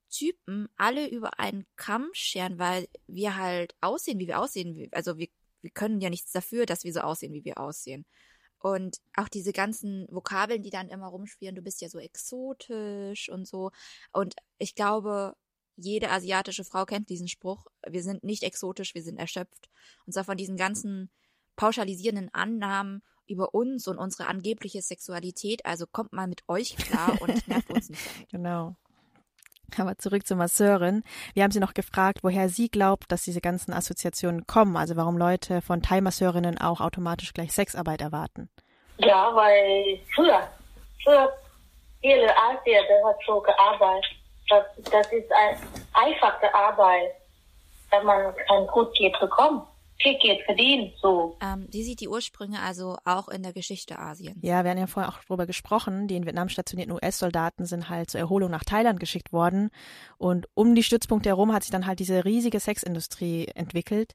Typen 0.10 0.68
alle 0.78 1.08
über 1.10 1.40
einen 1.40 1.66
Kamm 1.76 2.10
scheren, 2.14 2.60
weil 2.60 2.88
wir 3.08 3.38
halt 3.38 3.76
aussehen, 3.82 4.20
wie 4.20 4.28
wir 4.28 4.40
aussehen. 4.40 4.88
Also 4.92 5.18
wir, 5.18 5.28
wir 5.62 5.72
können 5.72 6.00
ja 6.00 6.10
nichts 6.10 6.32
dafür, 6.32 6.66
dass 6.66 6.84
wir 6.84 6.94
so 6.94 7.00
aussehen, 7.02 7.34
wie 7.34 7.44
wir 7.44 7.58
aussehen. 7.60 8.06
Und 8.66 8.98
auch 9.16 9.30
diese 9.30 9.54
ganzen 9.54 10.08
Vokabeln, 10.10 10.64
die 10.64 10.72
dann 10.72 10.90
immer 10.90 11.06
rumschwirren, 11.06 11.54
du 11.54 11.62
bist 11.62 11.82
ja 11.82 11.88
so 11.88 12.00
exotisch 12.00 13.30
und 13.30 13.48
so. 13.48 13.70
Und 14.12 14.34
ich 14.58 14.74
glaube, 14.74 15.36
jede 15.76 16.10
asiatische 16.10 16.64
Frau 16.64 16.84
kennt 16.86 17.12
diesen 17.12 17.28
Spruch. 17.28 17.68
Wir 17.88 18.02
sind 18.02 18.24
nicht 18.24 18.42
exotisch, 18.42 18.96
wir 18.96 19.04
sind 19.04 19.20
erschöpft. 19.20 19.70
Und 20.08 20.14
zwar 20.14 20.24
von 20.24 20.36
diesen 20.36 20.58
ganzen 20.58 21.12
pauschalisierenden 21.58 22.34
Annahmen 22.34 23.04
über 23.28 23.54
uns 23.54 23.88
und 23.88 24.00
unsere 24.00 24.26
angebliche 24.28 24.82
Sexualität. 24.82 25.64
Also 25.64 25.86
kommt 25.86 26.12
mal 26.12 26.26
mit 26.26 26.42
euch 26.48 26.76
klar 26.76 27.22
und 27.22 27.48
nervt 27.48 27.70
uns 27.70 27.92
nicht. 27.92 28.02
Genau. 28.32 28.76
Aber 29.78 29.98
zurück 29.98 30.26
zur 30.26 30.38
Masseurin. 30.38 31.04
Wir 31.34 31.44
haben 31.44 31.52
sie 31.52 31.60
noch 31.60 31.74
gefragt, 31.74 32.20
woher 32.22 32.50
sie 32.50 32.70
glaubt, 32.70 33.12
dass 33.12 33.24
diese 33.24 33.42
ganzen 33.42 33.74
Assoziationen 33.74 34.48
kommen. 34.48 34.78
Also 34.78 34.96
warum 34.96 35.18
Leute 35.18 35.62
von 35.62 35.82
Thai-Masseurinnen 35.82 36.58
auch 36.60 36.82
automatisch 36.82 37.34
gleich 37.34 37.52
Sexarbeit 37.52 38.02
erwarten. 38.02 38.50
Ja, 38.98 39.36
weil 39.36 40.00
früher, 40.14 40.48
früher 41.04 41.34
viele 42.02 42.30
Asier, 42.38 42.82
der 42.88 43.06
hat 43.06 43.18
so 43.26 43.42
gearbeitet. 43.42 44.12
Das, 44.50 44.64
das 44.92 45.12
ist 45.12 45.32
ein, 45.32 45.58
einfache 45.94 46.54
Arbeit, 46.54 47.12
wenn 47.90 48.06
man 48.06 48.36
kann 48.48 48.68
gut 48.68 48.94
Geld 48.96 49.20
bekommen, 49.20 49.64
viel 49.98 50.18
Geld 50.20 50.44
verdienen, 50.44 50.92
so. 51.02 51.38
Ähm, 51.42 51.70
die 51.70 51.84
sieht 51.84 52.02
die 52.02 52.08
Ursprünge 52.08 52.60
also 52.60 52.98
auch 53.06 53.30
in 53.30 53.44
der 53.44 53.54
Geschichte 53.54 53.98
Asiens. 53.98 54.38
Ja, 54.42 54.64
wir 54.64 54.72
hatten 54.72 54.80
ja 54.80 54.88
vorher 54.88 55.12
auch 55.12 55.24
drüber 55.24 55.46
gesprochen. 55.46 56.08
Die 56.08 56.16
in 56.16 56.26
Vietnam 56.26 56.50
stationierten 56.50 56.94
US-Soldaten 56.94 57.66
sind 57.66 57.90
halt 57.90 58.10
zur 58.10 58.20
Erholung 58.20 58.52
nach 58.52 58.64
Thailand 58.64 59.00
geschickt 59.00 59.32
worden. 59.32 59.70
Und 60.18 60.48
um 60.54 60.76
die 60.76 60.84
Stützpunkte 60.84 61.30
herum 61.30 61.54
hat 61.54 61.64
sich 61.64 61.72
dann 61.72 61.88
halt 61.88 62.00
diese 62.00 62.26
riesige 62.26 62.60
Sexindustrie 62.60 63.48
entwickelt. 63.56 64.14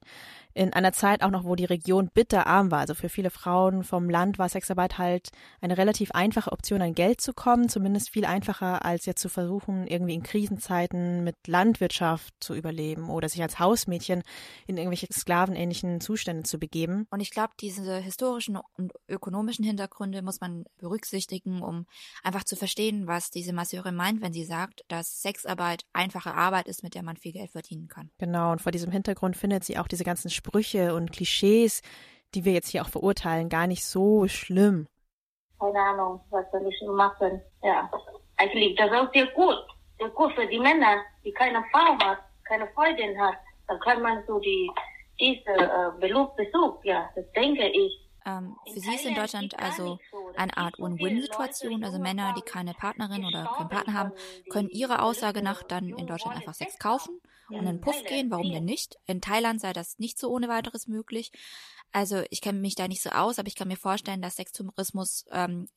In 0.53 0.73
einer 0.73 0.93
Zeit 0.93 1.23
auch 1.23 1.31
noch, 1.31 1.43
wo 1.43 1.55
die 1.55 1.65
Region 1.65 2.09
bitterarm 2.13 2.71
war. 2.71 2.79
Also 2.79 2.93
für 2.93 3.09
viele 3.09 3.29
Frauen 3.29 3.83
vom 3.83 4.09
Land 4.09 4.39
war 4.39 4.49
Sexarbeit 4.49 4.97
halt 4.97 5.29
eine 5.61 5.77
relativ 5.77 6.11
einfache 6.11 6.51
Option, 6.51 6.81
an 6.81 6.93
Geld 6.93 7.21
zu 7.21 7.33
kommen. 7.33 7.69
Zumindest 7.69 8.09
viel 8.09 8.25
einfacher, 8.25 8.83
als 8.85 9.05
jetzt 9.05 9.21
zu 9.21 9.29
versuchen, 9.29 9.87
irgendwie 9.87 10.13
in 10.13 10.23
Krisenzeiten 10.23 11.23
mit 11.23 11.35
Landwirtschaft 11.47 12.33
zu 12.39 12.55
überleben 12.55 13.09
oder 13.09 13.29
sich 13.29 13.41
als 13.41 13.59
Hausmädchen 13.59 14.23
in 14.67 14.77
irgendwelche 14.77 15.07
sklavenähnlichen 15.11 16.01
Zustände 16.01 16.43
zu 16.43 16.59
begeben. 16.59 17.07
Und 17.09 17.19
ich 17.19 17.31
glaube, 17.31 17.53
diese 17.59 17.97
historischen 17.97 18.57
und 18.77 18.93
ökonomischen 19.07 19.65
Hintergründe 19.65 20.21
muss 20.21 20.41
man 20.41 20.65
berücksichtigen, 20.77 21.61
um 21.61 21.85
einfach 22.23 22.43
zu 22.43 22.55
verstehen, 22.55 23.07
was 23.07 23.29
diese 23.29 23.53
Masseurin 23.53 23.95
meint, 23.95 24.21
wenn 24.21 24.33
sie 24.33 24.45
sagt, 24.45 24.83
dass 24.87 25.21
Sexarbeit 25.21 25.85
einfache 25.93 26.33
Arbeit 26.33 26.67
ist, 26.67 26.83
mit 26.83 26.95
der 26.95 27.03
man 27.03 27.17
viel 27.17 27.31
Geld 27.31 27.51
verdienen 27.51 27.87
kann. 27.87 28.09
Genau, 28.17 28.51
und 28.51 28.61
vor 28.61 28.71
diesem 28.71 28.91
Hintergrund 28.91 29.37
findet 29.37 29.63
sie 29.63 29.77
auch 29.77 29.87
diese 29.87 30.03
ganzen 30.03 30.29
Sprüche 30.41 30.95
und 30.95 31.11
Klischees, 31.11 31.83
die 32.33 32.45
wir 32.45 32.53
jetzt 32.53 32.69
hier 32.69 32.81
auch 32.81 32.89
verurteilen, 32.89 33.47
gar 33.47 33.67
nicht 33.67 33.85
so 33.85 34.27
schlimm. 34.27 34.87
Keine 35.59 35.79
Ahnung, 35.79 36.19
was 36.31 36.49
soll 36.51 36.67
ich 36.67 36.87
machen? 36.87 37.39
Ja. 37.61 37.89
Eigentlich, 38.37 38.75
das 38.75 38.87
ist 38.89 38.97
auch 38.97 39.13
sehr 39.13 39.27
gut. 39.27 39.59
Sehr 39.99 40.09
gut 40.09 40.33
für 40.33 40.47
die 40.47 40.59
Männer, 40.59 41.03
die 41.23 41.31
keine 41.31 41.63
Frau 41.71 41.93
hat, 42.03 42.17
keine 42.45 42.67
Freundin 42.69 43.19
hat. 43.21 43.35
Dann 43.67 43.79
kann 43.81 44.01
man 44.01 44.23
so 44.25 44.39
die, 44.39 44.71
diese 45.19 45.51
äh, 45.51 45.91
Beruf 45.99 46.31
ja, 46.83 47.07
das 47.15 47.31
denke 47.33 47.67
ich. 47.67 48.00
Ähm, 48.25 48.55
für 48.71 48.79
sie 48.79 48.93
ist 48.93 49.05
in 49.05 49.15
Deutschland 49.15 49.57
also 49.57 49.99
eine 50.35 50.55
Art 50.55 50.77
Win-Win-Situation. 50.77 51.83
Also 51.83 51.99
Männer, 51.99 52.33
die 52.37 52.41
keine 52.41 52.73
Partnerin 52.73 53.25
oder 53.25 53.51
keinen 53.57 53.69
Partner 53.69 53.93
haben, 53.93 54.11
können 54.49 54.69
ihrer 54.69 55.03
Aussage 55.03 55.41
nach 55.41 55.63
dann 55.63 55.89
in 55.89 56.07
Deutschland 56.07 56.37
einfach 56.37 56.53
Sex 56.53 56.77
kaufen 56.77 57.19
und 57.49 57.59
in 57.59 57.65
den 57.65 57.81
Puff 57.81 58.03
gehen. 58.05 58.29
Warum 58.29 58.51
denn 58.51 58.65
nicht? 58.65 58.97
In 59.07 59.21
Thailand 59.21 59.59
sei 59.61 59.73
das 59.73 59.97
nicht 59.99 60.19
so 60.19 60.29
ohne 60.29 60.47
weiteres 60.47 60.87
möglich. 60.87 61.31
Also 61.91 62.23
ich 62.29 62.41
kenne 62.41 62.59
mich 62.59 62.75
da 62.75 62.87
nicht 62.87 63.01
so 63.01 63.09
aus, 63.09 63.39
aber 63.39 63.47
ich 63.47 63.55
kann 63.55 63.67
mir 63.67 63.77
vorstellen, 63.77 64.21
dass 64.21 64.35
Sextourismus 64.35 65.25
ähm, 65.31 65.67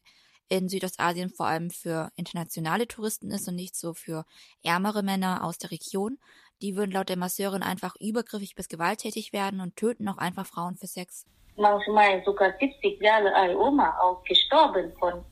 in 0.49 0.69
Südostasien 0.69 1.31
vor 1.31 1.47
allem 1.47 1.71
für 1.71 2.13
internationale 2.17 2.87
Touristen 2.87 3.31
ist 3.31 3.49
und 3.49 3.55
nicht 3.55 3.77
so 3.77 3.95
für 3.95 4.25
ärmere 4.63 5.03
Männer 5.03 5.43
aus 5.43 5.59
der 5.59 5.71
Region. 5.71 6.19
Die 6.63 6.77
würden 6.77 6.93
laut 6.93 7.09
der 7.09 7.17
Masseurin 7.17 7.63
einfach 7.63 7.97
übergriffig 7.99 8.55
bis 8.55 8.69
gewalttätig 8.69 9.33
werden 9.33 9.61
und 9.61 9.77
töten 9.77 10.09
auch 10.09 10.19
einfach 10.19 10.47
Frauen 10.47 10.77
für 10.77 10.87
Sex. 10.87 11.27
Manchmal 11.57 12.23
sogar 12.25 12.53
70 12.59 13.01
Jahre 13.01 13.35
alte 13.35 13.59
Oma 13.59 13.97
auch 14.01 14.23
gestorben 14.25 14.93
von, 14.99 15.25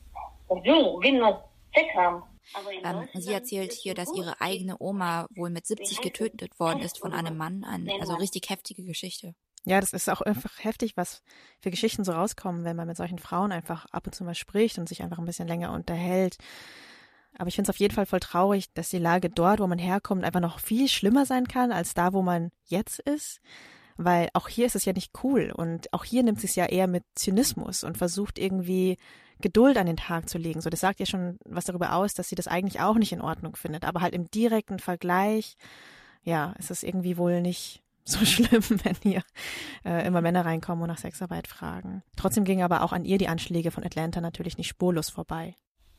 Jung, 0.65 1.01
nur 1.19 1.43
Sex 1.75 1.95
haben. 1.97 2.23
Aber 2.55 2.73
in 2.73 2.85
Ähm, 2.85 3.09
sie 3.15 3.33
erzählt 3.33 3.73
hier, 3.73 3.95
dass 3.95 4.13
ihre 4.15 4.41
eigene 4.41 4.77
Oma 4.79 5.27
wohl 5.35 5.51
mit 5.51 5.67
70 5.67 6.01
getötet 6.01 6.59
worden 6.61 6.81
ist 6.81 6.99
von 6.99 7.13
einem 7.13 7.37
Mann. 7.37 7.65
Ein, 7.65 7.89
also 8.01 8.15
richtig 8.15 8.51
heftige 8.51 8.85
Geschichte. 8.85 9.35
Ja, 9.65 9.81
das 9.81 9.93
ist 9.93 10.11
auch 10.11 10.21
einfach 10.21 10.65
heftig, 10.65 10.97
was 10.97 11.23
für 11.61 11.71
Geschichten 11.71 12.05
so 12.05 12.13
rauskommen, 12.13 12.65
wenn 12.65 12.77
man 12.77 12.89
mit 12.89 12.97
solchen 12.97 13.21
Frauen 13.21 13.53
einfach 13.53 13.87
ab 13.87 14.07
und 14.07 14.15
zu 14.15 14.25
mal 14.25 14.35
spricht 14.35 14.79
und 14.79 14.89
sich 14.89 15.03
einfach 15.03 15.19
ein 15.19 15.25
bisschen 15.25 15.47
länger 15.47 15.73
unterhält. 15.73 16.37
Aber 17.39 17.49
ich 17.49 17.55
finde 17.55 17.71
es 17.71 17.75
auf 17.75 17.81
jeden 17.81 17.95
Fall 17.95 18.07
voll 18.07 18.21
traurig, 18.21 18.73
dass 18.75 18.91
die 18.91 18.99
Lage 18.99 19.31
dort, 19.31 19.61
wo 19.61 19.67
man 19.67 19.79
herkommt, 19.79 20.25
einfach 20.25 20.41
noch 20.41 20.59
viel 20.59 20.89
schlimmer 20.89 21.27
sein 21.27 21.47
kann 21.47 21.73
als 21.73 21.95
da, 21.95 22.13
wo 22.13 22.23
man 22.23 22.51
jetzt 22.67 22.99
ist. 23.01 23.41
Weil 23.97 24.29
auch 24.33 24.49
hier 24.49 24.67
ist 24.67 24.77
es 24.77 24.85
ja 24.85 24.93
nicht 24.93 25.13
cool 25.23 25.53
und 25.55 25.93
auch 25.93 26.05
hier 26.05 26.23
nimmt 26.23 26.41
sie 26.41 26.47
es 26.47 26.55
ja 26.55 26.67
eher 26.67 26.87
mit 26.87 27.05
Zynismus 27.15 27.85
und 27.85 27.99
versucht 27.99 28.39
irgendwie 28.39 28.97
Geduld 29.41 29.77
an 29.77 29.87
den 29.87 29.97
Tag 29.97 30.29
zu 30.29 30.39
legen. 30.39 30.61
So, 30.61 30.71
das 30.71 30.81
sagt 30.81 31.01
ja 31.01 31.07
schon 31.07 31.39
was 31.45 31.67
darüber 31.67 31.95
aus, 31.95 32.15
dass 32.15 32.29
sie 32.29 32.35
das 32.35 32.49
eigentlich 32.49 32.81
auch 32.81 32.95
nicht 32.95 33.13
in 33.13 33.21
Ordnung 33.21 33.57
findet. 33.57 33.85
Aber 33.85 34.01
halt 34.01 34.15
im 34.15 34.31
direkten 34.31 34.79
Vergleich, 34.79 35.57
ja, 36.23 36.55
ist 36.59 36.71
es 36.71 36.83
irgendwie 36.83 37.19
wohl 37.19 37.43
nicht 37.43 37.83
so 38.05 38.25
schlimm, 38.25 38.65
wenn 38.83 38.97
hier 39.03 39.23
äh, 39.85 40.07
immer 40.07 40.23
Männer 40.23 40.45
reinkommen 40.45 40.83
und 40.83 40.89
nach 40.89 40.99
Sexarbeit 40.99 41.47
fragen. 41.47 42.03
Trotzdem 42.17 42.45
gingen 42.45 42.65
aber 42.65 42.83
auch 42.83 42.93
an 42.93 43.05
ihr 43.05 43.19
die 43.19 43.29
Anschläge 43.29 43.71
von 43.71 43.85
Atlanta 43.85 44.21
natürlich 44.21 44.59
nicht 44.59 44.69
spurlos 44.69 45.09
vorbei. 45.09 45.55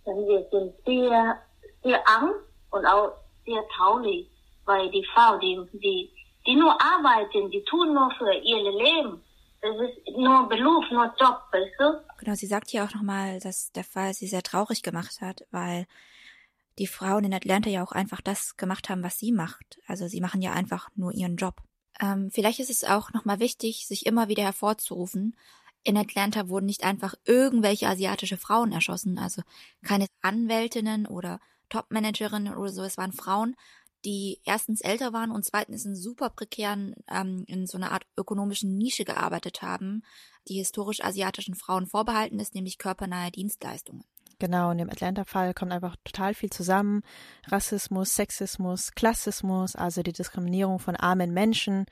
Wir 0.05 0.45
sind 0.51 0.73
sehr, 0.85 1.37
sehr 1.81 1.99
Angst 2.09 2.43
und 2.71 2.85
auch 2.85 3.13
sehr 3.45 3.63
traurig, 3.77 4.27
weil 4.65 4.91
die 4.91 5.05
Frau, 5.13 5.37
die, 5.37 5.57
die, 5.73 6.11
die 6.45 6.55
nur 6.55 6.75
arbeiten, 6.81 7.49
die 7.51 7.63
tun 7.63 7.93
nur 7.93 8.11
für 8.17 8.33
ihr 8.33 8.71
Leben. 8.71 9.21
Das 9.61 9.75
ist 9.77 10.17
nur 10.17 10.49
Beruf, 10.49 10.83
nur 10.91 11.05
Job, 11.17 11.41
weißt 11.51 11.75
du? 11.79 12.01
Genau, 12.17 12.35
sie 12.35 12.47
sagt 12.47 12.69
hier 12.69 12.83
auch 12.83 12.93
nochmal, 12.93 13.39
dass 13.39 13.71
der 13.71 13.85
Fall 13.85 14.13
sie 14.13 14.27
sehr 14.27 14.43
traurig 14.43 14.83
gemacht 14.83 15.21
hat, 15.21 15.45
weil 15.51 15.87
die 16.79 16.87
Frauen 16.87 17.23
in 17.23 17.33
Atlanta 17.33 17.69
ja 17.69 17.83
auch 17.83 17.93
einfach 17.93 18.19
das 18.19 18.57
gemacht 18.57 18.89
haben, 18.89 19.03
was 19.03 19.19
sie 19.19 19.31
macht. 19.31 19.79
Also 19.87 20.07
sie 20.07 20.19
machen 20.19 20.41
ja 20.41 20.51
einfach 20.51 20.89
nur 20.95 21.13
ihren 21.13 21.37
Job. 21.37 21.61
Ähm, 22.01 22.29
vielleicht 22.31 22.59
ist 22.59 22.71
es 22.71 22.83
auch 22.83 23.13
nochmal 23.13 23.39
wichtig, 23.39 23.87
sich 23.87 24.05
immer 24.05 24.27
wieder 24.27 24.43
hervorzurufen. 24.43 25.37
In 25.83 25.97
Atlanta 25.97 26.49
wurden 26.49 26.65
nicht 26.65 26.83
einfach 26.83 27.13
irgendwelche 27.25 27.87
asiatische 27.87 28.37
Frauen 28.37 28.71
erschossen, 28.71 29.19
also 29.19 29.43
keine 29.83 30.07
Anwältinnen 30.21 31.05
oder 31.05 31.39
Topmanagerinnen 31.69 32.55
oder 32.55 32.69
so. 32.69 32.83
Es 32.83 32.97
waren 32.97 33.11
Frauen, 33.11 33.55
die 34.05 34.39
erstens 34.43 34.81
älter 34.81 35.13
waren 35.13 35.31
und 35.31 35.45
zweitens 35.45 35.85
in 35.85 35.95
super 35.95 36.29
prekären, 36.29 36.95
ähm, 37.09 37.43
in 37.47 37.67
so 37.67 37.77
einer 37.77 37.91
Art 37.91 38.05
ökonomischen 38.17 38.77
Nische 38.77 39.05
gearbeitet 39.05 39.61
haben, 39.61 40.03
die 40.47 40.55
historisch 40.55 41.03
asiatischen 41.03 41.55
Frauen 41.55 41.87
vorbehalten 41.87 42.39
ist, 42.39 42.55
nämlich 42.55 42.77
körpernahe 42.77 43.31
Dienstleistungen. 43.31 44.03
Genau, 44.39 44.71
in 44.71 44.77
dem 44.77 44.89
Atlanta-Fall 44.89 45.53
kommt 45.53 45.71
einfach 45.71 45.95
total 46.03 46.33
viel 46.33 46.49
zusammen. 46.49 47.01
Rassismus, 47.47 48.15
Sexismus, 48.15 48.91
Klassismus, 48.91 49.75
also 49.75 50.03
die 50.03 50.11
Diskriminierung 50.11 50.79
von 50.79 50.95
armen 50.95 51.31
Menschen. 51.31 51.85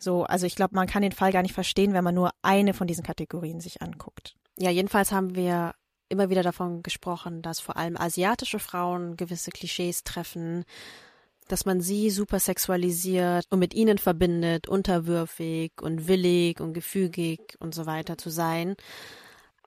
So, 0.00 0.24
also 0.24 0.46
ich 0.46 0.56
glaube, 0.56 0.74
man 0.74 0.88
kann 0.88 1.02
den 1.02 1.12
Fall 1.12 1.32
gar 1.32 1.42
nicht 1.42 1.54
verstehen, 1.54 1.92
wenn 1.92 2.04
man 2.04 2.14
nur 2.14 2.32
eine 2.42 2.74
von 2.74 2.86
diesen 2.86 3.04
Kategorien 3.04 3.60
sich 3.60 3.80
anguckt. 3.80 4.34
Ja, 4.58 4.70
jedenfalls 4.70 5.12
haben 5.12 5.34
wir 5.36 5.74
immer 6.08 6.30
wieder 6.30 6.42
davon 6.42 6.82
gesprochen, 6.82 7.42
dass 7.42 7.60
vor 7.60 7.76
allem 7.76 7.96
asiatische 7.96 8.58
Frauen 8.58 9.16
gewisse 9.16 9.50
Klischees 9.50 10.04
treffen, 10.04 10.64
dass 11.48 11.66
man 11.66 11.80
sie 11.80 12.10
super 12.10 12.40
sexualisiert 12.40 13.46
und 13.50 13.58
mit 13.58 13.74
ihnen 13.74 13.98
verbindet, 13.98 14.68
unterwürfig 14.68 15.72
und 15.80 16.08
willig 16.08 16.60
und 16.60 16.72
gefügig 16.72 17.56
und 17.58 17.74
so 17.74 17.86
weiter 17.86 18.16
zu 18.16 18.30
sein. 18.30 18.76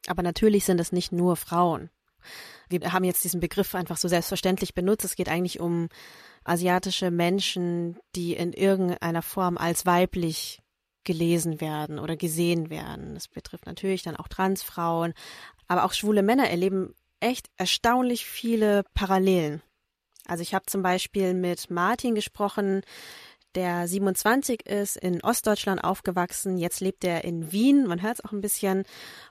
Aber 0.08 0.24
natürlich 0.24 0.66
sind 0.66 0.80
es 0.80 0.92
nicht 0.92 1.12
nur 1.12 1.36
Frauen. 1.36 1.90
Wir 2.70 2.92
haben 2.94 3.04
jetzt 3.04 3.24
diesen 3.24 3.40
Begriff 3.40 3.76
einfach 3.76 3.98
so 3.98 4.08
selbstverständlich 4.08 4.74
benutzt. 4.74 5.06
Es 5.06 5.16
geht 5.16 5.30
eigentlich 5.30 5.60
um 5.60 5.88
asiatische 6.44 7.12
Menschen, 7.12 7.98
die 8.16 8.34
in 8.34 8.54
irgendeiner 8.54 9.22
Form 9.22 9.58
als 9.58 9.86
weiblich 9.86 10.62
gelesen 11.04 11.62
werden 11.62 12.00
oder 12.00 12.18
gesehen 12.18 12.70
werden. 12.70 13.14
Das 13.14 13.28
betrifft 13.28 13.66
natürlich 13.66 14.04
dann 14.04 14.18
auch 14.18 14.28
Transfrauen, 14.28 15.14
aber 15.68 15.86
auch 15.86 15.94
schwule 15.94 16.24
Männer 16.24 16.50
erleben 16.50 16.94
echt 17.20 17.50
erstaunlich 17.58 18.26
viele 18.26 18.84
Parallelen 18.94 19.62
also 20.28 20.42
ich 20.42 20.54
habe 20.54 20.66
zum 20.66 20.82
Beispiel 20.82 21.34
mit 21.34 21.70
Martin 21.70 22.16
gesprochen, 22.16 22.82
der 23.56 23.88
27 23.88 24.68
ist, 24.68 24.98
in 24.98 25.24
Ostdeutschland 25.24 25.84
aufgewachsen. 25.84 26.58
Jetzt 26.58 26.80
lebt 26.80 27.04
er 27.04 27.24
in 27.24 27.52
Wien, 27.52 27.88
man 27.88 28.02
hört 28.02 28.20
es 28.20 28.26
auch 28.26 28.32
ein 28.32 28.42
bisschen. 28.42 28.84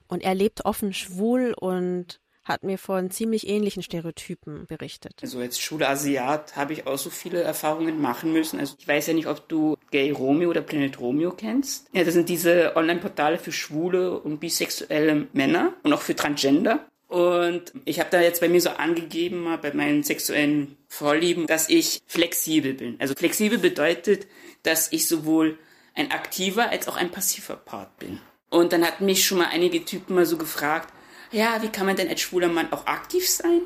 Und 0.08 0.22
er 0.24 0.34
lebt 0.34 0.64
offen 0.64 0.92
schwul 0.92 1.54
und 1.58 2.20
hat 2.46 2.62
mir 2.62 2.78
von 2.78 3.10
ziemlich 3.10 3.48
ähnlichen 3.48 3.82
Stereotypen 3.82 4.66
berichtet. 4.66 5.14
Also 5.20 5.40
als 5.40 5.58
schwuler 5.58 5.90
Asiat 5.90 6.56
habe 6.56 6.72
ich 6.72 6.86
auch 6.86 6.98
so 6.98 7.10
viele 7.10 7.42
Erfahrungen 7.42 8.00
machen 8.00 8.32
müssen. 8.32 8.60
Also 8.60 8.76
ich 8.78 8.86
weiß 8.86 9.08
ja 9.08 9.14
nicht, 9.14 9.26
ob 9.26 9.48
du 9.48 9.76
Gay 9.90 10.12
Romeo 10.12 10.50
oder 10.50 10.62
Planet 10.62 10.98
Romeo 11.00 11.32
kennst. 11.32 11.88
Ja, 11.92 12.04
das 12.04 12.14
sind 12.14 12.28
diese 12.28 12.76
Online-Portale 12.76 13.38
für 13.38 13.52
schwule 13.52 14.18
und 14.20 14.38
bisexuelle 14.38 15.26
Männer 15.32 15.74
und 15.82 15.92
auch 15.92 16.02
für 16.02 16.14
Transgender. 16.14 16.86
Und 17.08 17.72
ich 17.84 18.00
habe 18.00 18.10
da 18.10 18.20
jetzt 18.20 18.40
bei 18.40 18.48
mir 18.48 18.60
so 18.60 18.70
angegeben, 18.70 19.44
mal 19.44 19.58
bei 19.58 19.72
meinen 19.72 20.02
sexuellen 20.02 20.76
Vorlieben, 20.88 21.46
dass 21.46 21.68
ich 21.68 22.02
flexibel 22.06 22.74
bin. 22.74 22.96
Also 22.98 23.14
flexibel 23.14 23.58
bedeutet, 23.58 24.26
dass 24.64 24.90
ich 24.92 25.06
sowohl 25.06 25.58
ein 25.94 26.10
aktiver 26.10 26.70
als 26.70 26.88
auch 26.88 26.96
ein 26.96 27.10
passiver 27.10 27.56
Part 27.56 27.96
bin. 27.98 28.20
Und 28.50 28.72
dann 28.72 28.84
hatten 28.84 29.06
mich 29.06 29.24
schon 29.24 29.38
mal 29.38 29.48
einige 29.52 29.84
Typen 29.84 30.14
mal 30.14 30.26
so 30.26 30.36
gefragt, 30.36 30.92
ja, 31.30 31.62
wie 31.62 31.68
kann 31.68 31.86
man 31.86 31.96
denn 31.96 32.08
als 32.08 32.20
schwuler 32.20 32.48
Mann 32.48 32.72
auch 32.72 32.86
aktiv 32.86 33.28
sein? 33.28 33.62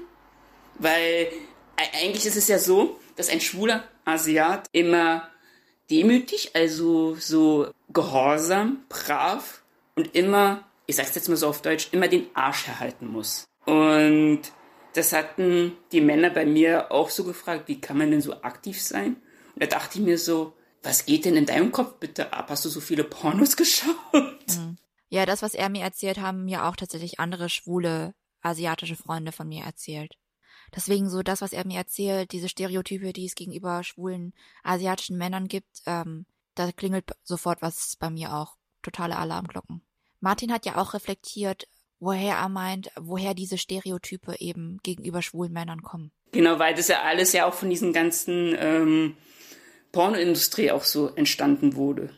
Weil 0.79 1.29
eigentlich 1.77 2.27
ist 2.27 2.37
es 2.37 2.49
ja 2.49 2.59
so, 2.59 2.99
dass 3.17 3.29
ein 3.29 3.41
schwuler 3.41 3.85
Asiat 4.05 4.67
immer 4.73 5.29
demütig, 5.91 6.51
also 6.55 7.17
so 7.17 7.71
gehorsam, 7.89 8.85
brav 8.89 9.63
und 9.95 10.15
immer 10.15 10.65
ich 10.91 10.97
sag's 10.97 11.15
jetzt 11.15 11.29
mal 11.29 11.37
so 11.37 11.49
auf 11.49 11.63
Deutsch, 11.63 11.89
immer 11.93 12.09
den 12.09 12.27
Arsch 12.35 12.69
erhalten 12.69 13.07
muss. 13.07 13.45
Und 13.65 14.43
das 14.95 15.13
hatten 15.13 15.77
die 15.93 16.01
Männer 16.01 16.31
bei 16.31 16.45
mir 16.45 16.91
auch 16.91 17.11
so 17.11 17.25
gefragt, 17.25 17.69
wie 17.69 17.81
kann 17.81 17.97
man 17.97 18.11
denn 18.11 18.21
so 18.21 18.43
aktiv 18.43 18.83
sein? 18.83 19.17
Und 19.55 19.63
da 19.63 19.67
dachte 19.67 19.99
ich 19.99 20.05
mir 20.05 20.19
so, 20.19 20.55
was 20.83 21.07
geht 21.07 21.25
denn 21.25 21.37
in 21.37 21.47
deinem 21.47 21.73
Kopf 21.73 21.99
bitte 22.01 22.33
ab? 22.33 22.51
Hast 22.51 22.65
du 22.65 22.69
so 22.69 22.81
viele 22.81 23.05
Pornos 23.05 23.57
geschaut? 23.57 23.95
Mhm. 24.13 24.77
Ja, 25.09 25.27
das, 25.27 25.43
was 25.43 25.55
er 25.55 25.69
mir 25.69 25.83
erzählt, 25.83 26.19
haben 26.19 26.45
mir 26.45 26.65
auch 26.65 26.77
tatsächlich 26.77 27.21
andere 27.21 27.49
schwule 27.49 28.15
asiatische 28.43 28.97
Freunde 28.97 29.33
von 29.33 29.49
mir 29.49 29.65
erzählt. 29.65 30.17
Deswegen 30.75 31.11
so 31.11 31.23
das, 31.23 31.41
was 31.41 31.53
er 31.53 31.67
mir 31.67 31.79
erzählt, 31.79 32.33
diese 32.33 32.49
Stereotype, 32.49 33.13
die 33.13 33.27
es 33.27 33.35
gegenüber 33.35 33.83
schwulen 33.83 34.33
asiatischen 34.63 35.19
Männern 35.19 35.49
gibt, 35.49 35.83
ähm, 35.87 36.27
da 36.55 36.71
klingelt 36.73 37.11
sofort 37.23 37.61
was 37.61 37.97
bei 37.99 38.11
mir 38.11 38.35
auch. 38.35 38.57
Totale 38.83 39.17
Alarmglocken. 39.17 39.83
Martin 40.21 40.53
hat 40.53 40.67
ja 40.67 40.77
auch 40.77 40.95
reflektiert, 40.95 41.67
woher 41.99 42.37
er 42.37 42.49
meint, 42.49 42.91
woher 42.99 43.35
diese 43.35 43.59
Stereotype 43.59 44.37
eben 44.39 44.79
gegenüber 44.83 45.23
schwulen 45.23 45.53
Männern 45.53 45.83
kommen. 45.83 46.13
Genau, 46.33 46.59
weil 46.59 46.75
das 46.75 46.89
ja 46.89 47.03
alles 47.03 47.33
ja 47.33 47.47
auch 47.47 47.55
von 47.55 47.71
diesen 47.71 47.93
ganzen 47.93 48.55
ähm, 48.59 49.17
Pornoindustrie 49.93 50.71
auch 50.71 50.85
so 50.85 51.09
entstanden 51.09 51.75
wurde. 51.75 52.11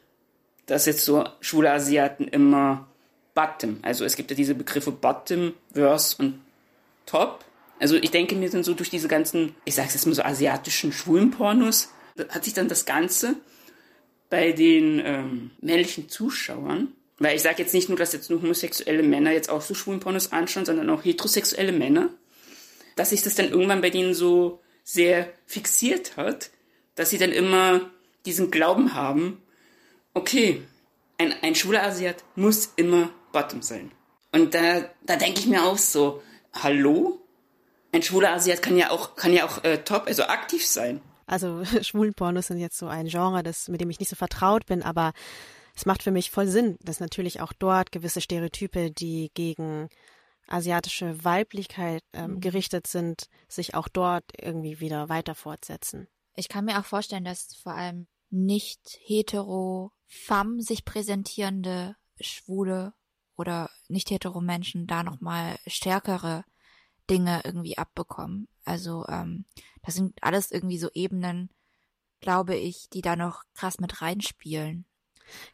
Dass 0.66 0.86
jetzt 0.86 1.04
so 1.04 1.24
schwule 1.40 1.72
Asiaten 1.72 2.28
immer 2.28 2.88
Bottom, 3.34 3.78
also 3.82 4.04
es 4.04 4.16
gibt 4.16 4.30
ja 4.30 4.36
diese 4.36 4.54
Begriffe 4.54 4.92
Bottom, 4.92 5.54
Verse 5.72 6.16
und 6.18 6.40
Top. 7.06 7.44
Also 7.80 7.96
ich 7.96 8.10
denke 8.10 8.36
mir 8.36 8.48
dann 8.50 8.62
so 8.62 8.74
durch 8.74 8.90
diese 8.90 9.08
ganzen, 9.08 9.56
ich 9.64 9.74
sag's 9.74 9.94
jetzt 9.94 10.06
mal 10.06 10.14
so 10.14 10.22
asiatischen 10.22 10.92
schwulen 10.92 11.30
Pornos, 11.30 11.88
hat 12.28 12.44
sich 12.44 12.54
dann 12.54 12.68
das 12.68 12.84
Ganze 12.84 13.36
bei 14.30 14.52
den 14.52 15.00
ähm, 15.04 15.50
männlichen 15.60 16.08
Zuschauern 16.08 16.92
weil 17.22 17.36
ich 17.36 17.42
sage 17.42 17.62
jetzt 17.62 17.74
nicht 17.74 17.88
nur, 17.88 17.98
dass 17.98 18.12
jetzt 18.12 18.30
nur 18.30 18.42
homosexuelle 18.42 19.02
Männer 19.02 19.32
jetzt 19.32 19.48
auch 19.48 19.60
so 19.60 19.74
schwulen 19.74 20.00
Pornos 20.00 20.32
anschauen, 20.32 20.66
sondern 20.66 20.90
auch 20.90 21.04
heterosexuelle 21.04 21.72
Männer. 21.72 22.10
Dass 22.96 23.10
sich 23.10 23.22
das 23.22 23.34
dann 23.34 23.48
irgendwann 23.48 23.80
bei 23.80 23.90
denen 23.90 24.12
so 24.12 24.60
sehr 24.84 25.32
fixiert 25.46 26.16
hat, 26.16 26.50
dass 26.94 27.10
sie 27.10 27.18
dann 27.18 27.32
immer 27.32 27.90
diesen 28.26 28.50
Glauben 28.50 28.94
haben, 28.94 29.42
okay, 30.14 30.62
ein, 31.18 31.32
ein 31.42 31.54
schwuler 31.54 31.84
Asiat 31.84 32.24
muss 32.34 32.72
immer 32.76 33.10
Bottom 33.32 33.62
sein. 33.62 33.92
Und 34.32 34.54
da, 34.54 34.90
da 35.02 35.16
denke 35.16 35.40
ich 35.40 35.46
mir 35.46 35.62
auch 35.62 35.78
so, 35.78 36.22
hallo? 36.52 37.20
Ein 37.92 38.02
schwuler 38.02 38.32
Asiat 38.32 38.62
kann 38.62 38.76
ja 38.76 38.90
auch, 38.90 39.16
kann 39.16 39.32
ja 39.32 39.46
auch 39.46 39.62
äh, 39.64 39.78
top, 39.78 40.06
also 40.06 40.24
aktiv 40.24 40.66
sein. 40.66 41.00
Also 41.26 41.62
schwulen 41.82 42.14
Pornos 42.14 42.48
sind 42.48 42.58
jetzt 42.58 42.78
so 42.78 42.86
ein 42.86 43.06
Genre, 43.06 43.42
das, 43.42 43.68
mit 43.68 43.80
dem 43.80 43.90
ich 43.90 44.00
nicht 44.00 44.08
so 44.08 44.16
vertraut 44.16 44.66
bin, 44.66 44.82
aber 44.82 45.12
es 45.74 45.86
macht 45.86 46.02
für 46.02 46.10
mich 46.10 46.30
voll 46.30 46.46
Sinn, 46.48 46.76
dass 46.82 47.00
natürlich 47.00 47.40
auch 47.40 47.52
dort 47.52 47.92
gewisse 47.92 48.20
Stereotype, 48.20 48.90
die 48.90 49.30
gegen 49.34 49.88
asiatische 50.46 51.24
Weiblichkeit 51.24 52.02
ähm, 52.12 52.32
mhm. 52.32 52.40
gerichtet 52.40 52.86
sind, 52.86 53.28
sich 53.48 53.74
auch 53.74 53.88
dort 53.88 54.24
irgendwie 54.38 54.80
wieder 54.80 55.08
weiter 55.08 55.34
fortsetzen. 55.34 56.08
Ich 56.34 56.48
kann 56.48 56.64
mir 56.64 56.78
auch 56.78 56.84
vorstellen, 56.84 57.24
dass 57.24 57.54
vor 57.54 57.74
allem 57.74 58.06
nicht 58.30 58.98
hetero 59.04 59.92
femme 60.06 60.62
sich 60.62 60.84
präsentierende 60.84 61.96
schwule 62.20 62.94
oder 63.36 63.70
nicht 63.88 64.10
hetero 64.10 64.40
Menschen 64.40 64.86
da 64.86 65.02
nochmal 65.02 65.58
stärkere 65.66 66.44
Dinge 67.08 67.42
irgendwie 67.44 67.78
abbekommen. 67.78 68.48
Also 68.64 69.04
ähm, 69.08 69.46
das 69.82 69.94
sind 69.94 70.22
alles 70.22 70.50
irgendwie 70.50 70.78
so 70.78 70.90
Ebenen, 70.94 71.50
glaube 72.20 72.56
ich, 72.56 72.88
die 72.90 73.02
da 73.02 73.16
noch 73.16 73.42
krass 73.54 73.78
mit 73.78 74.00
reinspielen. 74.00 74.86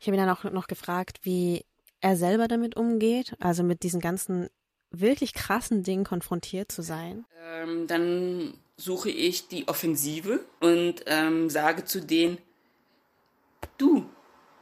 Ich 0.00 0.06
habe 0.06 0.16
ihn 0.16 0.24
dann 0.24 0.36
auch 0.36 0.44
noch 0.44 0.66
gefragt, 0.66 1.20
wie 1.22 1.64
er 2.00 2.16
selber 2.16 2.48
damit 2.48 2.76
umgeht, 2.76 3.34
also 3.40 3.62
mit 3.62 3.82
diesen 3.82 4.00
ganzen 4.00 4.48
wirklich 4.90 5.34
krassen 5.34 5.82
Dingen 5.82 6.04
konfrontiert 6.04 6.72
zu 6.72 6.82
sein. 6.82 7.26
Ähm, 7.42 7.86
dann 7.86 8.54
suche 8.76 9.10
ich 9.10 9.48
die 9.48 9.68
Offensive 9.68 10.40
und 10.60 11.02
ähm, 11.06 11.50
sage 11.50 11.84
zu 11.84 12.00
denen, 12.00 12.38
du, 13.76 14.08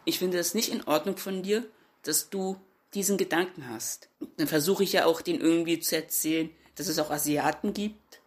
ich 0.04 0.18
finde 0.18 0.38
das 0.38 0.54
nicht 0.54 0.72
in 0.72 0.82
Ordnung 0.84 1.16
von 1.16 1.42
dir, 1.42 1.64
dass 2.02 2.30
du 2.30 2.56
diesen 2.94 3.18
Gedanken 3.18 3.68
hast. 3.68 4.08
Dann 4.36 4.46
versuche 4.46 4.82
ich 4.82 4.92
ja 4.92 5.04
auch 5.04 5.20
den 5.20 5.40
irgendwie 5.40 5.80
zu 5.80 5.96
erzählen, 5.96 6.50
dass 6.76 6.88
es 6.88 6.98
auch 6.98 7.10
Asiaten 7.10 7.74
gibt, 7.74 8.20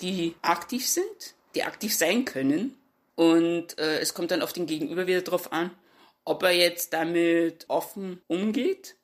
die 0.00 0.34
aktiv 0.42 0.86
sind, 0.86 1.34
die 1.54 1.62
aktiv 1.62 1.94
sein 1.94 2.24
können. 2.24 2.76
Und 3.14 3.78
äh, 3.78 4.00
es 4.00 4.12
kommt 4.14 4.30
dann 4.30 4.42
auf 4.42 4.52
den 4.52 4.66
Gegenüber 4.66 5.06
wieder 5.06 5.22
drauf 5.22 5.52
an, 5.52 5.70
ob 6.24 6.42
er 6.42 6.52
jetzt 6.52 6.92
damit 6.92 7.66
offen 7.68 8.20
umgeht 8.26 8.96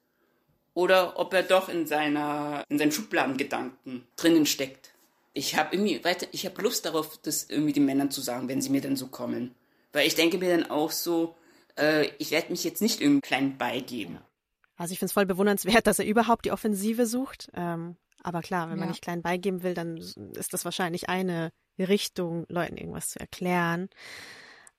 oder 0.74 1.18
ob 1.18 1.32
er 1.34 1.42
doch 1.42 1.68
in 1.68 1.86
seiner 1.86 2.64
in 2.68 2.78
seinen 2.78 2.92
Schubladengedanken 2.92 4.06
drinnen 4.16 4.46
steckt. 4.46 4.92
Ich 5.32 5.56
habe 5.56 5.74
irgendwie 5.76 6.02
weiter, 6.04 6.26
ich 6.32 6.44
habe 6.46 6.60
Lust 6.62 6.86
darauf, 6.86 7.18
das 7.22 7.44
irgendwie 7.44 7.72
den 7.72 7.84
Männern 7.84 8.10
zu 8.10 8.20
sagen, 8.20 8.48
wenn 8.48 8.60
sie 8.60 8.70
mir 8.70 8.80
dann 8.80 8.96
so 8.96 9.06
kommen. 9.08 9.54
Weil 9.92 10.06
ich 10.06 10.14
denke 10.14 10.38
mir 10.38 10.56
dann 10.56 10.70
auch 10.70 10.90
so, 10.90 11.36
äh, 11.78 12.08
ich 12.18 12.30
werde 12.30 12.50
mich 12.50 12.64
jetzt 12.64 12.82
nicht 12.82 13.00
irgendeinem 13.00 13.22
kleinen 13.22 13.58
beigeben. 13.58 14.18
Also 14.76 14.92
ich 14.92 14.98
finde 14.98 15.10
es 15.10 15.12
voll 15.12 15.26
bewundernswert, 15.26 15.86
dass 15.86 15.98
er 15.98 16.06
überhaupt 16.06 16.46
die 16.46 16.52
Offensive 16.52 17.06
sucht. 17.06 17.48
Ähm, 17.54 17.96
aber 18.22 18.40
klar, 18.42 18.70
wenn 18.70 18.78
man 18.78 18.88
Ja. 18.88 18.92
nicht 18.92 19.02
klein 19.02 19.22
beigeben 19.22 19.62
will, 19.62 19.74
dann 19.74 19.96
ist 19.96 20.52
das 20.52 20.64
wahrscheinlich 20.64 21.08
eine 21.08 21.52
Richtung, 21.78 22.44
Leuten 22.48 22.76
irgendwas 22.76 23.10
zu 23.10 23.20
erklären. 23.20 23.88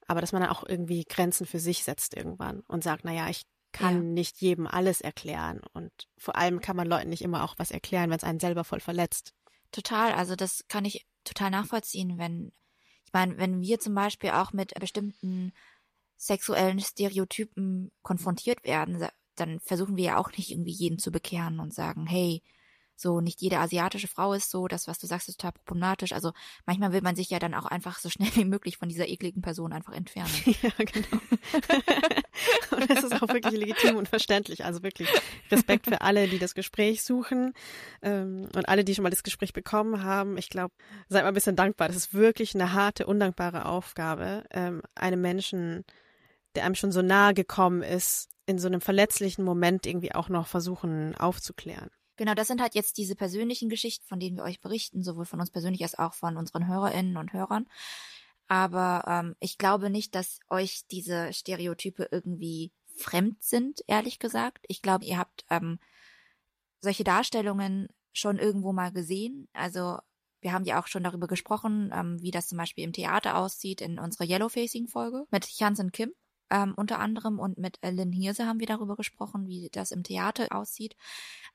Aber 0.06 0.20
dass 0.20 0.32
man 0.32 0.42
dann 0.42 0.50
auch 0.50 0.64
irgendwie 0.66 1.04
Grenzen 1.04 1.46
für 1.46 1.58
sich 1.60 1.84
setzt 1.84 2.14
irgendwann 2.16 2.60
und 2.68 2.84
sagt, 2.84 3.04
naja, 3.04 3.28
ich 3.28 3.42
kann 3.72 3.96
Ja. 3.96 4.04
nicht 4.14 4.40
jedem 4.40 4.66
alles 4.66 5.00
erklären. 5.00 5.60
Und 5.72 5.92
vor 6.18 6.36
allem 6.36 6.60
kann 6.60 6.76
man 6.76 6.86
Leuten 6.88 7.08
nicht 7.10 7.22
immer 7.22 7.44
auch 7.44 7.54
was 7.58 7.70
erklären, 7.70 8.10
wenn 8.10 8.16
es 8.18 8.24
einen 8.24 8.40
selber 8.40 8.64
voll 8.64 8.80
verletzt. 8.80 9.34
Total, 9.70 10.12
also 10.12 10.36
das 10.36 10.64
kann 10.68 10.84
ich 10.84 11.06
total 11.24 11.50
nachvollziehen, 11.50 12.18
wenn, 12.18 12.52
ich 13.04 13.12
meine, 13.12 13.38
wenn 13.38 13.60
wir 13.60 13.80
zum 13.80 13.94
Beispiel 13.94 14.30
auch 14.30 14.52
mit 14.52 14.74
bestimmten 14.78 15.52
sexuellen 16.16 16.80
Stereotypen 16.80 17.90
konfrontiert 18.02 18.64
werden, 18.64 19.06
dann 19.36 19.60
versuchen 19.60 19.96
wir 19.96 20.04
ja 20.04 20.18
auch 20.18 20.30
nicht 20.32 20.50
irgendwie 20.50 20.72
jeden 20.72 20.98
zu 20.98 21.10
bekehren 21.10 21.58
und 21.60 21.74
sagen, 21.74 22.06
hey, 22.06 22.42
so 22.96 23.20
nicht 23.20 23.40
jede 23.40 23.58
asiatische 23.58 24.08
Frau 24.08 24.32
ist 24.32 24.50
so, 24.50 24.68
das, 24.68 24.86
was 24.86 24.98
du 24.98 25.06
sagst, 25.06 25.28
ist 25.28 25.40
total 25.40 25.52
problematisch. 25.52 26.12
Also 26.12 26.32
manchmal 26.66 26.92
will 26.92 27.02
man 27.02 27.16
sich 27.16 27.30
ja 27.30 27.38
dann 27.38 27.54
auch 27.54 27.66
einfach 27.66 27.98
so 27.98 28.08
schnell 28.10 28.30
wie 28.34 28.44
möglich 28.44 28.76
von 28.76 28.88
dieser 28.88 29.08
ekligen 29.08 29.42
Person 29.42 29.72
einfach 29.72 29.92
entfernen. 29.92 30.32
ja, 30.62 30.70
genau. 30.78 31.20
und 32.76 32.90
das 32.90 33.04
ist 33.04 33.22
auch 33.22 33.28
wirklich 33.28 33.58
legitim 33.58 33.96
und 33.96 34.08
verständlich. 34.08 34.64
Also 34.64 34.82
wirklich 34.82 35.08
Respekt 35.50 35.86
für 35.86 36.00
alle, 36.00 36.28
die 36.28 36.38
das 36.38 36.54
Gespräch 36.54 37.02
suchen 37.02 37.52
ähm, 38.02 38.48
und 38.54 38.68
alle, 38.68 38.84
die 38.84 38.94
schon 38.94 39.02
mal 39.02 39.10
das 39.10 39.22
Gespräch 39.22 39.52
bekommen 39.52 40.04
haben. 40.04 40.36
Ich 40.38 40.48
glaube, 40.48 40.74
seid 41.08 41.22
mal 41.22 41.28
ein 41.28 41.34
bisschen 41.34 41.56
dankbar. 41.56 41.88
Das 41.88 41.96
ist 41.96 42.14
wirklich 42.14 42.54
eine 42.54 42.72
harte, 42.72 43.06
undankbare 43.06 43.66
Aufgabe, 43.66 44.44
ähm, 44.50 44.82
einem 44.94 45.20
Menschen, 45.20 45.84
der 46.54 46.64
einem 46.64 46.74
schon 46.74 46.92
so 46.92 47.02
nahe 47.02 47.34
gekommen 47.34 47.82
ist, 47.82 48.28
in 48.46 48.58
so 48.58 48.68
einem 48.68 48.80
verletzlichen 48.80 49.44
Moment 49.44 49.86
irgendwie 49.86 50.14
auch 50.14 50.28
noch 50.28 50.46
versuchen 50.46 51.14
aufzuklären. 51.16 51.90
Genau, 52.16 52.34
das 52.34 52.48
sind 52.48 52.60
halt 52.60 52.74
jetzt 52.74 52.98
diese 52.98 53.16
persönlichen 53.16 53.68
Geschichten, 53.68 54.06
von 54.06 54.20
denen 54.20 54.36
wir 54.36 54.44
euch 54.44 54.60
berichten, 54.60 55.02
sowohl 55.02 55.24
von 55.24 55.40
uns 55.40 55.50
persönlich 55.50 55.82
als 55.82 55.98
auch 55.98 56.14
von 56.14 56.36
unseren 56.36 56.68
Hörerinnen 56.68 57.16
und 57.16 57.32
Hörern. 57.32 57.66
Aber 58.48 59.04
ähm, 59.06 59.36
ich 59.40 59.56
glaube 59.56 59.88
nicht, 59.88 60.14
dass 60.14 60.40
euch 60.50 60.82
diese 60.90 61.32
Stereotype 61.32 62.08
irgendwie 62.10 62.72
fremd 62.96 63.42
sind, 63.42 63.82
ehrlich 63.86 64.18
gesagt. 64.18 64.64
Ich 64.68 64.82
glaube, 64.82 65.04
ihr 65.06 65.16
habt 65.16 65.44
ähm, 65.48 65.78
solche 66.80 67.04
Darstellungen 67.04 67.88
schon 68.12 68.38
irgendwo 68.38 68.72
mal 68.72 68.92
gesehen. 68.92 69.48
Also 69.54 69.98
wir 70.42 70.52
haben 70.52 70.64
ja 70.64 70.80
auch 70.80 70.88
schon 70.88 71.04
darüber 71.04 71.28
gesprochen, 71.28 71.90
ähm, 71.94 72.20
wie 72.20 72.30
das 72.30 72.48
zum 72.48 72.58
Beispiel 72.58 72.84
im 72.84 72.92
Theater 72.92 73.38
aussieht 73.38 73.80
in 73.80 73.98
unserer 73.98 74.24
Yellowfacing-Folge 74.24 75.26
mit 75.30 75.46
Chansen 75.46 75.92
Kim 75.92 76.12
ähm, 76.52 76.74
unter 76.76 76.98
anderem 76.98 77.38
und 77.38 77.56
mit 77.56 77.78
Lynn 77.82 78.12
Hirse 78.12 78.46
haben 78.46 78.60
wir 78.60 78.66
darüber 78.66 78.94
gesprochen, 78.94 79.48
wie 79.48 79.70
das 79.72 79.90
im 79.90 80.02
Theater 80.02 80.54
aussieht. 80.54 80.96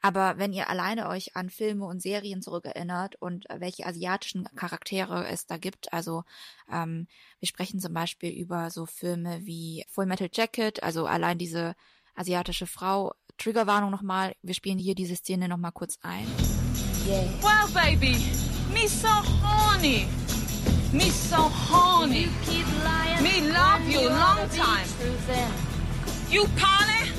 Aber 0.01 0.37
wenn 0.39 0.53
ihr 0.53 0.69
alleine 0.69 1.07
euch 1.07 1.35
an 1.35 1.51
Filme 1.51 1.85
und 1.85 2.01
Serien 2.01 2.41
zurückerinnert 2.41 3.15
und 3.21 3.45
welche 3.55 3.85
asiatischen 3.85 4.45
Charaktere 4.55 5.27
es 5.27 5.45
da 5.45 5.57
gibt, 5.57 5.93
also 5.93 6.23
ähm, 6.71 7.07
wir 7.39 7.47
sprechen 7.47 7.79
zum 7.79 7.93
Beispiel 7.93 8.31
über 8.31 8.71
so 8.71 8.87
Filme 8.87 9.45
wie 9.45 9.85
Full 9.89 10.07
Metal 10.07 10.29
Jacket, 10.33 10.81
also 10.81 11.05
allein 11.05 11.37
diese 11.37 11.75
asiatische 12.15 12.65
Frau. 12.65 13.13
Triggerwarnung 13.37 13.91
nochmal, 13.91 14.35
wir 14.41 14.55
spielen 14.55 14.79
hier 14.79 14.95
diese 14.95 15.15
Szene 15.15 15.47
nochmal 15.47 15.71
kurz 15.71 15.99
ein. 16.01 16.25
Well, 17.05 17.67
baby, 17.71 18.17
me 18.73 18.87
so 18.87 19.07
horny. 19.07 20.07
Me 20.93 21.09
so 21.09 21.35
horny. 21.35 22.29
Me 23.21 23.51
love 23.51 23.83
you 23.87 24.07
long 24.07 24.47
time. 24.49 24.87
You 26.29 26.47
party? 26.55 27.11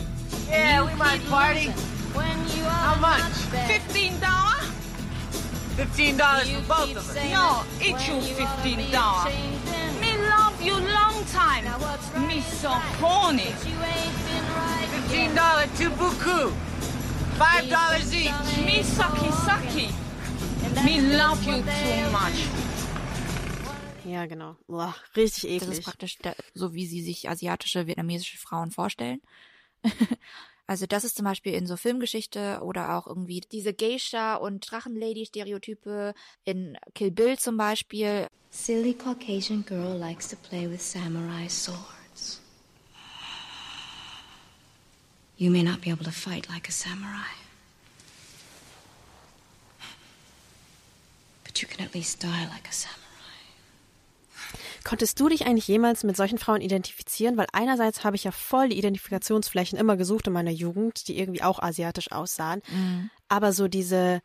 Yeah, 0.49 0.87
we 0.87 0.95
might 0.95 1.23
party. 1.27 1.71
How 2.65 2.97
much? 2.99 3.23
Fifteen 3.69 4.19
dollar? 4.21 4.65
Fifteen 5.77 6.17
dollars 6.17 6.51
for 6.51 6.63
both 6.63 6.91
of 6.97 6.97
us. 6.97 7.15
No, 7.15 7.63
each 7.81 8.09
you 8.09 8.21
fifteen 8.23 8.91
dollar. 8.91 9.31
Me 10.01 10.17
love 10.17 10.61
you 10.63 10.73
long 10.73 11.25
time. 11.27 11.65
Me 12.27 12.41
so 12.41 12.71
horny. 12.71 13.53
Fifteen 14.93 15.35
dollar 15.35 15.67
to 15.77 15.91
buku. 15.91 16.51
Five 17.37 17.69
dollars 17.69 18.15
each. 18.15 18.33
Me 18.65 18.83
sucky 18.83 19.31
sucky. 19.45 19.93
Me 20.85 21.01
love 21.17 21.45
you 21.45 21.63
too 21.63 22.11
much. 22.11 22.49
Ja, 24.09 24.27
genau. 24.27 24.57
Boah, 24.67 24.95
richtig 25.17 25.45
eklig. 25.45 25.61
Das 25.61 25.79
ist 25.79 25.85
praktisch 25.85 26.19
der, 26.19 26.35
so, 26.55 26.73
wie 26.73 26.87
sie 26.87 27.03
sich 27.03 27.29
asiatische, 27.29 27.87
vietnamesische 27.87 28.39
Frauen 28.39 28.71
vorstellen. 28.71 29.21
also 30.67 30.87
das 30.87 31.05
ist 31.05 31.17
zum 31.17 31.25
Beispiel 31.25 31.53
in 31.53 31.67
so 31.67 31.77
Filmgeschichte 31.77 32.61
oder 32.63 32.97
auch 32.97 33.07
irgendwie 33.07 33.41
diese 33.41 33.75
Geisha- 33.75 34.37
und 34.37 34.71
Drachenlady-Stereotype 34.71 36.15
in 36.45 36.79
Kill 36.95 37.11
Bill 37.11 37.39
zum 37.39 37.57
Beispiel. 37.59 38.27
Silly 38.51 38.95
Caucasian 38.95 39.65
girl 39.65 39.99
likes 39.99 40.29
to 40.29 40.37
play 40.37 40.67
with 40.71 40.81
samurai 40.81 41.47
swords. 41.49 42.41
You 45.37 45.51
may 45.51 45.63
not 45.63 45.83
be 45.83 45.91
able 45.91 46.05
to 46.05 46.11
fight 46.11 46.49
like 46.49 46.69
a 46.69 46.73
samurai. 46.73 47.37
But 51.45 51.63
you 51.63 51.69
can 51.69 51.85
at 51.85 51.95
least 51.95 52.23
die 52.23 52.49
like 52.49 52.67
a 52.69 52.73
samurai. 52.73 53.08
Konntest 54.89 55.21
du 55.21 55.29
dich 55.29 55.45
eigentlich 55.45 55.69
jemals 55.69 56.03
mit 56.03 56.17
solchen 56.17 56.39
Frauen 56.39 56.63
identifizieren? 56.63 57.37
Weil 57.37 57.45
einerseits 57.53 58.05
habe 58.05 58.17
ich 58.17 58.25
ja 58.25 58.31
voll 58.31 58.71
die 58.71 58.79
Identifikationsflächen 58.79 59.79
immer 59.79 59.99
gesucht 59.99 60.27
in 60.29 60.33
meiner 60.33 60.51
Jugend, 60.51 61.09
die 61.09 61.19
irgendwie 61.19 61.43
auch 61.43 61.59
asiatisch 61.59 62.11
aussahen. 62.11 62.63
Mhm. 62.71 63.11
Aber 63.29 63.53
so 63.53 63.69
diese 63.69 64.23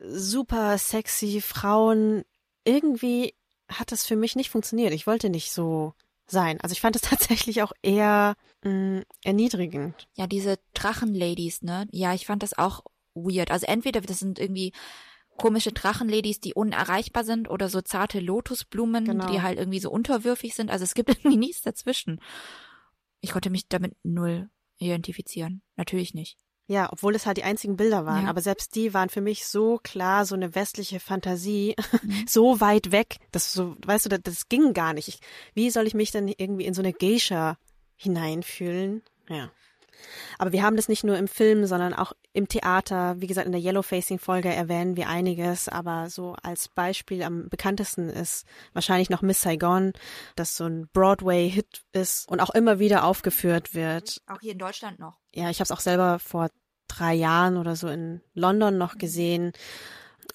super 0.00 0.78
sexy 0.78 1.42
Frauen, 1.42 2.24
irgendwie 2.64 3.34
hat 3.68 3.92
das 3.92 4.06
für 4.06 4.16
mich 4.16 4.34
nicht 4.34 4.48
funktioniert. 4.48 4.94
Ich 4.94 5.06
wollte 5.06 5.28
nicht 5.28 5.52
so 5.52 5.92
sein. 6.26 6.58
Also 6.62 6.72
ich 6.72 6.80
fand 6.80 6.96
es 6.96 7.02
tatsächlich 7.10 7.62
auch 7.62 7.72
eher 7.82 8.34
mh, 8.64 9.02
erniedrigend. 9.22 10.08
Ja, 10.14 10.26
diese 10.26 10.58
Drachenladies, 10.72 11.60
ne? 11.60 11.86
Ja, 11.90 12.14
ich 12.14 12.24
fand 12.24 12.42
das 12.42 12.56
auch 12.56 12.82
weird. 13.12 13.50
Also 13.50 13.66
entweder 13.66 14.00
das 14.00 14.20
sind 14.20 14.38
irgendwie 14.38 14.72
komische 15.42 15.72
Drachenladies, 15.72 16.40
die 16.40 16.54
unerreichbar 16.54 17.24
sind 17.24 17.50
oder 17.50 17.68
so 17.68 17.80
zarte 17.80 18.20
Lotusblumen, 18.20 19.04
Genau. 19.04 19.26
die 19.30 19.42
halt 19.42 19.58
irgendwie 19.58 19.80
so 19.80 19.90
unterwürfig 19.90 20.54
sind. 20.54 20.70
Also 20.70 20.84
es 20.84 20.94
gibt 20.94 21.08
irgendwie 21.24 21.36
nichts 21.36 21.62
dazwischen. 21.62 22.20
Ich 23.20 23.32
konnte 23.32 23.50
mich 23.50 23.68
damit 23.68 23.94
null 24.02 24.48
identifizieren. 24.78 25.62
Natürlich 25.76 26.14
nicht. 26.14 26.38
Ja, 26.68 26.90
obwohl 26.92 27.14
es 27.14 27.26
halt 27.26 27.36
die 27.36 27.44
einzigen 27.44 27.76
Bilder 27.76 28.06
waren. 28.06 28.24
Ja. 28.24 28.30
Aber 28.30 28.40
selbst 28.40 28.74
die 28.76 28.94
waren 28.94 29.08
für 29.10 29.20
mich 29.20 29.44
so 29.46 29.78
klar, 29.82 30.24
so 30.24 30.34
eine 30.34 30.54
westliche 30.54 31.00
Fantasie, 31.00 31.74
so 32.26 32.60
weit 32.60 32.92
weg, 32.92 33.16
dass 33.32 33.52
so, 33.52 33.76
weißt 33.84 34.06
du, 34.06 34.08
das, 34.08 34.20
das 34.22 34.48
ging 34.48 34.72
gar 34.72 34.92
nicht. 34.94 35.08
Ich, 35.08 35.18
wie 35.54 35.70
soll 35.70 35.86
ich 35.86 35.94
mich 35.94 36.12
denn 36.12 36.28
irgendwie 36.28 36.64
in 36.64 36.74
so 36.74 36.80
eine 36.80 36.92
Geisha 36.92 37.58
hineinfühlen? 37.96 39.02
Ja. 39.28 39.50
Aber 40.38 40.52
wir 40.52 40.62
haben 40.62 40.76
das 40.76 40.88
nicht 40.88 41.04
nur 41.04 41.16
im 41.16 41.28
Film, 41.28 41.66
sondern 41.66 41.94
auch 41.94 42.12
im 42.32 42.48
Theater. 42.48 43.16
Wie 43.18 43.26
gesagt, 43.26 43.46
in 43.46 43.52
der 43.52 43.60
Yellowfacing-Folge 43.60 44.52
erwähnen 44.52 44.96
wir 44.96 45.08
einiges, 45.08 45.68
aber 45.68 46.08
so 46.10 46.34
als 46.42 46.68
Beispiel 46.68 47.22
am 47.22 47.48
bekanntesten 47.48 48.08
ist 48.08 48.46
wahrscheinlich 48.72 49.10
noch 49.10 49.22
Miss 49.22 49.42
Saigon, 49.42 49.92
das 50.36 50.56
so 50.56 50.64
ein 50.64 50.88
Broadway-Hit 50.92 51.84
ist 51.92 52.28
und 52.28 52.40
auch 52.40 52.50
immer 52.50 52.78
wieder 52.78 53.04
aufgeführt 53.04 53.74
wird. 53.74 54.22
Auch 54.26 54.40
hier 54.40 54.52
in 54.52 54.58
Deutschland 54.58 54.98
noch. 54.98 55.18
Ja, 55.34 55.50
ich 55.50 55.58
habe 55.58 55.64
es 55.64 55.72
auch 55.72 55.80
selber 55.80 56.18
vor 56.18 56.50
drei 56.88 57.14
Jahren 57.14 57.56
oder 57.56 57.76
so 57.76 57.88
in 57.88 58.20
London 58.34 58.78
noch 58.78 58.98
gesehen. 58.98 59.52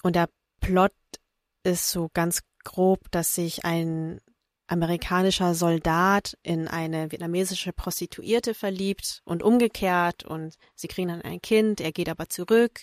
Und 0.02 0.16
der 0.16 0.28
Plot 0.60 0.92
ist 1.62 1.90
so 1.90 2.08
ganz 2.12 2.40
grob, 2.64 3.10
dass 3.10 3.34
sich 3.34 3.64
ein 3.64 4.20
amerikanischer 4.68 5.54
Soldat 5.54 6.36
in 6.42 6.68
eine 6.68 7.10
vietnamesische 7.10 7.72
Prostituierte 7.72 8.54
verliebt 8.54 9.22
und 9.24 9.42
umgekehrt 9.42 10.24
und 10.24 10.54
sie 10.74 10.88
kriegen 10.88 11.08
dann 11.08 11.22
ein 11.22 11.40
Kind, 11.40 11.80
er 11.80 11.90
geht 11.90 12.08
aber 12.08 12.28
zurück 12.28 12.82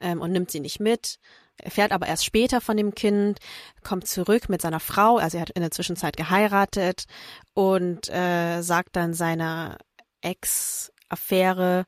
ähm, 0.00 0.20
und 0.20 0.32
nimmt 0.32 0.50
sie 0.50 0.60
nicht 0.60 0.80
mit. 0.80 1.18
Er 1.56 1.70
fährt 1.70 1.92
aber 1.92 2.06
erst 2.06 2.24
später 2.24 2.60
von 2.60 2.76
dem 2.76 2.94
Kind, 2.94 3.38
kommt 3.82 4.06
zurück 4.06 4.48
mit 4.48 4.62
seiner 4.62 4.80
Frau, 4.80 5.18
also 5.18 5.36
er 5.36 5.42
hat 5.42 5.50
in 5.50 5.62
der 5.62 5.70
Zwischenzeit 5.70 6.16
geheiratet 6.16 7.04
und 7.52 8.08
äh, 8.08 8.62
sagt 8.62 8.96
dann 8.96 9.12
seiner 9.12 9.78
Ex-Affäre, 10.20 11.84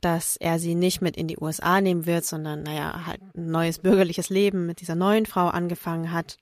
dass 0.00 0.36
er 0.36 0.58
sie 0.58 0.74
nicht 0.74 1.00
mit 1.00 1.16
in 1.16 1.26
die 1.26 1.38
USA 1.38 1.80
nehmen 1.80 2.06
wird, 2.06 2.24
sondern 2.24 2.62
naja, 2.62 3.06
halt 3.06 3.20
ein 3.36 3.50
neues 3.50 3.80
bürgerliches 3.80 4.30
Leben 4.30 4.66
mit 4.66 4.80
dieser 4.80 4.94
neuen 4.94 5.26
Frau 5.26 5.48
angefangen 5.48 6.12
hat. 6.12 6.38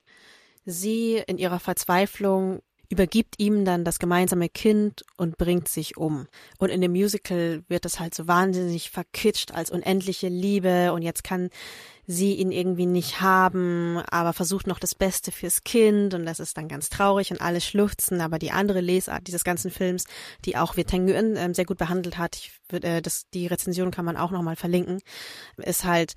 Sie 0.66 1.22
in 1.26 1.38
ihrer 1.38 1.60
Verzweiflung 1.60 2.60
übergibt 2.88 3.36
ihm 3.38 3.64
dann 3.64 3.84
das 3.84 3.98
gemeinsame 3.98 4.48
Kind 4.48 5.04
und 5.16 5.38
bringt 5.38 5.68
sich 5.68 5.96
um. 5.96 6.28
Und 6.58 6.70
in 6.70 6.80
dem 6.80 6.92
Musical 6.92 7.62
wird 7.68 7.84
das 7.84 7.98
halt 7.98 8.14
so 8.14 8.28
wahnsinnig 8.28 8.90
verkitscht 8.90 9.52
als 9.52 9.70
unendliche 9.70 10.28
Liebe 10.28 10.92
und 10.92 11.02
jetzt 11.02 11.24
kann 11.24 11.50
sie 12.06 12.34
ihn 12.34 12.52
irgendwie 12.52 12.86
nicht 12.86 13.20
haben, 13.20 13.98
aber 14.10 14.32
versucht 14.32 14.68
noch 14.68 14.78
das 14.78 14.94
Beste 14.94 15.32
fürs 15.32 15.64
Kind 15.64 16.14
und 16.14 16.24
das 16.24 16.38
ist 16.38 16.56
dann 16.56 16.68
ganz 16.68 16.88
traurig 16.88 17.32
und 17.32 17.40
alle 17.40 17.60
schluchzen, 17.60 18.20
aber 18.20 18.38
die 18.38 18.52
andere 18.52 18.80
Lesart 18.80 19.26
dieses 19.26 19.42
ganzen 19.42 19.72
Films, 19.72 20.04
die 20.44 20.56
auch 20.56 20.76
Viet 20.76 20.92
Nguyen 20.92 21.36
ähm, 21.36 21.54
sehr 21.54 21.64
gut 21.64 21.78
behandelt 21.78 22.18
hat, 22.18 22.36
ich, 22.36 22.52
äh, 22.70 23.02
das, 23.02 23.28
die 23.34 23.48
Rezension 23.48 23.90
kann 23.90 24.04
man 24.04 24.16
auch 24.16 24.30
nochmal 24.30 24.56
verlinken, 24.56 25.00
ist 25.56 25.84
halt 25.84 26.14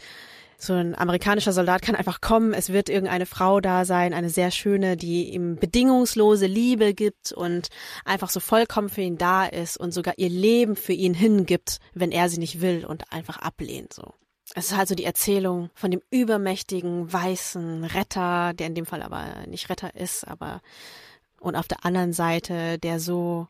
so 0.62 0.74
ein 0.74 0.94
amerikanischer 0.94 1.54
Soldat 1.54 1.82
kann 1.82 1.96
einfach 1.96 2.20
kommen, 2.20 2.54
es 2.54 2.74
wird 2.74 2.90
irgendeine 2.90 3.26
Frau 3.26 3.62
da 3.62 3.86
sein, 3.86 4.14
eine 4.14 4.30
sehr 4.30 4.52
schöne, 4.52 4.98
die 4.98 5.30
ihm 5.30 5.56
bedingungslose 5.56 6.48
Liebe 6.48 6.94
gibt 6.94 7.32
und 7.32 7.70
einfach 8.04 8.30
so 8.30 8.42
vollkommen 8.42 8.90
für 8.90 9.02
ihn 9.02 9.18
da 9.18 9.46
ist 9.46 9.78
und 9.78 9.94
sogar 9.94 10.16
ihr 10.18 10.28
Leben 10.30 10.76
für 10.76 10.92
ihn 10.92 11.14
hingibt, 11.14 11.80
wenn 11.94 12.12
er 12.12 12.28
sie 12.28 12.40
nicht 12.40 12.60
will 12.60 12.86
und 12.86 13.10
einfach 13.12 13.38
ablehnt 13.38 13.94
so. 13.94 14.14
Es 14.54 14.72
ist 14.72 14.78
halt 14.78 14.90
so 14.90 14.96
die 14.96 15.06
Erzählung 15.06 15.70
von 15.76 15.92
dem 15.92 16.02
übermächtigen 16.10 17.12
weißen 17.12 17.86
Retter, 17.86 18.54
der 18.54 18.68
in 18.68 18.76
dem 18.76 18.86
Fall 18.86 19.02
aber 19.02 19.48
nicht 19.48 19.70
Retter 19.70 19.96
ist, 19.96 20.28
aber 20.28 20.62
und 21.40 21.56
auf 21.56 21.70
der 21.70 21.86
anderen 21.86 22.12
Seite 22.12 22.78
der 22.80 23.00
so 23.00 23.48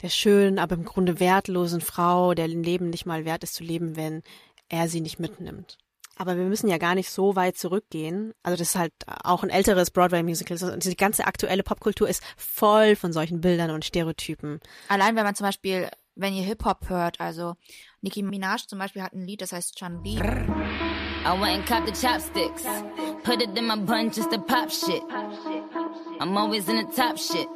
der 0.00 0.08
schönen, 0.08 0.58
aber 0.58 0.74
im 0.74 0.84
Grunde 0.84 1.20
wertlosen 1.20 1.80
Frau, 1.80 2.34
der 2.34 2.46
im 2.46 2.64
Leben 2.64 2.90
nicht 2.90 3.06
mal 3.06 3.24
wert 3.24 3.44
ist 3.44 3.54
zu 3.54 3.62
leben, 3.62 3.94
wenn 3.94 4.24
er 4.68 4.88
sie 4.88 5.00
nicht 5.00 5.20
mitnimmt. 5.20 5.78
Aber 6.22 6.36
wir 6.36 6.44
müssen 6.44 6.68
ja 6.68 6.78
gar 6.78 6.94
nicht 6.94 7.10
so 7.10 7.34
weit 7.34 7.58
zurückgehen. 7.58 8.32
Also 8.44 8.56
das 8.56 8.68
ist 8.68 8.76
halt 8.76 8.92
auch 9.24 9.42
ein 9.42 9.50
älteres 9.50 9.90
Broadway-Musical. 9.90 10.52
Also 10.52 10.76
die 10.76 10.94
ganze 10.94 11.26
aktuelle 11.26 11.64
Popkultur 11.64 12.08
ist 12.08 12.22
voll 12.36 12.94
von 12.94 13.12
solchen 13.12 13.40
Bildern 13.40 13.72
und 13.72 13.84
Stereotypen. 13.84 14.60
Allein 14.86 15.16
wenn 15.16 15.24
man 15.24 15.34
zum 15.34 15.46
Beispiel, 15.46 15.90
wenn 16.14 16.32
ihr 16.32 16.44
Hip-Hop 16.44 16.88
hört, 16.88 17.20
also 17.20 17.56
Nicki 18.02 18.22
Minaj 18.22 18.68
zum 18.68 18.78
Beispiel 18.78 19.02
hat 19.02 19.14
ein 19.14 19.26
Lied, 19.26 19.42
das 19.42 19.50
heißt 19.50 19.76
Chun 19.76 20.04
Li. 20.04 20.12
I 20.14 21.40
went 21.40 21.58
and 21.58 21.66
copped 21.66 21.92
the 21.92 22.06
chopsticks. 22.06 22.62
Put 23.24 23.42
it 23.42 23.58
in 23.58 23.66
my 23.66 23.74
bun 23.74 24.12
just 24.12 24.30
to 24.30 24.38
pop 24.38 24.70
shit. 24.70 25.02
I'm 26.20 26.36
always 26.36 26.68
in 26.68 26.76
the 26.76 26.84
top 26.94 27.18
shit. 27.18 27.48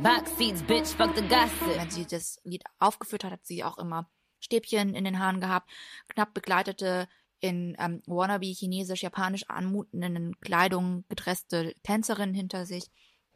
Box 0.00 0.30
seats, 0.38 0.62
bitch, 0.62 0.94
fuck 0.94 1.16
the 1.16 1.22
gossip. 1.22 1.76
Wenn 1.76 1.90
sie 1.90 2.06
das 2.06 2.38
Lied 2.44 2.62
aufgeführt 2.78 3.24
hat, 3.24 3.32
hat 3.32 3.46
sie 3.46 3.64
auch 3.64 3.78
immer 3.78 4.08
Stäbchen 4.38 4.94
in 4.94 5.02
den 5.02 5.18
Haaren 5.18 5.40
gehabt, 5.40 5.68
knapp 6.06 6.34
begleitete 6.34 7.08
in 7.40 7.76
ähm, 7.78 8.02
wannabe 8.06 8.46
chinesisch-japanisch 8.46 9.48
anmutenden 9.48 10.38
Kleidung 10.40 11.04
gedresste 11.08 11.74
Tänzerin 11.82 12.34
hinter 12.34 12.66
sich. 12.66 12.90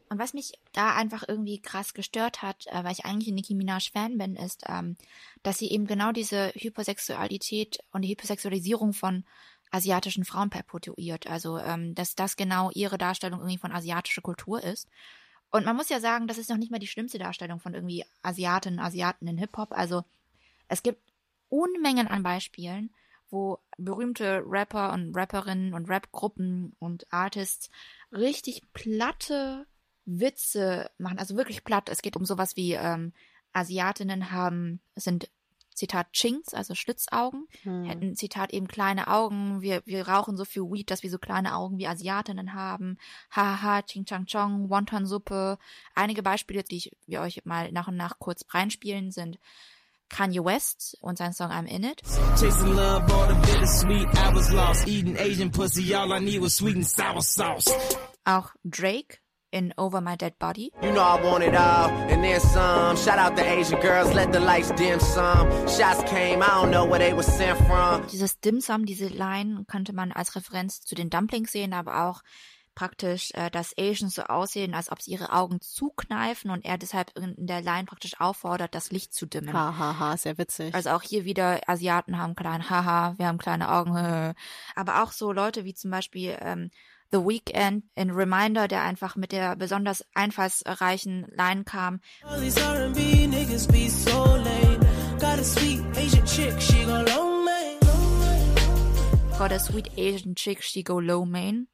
Und 0.09 0.19
was 0.19 0.33
mich 0.33 0.51
da 0.73 0.95
einfach 0.95 1.23
irgendwie 1.25 1.61
krass 1.61 1.93
gestört 1.93 2.41
hat, 2.41 2.65
äh, 2.67 2.83
weil 2.83 2.91
ich 2.91 3.05
eigentlich 3.05 3.29
ein 3.29 3.35
Nicki 3.35 3.55
Minaj 3.55 3.91
Fan 3.91 4.17
bin, 4.17 4.35
ist, 4.35 4.63
ähm, 4.67 4.97
dass 5.41 5.57
sie 5.57 5.71
eben 5.71 5.87
genau 5.87 6.11
diese 6.11 6.51
Hypersexualität 6.55 7.79
und 7.91 8.01
die 8.01 8.09
Hypersexualisierung 8.09 8.91
von 8.91 9.23
asiatischen 9.71 10.25
Frauen 10.25 10.49
perpetuiert. 10.49 11.27
Also, 11.27 11.57
ähm, 11.59 11.95
dass 11.95 12.15
das 12.15 12.35
genau 12.35 12.71
ihre 12.73 12.97
Darstellung 12.97 13.39
irgendwie 13.39 13.57
von 13.57 13.71
asiatischer 13.71 14.21
Kultur 14.21 14.61
ist. 14.61 14.89
Und 15.49 15.65
man 15.65 15.75
muss 15.75 15.89
ja 15.89 15.99
sagen, 15.99 16.27
das 16.27 16.37
ist 16.37 16.49
noch 16.49 16.57
nicht 16.57 16.71
mal 16.71 16.79
die 16.79 16.87
schlimmste 16.87 17.17
Darstellung 17.17 17.59
von 17.59 17.73
irgendwie 17.73 18.03
Asiatinnen, 18.21 18.79
Asiaten 18.79 19.27
in 19.27 19.37
Hip-Hop. 19.37 19.71
Also, 19.71 20.03
es 20.67 20.83
gibt 20.83 21.01
Unmengen 21.47 22.07
an 22.07 22.23
Beispielen, 22.23 22.93
wo 23.31 23.59
berühmte 23.77 24.43
Rapper 24.45 24.93
und 24.93 25.15
Rapperinnen 25.15 25.73
und 25.73 25.89
Rapgruppen 25.89 26.75
und 26.79 27.11
Artists 27.11 27.69
richtig 28.11 28.61
platte 28.73 29.65
Witze 30.05 30.91
machen, 30.97 31.17
also 31.17 31.35
wirklich 31.35 31.63
platt. 31.63 31.89
Es 31.89 32.01
geht 32.01 32.15
um 32.15 32.25
sowas 32.25 32.55
wie 32.55 32.73
ähm, 32.73 33.13
Asiatinnen 33.53 34.31
haben, 34.31 34.81
sind 34.95 35.29
Zitat 35.73 36.11
Chinks, 36.11 36.53
also 36.53 36.75
Schlitzaugen, 36.75 37.47
hm. 37.63 37.85
hätten 37.85 38.15
Zitat 38.15 38.51
eben 38.53 38.67
kleine 38.67 39.07
Augen, 39.07 39.61
wir, 39.61 39.81
wir 39.85 40.07
rauchen 40.07 40.35
so 40.35 40.43
viel 40.45 40.63
Weed, 40.63 40.91
dass 40.91 41.01
wir 41.01 41.09
so 41.09 41.17
kleine 41.17 41.55
Augen 41.55 41.77
wie 41.77 41.87
Asiatinnen 41.87 42.53
haben, 42.53 42.97
haha, 43.31 43.81
Ching 43.83 44.05
Chang 44.05 44.25
Chong, 44.25 44.69
Wonton-Suppe. 44.69 45.57
Einige 45.95 46.23
Beispiele, 46.23 46.63
die 46.63 46.77
ich, 46.77 46.91
wir 47.07 47.21
euch 47.21 47.45
mal 47.45 47.71
nach 47.71 47.87
und 47.87 47.95
nach 47.95 48.19
kurz 48.19 48.45
reinspielen, 48.49 49.11
sind 49.11 49.39
Kanye 50.11 50.43
West 50.43 50.97
und 51.01 51.17
sein 51.17 51.33
Song 51.33 51.49
I'm 51.51 51.65
In 51.65 51.83
It. 51.83 52.01
Chasing 52.39 52.75
love, 52.75 53.11
all 53.11 53.27
the 53.27 53.35
bittersweet, 53.35 54.07
I 54.15 54.33
was 54.33 54.51
lost. 54.51 54.87
Eating 54.87 55.17
Asian 55.17 55.49
pussy, 55.49 55.93
all 55.95 56.11
I 56.11 56.19
need 56.19 56.41
was 56.41 56.55
sweet 56.55 56.75
and 56.75 56.85
sour 56.85 57.21
sauce. 57.21 57.65
Auch 58.25 58.51
Drake 58.63 59.21
in 59.51 59.73
Over 59.77 60.01
My 60.01 60.15
Dead 60.15 60.37
Body. 60.37 60.71
You 60.81 60.91
know 60.91 61.01
I 61.01 61.21
want 61.21 61.43
it 61.43 61.55
all, 61.55 61.89
and 62.09 62.23
then 62.23 62.39
some. 62.39 62.95
Shout 62.97 63.19
out 63.19 63.35
the 63.35 63.43
Asian 63.43 63.79
girls, 63.79 64.13
let 64.13 64.31
the 64.31 64.39
lights 64.39 64.71
dim 64.71 64.99
some. 64.99 65.49
Shots 65.67 66.03
came, 66.09 66.41
I 66.41 66.47
don't 66.47 66.71
know 66.71 66.85
where 66.85 66.99
they 66.99 67.13
were 67.13 67.23
sent 67.23 67.57
from. 67.67 68.05
Dieses 68.11 68.39
Dim 68.39 68.61
Sum, 68.61 68.85
diese 68.85 69.07
Line 69.07 69.65
könnte 69.67 69.93
man 69.93 70.11
als 70.11 70.35
Referenz 70.35 70.81
zu 70.81 70.95
den 70.95 71.09
Dumplings 71.09 71.51
sehen, 71.51 71.73
aber 71.73 72.05
auch 72.07 72.21
praktisch, 72.75 73.31
äh, 73.33 73.49
dass 73.49 73.73
Asians 73.77 74.15
so 74.15 74.23
aussehen, 74.23 74.73
als 74.73 74.91
ob 74.91 75.01
sie 75.01 75.11
ihre 75.11 75.31
Augen 75.31 75.61
zukneifen 75.61 76.51
und 76.51 76.65
er 76.65 76.77
deshalb 76.77 77.17
in 77.17 77.35
der 77.37 77.61
Line 77.61 77.85
praktisch 77.85 78.19
auffordert, 78.19 78.75
das 78.75 78.91
Licht 78.91 79.13
zu 79.13 79.25
dimmen. 79.25 79.53
Hahaha, 79.53 79.77
ha, 79.77 79.99
ha, 79.99 80.17
sehr 80.17 80.37
witzig. 80.37 80.73
Also 80.73 80.91
auch 80.91 81.01
hier 81.01 81.25
wieder 81.25 81.61
Asiaten 81.67 82.17
haben 82.17 82.35
kleine 82.35 82.69
Haha, 82.69 83.15
wir 83.17 83.27
haben 83.27 83.37
kleine 83.37 83.71
Augen. 83.71 84.35
Aber 84.75 85.03
auch 85.03 85.11
so 85.11 85.31
Leute 85.31 85.65
wie 85.65 85.73
zum 85.73 85.91
Beispiel 85.91 86.37
ähm, 86.39 86.71
The 87.11 87.19
Weeknd 87.19 87.83
in 87.95 88.11
Reminder, 88.11 88.69
der 88.69 88.83
einfach 88.83 89.17
mit 89.17 89.33
der 89.33 89.57
besonders 89.57 90.05
einfallsreichen 90.13 91.27
Line 91.35 91.65
kam. 91.65 91.99
Got 99.37 99.51
a 99.51 99.59
sweet 99.59 99.89
Asian 99.97 100.35
chick, 100.35 100.61
she 100.61 100.83
go 100.83 100.99
low 100.99 101.25
main 101.25 101.67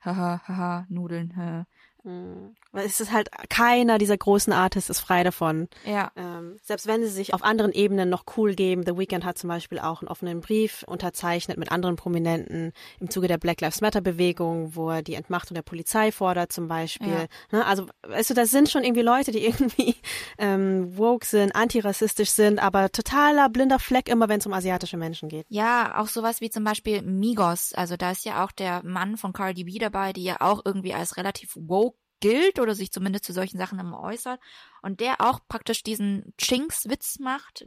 haha, 0.00 0.36
haha, 0.46 0.86
Nudeln, 0.90 1.30
haha. 1.36 1.66
Mhm. 2.04 2.54
Es 2.72 3.00
ist 3.00 3.12
halt 3.12 3.30
keiner 3.48 3.98
dieser 3.98 4.16
großen 4.16 4.52
Artists 4.52 4.90
ist 4.90 5.00
frei 5.00 5.24
davon. 5.24 5.68
Ja. 5.84 6.12
Ähm, 6.16 6.56
selbst 6.62 6.86
wenn 6.86 7.02
sie 7.02 7.08
sich 7.08 7.34
auf 7.34 7.42
anderen 7.42 7.72
Ebenen 7.72 8.08
noch 8.08 8.24
cool 8.36 8.54
geben. 8.54 8.84
The 8.86 8.96
Weeknd 8.96 9.24
hat 9.24 9.38
zum 9.38 9.48
Beispiel 9.48 9.80
auch 9.80 10.02
einen 10.02 10.08
offenen 10.08 10.40
Brief 10.40 10.84
unterzeichnet 10.86 11.58
mit 11.58 11.72
anderen 11.72 11.96
Prominenten 11.96 12.72
im 13.00 13.10
Zuge 13.10 13.28
der 13.28 13.38
Black 13.38 13.60
Lives 13.60 13.80
Matter 13.80 14.00
Bewegung, 14.00 14.76
wo 14.76 14.90
er 14.90 15.02
die 15.02 15.14
Entmachtung 15.14 15.54
der 15.54 15.62
Polizei 15.62 16.12
fordert 16.12 16.52
zum 16.52 16.68
Beispiel. 16.68 17.08
Ja. 17.08 17.26
Ne? 17.58 17.66
Also, 17.66 17.86
weißt 18.06 18.30
du, 18.30 18.34
das 18.34 18.50
sind 18.50 18.68
schon 18.68 18.84
irgendwie 18.84 19.02
Leute, 19.02 19.32
die 19.32 19.44
irgendwie 19.46 19.96
ähm, 20.38 20.96
woke 20.96 21.26
sind, 21.26 21.54
antirassistisch 21.54 22.30
sind, 22.30 22.60
aber 22.60 22.92
totaler 22.92 23.48
blinder 23.48 23.78
Fleck 23.78 24.08
immer, 24.08 24.28
wenn 24.28 24.38
es 24.38 24.46
um 24.46 24.52
asiatische 24.52 24.96
Menschen 24.96 25.28
geht. 25.28 25.46
Ja, 25.48 25.98
auch 25.98 26.08
sowas 26.08 26.40
wie 26.40 26.50
zum 26.50 26.64
Beispiel 26.64 27.02
Migos. 27.02 27.72
Also 27.74 27.96
da 27.96 28.12
ist 28.12 28.24
ja 28.24 28.44
auch 28.44 28.52
der 28.52 28.82
Mann 28.84 29.16
von 29.16 29.32
Cardi 29.32 29.64
B 29.64 29.78
dabei, 29.78 30.12
die 30.12 30.24
ja 30.24 30.36
auch 30.40 30.62
irgendwie 30.64 30.94
als 30.94 31.16
relativ 31.16 31.56
woke 31.56 31.99
gilt 32.20 32.58
oder 32.58 32.74
sich 32.74 32.92
zumindest 32.92 33.24
zu 33.24 33.32
solchen 33.32 33.58
Sachen 33.58 33.78
immer 33.78 34.00
äußert 34.00 34.40
und 34.82 35.00
der 35.00 35.20
auch 35.20 35.40
praktisch 35.48 35.82
diesen 35.82 36.34
Chinks-Witz 36.38 37.18
macht. 37.18 37.64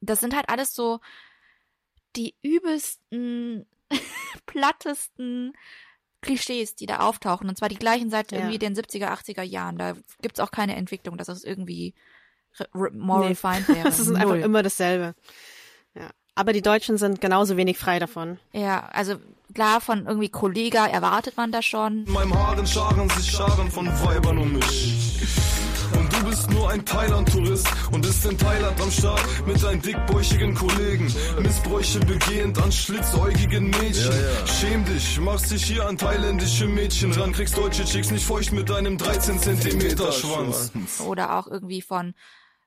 Das 0.00 0.20
sind 0.20 0.34
halt 0.34 0.48
alles 0.48 0.74
so 0.74 1.00
die 2.16 2.34
übelsten, 2.42 3.66
plattesten 4.46 5.52
Klischees, 6.20 6.74
die 6.74 6.86
da 6.86 7.00
auftauchen. 7.00 7.48
Und 7.48 7.56
zwar 7.56 7.68
die 7.68 7.76
gleichen 7.76 8.10
seit 8.10 8.32
ja. 8.32 8.38
irgendwie 8.38 8.58
den 8.58 8.74
70er, 8.74 9.08
80er 9.08 9.42
Jahren. 9.42 9.78
Da 9.78 9.94
gibt's 10.20 10.40
auch 10.40 10.50
keine 10.50 10.76
Entwicklung, 10.76 11.16
dass 11.16 11.28
das 11.28 11.44
irgendwie 11.44 11.94
more 12.74 13.20
nee. 13.20 13.28
refined 13.28 13.68
wäre. 13.68 13.84
Das 13.84 13.98
ist 13.98 14.08
Null. 14.08 14.16
einfach 14.16 14.36
immer 14.36 14.62
dasselbe. 14.62 15.14
Ja. 15.94 16.10
Aber 16.34 16.52
die 16.52 16.62
Deutschen 16.62 16.98
sind 16.98 17.20
genauso 17.20 17.56
wenig 17.56 17.78
frei 17.78 17.98
davon. 17.98 18.38
Ja, 18.52 18.88
also 18.92 19.16
klar, 19.54 19.80
von 19.80 20.06
irgendwie 20.06 20.28
Kollega 20.28 20.86
erwartet 20.86 21.36
man 21.36 21.50
das 21.52 21.64
schon. 21.64 22.04
In 22.06 22.12
meinem 22.12 22.34
Haaren 22.34 22.66
scharen 22.66 23.08
sich 23.10 23.30
Scharen 23.30 23.70
von 23.70 23.86
Weibern 23.86 24.38
um 24.38 24.52
mich. 24.52 25.57
Nur 26.50 26.70
ein 26.70 26.84
Thailand-Tourist 26.84 27.66
und 27.92 28.00
bist 28.00 28.24
in 28.24 28.38
Thailand 28.38 28.80
am 28.80 28.90
Start 28.90 29.46
mit 29.46 29.62
deinen 29.62 29.82
dickbäuchigen 29.82 30.54
Kollegen. 30.54 31.12
Missbräuche 31.40 32.00
begehend 32.00 32.60
an 32.62 32.72
schlitzäugigen 32.72 33.70
Mädchen. 33.70 34.12
Ja, 34.12 34.40
ja. 34.40 34.46
Schäm 34.46 34.84
dich, 34.84 35.20
machst 35.20 35.50
dich 35.50 35.64
hier 35.64 35.86
an 35.86 35.96
thailändische 35.98 36.66
Mädchen 36.66 37.12
ran, 37.12 37.32
kriegst 37.32 37.56
deutsche 37.56 37.84
Chicks 37.84 38.10
nicht 38.10 38.24
feucht 38.24 38.52
mit 38.52 38.68
deinem 38.68 38.98
13 38.98 39.38
Zentimeter 39.38 40.12
Schwanz. 40.12 40.72
Oder 41.06 41.38
auch 41.38 41.46
irgendwie 41.46 41.82
von 41.82 42.14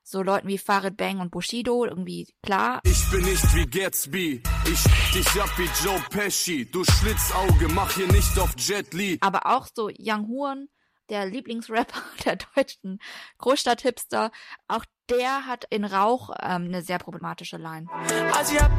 so 0.04 0.22
Leuten 0.22 0.48
wie 0.48 0.58
Farid 0.58 0.96
Bang 0.96 1.20
und 1.20 1.30
Bushido 1.30 1.84
irgendwie 1.84 2.28
klar. 2.42 2.80
Ich 2.84 3.10
bin 3.10 3.24
nicht 3.24 3.54
wie 3.54 3.66
Gatsby, 3.66 4.42
ich 4.64 4.82
dich 5.14 5.42
ab 5.42 5.50
wie 5.56 5.68
Joe 5.84 6.02
Pesci, 6.10 6.68
du 6.70 6.84
Schlitzauge, 6.84 7.68
mach 7.72 7.92
hier 7.94 8.08
nicht 8.08 8.38
auf 8.38 8.54
Jet 8.58 8.92
Li. 8.94 9.18
Aber 9.20 9.46
auch 9.46 9.68
so 9.72 9.88
Young 9.98 10.28
Horn, 10.28 10.68
der 11.12 11.26
Lieblingsrapper 11.26 12.02
der 12.24 12.38
deutschen 12.56 12.98
Großstadt-Hipster, 13.38 14.32
auch 14.66 14.84
der 15.10 15.46
hat 15.46 15.66
in 15.68 15.84
Rauch 15.84 16.30
ähm, 16.40 16.64
eine 16.64 16.80
sehr 16.82 16.98
problematische 16.98 17.58
Line. 17.58 17.86
Also 18.34 18.54
ja, 18.54 18.70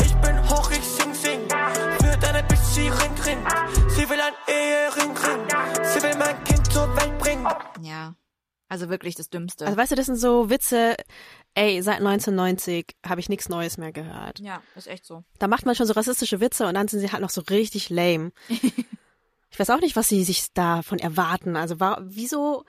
ich 0.00 0.14
bin 0.16 0.48
hoch, 0.48 0.70
ich 0.70 0.84
sing, 0.84 1.12
sing, 1.12 1.40
für 1.48 2.16
deine 2.20 2.44
Bitch, 2.44 2.60
sie 2.60 2.88
ring, 2.88 3.12
ring, 3.26 3.38
sie 3.88 4.08
will 4.08 4.20
ein 4.20 4.34
Ehering, 4.46 5.16
ring, 5.16 5.48
sie 5.82 6.02
will 6.02 6.16
mein 6.16 6.44
Kind 6.44 6.72
zur 6.72 6.88
Welt 6.96 7.08
Also 8.68 8.88
wirklich 8.88 9.16
das 9.16 9.30
Dümmste. 9.30 9.66
Also 9.66 9.76
weißt 9.76 9.92
du, 9.92 9.96
das 9.96 10.06
sind 10.06 10.16
so 10.16 10.48
Witze, 10.48 10.94
ey, 11.54 11.82
seit 11.82 11.96
1990 11.96 12.94
habe 13.04 13.20
ich 13.20 13.28
nichts 13.28 13.48
Neues 13.48 13.78
mehr 13.78 13.90
gehört. 13.90 14.38
ja, 14.38 14.62
ist 14.76 14.86
echt 14.86 15.04
so. 15.04 15.24
Da 15.40 15.48
macht 15.48 15.66
man 15.66 15.74
schon 15.74 15.86
so 15.86 15.94
rassistische 15.94 16.38
Witze 16.38 16.66
und 16.68 16.74
dann 16.74 16.86
sind 16.86 17.00
sie 17.00 17.10
halt 17.10 17.22
noch 17.22 17.30
so 17.30 17.40
richtig 17.40 17.90
lame. 17.90 18.30
ich 19.50 19.58
weiß 19.58 19.70
auch 19.70 19.80
nicht, 19.80 19.96
was 19.96 20.08
sie 20.08 20.24
sich 20.24 20.52
davon 20.52 20.98
erwarten. 20.98 21.56
Also 21.56 21.80
war, 21.80 22.00
wieso, 22.02 22.64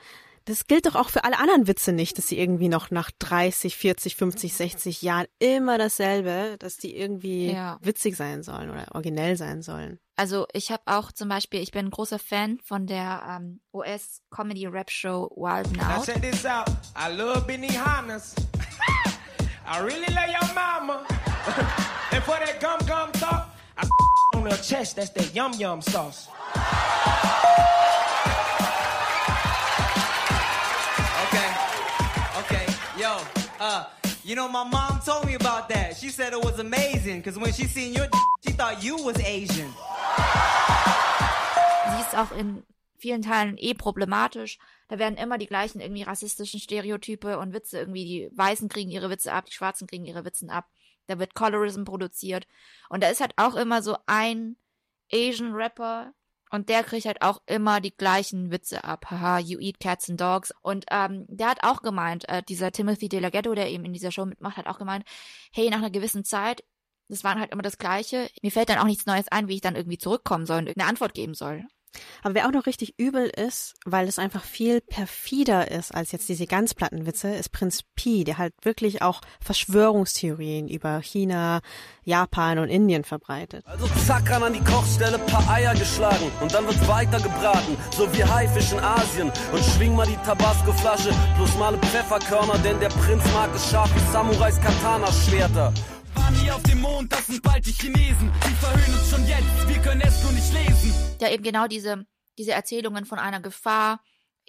das 0.45 0.65
gilt 0.67 0.85
doch 0.85 0.95
auch 0.95 1.09
für 1.09 1.23
alle 1.25 1.37
anderen 1.37 1.67
Witze 1.67 1.91
nicht, 1.91 2.17
dass 2.17 2.27
sie 2.27 2.39
irgendwie 2.39 2.69
noch 2.69 2.89
nach 2.91 3.11
30, 3.19 3.75
40, 3.75 4.15
50, 4.15 4.53
60 4.53 5.01
Jahren 5.01 5.27
immer 5.39 5.77
dasselbe, 5.77 6.55
dass 6.59 6.77
die 6.77 6.95
irgendwie 6.95 7.51
Ja. 7.51 7.77
witzig 7.81 8.15
sein 8.15 8.43
sollen 8.43 8.69
oder 8.71 8.85
originell 8.93 9.35
sein 9.37 9.61
sollen. 9.61 9.99
Also 10.15 10.47
ich 10.53 10.71
habe 10.71 10.83
auch 10.85 11.11
zum 11.11 11.29
Beispiel, 11.29 11.61
ich 11.61 11.71
bin 11.71 11.85
ein 11.87 11.91
großer 11.91 12.19
Fan 12.19 12.59
von 12.63 12.87
der 12.87 13.23
ähm, 13.39 13.61
US-Comedy-Rap-Show 13.73 15.29
Wild 15.35 15.71
Now 15.77 15.97
Now. 15.97 16.03
check 16.03 16.21
this 16.21 16.45
out. 16.45 16.67
I 16.97 17.13
love 17.15 17.45
Benihana's. 17.45 18.35
I 19.71 19.79
really 19.81 20.11
love 20.13 20.29
your 20.29 20.53
mama. 20.55 21.03
and 22.11 22.23
for 22.23 22.35
that 22.39 22.59
gum 22.59 22.79
gum 22.87 23.11
talk, 23.13 23.49
I 23.77 23.87
on 24.35 24.45
her 24.49 24.57
chest. 24.57 24.95
That's 24.95 25.11
that 25.11 25.33
yum 25.35 25.53
yum 25.59 25.81
sauce. 25.81 26.27
You 34.29 34.35
know, 34.35 34.47
my 34.47 34.63
mom 34.63 34.99
told 35.03 35.25
me 35.25 35.33
about 35.33 35.69
that. 35.69 35.97
She 35.97 36.09
said 36.09 36.33
it 36.33 36.43
was 36.43 36.59
amazing 36.59 37.17
because 37.17 37.39
when 37.39 37.51
she 37.51 37.65
seen 37.65 37.93
your 37.93 38.07
she 38.45 38.53
thought 38.53 38.83
you 38.83 38.95
was 39.03 39.17
Asian. 39.25 39.73
Sie 41.89 42.01
ist 42.01 42.15
auch 42.15 42.31
in 42.37 42.63
vielen 42.99 43.23
Teilen 43.23 43.57
eh 43.57 43.73
problematisch. 43.73 44.59
Da 44.87 44.99
werden 44.99 45.17
immer 45.17 45.39
die 45.39 45.47
gleichen 45.47 45.81
irgendwie 45.81 46.03
rassistischen 46.03 46.59
Stereotype 46.59 47.39
und 47.39 47.53
Witze 47.53 47.79
irgendwie, 47.79 48.05
die 48.05 48.29
Weißen 48.37 48.69
kriegen 48.69 48.91
ihre 48.91 49.09
Witze 49.09 49.33
ab, 49.33 49.45
die 49.45 49.53
Schwarzen 49.53 49.87
kriegen 49.87 50.05
ihre 50.05 50.25
Witze 50.25 50.47
ab. 50.49 50.69
Da 51.07 51.17
wird 51.17 51.33
Colorism 51.33 51.83
produziert. 51.83 52.45
Und 52.89 53.01
da 53.03 53.09
ist 53.09 53.21
halt 53.21 53.33
auch 53.37 53.55
immer 53.55 53.81
so 53.81 53.97
ein 54.05 54.57
Asian 55.11 55.53
Rapper 55.53 56.13
und 56.49 56.69
der 56.69 56.83
kriegt 56.83 57.05
halt 57.05 57.21
auch 57.21 57.41
immer 57.45 57.79
die 57.79 57.95
gleichen 57.95 58.51
Witze 58.51 58.83
ab. 58.83 59.05
Haha, 59.11 59.39
you 59.39 59.59
eat 59.59 59.79
cats 59.79 60.09
and 60.09 60.19
dogs. 60.19 60.51
Und 60.61 60.85
ähm, 60.89 61.25
der 61.27 61.49
hat 61.49 61.63
auch 61.63 61.81
gemeint, 61.81 62.27
äh, 62.27 62.41
dieser 62.41 62.71
Timothy 62.71 63.07
De 63.07 63.19
der 63.21 63.67
eben 63.69 63.85
in 63.85 63.93
dieser 63.93 64.11
Show 64.11 64.25
mitmacht, 64.25 64.57
hat 64.57 64.67
auch 64.67 64.79
gemeint, 64.79 65.05
hey, 65.51 65.69
nach 65.69 65.77
einer 65.77 65.91
gewissen 65.91 66.23
Zeit, 66.25 66.63
das 67.07 67.23
waren 67.23 67.39
halt 67.39 67.51
immer 67.51 67.61
das 67.61 67.77
Gleiche. 67.77 68.29
Mir 68.41 68.51
fällt 68.51 68.69
dann 68.69 68.79
auch 68.79 68.85
nichts 68.85 69.05
Neues 69.05 69.27
ein, 69.29 69.47
wie 69.47 69.55
ich 69.55 69.61
dann 69.61 69.75
irgendwie 69.75 69.97
zurückkommen 69.97 70.45
soll 70.45 70.59
und 70.59 70.67
irgendeine 70.67 70.89
Antwort 70.89 71.13
geben 71.13 71.33
soll. 71.33 71.65
Aber 72.23 72.35
wer 72.35 72.47
auch 72.47 72.51
noch 72.51 72.65
richtig 72.65 72.95
übel 72.97 73.27
ist, 73.27 73.73
weil 73.85 74.07
es 74.07 74.19
einfach 74.19 74.43
viel 74.43 74.81
perfider 74.81 75.71
ist 75.71 75.93
als 75.93 76.11
jetzt 76.11 76.29
diese 76.29 76.45
ganz 76.45 76.73
platten 76.73 77.05
Witze, 77.05 77.29
ist 77.29 77.51
Prinz 77.51 77.83
Pi, 77.95 78.23
der 78.23 78.37
halt 78.37 78.53
wirklich 78.63 79.01
auch 79.01 79.21
Verschwörungstheorien 79.41 80.67
über 80.67 81.01
China, 81.01 81.61
Japan 82.03 82.59
und 82.59 82.69
Indien 82.69 83.03
verbreitet. 83.03 83.65
Also 83.65 83.87
zack 84.05 84.29
ran 84.29 84.43
an 84.43 84.53
die 84.53 84.63
Kochstelle, 84.63 85.19
paar 85.19 85.47
Eier 85.49 85.73
geschlagen 85.73 86.31
und 86.41 86.53
dann 86.53 86.65
wird 86.65 86.87
weiter 86.87 87.19
gebraten, 87.19 87.77
so 87.95 88.11
wie 88.13 88.23
Haifisch 88.23 88.71
in 88.71 88.79
Asien. 88.79 89.31
Und 89.51 89.63
schwing 89.63 89.95
mal 89.95 90.07
die 90.07 90.17
Tabasco-Flasche 90.25 91.13
plus 91.35 91.57
male 91.57 91.77
Pfefferkörner, 91.77 92.57
denn 92.59 92.79
der 92.79 92.89
Prinz 92.89 93.23
mag 93.33 93.49
es 93.55 93.69
scharf 93.69 93.89
wie 93.95 94.11
Samurais 94.11 94.59
Katana-Schwerter. 94.61 95.73
Waren 96.15 96.41
nie 96.41 96.51
auf 96.51 96.63
dem 96.63 96.81
Mond, 96.81 97.11
das 97.11 97.27
sind 97.27 97.41
bald 97.41 97.65
die 97.65 97.71
Chinesen. 97.71 98.31
Die 98.47 98.55
verhöhnen 98.55 98.99
uns 98.99 99.09
schon 99.09 99.27
jetzt, 99.27 99.67
wir 99.67 99.77
können 99.79 100.01
es 100.01 100.23
nur 100.23 100.31
nicht 100.33 100.53
lesen. 100.53 101.08
Der 101.19 101.33
eben 101.33 101.43
genau 101.43 101.67
diese, 101.67 102.05
diese 102.37 102.51
Erzählungen 102.51 103.05
von 103.05 103.19
einer 103.19 103.41
Gefahr 103.41 104.01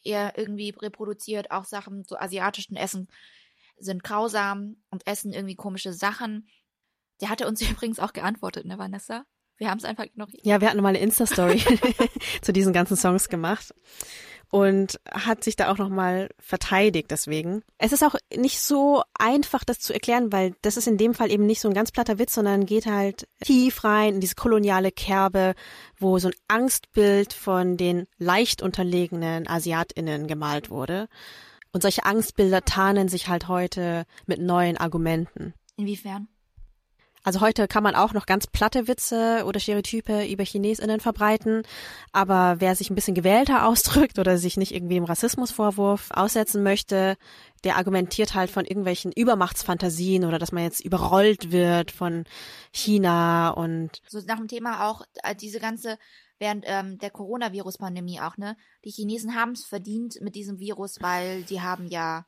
er 0.04 0.38
irgendwie 0.38 0.70
reproduziert, 0.70 1.50
auch 1.50 1.64
Sachen, 1.64 2.04
so 2.04 2.16
asiatischen 2.16 2.76
Essen 2.76 3.08
sind 3.78 4.02
grausam 4.02 4.76
und 4.90 5.06
essen 5.06 5.32
irgendwie 5.32 5.56
komische 5.56 5.92
Sachen. 5.92 6.48
Der 7.20 7.28
hatte 7.28 7.46
uns 7.46 7.60
übrigens 7.70 7.98
auch 7.98 8.12
geantwortet, 8.12 8.66
ne, 8.66 8.78
Vanessa? 8.78 9.24
Wir 9.56 9.70
haben 9.70 9.78
es 9.78 9.84
einfach 9.84 10.06
noch. 10.14 10.28
Ja, 10.42 10.62
wir 10.62 10.70
hatten 10.70 10.80
mal 10.80 10.88
eine 10.88 11.00
Insta-Story 11.00 11.62
zu 12.42 12.52
diesen 12.52 12.72
ganzen 12.72 12.96
Songs 12.96 13.28
gemacht 13.28 13.74
und 14.50 15.00
hat 15.10 15.44
sich 15.44 15.56
da 15.56 15.70
auch 15.70 15.78
nochmal 15.78 16.28
verteidigt 16.38 17.10
deswegen. 17.10 17.62
Es 17.78 17.92
ist 17.92 18.02
auch 18.02 18.16
nicht 18.36 18.60
so 18.60 19.02
einfach, 19.18 19.64
das 19.64 19.78
zu 19.78 19.92
erklären, 19.92 20.32
weil 20.32 20.54
das 20.62 20.76
ist 20.76 20.88
in 20.88 20.98
dem 20.98 21.14
Fall 21.14 21.30
eben 21.30 21.46
nicht 21.46 21.60
so 21.60 21.68
ein 21.68 21.74
ganz 21.74 21.92
platter 21.92 22.18
Witz, 22.18 22.34
sondern 22.34 22.66
geht 22.66 22.86
halt 22.86 23.28
tief 23.42 23.84
rein 23.84 24.14
in 24.14 24.20
diese 24.20 24.34
koloniale 24.34 24.90
Kerbe, 24.90 25.54
wo 25.98 26.18
so 26.18 26.28
ein 26.28 26.34
Angstbild 26.48 27.32
von 27.32 27.76
den 27.76 28.06
leicht 28.18 28.60
unterlegenen 28.60 29.46
AsiatInnen 29.46 30.26
gemalt 30.26 30.70
wurde. 30.70 31.08
Und 31.72 31.82
solche 31.82 32.04
Angstbilder 32.04 32.62
tarnen 32.62 33.08
sich 33.08 33.28
halt 33.28 33.46
heute 33.46 34.04
mit 34.26 34.40
neuen 34.40 34.76
Argumenten. 34.76 35.54
Inwiefern? 35.76 36.28
Also 37.22 37.40
heute 37.40 37.68
kann 37.68 37.82
man 37.82 37.94
auch 37.94 38.14
noch 38.14 38.24
ganz 38.24 38.46
platte 38.46 38.88
Witze 38.88 39.44
oder 39.44 39.60
Stereotype 39.60 40.26
über 40.26 40.44
ChinesInnen 40.44 41.00
verbreiten, 41.00 41.62
aber 42.12 42.56
wer 42.60 42.74
sich 42.74 42.90
ein 42.90 42.94
bisschen 42.94 43.14
gewählter 43.14 43.66
ausdrückt 43.68 44.18
oder 44.18 44.38
sich 44.38 44.56
nicht 44.56 44.74
irgendwie 44.74 44.96
im 44.96 45.04
Rassismusvorwurf 45.04 46.10
aussetzen 46.12 46.62
möchte, 46.62 47.16
der 47.64 47.76
argumentiert 47.76 48.34
halt 48.34 48.50
von 48.50 48.64
irgendwelchen 48.64 49.12
Übermachtsfantasien 49.12 50.24
oder 50.24 50.38
dass 50.38 50.52
man 50.52 50.62
jetzt 50.62 50.80
überrollt 50.80 51.52
wird 51.52 51.90
von 51.90 52.24
China 52.72 53.50
und 53.50 54.00
So 54.08 54.20
nach 54.26 54.38
dem 54.38 54.48
Thema 54.48 54.88
auch 54.88 55.02
äh, 55.22 55.34
diese 55.34 55.60
ganze, 55.60 55.98
während 56.38 56.64
ähm, 56.66 56.98
der 56.98 57.10
Coronavirus-Pandemie 57.10 58.20
auch, 58.20 58.38
ne? 58.38 58.56
Die 58.84 58.90
Chinesen 58.90 59.34
haben 59.34 59.52
es 59.52 59.64
verdient 59.66 60.18
mit 60.22 60.34
diesem 60.34 60.58
Virus, 60.58 61.02
weil 61.02 61.42
die 61.42 61.60
haben 61.60 61.86
ja 61.86 62.24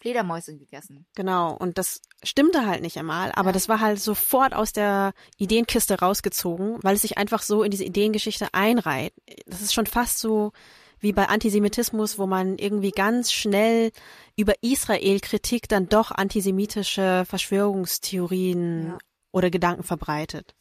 Fledermäuse 0.00 0.56
gegessen. 0.56 1.06
Genau, 1.14 1.54
und 1.56 1.78
das 1.78 2.02
stimmte 2.22 2.66
halt 2.66 2.82
nicht 2.82 2.98
einmal, 2.98 3.32
aber 3.32 3.52
das 3.52 3.68
war 3.68 3.80
halt 3.80 4.00
sofort 4.00 4.52
aus 4.54 4.72
der 4.72 5.12
Ideenkiste 5.38 5.98
rausgezogen, 5.98 6.78
weil 6.82 6.96
es 6.96 7.02
sich 7.02 7.16
einfach 7.16 7.42
so 7.42 7.62
in 7.62 7.70
diese 7.70 7.84
Ideengeschichte 7.84 8.48
einreiht. 8.52 9.14
Das 9.46 9.62
ist 9.62 9.72
schon 9.72 9.86
fast 9.86 10.18
so 10.18 10.52
wie 11.00 11.12
bei 11.12 11.28
Antisemitismus, 11.28 12.18
wo 12.18 12.26
man 12.26 12.58
irgendwie 12.58 12.90
ganz 12.90 13.32
schnell 13.32 13.92
über 14.36 14.54
Israel-Kritik 14.62 15.68
dann 15.68 15.88
doch 15.88 16.10
antisemitische 16.10 17.24
Verschwörungstheorien 17.26 18.86
Ja. 18.88 18.98
oder 19.32 19.50
Gedanken 19.50 19.82
verbreitet. 19.82 20.54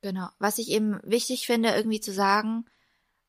Genau. 0.00 0.28
Was 0.38 0.58
ich 0.58 0.70
eben 0.70 1.00
wichtig 1.02 1.46
finde, 1.46 1.70
irgendwie 1.70 2.00
zu 2.00 2.12
sagen, 2.12 2.66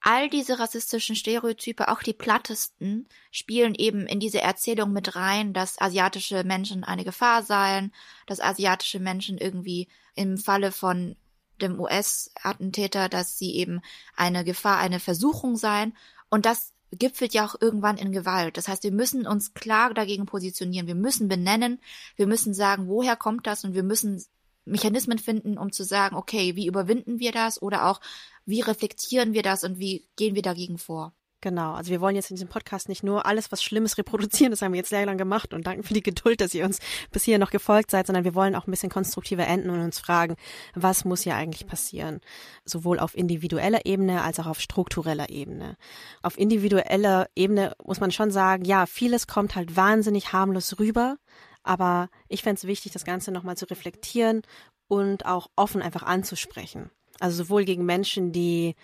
all 0.05 0.29
diese 0.29 0.59
rassistischen 0.59 1.15
Stereotype, 1.15 1.87
auch 1.87 2.03
die 2.03 2.13
plattesten, 2.13 3.07
spielen 3.31 3.73
eben 3.73 4.05
in 4.05 4.19
diese 4.19 4.39
Erzählung 4.39 4.93
mit 4.93 5.15
rein, 5.15 5.51
dass 5.51 5.81
asiatische 5.81 6.43
Menschen 6.43 6.83
eine 6.83 7.03
Gefahr 7.03 7.41
seien, 7.41 7.91
dass 8.27 8.39
asiatische 8.39 8.99
Menschen 8.99 9.39
irgendwie 9.39 9.87
im 10.13 10.37
Falle 10.37 10.71
von 10.71 11.15
dem 11.59 11.79
US-Attentäter, 11.79 13.09
dass 13.09 13.39
sie 13.39 13.55
eben 13.55 13.81
eine 14.15 14.43
Gefahr, 14.43 14.77
eine 14.77 14.99
Versuchung 14.99 15.55
seien. 15.55 15.97
Und 16.29 16.45
das 16.45 16.73
gipfelt 16.91 17.33
ja 17.33 17.43
auch 17.43 17.55
irgendwann 17.59 17.97
in 17.97 18.11
Gewalt. 18.11 18.57
Das 18.57 18.67
heißt, 18.67 18.83
wir 18.83 18.91
müssen 18.91 19.25
uns 19.25 19.55
klar 19.55 19.91
dagegen 19.95 20.27
positionieren. 20.27 20.85
Wir 20.85 20.93
müssen 20.93 21.27
benennen, 21.27 21.79
wir 22.15 22.27
müssen 22.27 22.53
sagen, 22.53 22.87
woher 22.87 23.15
kommt 23.15 23.47
das 23.47 23.63
und 23.63 23.73
wir 23.73 23.83
müssen 23.83 24.23
Mechanismen 24.65 25.19
finden, 25.19 25.57
um 25.57 25.71
zu 25.71 25.83
sagen, 25.83 26.15
okay, 26.15 26.55
wie 26.55 26.67
überwinden 26.67 27.19
wir 27.19 27.31
das 27.31 27.61
oder 27.61 27.87
auch, 27.87 28.01
wie 28.45 28.61
reflektieren 28.61 29.33
wir 29.33 29.43
das 29.43 29.63
und 29.63 29.79
wie 29.79 30.07
gehen 30.15 30.35
wir 30.35 30.41
dagegen 30.41 30.77
vor? 30.77 31.13
Genau, 31.45 31.73
also 31.73 31.91
wir 31.91 32.01
wollen 32.01 32.15
jetzt 32.15 32.31
in 32.31 32.37
diesem 32.37 32.47
Podcast 32.49 32.89
nicht 32.89 33.03
nur 33.03 33.27
alles, 33.27 33.51
was 33.51 33.61
Schlimmes 33.61 33.99
reproduzieren, 33.99 34.49
das 34.49 34.63
haben 34.63 34.73
wir 34.73 34.79
jetzt 34.79 34.89
sehr 34.89 35.05
lang 35.05 35.19
gemacht 35.19 35.53
und 35.53 35.67
danken 35.67 35.83
für 35.83 35.93
die 35.93 36.01
Geduld, 36.01 36.41
dass 36.41 36.55
ihr 36.55 36.65
uns 36.65 36.79
bis 37.11 37.23
hier 37.23 37.37
noch 37.37 37.51
gefolgt 37.51 37.91
seid, 37.91 38.07
sondern 38.07 38.23
wir 38.23 38.33
wollen 38.33 38.55
auch 38.55 38.65
ein 38.65 38.71
bisschen 38.71 38.89
konstruktiver 38.89 39.45
enden 39.45 39.69
und 39.69 39.79
uns 39.79 39.99
fragen, 39.99 40.37
was 40.73 41.05
muss 41.05 41.21
hier 41.21 41.35
eigentlich 41.35 41.67
passieren? 41.67 42.19
Sowohl 42.63 42.97
auf 42.97 43.15
individueller 43.15 43.85
Ebene 43.85 44.23
als 44.23 44.39
auch 44.39 44.47
auf 44.47 44.59
struktureller 44.59 45.29
Ebene. 45.29 45.77
Auf 46.23 46.35
individueller 46.39 47.27
Ebene 47.35 47.73
muss 47.83 47.99
man 47.99 48.11
schon 48.11 48.31
sagen, 48.31 48.65
ja, 48.65 48.87
vieles 48.87 49.27
kommt 49.27 49.55
halt 49.55 49.75
wahnsinnig 49.75 50.33
harmlos 50.33 50.79
rüber, 50.79 51.17
aber 51.61 52.09
ich 52.27 52.41
fände 52.41 52.57
es 52.57 52.65
wichtig, 52.65 52.91
das 52.91 53.05
Ganze 53.05 53.31
nochmal 53.31 53.55
zu 53.55 53.69
reflektieren 53.69 54.41
und 54.87 55.27
auch 55.27 55.51
offen 55.55 55.83
einfach 55.83 56.01
anzusprechen. 56.01 56.89
Also 57.19 57.43
sowohl 57.43 57.65
gegen 57.65 57.85
Menschen, 57.85 58.31
die 58.31 58.75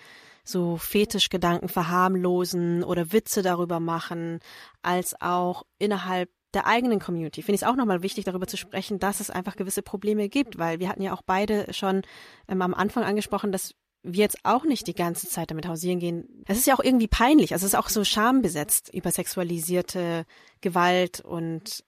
so 0.43 0.77
Fetischgedanken 0.77 1.69
verharmlosen 1.69 2.83
oder 2.83 3.11
Witze 3.11 3.41
darüber 3.41 3.79
machen, 3.79 4.39
als 4.81 5.19
auch 5.21 5.63
innerhalb 5.77 6.29
der 6.53 6.67
eigenen 6.67 6.99
Community. 6.99 7.41
Finde 7.41 7.55
ich 7.55 7.61
es 7.61 7.67
auch 7.67 7.75
nochmal 7.75 8.03
wichtig, 8.03 8.25
darüber 8.25 8.47
zu 8.47 8.57
sprechen, 8.57 8.99
dass 8.99 9.19
es 9.19 9.29
einfach 9.29 9.55
gewisse 9.55 9.81
Probleme 9.81 10.27
gibt, 10.29 10.57
weil 10.57 10.79
wir 10.79 10.89
hatten 10.89 11.01
ja 11.01 11.13
auch 11.13 11.21
beide 11.21 11.73
schon 11.73 12.01
ähm, 12.47 12.61
am 12.61 12.73
Anfang 12.73 13.03
angesprochen, 13.03 13.51
dass 13.51 13.73
wir 14.03 14.23
jetzt 14.23 14.39
auch 14.43 14.65
nicht 14.65 14.87
die 14.87 14.95
ganze 14.95 15.27
Zeit 15.27 15.51
damit 15.51 15.67
hausieren 15.67 15.99
gehen. 15.99 16.43
Es 16.47 16.57
ist 16.57 16.65
ja 16.67 16.73
auch 16.73 16.83
irgendwie 16.83 17.07
peinlich, 17.07 17.53
also 17.53 17.65
es 17.65 17.73
ist 17.73 17.79
auch 17.79 17.89
so 17.89 18.03
schambesetzt, 18.03 18.91
über 18.93 19.11
sexualisierte 19.11 20.25
Gewalt 20.59 21.21
und 21.21 21.83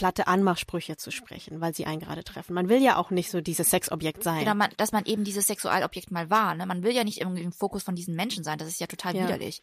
platte 0.00 0.26
Anmachsprüche 0.28 0.96
zu 0.96 1.10
sprechen, 1.10 1.60
weil 1.60 1.74
sie 1.74 1.84
einen 1.84 2.00
gerade 2.00 2.24
treffen. 2.24 2.54
Man 2.54 2.70
will 2.70 2.82
ja 2.82 2.96
auch 2.96 3.10
nicht 3.10 3.30
so 3.30 3.42
dieses 3.42 3.68
Sexobjekt 3.68 4.22
sein. 4.22 4.38
Genau, 4.38 4.54
man, 4.54 4.70
dass 4.78 4.92
man 4.92 5.04
eben 5.04 5.24
dieses 5.24 5.46
Sexualobjekt 5.46 6.10
mal 6.10 6.30
war. 6.30 6.54
Ne? 6.54 6.64
Man 6.64 6.82
will 6.82 6.92
ja 6.94 7.04
nicht 7.04 7.20
irgendwie 7.20 7.42
im 7.42 7.52
Fokus 7.52 7.82
von 7.82 7.94
diesen 7.96 8.16
Menschen 8.16 8.42
sein. 8.42 8.56
Das 8.56 8.66
ist 8.68 8.80
ja 8.80 8.86
total 8.86 9.14
Ja. 9.14 9.24
widerlich. 9.24 9.62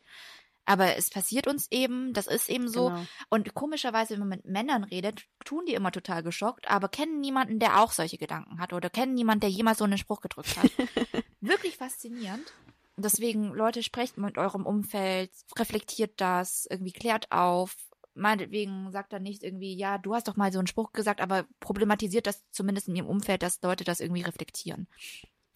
Aber 0.64 0.96
es 0.96 1.10
passiert 1.10 1.48
uns 1.48 1.66
eben, 1.72 2.14
das 2.14 2.28
ist 2.28 2.50
eben 2.50 2.68
so. 2.70 2.90
Genau. 2.90 3.06
Und 3.30 3.56
komischerweise, 3.56 4.14
wenn 4.14 4.20
man 4.20 4.30
mit 4.30 4.46
Männern 4.46 4.84
redet, 4.84 5.24
tun 5.44 5.66
die 5.66 5.74
immer 5.74 5.92
total 5.92 6.22
geschockt, 6.22 6.70
aber 6.70 6.88
kennen 6.88 7.20
niemanden, 7.20 7.58
der 7.58 7.82
auch 7.82 7.92
solche 7.92 8.20
Gedanken 8.20 8.60
hat 8.60 8.74
oder 8.74 8.92
kennen 8.92 9.16
niemanden, 9.16 9.40
der 9.40 9.50
jemals 9.50 9.80
so 9.80 9.86
einen 9.86 9.98
Spruch 9.98 10.22
gedrückt 10.22 10.56
hat. 10.56 10.70
Wirklich 11.42 11.78
faszinierend. 11.78 12.54
Deswegen, 12.96 13.54
Leute, 13.54 13.82
sprecht 13.82 14.18
mit 14.18 14.38
eurem 14.38 14.68
Umfeld, 14.68 15.32
reflektiert 15.58 16.14
das, 16.22 16.68
irgendwie 16.70 16.94
klärt 16.94 17.32
auf. 17.32 17.76
Meinetwegen 18.18 18.92
sagt 18.92 19.14
dann 19.14 19.24
nicht 19.24 19.44
irgendwie, 19.44 19.76
ja, 19.76 19.98
du 19.98 20.14
hast 20.14 20.28
doch 20.28 20.36
mal 20.36 20.52
so 20.52 20.60
einen 20.60 20.68
Spruch 20.68 20.92
gesagt, 20.92 21.22
aber 21.22 21.46
problematisiert 21.60 22.28
das 22.28 22.44
zumindest 22.52 22.88
in 22.88 22.96
ihrem 22.96 23.08
Umfeld, 23.08 23.44
dass 23.44 23.62
Leute 23.62 23.84
das 23.84 24.00
irgendwie 24.00 24.22
reflektieren. 24.22 24.88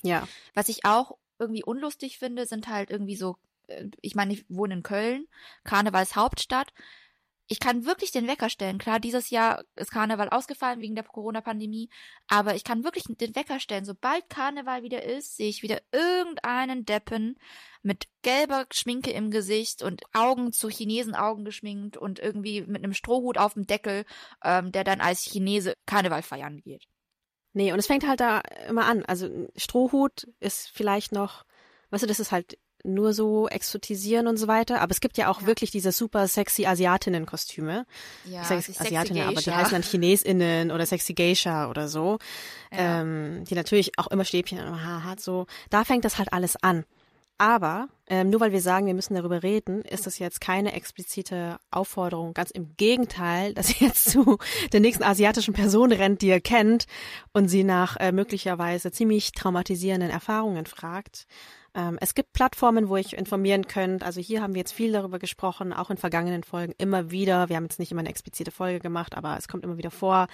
Ja. 0.04 0.28
Was 0.54 0.70
ich 0.70 0.86
auch 0.86 1.18
irgendwie 1.40 1.64
unlustig 1.64 2.18
finde, 2.18 2.46
sind 2.46 2.68
halt 2.68 2.92
irgendwie 2.92 3.16
so, 3.16 3.38
äh, 3.68 3.88
ich 4.02 4.16
meine, 4.16 4.34
ich 4.34 4.46
wohne 4.50 4.76
in 4.76 4.84
Köln, 4.84 5.28
Karnevalshauptstadt. 5.64 6.74
Ich 7.48 7.60
kann 7.60 7.86
wirklich 7.86 8.12
den 8.12 8.28
Wecker 8.28 8.50
stellen. 8.50 8.78
Klar, 8.78 9.00
dieses 9.00 9.30
Jahr 9.30 9.64
ist 9.76 9.92
Karneval 9.92 10.30
ausgefallen 10.30 10.80
wegen 10.80 10.96
der 10.96 11.04
Corona-Pandemie, 11.04 11.90
aber 12.28 12.56
ich 12.56 12.64
kann 12.64 12.84
wirklich 12.84 13.04
den 13.08 13.36
Wecker 13.36 13.60
stellen. 13.60 13.84
Sobald 13.84 14.30
Karneval 14.30 14.84
wieder 14.84 15.04
ist, 15.04 15.36
sehe 15.36 15.50
ich 15.50 15.62
wieder 15.62 15.82
irgendeinen 15.92 16.86
Deppen 16.86 17.38
mit 17.82 18.08
gelber 18.22 18.66
Schminke 18.72 19.12
im 19.12 19.32
Gesicht 19.32 19.82
und 19.82 20.04
Augen 20.14 20.54
zu 20.54 20.70
Chinesenaugen 20.70 21.44
geschminkt 21.44 21.98
und 21.98 22.20
irgendwie 22.20 22.62
mit 22.62 22.84
einem 22.84 22.94
Strohhut 22.94 23.38
auf 23.38 23.56
dem 23.56 23.66
Deckel, 23.66 24.06
ähm, 24.44 24.72
der 24.72 24.84
dann 24.84 25.02
als 25.02 25.24
Chinese 25.24 25.76
Karneval 25.86 26.22
feiern 26.22 26.62
geht. 26.62 26.88
Nee, 27.54 27.74
und 27.74 27.80
es 27.80 27.88
fängt 27.88 28.08
halt 28.08 28.22
da 28.22 28.40
immer 28.70 28.86
an. 28.86 29.04
Also 29.04 29.50
Strohhut 29.56 30.28
ist 30.40 30.70
vielleicht 30.70 31.12
noch, 31.12 31.46
weißt 31.90 32.04
du, 32.04 32.08
das 32.08 32.20
ist 32.20 32.32
halt 32.32 32.58
nur 32.84 33.14
so 33.14 33.48
exotisieren 33.48 34.28
und 34.28 34.38
so 34.38 34.48
weiter. 34.48 34.82
Aber 34.82 34.92
es 34.92 35.02
gibt 35.02 35.18
ja 35.18 35.30
auch 35.30 35.46
wirklich 35.46 35.72
diese 35.72 35.92
super 35.92 36.28
sexy 36.28 36.66
Asiatinnen-Kostüme. 36.66 37.86
Ja, 38.26 38.42
ich 38.42 38.48
sage 38.48 38.80
Asiatinnen, 38.80 39.28
aber 39.28 39.42
die 39.42 39.52
heißen 39.52 39.74
dann 39.74 39.84
ChinesInnen 39.90 40.72
oder 40.72 40.86
sexy 40.86 41.14
Geisha 41.14 41.70
oder 41.70 41.88
so. 41.88 42.18
Ähm, 42.72 43.44
die 43.46 43.56
natürlich 43.56 43.98
auch 43.98 44.08
immer 44.08 44.26
Stäbchen 44.26 44.58
im 44.58 44.84
Haar 44.84 45.04
hat. 45.04 45.20
So, 45.20 45.46
da 45.70 45.84
fängt 45.84 46.06
das 46.06 46.18
halt 46.18 46.32
alles 46.34 46.56
an. 46.62 46.86
Aber 47.42 47.88
ähm, 48.06 48.30
nur 48.30 48.40
weil 48.40 48.52
wir 48.52 48.62
sagen, 48.62 48.86
wir 48.86 48.94
müssen 48.94 49.16
darüber 49.16 49.42
reden, 49.42 49.82
ist 49.82 50.06
das 50.06 50.20
jetzt 50.20 50.42
keine 50.42 50.74
explizite 50.74 51.58
Aufforderung. 51.72 52.36
Ganz 52.36 52.52
im 52.52 52.78
Gegenteil, 52.78 53.56
dass 53.56 53.82
ihr 53.82 53.88
jetzt 53.88 54.12
zu 54.12 54.38
der 54.72 54.80
nächsten 54.80 55.04
asiatischen 55.04 55.56
Person 55.56 55.92
rennt, 55.92 56.22
die 56.22 56.28
ihr 56.28 56.40
kennt 56.40 56.86
und 57.34 57.48
sie 57.48 57.64
nach 57.64 57.98
äh, 57.98 58.12
möglicherweise 58.12 58.92
ziemlich 58.92 59.32
traumatisierenden 59.32 60.12
Erfahrungen 60.12 60.68
fragt. 60.68 61.26
Ähm, 61.74 61.98
es 62.02 62.14
gibt 62.14 62.34
Plattformen, 62.34 62.90
wo 62.90 62.98
ich 62.98 63.16
informieren 63.16 63.66
könnt. 63.66 64.04
Also 64.04 64.20
hier 64.20 64.42
haben 64.42 64.54
wir 64.54 64.60
jetzt 64.60 64.74
viel 64.74 64.92
darüber 64.92 65.20
gesprochen, 65.20 65.72
auch 65.72 65.90
in 65.90 65.98
vergangenen 65.98 66.44
Folgen 66.44 66.74
immer 66.78 67.12
wieder. 67.12 67.50
Wir 67.50 67.56
haben 67.56 67.64
jetzt 67.66 67.80
nicht 67.80 67.92
immer 67.92 68.02
eine 68.02 68.10
explizite 68.10 68.52
Folge 68.52 68.80
gemacht, 68.80 69.16
aber 69.16 69.38
es 69.38 69.48
kommt 69.48 69.64
immer 69.64 69.78
wieder 69.78 69.92
vor. 69.92 70.28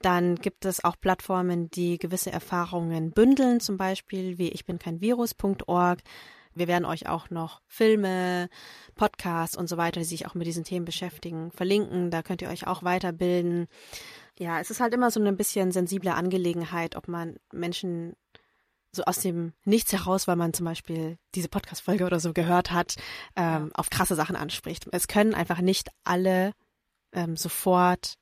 Dann 0.00 0.36
gibt 0.36 0.64
es 0.64 0.84
auch 0.84 0.96
Plattformen, 1.00 1.70
die 1.70 1.98
gewisse 1.98 2.30
Erfahrungen 2.30 3.10
bündeln, 3.10 3.58
zum 3.60 3.76
Beispiel 3.76 4.38
wie 4.38 4.48
ich 4.50 4.64
bin 4.64 4.78
kein 4.78 5.00
Virus.org. 5.00 5.98
Wir 6.54 6.68
werden 6.68 6.84
euch 6.84 7.08
auch 7.08 7.30
noch 7.30 7.60
Filme, 7.66 8.48
Podcasts 8.94 9.56
und 9.56 9.68
so 9.68 9.76
weiter, 9.76 10.00
die 10.00 10.06
sich 10.06 10.26
auch 10.26 10.34
mit 10.34 10.46
diesen 10.46 10.64
Themen 10.64 10.84
beschäftigen, 10.84 11.50
verlinken. 11.52 12.10
Da 12.10 12.22
könnt 12.22 12.42
ihr 12.42 12.48
euch 12.48 12.66
auch 12.66 12.82
weiterbilden. 12.82 13.68
Ja, 14.38 14.60
es 14.60 14.70
ist 14.70 14.80
halt 14.80 14.94
immer 14.94 15.10
so 15.10 15.20
eine 15.20 15.32
bisschen 15.32 15.72
sensible 15.72 16.14
Angelegenheit, 16.14 16.94
ob 16.96 17.08
man 17.08 17.36
Menschen 17.52 18.14
so 18.98 19.04
aus 19.04 19.20
dem 19.20 19.54
Nichts 19.64 19.92
heraus, 19.92 20.28
weil 20.28 20.36
man 20.36 20.52
zum 20.52 20.66
Beispiel 20.66 21.18
diese 21.34 21.48
Podcast-Folge 21.48 22.04
oder 22.04 22.20
so 22.20 22.32
gehört 22.32 22.70
hat, 22.70 22.96
ähm, 23.36 23.70
auf 23.74 23.90
krasse 23.90 24.14
Sachen 24.14 24.36
anspricht. 24.36 24.86
Es 24.92 25.08
können 25.08 25.34
einfach 25.34 25.60
nicht 25.60 25.88
alle 26.04 26.52
ähm, 27.12 27.36
sofort 27.36 28.18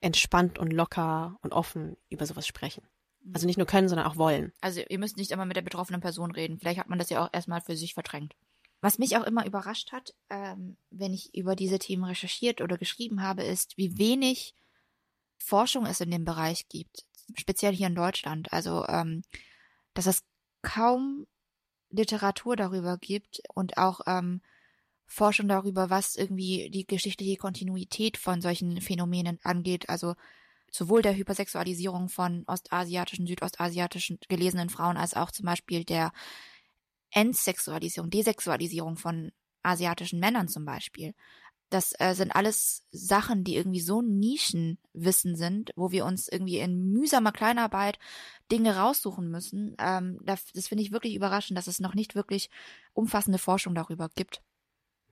entspannt 0.00 0.58
und 0.58 0.72
locker 0.72 1.36
und 1.42 1.52
offen 1.52 1.96
über 2.08 2.26
sowas 2.26 2.46
sprechen. 2.46 2.86
Also 3.34 3.46
nicht 3.46 3.56
nur 3.56 3.66
können, 3.66 3.88
sondern 3.88 4.06
auch 4.06 4.16
wollen. 4.16 4.52
Also 4.60 4.80
ihr 4.88 4.98
müsst 4.98 5.16
nicht 5.16 5.32
immer 5.32 5.46
mit 5.46 5.56
der 5.56 5.62
betroffenen 5.62 6.00
Person 6.00 6.30
reden. 6.30 6.58
Vielleicht 6.58 6.78
hat 6.78 6.88
man 6.88 6.98
das 6.98 7.10
ja 7.10 7.24
auch 7.24 7.30
erstmal 7.32 7.60
für 7.60 7.76
sich 7.76 7.94
verdrängt. 7.94 8.34
Was 8.80 8.98
mich 8.98 9.16
auch 9.16 9.24
immer 9.24 9.44
überrascht 9.46 9.90
hat, 9.90 10.14
ähm, 10.30 10.76
wenn 10.90 11.12
ich 11.12 11.34
über 11.34 11.56
diese 11.56 11.80
Themen 11.80 12.04
recherchiert 12.04 12.60
oder 12.60 12.78
geschrieben 12.78 13.22
habe, 13.22 13.42
ist, 13.42 13.76
wie 13.76 13.98
wenig 13.98 14.54
Forschung 15.38 15.86
es 15.86 16.00
in 16.00 16.12
dem 16.12 16.24
Bereich 16.24 16.68
gibt. 16.68 17.04
Speziell 17.34 17.74
hier 17.74 17.88
in 17.88 17.96
Deutschland. 17.96 18.52
Also, 18.52 18.86
ähm, 18.86 19.22
dass 19.96 20.06
es 20.06 20.22
kaum 20.62 21.26
Literatur 21.90 22.56
darüber 22.56 22.98
gibt 22.98 23.40
und 23.54 23.78
auch 23.78 24.00
ähm, 24.06 24.42
Forschung 25.06 25.48
darüber, 25.48 25.88
was 25.88 26.16
irgendwie 26.16 26.70
die 26.70 26.86
geschichtliche 26.86 27.36
Kontinuität 27.36 28.16
von 28.16 28.40
solchen 28.40 28.80
Phänomenen 28.80 29.38
angeht. 29.42 29.88
Also 29.88 30.14
sowohl 30.70 31.02
der 31.02 31.16
Hypersexualisierung 31.16 32.08
von 32.08 32.44
ostasiatischen, 32.46 33.26
südostasiatischen 33.26 34.18
gelesenen 34.28 34.68
Frauen 34.68 34.96
als 34.96 35.14
auch 35.14 35.30
zum 35.30 35.46
Beispiel 35.46 35.84
der 35.84 36.12
Entsexualisierung, 37.12 38.10
Desexualisierung 38.10 38.96
von 38.96 39.32
asiatischen 39.62 40.20
Männern 40.20 40.48
zum 40.48 40.64
Beispiel. 40.64 41.14
Das 41.70 41.92
äh, 41.98 42.14
sind 42.14 42.30
alles 42.34 42.84
Sachen, 42.92 43.42
die 43.44 43.56
irgendwie 43.56 43.80
so 43.80 44.00
Nischenwissen 44.02 45.34
sind, 45.36 45.72
wo 45.76 45.90
wir 45.90 46.04
uns 46.04 46.28
irgendwie 46.28 46.58
in 46.58 46.92
mühsamer 46.92 47.32
Kleinarbeit 47.32 47.98
Dinge 48.52 48.76
raussuchen 48.76 49.28
müssen. 49.30 49.74
Ähm, 49.78 50.18
das 50.24 50.44
das 50.54 50.68
finde 50.68 50.82
ich 50.84 50.92
wirklich 50.92 51.14
überraschend, 51.14 51.58
dass 51.58 51.66
es 51.66 51.80
noch 51.80 51.94
nicht 51.94 52.14
wirklich 52.14 52.50
umfassende 52.94 53.38
Forschung 53.38 53.74
darüber 53.74 54.08
gibt. 54.14 54.42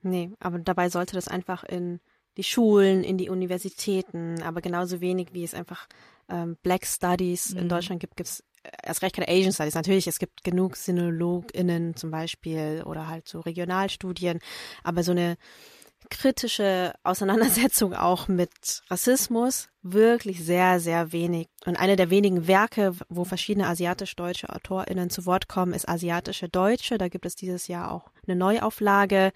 Nee, 0.01 0.31
aber 0.39 0.59
dabei 0.59 0.89
sollte 0.89 1.15
das 1.15 1.27
einfach 1.27 1.63
in 1.63 1.99
die 2.37 2.43
Schulen, 2.43 3.03
in 3.03 3.17
die 3.17 3.29
Universitäten, 3.29 4.41
aber 4.43 4.61
genauso 4.61 5.01
wenig 5.01 5.29
wie 5.33 5.43
es 5.43 5.53
einfach 5.53 5.87
ähm, 6.29 6.57
Black 6.63 6.85
Studies 6.85 7.51
in 7.51 7.65
Mhm. 7.65 7.69
Deutschland 7.69 7.99
gibt, 8.01 8.15
gibt 8.15 8.29
es 8.29 8.43
erst 8.83 9.01
recht 9.01 9.15
keine 9.15 9.27
Asian 9.29 9.53
Studies. 9.53 9.75
Natürlich, 9.75 10.07
es 10.07 10.19
gibt 10.19 10.43
genug 10.43 10.75
SinologInnen 10.75 11.95
zum 11.95 12.11
Beispiel 12.11 12.83
oder 12.85 13.07
halt 13.07 13.27
so 13.27 13.39
Regionalstudien, 13.39 14.39
aber 14.83 15.03
so 15.03 15.11
eine 15.11 15.37
kritische 16.09 16.93
Auseinandersetzung 17.03 17.93
auch 17.93 18.27
mit 18.27 18.83
Rassismus 18.89 19.69
wirklich 19.81 20.43
sehr, 20.43 20.79
sehr 20.79 21.11
wenig. 21.11 21.47
Und 21.65 21.77
eine 21.77 21.95
der 21.95 22.09
wenigen 22.09 22.47
Werke, 22.47 22.95
wo 23.09 23.23
verschiedene 23.23 23.67
asiatisch-deutsche 23.67 24.49
AutorInnen 24.49 25.09
zu 25.09 25.25
Wort 25.25 25.47
kommen, 25.47 25.73
ist 25.73 25.87
Asiatische 25.87 26.49
Deutsche. 26.49 26.97
Da 26.97 27.07
gibt 27.07 27.25
es 27.25 27.35
dieses 27.35 27.67
Jahr 27.67 27.91
auch 27.91 28.09
eine 28.25 28.35
Neuauflage. 28.35 29.31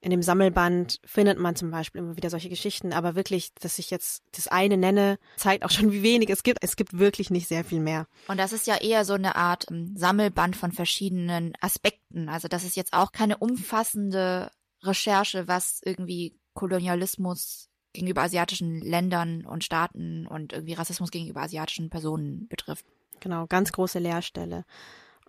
In 0.00 0.10
dem 0.10 0.22
Sammelband 0.22 1.00
findet 1.04 1.38
man 1.38 1.56
zum 1.56 1.70
Beispiel 1.70 2.00
immer 2.00 2.16
wieder 2.16 2.30
solche 2.30 2.48
Geschichten, 2.48 2.92
aber 2.92 3.14
wirklich, 3.14 3.52
dass 3.54 3.78
ich 3.78 3.90
jetzt 3.90 4.22
das 4.36 4.46
eine 4.46 4.76
nenne, 4.76 5.18
zeigt 5.36 5.64
auch 5.64 5.70
schon, 5.70 5.90
wie 5.90 6.02
wenig 6.02 6.30
es 6.30 6.42
gibt. 6.42 6.62
Es 6.62 6.76
gibt 6.76 6.98
wirklich 6.98 7.30
nicht 7.30 7.48
sehr 7.48 7.64
viel 7.64 7.80
mehr. 7.80 8.06
Und 8.28 8.38
das 8.38 8.52
ist 8.52 8.66
ja 8.66 8.76
eher 8.76 9.04
so 9.04 9.14
eine 9.14 9.36
Art 9.36 9.66
ähm, 9.70 9.96
Sammelband 9.96 10.54
von 10.54 10.70
verschiedenen 10.70 11.54
Aspekten. 11.60 12.28
Also 12.28 12.46
das 12.46 12.62
ist 12.62 12.76
jetzt 12.76 12.92
auch 12.92 13.10
keine 13.10 13.38
umfassende 13.38 14.50
Recherche, 14.82 15.48
was 15.48 15.80
irgendwie 15.84 16.38
Kolonialismus 16.54 17.68
gegenüber 17.92 18.22
asiatischen 18.22 18.80
Ländern 18.80 19.46
und 19.46 19.64
Staaten 19.64 20.26
und 20.26 20.52
irgendwie 20.52 20.74
Rassismus 20.74 21.10
gegenüber 21.10 21.42
asiatischen 21.42 21.90
Personen 21.90 22.46
betrifft. 22.48 22.84
Genau, 23.20 23.46
ganz 23.46 23.72
große 23.72 23.98
Leerstelle. 23.98 24.64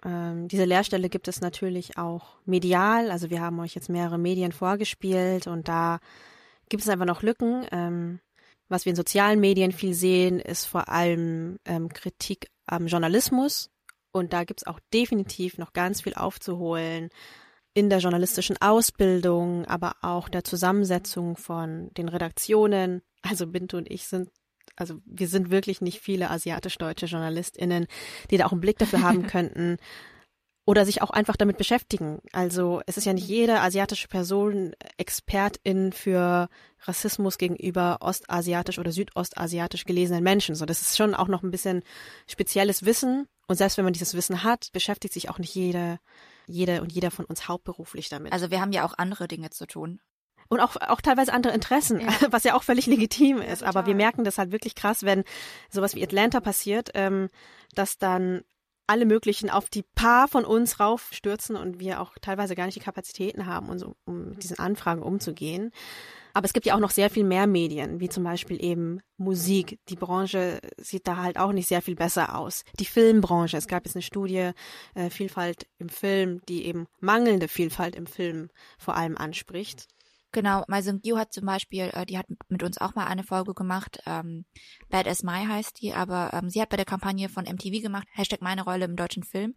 Ähm, 0.04 0.48
diese 0.48 0.66
Leerstelle 0.66 1.10
gibt 1.10 1.28
es 1.28 1.42
natürlich 1.42 1.98
auch 1.98 2.38
medial. 2.46 3.10
Also 3.10 3.30
wir 3.30 3.42
haben 3.42 3.60
euch 3.60 3.74
jetzt 3.74 3.90
mehrere 3.90 4.18
Medien 4.18 4.52
vorgespielt 4.52 5.48
und 5.48 5.68
da 5.68 6.00
gibt 6.70 6.84
es 6.84 6.90
einfach 6.90 7.06
noch 7.06 7.24
Lücken. 7.24 7.66
Ähm, 7.72 8.20
was 8.70 8.86
wir 8.86 8.92
in 8.92 8.98
sozialen 8.98 9.40
Medien 9.40 9.72
viel 9.72 9.94
sehen, 9.94 10.40
ist 10.40 10.66
vor 10.66 10.90
allem 10.90 11.58
ähm, 11.66 11.90
Kritik 11.90 12.50
am 12.66 12.88
Journalismus. 12.88 13.70
Und 14.12 14.34
da 14.34 14.44
gibt 14.44 14.62
es 14.62 14.68
auch 14.68 14.80
definitiv 14.94 15.58
noch 15.58 15.74
ganz 15.74 16.02
viel 16.02 16.16
aufzuholen 16.16 17.10
in 17.78 17.92
der 17.92 18.00
journalistischen 18.00 18.58
Ausbildung, 18.60 19.66
aber 19.66 19.98
auch 20.02 20.30
der 20.30 20.44
Zusammensetzung 20.44 21.38
von 21.38 21.92
den 21.94 22.10
Redaktionen. 22.10 23.04
Also 23.22 23.46
Bintu 23.46 23.78
und 23.78 23.92
ich 23.92 24.08
sind 24.08 24.32
also 24.76 24.96
wir 25.06 25.28
sind 25.28 25.52
wirklich 25.52 25.80
nicht 25.80 26.00
viele 26.00 26.32
asiatisch-deutsche 26.32 27.06
JournalistInnen, 27.06 27.86
die 28.32 28.38
da 28.38 28.48
auch 28.48 28.52
einen 28.52 28.62
Blick 28.62 28.80
dafür 28.80 29.04
haben 29.04 29.28
könnten 29.28 29.78
oder 30.66 30.86
sich 30.86 31.04
auch 31.04 31.12
einfach 31.12 31.36
damit 31.36 31.58
beschäftigen. 31.58 32.20
Also 32.34 32.82
es 32.88 32.98
ist 32.98 33.06
ja 33.06 33.14
nicht 33.14 33.28
jede 33.28 33.62
asiatische 33.62 34.08
Person 34.08 34.74
Expertin 34.98 35.94
für 35.94 36.50
Rassismus 36.82 37.38
gegenüber 37.38 37.98
ostasiatisch 38.02 38.80
oder 38.80 38.92
südostasiatisch 38.92 39.86
gelesenen 39.86 40.24
Menschen. 40.24 40.56
So, 40.56 40.66
das 40.66 40.82
ist 40.82 40.98
schon 40.98 41.14
auch 41.14 41.28
noch 41.28 41.44
ein 41.44 41.52
bisschen 41.52 41.84
spezielles 42.28 42.86
Wissen. 42.86 43.28
Und 43.48 43.56
selbst 43.56 43.78
wenn 43.78 43.86
man 43.86 43.94
dieses 43.94 44.16
Wissen 44.16 44.44
hat, 44.44 44.72
beschäftigt 44.74 45.14
sich 45.14 45.30
auch 45.30 45.38
nicht 45.38 45.54
jede, 45.54 46.00
jede 46.48 46.82
und 46.82 46.92
jeder 46.92 47.12
von 47.12 47.26
uns 47.26 47.48
hauptberuflich 47.48 48.10
damit. 48.10 48.34
Also 48.34 48.50
wir 48.52 48.62
haben 48.62 48.72
ja 48.72 48.86
auch 48.86 48.98
andere 48.98 49.28
Dinge 49.28 49.50
zu 49.50 49.68
tun. 49.68 50.00
Und 50.50 50.62
auch, 50.62 50.78
auch 50.78 51.02
teilweise 51.02 51.34
andere 51.34 51.54
Interessen, 51.54 52.00
was 52.32 52.44
ja 52.44 52.56
auch 52.56 52.64
völlig 52.64 52.86
legitim 52.86 53.42
ist. 53.42 53.64
Aber 53.64 53.86
wir 53.86 53.96
merken 53.96 54.24
das 54.24 54.38
halt 54.38 54.52
wirklich 54.52 54.76
krass, 54.76 55.04
wenn 55.04 55.24
sowas 55.70 55.94
wie 55.94 56.04
Atlanta 56.04 56.40
passiert, 56.40 56.92
ähm, 56.94 57.30
dass 57.76 57.98
dann 57.98 58.44
alle 58.88 59.06
möglichen 59.06 59.50
auf 59.50 59.70
die 59.70 59.84
paar 59.84 60.30
von 60.30 60.46
uns 60.46 60.80
raufstürzen 60.80 61.58
und 61.58 61.80
wir 61.80 62.00
auch 62.00 62.14
teilweise 62.22 62.56
gar 62.56 62.66
nicht 62.66 62.78
die 62.78 62.84
Kapazitäten 62.84 63.46
haben, 63.46 63.70
um, 63.70 63.78
so, 63.78 63.96
um 64.06 64.30
mit 64.30 64.44
diesen 64.44 64.58
Anfragen 64.58 65.04
umzugehen. 65.04 65.72
Aber 66.38 66.46
es 66.46 66.54
gibt 66.54 66.68
ja 66.68 66.76
auch 66.76 66.80
noch 66.80 66.92
sehr 66.92 67.10
viel 67.10 67.24
mehr 67.24 67.48
Medien, 67.48 68.00
wie 68.00 68.10
zum 68.10 68.24
Beispiel 68.24 68.64
eben 68.64 69.00
Musik. 69.18 69.80
Die 69.90 69.96
Branche 69.96 70.60
sieht 70.78 71.08
da 71.08 71.18
halt 71.18 71.40
auch 71.40 71.52
nicht 71.52 71.68
sehr 71.68 71.82
viel 71.82 71.96
besser 71.96 72.38
aus. 72.38 72.64
Die 72.80 72.86
Filmbranche, 72.86 73.58
es 73.58 73.66
gab 73.66 73.86
jetzt 73.86 73.96
eine 73.96 74.04
Studie, 74.04 74.52
äh, 74.94 75.10
Vielfalt 75.10 75.66
im 75.80 75.90
Film, 75.90 76.42
die 76.48 76.68
eben 76.68 76.86
mangelnde 77.00 77.48
Vielfalt 77.48 77.96
im 77.96 78.06
Film 78.06 78.52
vor 78.78 78.96
allem 78.96 79.18
anspricht. 79.18 79.88
Genau, 80.38 80.64
Maisung 80.68 81.00
Yu 81.04 81.18
hat 81.18 81.34
zum 81.34 81.48
Beispiel, 81.48 81.90
äh, 81.94 82.06
die 82.06 82.16
hat 82.16 82.28
mit 82.48 82.62
uns 82.62 82.78
auch 82.78 82.94
mal 82.94 83.08
eine 83.08 83.24
Folge 83.24 83.56
gemacht, 83.56 84.04
ähm, 84.06 84.46
Bad 84.88 85.08
as 85.08 85.24
My 85.24 85.44
heißt 85.48 85.82
die, 85.82 85.94
aber 85.94 86.30
ähm, 86.32 86.52
sie 86.52 86.62
hat 86.62 86.70
bei 86.70 86.78
der 86.78 86.86
Kampagne 86.86 87.28
von 87.28 87.46
MTV 87.46 87.82
gemacht, 87.82 88.08
Hashtag 88.12 88.44
meine 88.44 88.64
Rolle 88.64 88.86
im 88.86 88.96
deutschen 88.96 89.24
Film, 89.24 89.56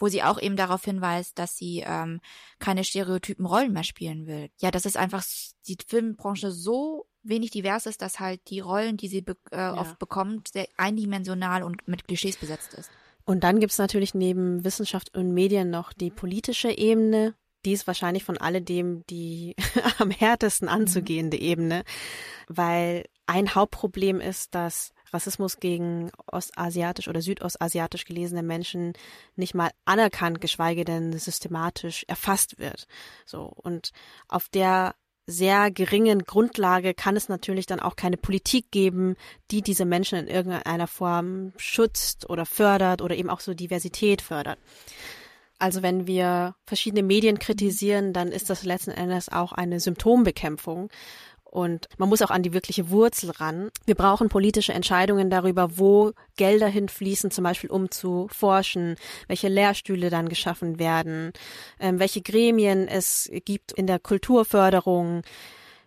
wo 0.00 0.08
sie 0.08 0.24
auch 0.24 0.42
eben 0.42 0.56
darauf 0.56 0.84
hinweist, 0.84 1.38
dass 1.38 1.56
sie 1.56 1.84
ähm, 1.86 2.20
keine 2.58 2.82
stereotypen 2.82 3.46
Rollen 3.46 3.72
mehr 3.72 3.84
spielen 3.84 4.26
will. 4.26 4.50
Ja, 4.60 4.72
das 4.72 4.84
ist 4.84 4.96
einfach 4.96 5.22
die 5.68 5.78
Filmbranche 5.86 6.50
so 6.50 7.06
wenig 7.22 7.52
divers 7.52 7.86
ist, 7.86 8.02
dass 8.02 8.18
halt 8.18 8.40
die 8.50 8.58
Rollen, 8.58 8.96
die 8.96 9.06
sie 9.06 9.20
be 9.20 9.36
äh, 9.52 9.58
ja. 9.58 9.78
oft 9.78 9.96
bekommt, 10.00 10.48
sehr 10.48 10.66
eindimensional 10.76 11.62
und 11.62 11.86
mit 11.86 12.08
Klischees 12.08 12.36
besetzt 12.36 12.74
ist. 12.74 12.90
Und 13.24 13.44
dann 13.44 13.60
gibt's 13.60 13.78
natürlich 13.78 14.12
neben 14.12 14.64
Wissenschaft 14.64 15.16
und 15.16 15.32
Medien 15.32 15.70
noch 15.70 15.92
die 15.92 16.10
politische 16.10 16.76
Ebene, 16.76 17.36
die 17.66 17.72
ist 17.72 17.86
wahrscheinlich 17.86 18.24
von 18.24 18.38
alledem 18.38 19.04
die 19.10 19.54
am 19.98 20.10
härtesten 20.10 20.68
anzugehende 20.68 21.36
Ebene, 21.36 21.84
weil 22.48 23.04
ein 23.26 23.54
Hauptproblem 23.54 24.20
ist, 24.20 24.54
dass 24.54 24.92
Rassismus 25.12 25.58
gegen 25.58 26.10
ostasiatisch 26.26 27.08
oder 27.08 27.20
südostasiatisch 27.20 28.04
gelesene 28.04 28.42
Menschen 28.42 28.92
nicht 29.34 29.54
mal 29.54 29.70
anerkannt, 29.84 30.40
geschweige 30.40 30.84
denn 30.84 31.12
systematisch 31.18 32.04
erfasst 32.06 32.58
wird. 32.58 32.86
So. 33.24 33.52
Und 33.56 33.90
auf 34.28 34.48
der 34.48 34.94
sehr 35.26 35.72
geringen 35.72 36.22
Grundlage 36.22 36.94
kann 36.94 37.16
es 37.16 37.28
natürlich 37.28 37.66
dann 37.66 37.80
auch 37.80 37.96
keine 37.96 38.16
Politik 38.16 38.70
geben, 38.70 39.16
die 39.50 39.60
diese 39.60 39.84
Menschen 39.84 40.18
in 40.18 40.28
irgendeiner 40.28 40.86
Form 40.86 41.52
schützt 41.56 42.30
oder 42.30 42.46
fördert 42.46 43.02
oder 43.02 43.16
eben 43.16 43.30
auch 43.30 43.40
so 43.40 43.52
Diversität 43.54 44.22
fördert. 44.22 44.58
Also 45.58 45.82
wenn 45.82 46.06
wir 46.06 46.54
verschiedene 46.64 47.02
Medien 47.02 47.38
kritisieren, 47.38 48.12
dann 48.12 48.28
ist 48.28 48.50
das 48.50 48.64
letzten 48.64 48.90
Endes 48.90 49.30
auch 49.30 49.52
eine 49.52 49.80
Symptombekämpfung. 49.80 50.90
Und 51.44 51.88
man 51.96 52.10
muss 52.10 52.20
auch 52.20 52.30
an 52.30 52.42
die 52.42 52.52
wirkliche 52.52 52.90
Wurzel 52.90 53.30
ran. 53.30 53.70
Wir 53.86 53.94
brauchen 53.94 54.28
politische 54.28 54.74
Entscheidungen 54.74 55.30
darüber, 55.30 55.78
wo 55.78 56.12
Gelder 56.36 56.66
hinfließen, 56.66 57.30
zum 57.30 57.44
Beispiel 57.44 57.70
um 57.70 57.90
zu 57.90 58.28
forschen, 58.30 58.96
welche 59.26 59.48
Lehrstühle 59.48 60.10
dann 60.10 60.28
geschaffen 60.28 60.78
werden, 60.78 61.32
ähm, 61.80 61.98
welche 61.98 62.20
Gremien 62.20 62.88
es 62.88 63.30
gibt 63.46 63.72
in 63.72 63.86
der 63.86 63.98
Kulturförderung, 63.98 65.22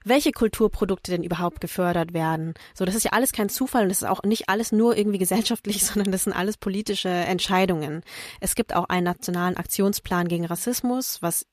welche 0.03 0.31
Kulturprodukte 0.31 1.11
denn 1.11 1.23
überhaupt 1.23 1.61
gefördert 1.61 2.13
werden. 2.13 2.53
So, 2.73 2.85
das 2.85 2.95
ist 2.95 3.03
ja 3.03 3.11
alles 3.11 3.31
kein 3.31 3.49
Zufall 3.49 3.83
und 3.83 3.89
das 3.89 4.01
ist 4.01 4.07
auch 4.07 4.23
nicht 4.23 4.49
alles 4.49 4.71
nur 4.71 4.97
irgendwie 4.97 5.17
gesellschaftlich, 5.19 5.85
sondern 5.85 6.11
das 6.11 6.23
sind 6.23 6.33
alles 6.33 6.57
politische 6.57 7.09
Entscheidungen. 7.09 8.03
Es 8.39 8.55
gibt 8.55 8.75
auch 8.75 8.85
einen 8.89 9.05
nationalen 9.05 9.57
Aktionsplan 9.57 10.27
gegen 10.27 10.45
Rassismus, 10.45 11.21
was 11.21 11.45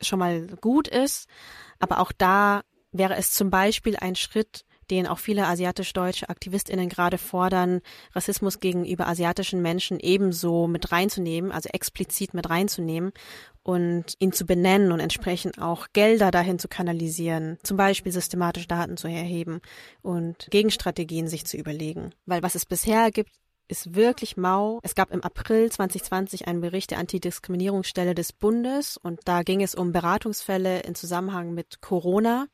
schon 0.00 0.18
mal 0.18 0.46
gut 0.60 0.88
ist, 0.88 1.26
aber 1.78 2.00
auch 2.00 2.12
da 2.12 2.62
wäre 2.92 3.16
es 3.16 3.32
zum 3.32 3.50
Beispiel 3.50 3.96
ein 3.96 4.16
Schritt, 4.16 4.64
den 4.90 5.06
auch 5.06 5.18
viele 5.18 5.46
asiatisch-deutsche 5.46 6.28
AktivistInnen 6.28 6.88
gerade 6.88 7.18
fordern, 7.18 7.80
Rassismus 8.14 8.60
gegenüber 8.60 9.06
asiatischen 9.06 9.62
Menschen 9.62 10.00
ebenso 10.00 10.66
mit 10.66 10.92
reinzunehmen, 10.92 11.52
also 11.52 11.68
explizit 11.72 12.34
mit 12.34 12.48
reinzunehmen 12.48 13.12
und 13.62 14.14
ihn 14.20 14.32
zu 14.32 14.46
benennen 14.46 14.92
und 14.92 15.00
entsprechend 15.00 15.60
auch 15.60 15.88
Gelder 15.92 16.30
dahin 16.30 16.58
zu 16.58 16.68
kanalisieren, 16.68 17.58
zum 17.62 17.76
Beispiel 17.76 18.12
systematisch 18.12 18.68
Daten 18.68 18.96
zu 18.96 19.08
erheben 19.08 19.60
und 20.02 20.46
Gegenstrategien 20.50 21.26
sich 21.26 21.46
zu 21.46 21.56
überlegen. 21.56 22.12
Weil 22.26 22.42
was 22.42 22.54
es 22.54 22.64
bisher 22.64 23.10
gibt, 23.10 23.30
ist 23.68 23.94
wirklich 23.94 24.36
mau. 24.36 24.78
Es 24.82 24.94
gab 24.94 25.10
im 25.10 25.22
April 25.22 25.70
2020 25.70 26.46
einen 26.46 26.60
Bericht 26.60 26.92
der 26.92 26.98
Antidiskriminierungsstelle 26.98 28.14
des 28.14 28.32
Bundes 28.32 28.96
und 28.96 29.20
da 29.24 29.42
ging 29.42 29.62
es 29.62 29.74
um 29.74 29.92
Beratungsfälle 29.92 30.80
in 30.80 30.94
Zusammenhang 30.94 31.52
mit 31.52 31.80
Corona. 31.80 32.46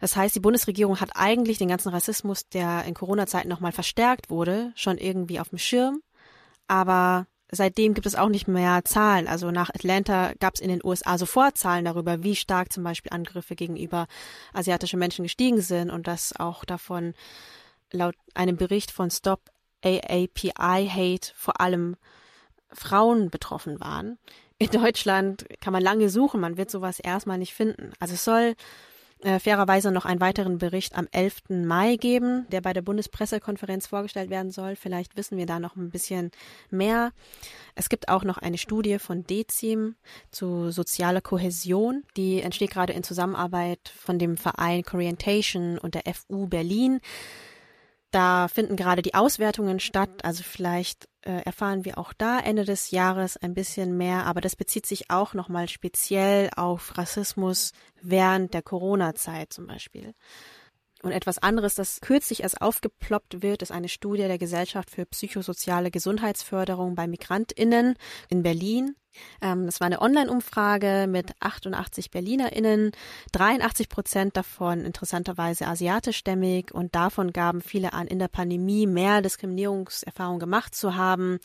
Das 0.00 0.16
heißt, 0.16 0.34
die 0.34 0.40
Bundesregierung 0.40 1.00
hat 1.00 1.10
eigentlich 1.14 1.58
den 1.58 1.68
ganzen 1.68 1.90
Rassismus, 1.90 2.48
der 2.48 2.84
in 2.84 2.94
Corona-Zeiten 2.94 3.48
nochmal 3.48 3.72
verstärkt 3.72 4.30
wurde, 4.30 4.72
schon 4.74 4.98
irgendwie 4.98 5.38
auf 5.38 5.50
dem 5.50 5.58
Schirm. 5.58 6.02
Aber 6.66 7.26
seitdem 7.50 7.94
gibt 7.94 8.06
es 8.06 8.14
auch 8.14 8.30
nicht 8.30 8.48
mehr 8.48 8.84
Zahlen. 8.84 9.28
Also 9.28 9.50
nach 9.50 9.68
Atlanta 9.68 10.32
gab 10.40 10.54
es 10.54 10.60
in 10.60 10.70
den 10.70 10.80
USA 10.82 11.18
sofort 11.18 11.58
Zahlen 11.58 11.84
darüber, 11.84 12.22
wie 12.22 12.34
stark 12.34 12.72
zum 12.72 12.82
Beispiel 12.82 13.12
Angriffe 13.12 13.54
gegenüber 13.54 14.06
asiatischen 14.54 14.98
Menschen 14.98 15.24
gestiegen 15.24 15.60
sind 15.60 15.90
und 15.90 16.06
dass 16.06 16.34
auch 16.34 16.64
davon 16.64 17.14
laut 17.92 18.14
einem 18.34 18.56
Bericht 18.56 18.90
von 18.90 19.10
Stop 19.10 19.50
AAPI 19.84 20.88
Hate 20.88 21.32
vor 21.34 21.60
allem 21.60 21.96
Frauen 22.72 23.30
betroffen 23.30 23.80
waren. 23.80 24.18
In 24.58 24.70
Deutschland 24.70 25.46
kann 25.60 25.72
man 25.72 25.82
lange 25.82 26.10
suchen, 26.10 26.40
man 26.40 26.56
wird 26.56 26.70
sowas 26.70 27.00
erstmal 27.00 27.38
nicht 27.38 27.54
finden. 27.54 27.92
Also 27.98 28.14
es 28.14 28.24
soll 28.24 28.54
äh, 29.22 29.38
fairerweise 29.38 29.90
noch 29.90 30.04
einen 30.04 30.20
weiteren 30.20 30.58
Bericht 30.58 30.96
am 30.96 31.06
11. 31.12 31.50
Mai 31.50 31.96
geben, 31.96 32.46
der 32.50 32.60
bei 32.60 32.72
der 32.72 32.82
Bundespressekonferenz 32.82 33.86
vorgestellt 33.86 34.30
werden 34.30 34.50
soll. 34.50 34.76
Vielleicht 34.76 35.16
wissen 35.16 35.36
wir 35.36 35.46
da 35.46 35.60
noch 35.60 35.76
ein 35.76 35.90
bisschen 35.90 36.30
mehr. 36.70 37.12
Es 37.74 37.88
gibt 37.88 38.08
auch 38.08 38.24
noch 38.24 38.38
eine 38.38 38.58
Studie 38.58 38.98
von 38.98 39.24
DECIM 39.24 39.96
zu 40.30 40.70
sozialer 40.70 41.20
Kohäsion. 41.20 42.04
Die 42.16 42.40
entsteht 42.40 42.70
gerade 42.70 42.92
in 42.92 43.02
Zusammenarbeit 43.02 43.92
von 43.94 44.18
dem 44.18 44.36
Verein 44.36 44.82
Corientation 44.82 45.78
und 45.78 45.94
der 45.94 46.02
FU 46.14 46.46
Berlin. 46.46 47.00
Da 48.10 48.48
finden 48.48 48.76
gerade 48.76 49.02
die 49.02 49.14
Auswertungen 49.14 49.78
statt, 49.78 50.24
also 50.24 50.42
vielleicht 50.42 51.08
äh, 51.22 51.42
erfahren 51.44 51.84
wir 51.84 51.96
auch 51.96 52.12
da 52.12 52.40
Ende 52.40 52.64
des 52.64 52.90
Jahres 52.90 53.36
ein 53.36 53.54
bisschen 53.54 53.96
mehr, 53.96 54.26
aber 54.26 54.40
das 54.40 54.56
bezieht 54.56 54.86
sich 54.86 55.10
auch 55.10 55.34
nochmal 55.34 55.68
speziell 55.68 56.50
auf 56.56 56.98
Rassismus 56.98 57.72
während 58.00 58.52
der 58.52 58.62
Corona-Zeit 58.62 59.52
zum 59.52 59.66
Beispiel. 59.66 60.14
Und 61.02 61.12
etwas 61.12 61.38
anderes, 61.38 61.74
das 61.74 62.00
kürzlich 62.00 62.42
erst 62.42 62.60
aufgeploppt 62.60 63.42
wird, 63.42 63.62
ist 63.62 63.72
eine 63.72 63.88
Studie 63.88 64.22
der 64.22 64.38
Gesellschaft 64.38 64.90
für 64.90 65.06
psychosoziale 65.06 65.90
Gesundheitsförderung 65.90 66.94
bei 66.94 67.06
MigrantInnen 67.06 67.94
in 68.28 68.42
Berlin. 68.42 68.96
Ähm, 69.40 69.66
das 69.66 69.80
war 69.80 69.86
eine 69.86 70.02
Online-Umfrage 70.02 71.06
mit 71.08 71.32
88 71.40 72.10
BerlinerInnen, 72.10 72.92
83 73.32 73.88
Prozent 73.88 74.36
davon 74.36 74.84
interessanterweise 74.84 75.66
asiatischstämmig 75.66 76.72
und 76.72 76.94
davon 76.94 77.32
gaben 77.32 77.62
viele 77.62 77.92
an, 77.92 78.06
in 78.06 78.18
der 78.18 78.28
Pandemie 78.28 78.86
mehr 78.86 79.22
Diskriminierungserfahrungen 79.22 80.38
gemacht 80.38 80.74
zu 80.74 80.96
haben. 80.96 81.38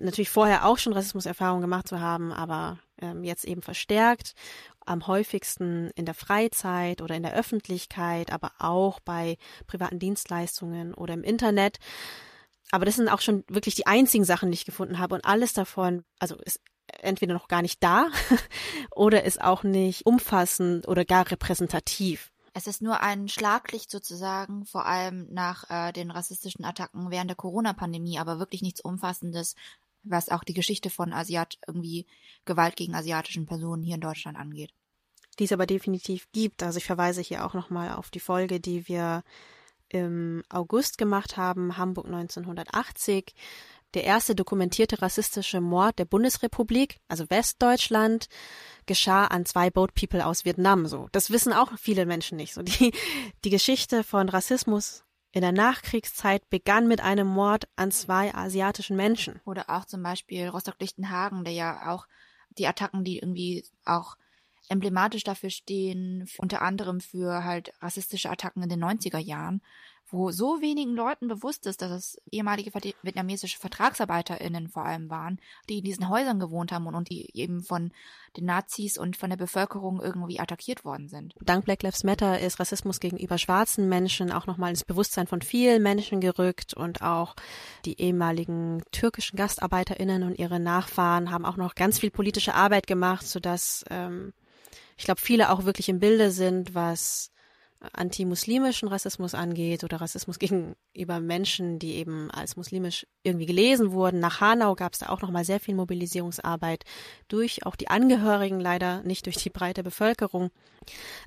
Natürlich 0.00 0.30
vorher 0.30 0.66
auch 0.66 0.78
schon 0.78 0.92
Rassismuserfahrungen 0.92 1.62
gemacht 1.62 1.88
zu 1.88 2.00
haben, 2.00 2.32
aber 2.32 2.78
ähm, 3.00 3.24
jetzt 3.24 3.44
eben 3.44 3.62
verstärkt 3.62 4.34
am 4.90 5.06
häufigsten 5.06 5.90
in 5.94 6.04
der 6.04 6.14
Freizeit 6.14 7.00
oder 7.00 7.14
in 7.14 7.22
der 7.22 7.34
Öffentlichkeit, 7.34 8.32
aber 8.32 8.52
auch 8.58 9.00
bei 9.00 9.38
privaten 9.66 9.98
Dienstleistungen 9.98 10.94
oder 10.94 11.14
im 11.14 11.22
Internet. 11.22 11.78
Aber 12.72 12.84
das 12.84 12.96
sind 12.96 13.08
auch 13.08 13.20
schon 13.20 13.44
wirklich 13.48 13.74
die 13.74 13.86
einzigen 13.86 14.24
Sachen, 14.24 14.50
die 14.50 14.56
ich 14.56 14.64
gefunden 14.64 14.98
habe. 14.98 15.14
Und 15.14 15.24
alles 15.24 15.52
davon, 15.52 16.04
also 16.18 16.36
ist 16.36 16.60
entweder 16.98 17.34
noch 17.34 17.48
gar 17.48 17.62
nicht 17.62 17.82
da 17.82 18.08
oder 18.90 19.24
ist 19.24 19.40
auch 19.40 19.62
nicht 19.62 20.06
umfassend 20.06 20.88
oder 20.88 21.04
gar 21.04 21.30
repräsentativ. 21.30 22.32
Es 22.52 22.66
ist 22.66 22.82
nur 22.82 23.00
ein 23.00 23.28
Schlaglicht 23.28 23.92
sozusagen, 23.92 24.66
vor 24.66 24.86
allem 24.86 25.28
nach 25.30 25.70
äh, 25.70 25.92
den 25.92 26.10
rassistischen 26.10 26.64
Attacken 26.64 27.10
während 27.10 27.30
der 27.30 27.36
Corona-Pandemie, 27.36 28.18
aber 28.18 28.40
wirklich 28.40 28.60
nichts 28.60 28.80
Umfassendes, 28.80 29.54
was 30.02 30.30
auch 30.30 30.42
die 30.42 30.54
Geschichte 30.54 30.90
von 30.90 31.12
Asiat 31.12 31.58
irgendwie 31.66 32.06
Gewalt 32.44 32.74
gegen 32.74 32.94
asiatischen 32.96 33.46
Personen 33.46 33.84
hier 33.84 33.94
in 33.94 34.00
Deutschland 34.00 34.36
angeht. 34.36 34.74
Die 35.40 35.44
es 35.44 35.52
aber 35.52 35.66
definitiv 35.66 36.28
gibt. 36.32 36.62
Also 36.62 36.76
ich 36.76 36.84
verweise 36.84 37.22
hier 37.22 37.46
auch 37.46 37.54
nochmal 37.54 37.92
auf 37.94 38.10
die 38.10 38.20
Folge, 38.20 38.60
die 38.60 38.86
wir 38.88 39.24
im 39.88 40.42
August 40.50 40.98
gemacht 40.98 41.38
haben, 41.38 41.78
Hamburg 41.78 42.06
1980. 42.06 43.34
Der 43.94 44.04
erste 44.04 44.34
dokumentierte 44.36 45.02
rassistische 45.02 45.60
Mord 45.60 45.98
der 45.98 46.04
Bundesrepublik, 46.04 47.00
also 47.08 47.28
Westdeutschland, 47.28 48.28
geschah 48.86 49.24
an 49.24 49.46
zwei 49.46 49.70
Boat 49.70 49.94
People 49.94 50.24
aus 50.24 50.44
Vietnam. 50.44 50.86
So, 50.86 51.08
das 51.10 51.30
wissen 51.30 51.52
auch 51.52 51.76
viele 51.78 52.06
Menschen 52.06 52.36
nicht. 52.36 52.54
So 52.54 52.62
die 52.62 52.92
die 53.44 53.50
Geschichte 53.50 54.04
von 54.04 54.28
Rassismus 54.28 55.04
in 55.32 55.40
der 55.40 55.52
Nachkriegszeit 55.52 56.48
begann 56.50 56.86
mit 56.86 57.00
einem 57.00 57.26
Mord 57.26 57.66
an 57.76 57.90
zwei 57.92 58.34
asiatischen 58.34 58.96
Menschen. 58.96 59.40
Oder 59.44 59.70
auch 59.70 59.86
zum 59.86 60.02
Beispiel 60.02 60.48
Rostock-Lichtenhagen, 60.48 61.44
der 61.44 61.54
ja 61.54 61.90
auch 61.90 62.06
die 62.50 62.66
Attacken, 62.66 63.04
die 63.04 63.18
irgendwie 63.18 63.64
auch 63.86 64.16
emblematisch 64.70 65.24
dafür 65.24 65.50
stehen, 65.50 66.28
unter 66.38 66.62
anderem 66.62 67.00
für 67.00 67.44
halt 67.44 67.72
rassistische 67.80 68.30
Attacken 68.30 68.62
in 68.62 68.68
den 68.68 68.82
90er 68.82 69.18
Jahren, 69.18 69.60
wo 70.12 70.30
so 70.30 70.60
wenigen 70.60 70.94
Leuten 70.94 71.28
bewusst 71.28 71.66
ist, 71.66 71.82
dass 71.82 71.90
es 71.90 72.20
ehemalige 72.30 72.72
vietnamesische 73.02 73.58
VertragsarbeiterInnen 73.58 74.68
vor 74.68 74.84
allem 74.84 75.08
waren, 75.08 75.40
die 75.68 75.78
in 75.78 75.84
diesen 75.84 76.08
Häusern 76.08 76.40
gewohnt 76.40 76.72
haben 76.72 76.86
und, 76.86 76.94
und 76.94 77.10
die 77.10 77.28
eben 77.34 77.62
von 77.62 77.92
den 78.36 78.44
Nazis 78.44 78.98
und 78.98 79.16
von 79.16 79.30
der 79.30 79.36
Bevölkerung 79.36 80.00
irgendwie 80.00 80.40
attackiert 80.40 80.84
worden 80.84 81.08
sind. 81.08 81.34
Dank 81.40 81.64
Black 81.64 81.82
Lives 81.82 82.04
Matter 82.04 82.40
ist 82.40 82.58
Rassismus 82.58 83.00
gegenüber 83.00 83.38
schwarzen 83.38 83.88
Menschen 83.88 84.32
auch 84.32 84.46
nochmal 84.46 84.70
ins 84.70 84.84
Bewusstsein 84.84 85.26
von 85.26 85.42
vielen 85.42 85.82
Menschen 85.82 86.20
gerückt 86.20 86.74
und 86.74 87.02
auch 87.02 87.34
die 87.84 88.00
ehemaligen 88.00 88.82
türkischen 88.90 89.36
GastarbeiterInnen 89.36 90.22
und 90.22 90.38
ihre 90.38 90.60
Nachfahren 90.60 91.30
haben 91.30 91.44
auch 91.44 91.56
noch 91.56 91.74
ganz 91.74 91.98
viel 91.98 92.10
politische 92.10 92.54
Arbeit 92.54 92.86
gemacht, 92.86 93.26
sodass 93.26 93.84
ähm, 93.90 94.32
ich 95.00 95.06
glaube, 95.06 95.22
viele 95.22 95.48
auch 95.48 95.64
wirklich 95.64 95.88
im 95.88 95.98
Bilde 95.98 96.30
sind, 96.30 96.74
was 96.74 97.32
antimuslimischen 97.94 98.86
Rassismus 98.86 99.34
angeht 99.34 99.82
oder 99.82 99.98
Rassismus 99.98 100.38
gegenüber 100.38 101.20
Menschen, 101.20 101.78
die 101.78 101.94
eben 101.94 102.30
als 102.30 102.56
muslimisch 102.56 103.06
irgendwie 103.22 103.46
gelesen 103.46 103.92
wurden. 103.92 104.20
Nach 104.20 104.42
Hanau 104.42 104.74
gab 104.74 104.92
es 104.92 104.98
da 104.98 105.08
auch 105.08 105.22
nochmal 105.22 105.46
sehr 105.46 105.58
viel 105.58 105.74
Mobilisierungsarbeit 105.74 106.84
durch 107.28 107.64
auch 107.64 107.76
die 107.76 107.88
Angehörigen, 107.88 108.60
leider 108.60 109.02
nicht 109.02 109.24
durch 109.24 109.36
die 109.36 109.48
breite 109.48 109.82
Bevölkerung. 109.82 110.50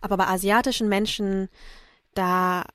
Aber 0.02 0.18
bei 0.18 0.28
asiatischen 0.28 0.88
Menschen, 0.88 1.50
da 2.14 2.66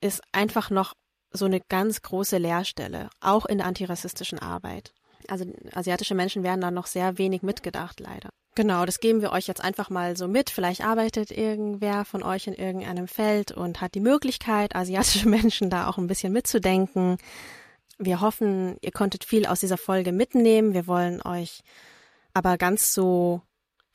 ist 0.00 0.22
einfach 0.30 0.70
noch 0.70 0.94
so 1.32 1.46
eine 1.46 1.60
ganz 1.68 2.00
große 2.02 2.38
Leerstelle, 2.38 3.10
auch 3.18 3.44
in 3.44 3.58
der 3.58 3.66
antirassistischen 3.66 4.38
Arbeit. 4.38 4.94
Also 5.26 5.46
asiatische 5.72 6.14
Menschen 6.14 6.44
werden 6.44 6.60
da 6.60 6.70
noch 6.70 6.86
sehr 6.86 7.18
wenig 7.18 7.42
mitgedacht, 7.42 7.98
leider. 7.98 8.30
Genau, 8.56 8.86
das 8.86 9.00
geben 9.00 9.20
wir 9.20 9.32
euch 9.32 9.46
jetzt 9.46 9.62
einfach 9.62 9.90
mal 9.90 10.16
so 10.16 10.28
mit. 10.28 10.48
Vielleicht 10.48 10.82
arbeitet 10.82 11.30
irgendwer 11.30 12.06
von 12.06 12.22
euch 12.22 12.46
in 12.46 12.54
irgendeinem 12.54 13.06
Feld 13.06 13.52
und 13.52 13.82
hat 13.82 13.94
die 13.94 14.00
Möglichkeit, 14.00 14.74
asiatische 14.74 15.28
Menschen 15.28 15.68
da 15.68 15.88
auch 15.88 15.98
ein 15.98 16.06
bisschen 16.06 16.32
mitzudenken. 16.32 17.18
Wir 17.98 18.22
hoffen, 18.22 18.78
ihr 18.80 18.92
konntet 18.92 19.24
viel 19.24 19.44
aus 19.44 19.60
dieser 19.60 19.76
Folge 19.76 20.10
mitnehmen. 20.10 20.72
Wir 20.72 20.86
wollen 20.86 21.20
euch 21.20 21.60
aber 22.32 22.56
ganz 22.56 22.94
so 22.94 23.42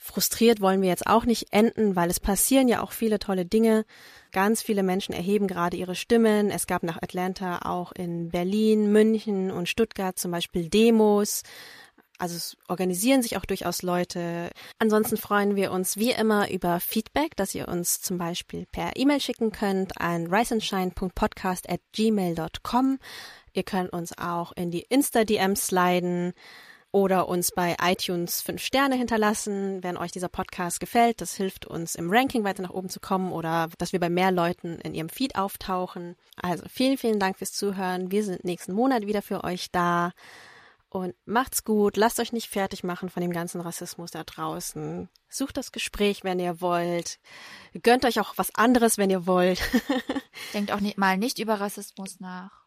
frustriert 0.03 0.61
wollen 0.61 0.81
wir 0.81 0.89
jetzt 0.89 1.05
auch 1.05 1.25
nicht 1.25 1.53
enden, 1.53 1.95
weil 1.95 2.09
es 2.09 2.19
passieren 2.19 2.67
ja 2.67 2.81
auch 2.81 2.91
viele 2.91 3.19
tolle 3.19 3.45
Dinge. 3.45 3.85
Ganz 4.31 4.63
viele 4.63 4.81
Menschen 4.81 5.13
erheben 5.13 5.45
gerade 5.47 5.77
ihre 5.77 5.93
Stimmen. 5.93 6.49
Es 6.49 6.65
gab 6.65 6.81
nach 6.81 6.99
Atlanta 7.03 7.59
auch 7.65 7.91
in 7.91 8.29
Berlin, 8.29 8.91
München 8.91 9.51
und 9.51 9.69
Stuttgart 9.69 10.17
zum 10.17 10.31
Beispiel 10.31 10.69
Demos. 10.69 11.43
Also 12.21 12.35
es 12.35 12.55
organisieren 12.67 13.23
sich 13.23 13.35
auch 13.35 13.45
durchaus 13.45 13.81
Leute. 13.81 14.51
Ansonsten 14.77 15.17
freuen 15.17 15.55
wir 15.55 15.71
uns 15.71 15.97
wie 15.97 16.11
immer 16.11 16.51
über 16.51 16.79
Feedback, 16.79 17.35
dass 17.35 17.55
ihr 17.55 17.67
uns 17.67 17.99
zum 17.99 18.19
Beispiel 18.19 18.67
per 18.71 18.95
E-Mail 18.95 19.19
schicken 19.19 19.51
könnt 19.51 19.99
an 19.99 20.27
riseandshine.podcast. 20.27 21.65
Ihr 23.53 23.63
könnt 23.63 23.91
uns 23.91 24.17
auch 24.19 24.51
in 24.51 24.69
die 24.69 24.85
Insta-DMs 24.87 25.65
sliden 25.65 26.33
oder 26.91 27.27
uns 27.27 27.49
bei 27.55 27.75
iTunes 27.81 28.41
fünf 28.41 28.61
Sterne 28.61 28.97
hinterlassen, 28.97 29.81
wenn 29.81 29.97
euch 29.97 30.11
dieser 30.11 30.29
Podcast 30.29 30.79
gefällt. 30.79 31.21
Das 31.21 31.33
hilft 31.33 31.65
uns 31.65 31.95
im 31.95 32.11
Ranking 32.11 32.43
weiter 32.43 32.61
nach 32.61 32.69
oben 32.69 32.89
zu 32.89 32.99
kommen 32.99 33.31
oder 33.31 33.69
dass 33.79 33.93
wir 33.93 33.99
bei 33.99 34.11
mehr 34.11 34.31
Leuten 34.31 34.75
in 34.81 34.93
ihrem 34.93 35.09
Feed 35.09 35.37
auftauchen. 35.37 36.15
Also 36.39 36.65
vielen, 36.69 36.99
vielen 36.99 37.19
Dank 37.19 37.39
fürs 37.39 37.53
Zuhören. 37.53 38.11
Wir 38.11 38.23
sind 38.23 38.43
nächsten 38.43 38.73
Monat 38.73 39.07
wieder 39.07 39.23
für 39.23 39.43
euch 39.43 39.71
da. 39.71 40.11
Und 40.91 41.15
macht's 41.23 41.63
gut, 41.63 41.95
lasst 41.95 42.19
euch 42.19 42.33
nicht 42.33 42.49
fertig 42.49 42.83
machen 42.83 43.09
von 43.09 43.21
dem 43.21 43.31
ganzen 43.31 43.61
Rassismus 43.61 44.11
da 44.11 44.25
draußen. 44.25 45.07
Sucht 45.29 45.55
das 45.55 45.71
Gespräch, 45.71 46.25
wenn 46.25 46.37
ihr 46.37 46.59
wollt. 46.59 47.21
Gönnt 47.81 48.03
euch 48.03 48.19
auch 48.19 48.33
was 48.37 48.53
anderes, 48.55 48.97
wenn 48.97 49.09
ihr 49.09 49.25
wollt. 49.25 49.61
Denkt 50.53 50.73
auch 50.73 50.81
nicht, 50.81 50.97
mal 50.97 51.17
nicht 51.17 51.39
über 51.39 51.61
Rassismus 51.61 52.19
nach. 52.19 52.65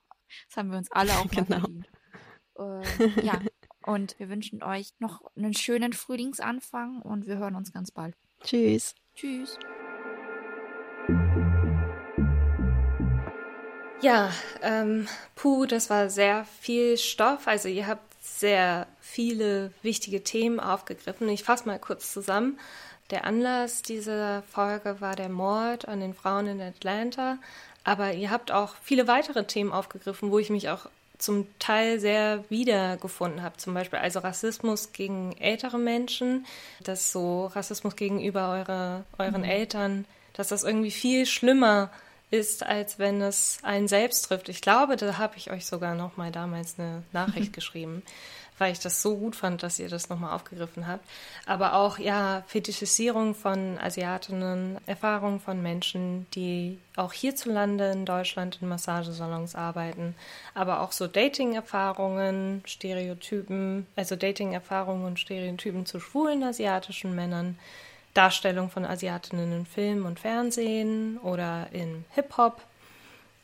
Das 0.48 0.56
haben 0.56 0.70
wir 0.70 0.78
uns 0.78 0.90
alle 0.90 1.12
auch 1.18 1.26
mal 1.32 1.44
genau. 1.44 2.80
Äh, 2.80 3.20
ja, 3.20 3.38
und 3.82 4.18
wir 4.18 4.30
wünschen 4.30 4.62
euch 4.62 4.94
noch 5.00 5.20
einen 5.36 5.52
schönen 5.52 5.92
Frühlingsanfang 5.92 7.02
und 7.02 7.26
wir 7.26 7.36
hören 7.36 7.56
uns 7.56 7.74
ganz 7.74 7.90
bald. 7.90 8.16
Tschüss. 8.42 8.94
Tschüss. 9.14 9.58
Ja, 14.00 14.32
ähm, 14.62 15.08
puh, 15.34 15.66
das 15.66 15.90
war 15.90 16.08
sehr 16.08 16.46
viel 16.46 16.96
Stoff. 16.96 17.46
Also 17.48 17.68
ihr 17.68 17.86
habt 17.86 18.13
sehr 18.24 18.86
viele 19.00 19.70
wichtige 19.82 20.24
Themen 20.24 20.58
aufgegriffen. 20.58 21.28
Ich 21.28 21.44
fasse 21.44 21.66
mal 21.66 21.78
kurz 21.78 22.12
zusammen. 22.12 22.58
Der 23.10 23.24
Anlass 23.24 23.82
dieser 23.82 24.42
Folge 24.50 25.00
war 25.00 25.14
der 25.14 25.28
Mord 25.28 25.86
an 25.86 26.00
den 26.00 26.14
Frauen 26.14 26.46
in 26.46 26.60
Atlanta. 26.60 27.38
Aber 27.84 28.14
ihr 28.14 28.30
habt 28.30 28.50
auch 28.50 28.74
viele 28.82 29.06
weitere 29.06 29.44
Themen 29.44 29.72
aufgegriffen, 29.72 30.30
wo 30.30 30.38
ich 30.38 30.48
mich 30.48 30.70
auch 30.70 30.88
zum 31.18 31.46
Teil 31.58 32.00
sehr 32.00 32.44
wiedergefunden 32.48 33.42
habe. 33.42 33.58
Zum 33.58 33.74
Beispiel 33.74 33.98
also 33.98 34.20
Rassismus 34.20 34.92
gegen 34.92 35.36
ältere 35.38 35.78
Menschen, 35.78 36.46
dass 36.82 37.12
so 37.12 37.46
Rassismus 37.46 37.94
gegenüber 37.94 38.50
eure, 38.50 39.04
euren 39.18 39.42
mhm. 39.42 39.48
Eltern, 39.48 40.04
dass 40.32 40.48
das 40.48 40.64
irgendwie 40.64 40.90
viel 40.90 41.26
schlimmer 41.26 41.90
ist, 41.92 42.13
als 42.32 42.98
wenn 42.98 43.20
es 43.22 43.58
einen 43.62 43.88
selbst 43.88 44.22
trifft. 44.22 44.48
Ich 44.48 44.60
glaube, 44.60 44.96
da 44.96 45.18
habe 45.18 45.36
ich 45.36 45.50
euch 45.50 45.66
sogar 45.66 45.94
noch 45.94 46.16
mal 46.16 46.32
damals 46.32 46.78
eine 46.78 47.02
Nachricht 47.12 47.52
geschrieben, 47.52 48.02
weil 48.58 48.72
ich 48.72 48.80
das 48.80 49.02
so 49.02 49.16
gut 49.16 49.36
fand, 49.36 49.62
dass 49.62 49.78
ihr 49.78 49.88
das 49.88 50.08
noch 50.08 50.18
mal 50.18 50.34
aufgegriffen 50.34 50.86
habt. 50.86 51.04
Aber 51.46 51.74
auch 51.74 51.98
ja 51.98 52.42
Fetischisierung 52.46 53.34
von 53.34 53.78
Asiatinnen, 53.78 54.78
Erfahrungen 54.86 55.40
von 55.40 55.62
Menschen, 55.62 56.26
die 56.34 56.78
auch 56.96 57.12
hierzulande 57.12 57.90
in 57.90 58.04
Deutschland 58.04 58.58
in 58.60 58.68
Massagesalons 58.68 59.54
arbeiten, 59.54 60.14
aber 60.54 60.80
auch 60.80 60.92
so 60.92 61.06
Dating-Erfahrungen, 61.06 62.62
Stereotypen, 62.66 63.86
also 63.96 64.16
Dating-Erfahrungen 64.16 65.04
und 65.04 65.20
Stereotypen 65.20 65.86
zu 65.86 66.00
schwulen 66.00 66.42
asiatischen 66.42 67.14
Männern. 67.14 67.58
Darstellung 68.14 68.70
von 68.70 68.84
Asiatinnen 68.84 69.52
in 69.52 69.66
Film 69.66 70.06
und 70.06 70.20
Fernsehen 70.20 71.18
oder 71.18 71.68
in 71.72 72.04
Hip-Hop 72.14 72.62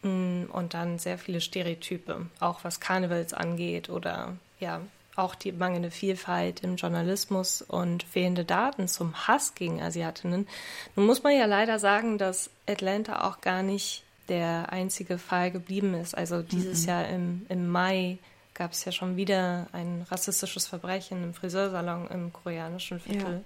mm, 0.03 0.45
und 0.53 0.75
dann 0.75 0.99
sehr 0.99 1.19
viele 1.19 1.41
Stereotype, 1.41 2.27
auch 2.39 2.63
was 2.63 2.81
Karnevals 2.81 3.35
angeht 3.35 3.91
oder 3.91 4.37
ja, 4.61 4.81
auch 5.17 5.35
die 5.35 5.53
mangelnde 5.53 5.91
Vielfalt 5.91 6.61
im 6.61 6.77
Journalismus 6.77 7.63
und 7.63 8.05
fehlende 8.05 8.45
Daten 8.45 8.87
zum 8.87 9.27
Hass 9.27 9.55
gegen 9.57 9.83
Asiatinnen. 9.83 10.47
Nun 10.95 11.07
muss 11.07 11.25
man 11.25 11.37
ja 11.37 11.47
leider 11.47 11.81
sagen, 11.81 12.17
dass 12.17 12.49
Atlanta 12.69 13.29
auch 13.29 13.41
gar 13.41 13.63
nicht 13.63 14.05
der 14.29 14.71
einzige 14.71 15.19
Fall 15.19 15.51
geblieben 15.51 15.95
ist. 15.95 16.17
Also 16.17 16.43
dieses 16.43 16.83
mhm. 16.83 16.89
Jahr 16.89 17.09
im, 17.09 17.47
im 17.49 17.69
Mai 17.69 18.19
gab 18.55 18.71
es 18.71 18.85
ja 18.85 18.93
schon 18.93 19.17
wieder 19.17 19.67
ein 19.73 20.07
rassistisches 20.09 20.69
Verbrechen 20.69 21.25
im 21.25 21.35
Friseursalon 21.35 22.07
im 22.09 22.33
koreanischen 22.33 23.01
Viertel. 23.01 23.35
Ja 23.35 23.41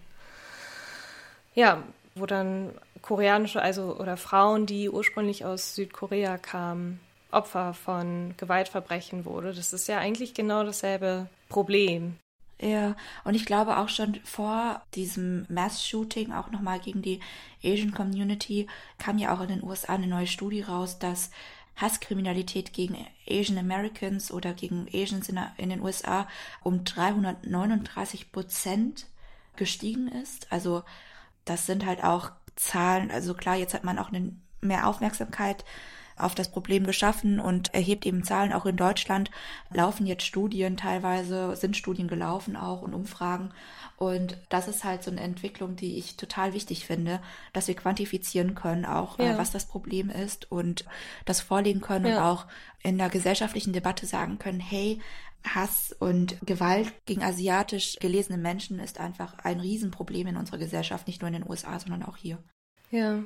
ja, 1.54 1.82
wo 2.14 2.26
dann 2.26 2.72
koreanische, 3.02 3.60
also 3.60 3.96
oder 3.96 4.16
Frauen, 4.16 4.66
die 4.66 4.88
ursprünglich 4.88 5.44
aus 5.44 5.74
Südkorea 5.74 6.38
kamen, 6.38 7.00
Opfer 7.30 7.74
von 7.74 8.34
Gewaltverbrechen 8.36 9.24
wurde. 9.24 9.52
Das 9.52 9.72
ist 9.72 9.88
ja 9.88 9.98
eigentlich 9.98 10.34
genau 10.34 10.64
dasselbe 10.64 11.28
Problem. 11.48 12.16
Ja, 12.60 12.96
und 13.24 13.34
ich 13.34 13.46
glaube 13.46 13.78
auch 13.78 13.88
schon 13.88 14.14
vor 14.24 14.80
diesem 14.94 15.44
Mass-Shooting, 15.48 16.32
auch 16.32 16.50
nochmal 16.50 16.78
gegen 16.78 17.02
die 17.02 17.20
Asian 17.64 17.92
Community, 17.92 18.68
kam 18.98 19.18
ja 19.18 19.34
auch 19.34 19.40
in 19.40 19.48
den 19.48 19.64
USA 19.64 19.94
eine 19.94 20.06
neue 20.06 20.28
Studie 20.28 20.62
raus, 20.62 20.98
dass 20.98 21.30
Hasskriminalität 21.76 22.72
gegen 22.72 22.96
Asian 23.28 23.58
Americans 23.58 24.30
oder 24.30 24.54
gegen 24.54 24.86
Asians 24.94 25.28
in, 25.28 25.40
in 25.56 25.70
den 25.70 25.80
USA 25.80 26.28
um 26.62 26.84
339 26.84 28.30
Prozent 28.30 29.06
gestiegen 29.56 30.08
ist. 30.08 30.46
Also 30.52 30.84
das 31.44 31.66
sind 31.66 31.86
halt 31.86 32.02
auch 32.04 32.32
Zahlen, 32.56 33.10
also 33.10 33.34
klar, 33.34 33.56
jetzt 33.56 33.74
hat 33.74 33.84
man 33.84 33.98
auch 33.98 34.08
eine, 34.12 34.32
mehr 34.60 34.86
Aufmerksamkeit 34.86 35.64
auf 36.16 36.34
das 36.34 36.50
Problem 36.50 36.84
geschaffen 36.84 37.40
und 37.40 37.74
erhebt 37.74 38.06
eben 38.06 38.22
Zahlen 38.24 38.52
auch 38.52 38.66
in 38.66 38.76
Deutschland. 38.76 39.30
Laufen 39.70 40.06
jetzt 40.06 40.24
Studien 40.24 40.76
teilweise, 40.76 41.56
sind 41.56 41.76
Studien 41.76 42.08
gelaufen 42.08 42.56
auch 42.56 42.82
und 42.82 42.94
Umfragen. 42.94 43.52
Und 43.96 44.36
das 44.48 44.68
ist 44.68 44.84
halt 44.84 45.02
so 45.02 45.10
eine 45.10 45.20
Entwicklung, 45.20 45.76
die 45.76 45.98
ich 45.98 46.16
total 46.16 46.52
wichtig 46.52 46.84
finde, 46.86 47.20
dass 47.52 47.68
wir 47.68 47.76
quantifizieren 47.76 48.54
können, 48.54 48.84
auch 48.84 49.18
äh, 49.18 49.26
ja. 49.26 49.34
äh, 49.34 49.38
was 49.38 49.50
das 49.50 49.66
Problem 49.66 50.10
ist 50.10 50.50
und 50.50 50.84
das 51.24 51.40
vorlegen 51.40 51.80
können 51.80 52.06
ja. 52.06 52.18
und 52.18 52.22
auch 52.24 52.46
in 52.82 52.98
der 52.98 53.08
gesellschaftlichen 53.08 53.72
Debatte 53.72 54.06
sagen 54.06 54.38
können, 54.38 54.60
hey, 54.60 55.00
Hass 55.46 55.94
und 55.98 56.38
Gewalt 56.46 56.92
gegen 57.04 57.22
asiatisch 57.22 57.96
gelesene 58.00 58.38
Menschen 58.38 58.78
ist 58.78 58.98
einfach 58.98 59.38
ein 59.40 59.60
Riesenproblem 59.60 60.28
in 60.28 60.36
unserer 60.36 60.58
Gesellschaft, 60.58 61.06
nicht 61.06 61.20
nur 61.20 61.28
in 61.28 61.34
den 61.34 61.48
USA, 61.48 61.78
sondern 61.78 62.02
auch 62.02 62.16
hier. 62.16 62.38
Ja. 62.90 63.22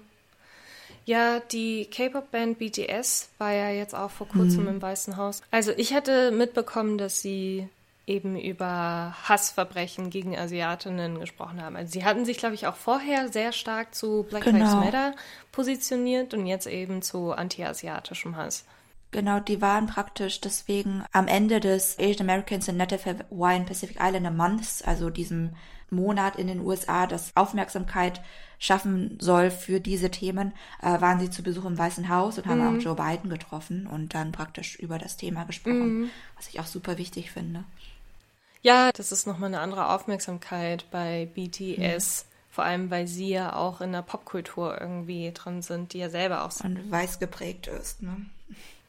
Ja, 1.09 1.41
die 1.41 1.87
K-Pop-Band 1.87 2.59
BTS 2.59 3.31
war 3.39 3.51
ja 3.51 3.71
jetzt 3.71 3.95
auch 3.95 4.11
vor 4.11 4.29
kurzem 4.29 4.65
mhm. 4.65 4.69
im 4.69 4.83
Weißen 4.83 5.17
Haus. 5.17 5.41
Also 5.51 5.73
ich 5.75 5.95
hatte 5.95 6.31
mitbekommen, 6.33 6.99
dass 6.99 7.23
sie 7.23 7.67
eben 8.07 8.39
über 8.39 9.17
Hassverbrechen 9.27 10.11
gegen 10.11 10.37
Asiatinnen 10.37 11.19
gesprochen 11.19 11.63
haben. 11.63 11.77
Also 11.77 11.93
sie 11.93 12.05
hatten 12.05 12.27
sich, 12.27 12.37
glaube 12.37 12.57
ich, 12.57 12.67
auch 12.67 12.77
vorher 12.77 13.31
sehr 13.33 13.53
stark 13.53 13.95
zu 13.95 14.27
Black 14.29 14.45
Genau. 14.45 14.59
Lives 14.59 14.75
Matter 14.75 15.15
positioniert 15.51 16.35
und 16.35 16.45
jetzt 16.45 16.67
eben 16.67 17.01
zu 17.01 17.33
anti-asiatischem 17.33 18.37
Hass. 18.37 18.67
Genau, 19.11 19.41
die 19.41 19.63
waren 19.63 19.87
praktisch 19.87 20.43
deswegen 20.43 21.05
am 21.13 21.27
Ende 21.27 21.61
des 21.61 21.99
Asian 21.99 22.29
Americans 22.29 22.69
and 22.69 22.77
Native 22.77 23.25
Hawaiian 23.31 23.65
Pacific 23.65 23.97
Islander 23.99 24.31
Months, 24.31 24.83
also 24.83 25.09
diesem 25.09 25.55
Monat 25.89 26.37
in 26.37 26.49
den 26.49 26.61
USA, 26.61 27.07
das 27.07 27.33
Aufmerksamkeit 27.35 28.21
schaffen 28.59 29.19
soll 29.21 29.51
für 29.51 29.81
diese 29.81 30.11
Themen, 30.11 30.53
äh, 30.83 31.01
waren 31.01 31.21
sie 31.21 31.31
zu 31.31 31.43
Besuch 31.43 31.65
im 31.65 31.79
Weißen 31.79 32.09
Haus 32.09 32.39
und 32.39 32.47
haben 32.47 32.61
Mhm. 32.61 32.77
auch 32.79 32.83
Joe 32.83 32.97
Biden 32.97 33.31
getroffen 33.31 33.87
und 33.87 34.15
dann 34.15 34.33
praktisch 34.33 34.77
über 34.77 34.99
das 34.99 35.17
Thema 35.17 35.45
gesprochen, 35.45 36.01
Mhm. 36.03 36.11
was 36.37 36.49
ich 36.49 36.59
auch 36.61 36.67
super 36.67 36.99
wichtig 36.99 37.31
finde. 37.31 37.65
Ja, 38.63 38.91
das 38.93 39.13
ist 39.13 39.27
nochmal 39.27 39.49
eine 39.49 39.61
andere 39.61 39.89
Aufmerksamkeit 39.91 40.85
bei 40.91 41.29
BTS. 41.35 42.25
Vor 42.51 42.65
allem, 42.65 42.91
weil 42.91 43.07
sie 43.07 43.29
ja 43.29 43.55
auch 43.55 43.81
in 43.81 43.93
der 43.93 44.03
Popkultur 44.03 44.81
irgendwie 44.81 45.31
drin 45.33 45.63
sind, 45.63 45.93
die 45.93 45.99
ja 45.99 46.11
selber 46.11 46.45
auch 46.45 46.51
so. 46.51 46.65
Und 46.65 46.91
weiß 46.91 47.21
geprägt 47.21 47.69
ist, 47.69 48.03
ne? 48.03 48.27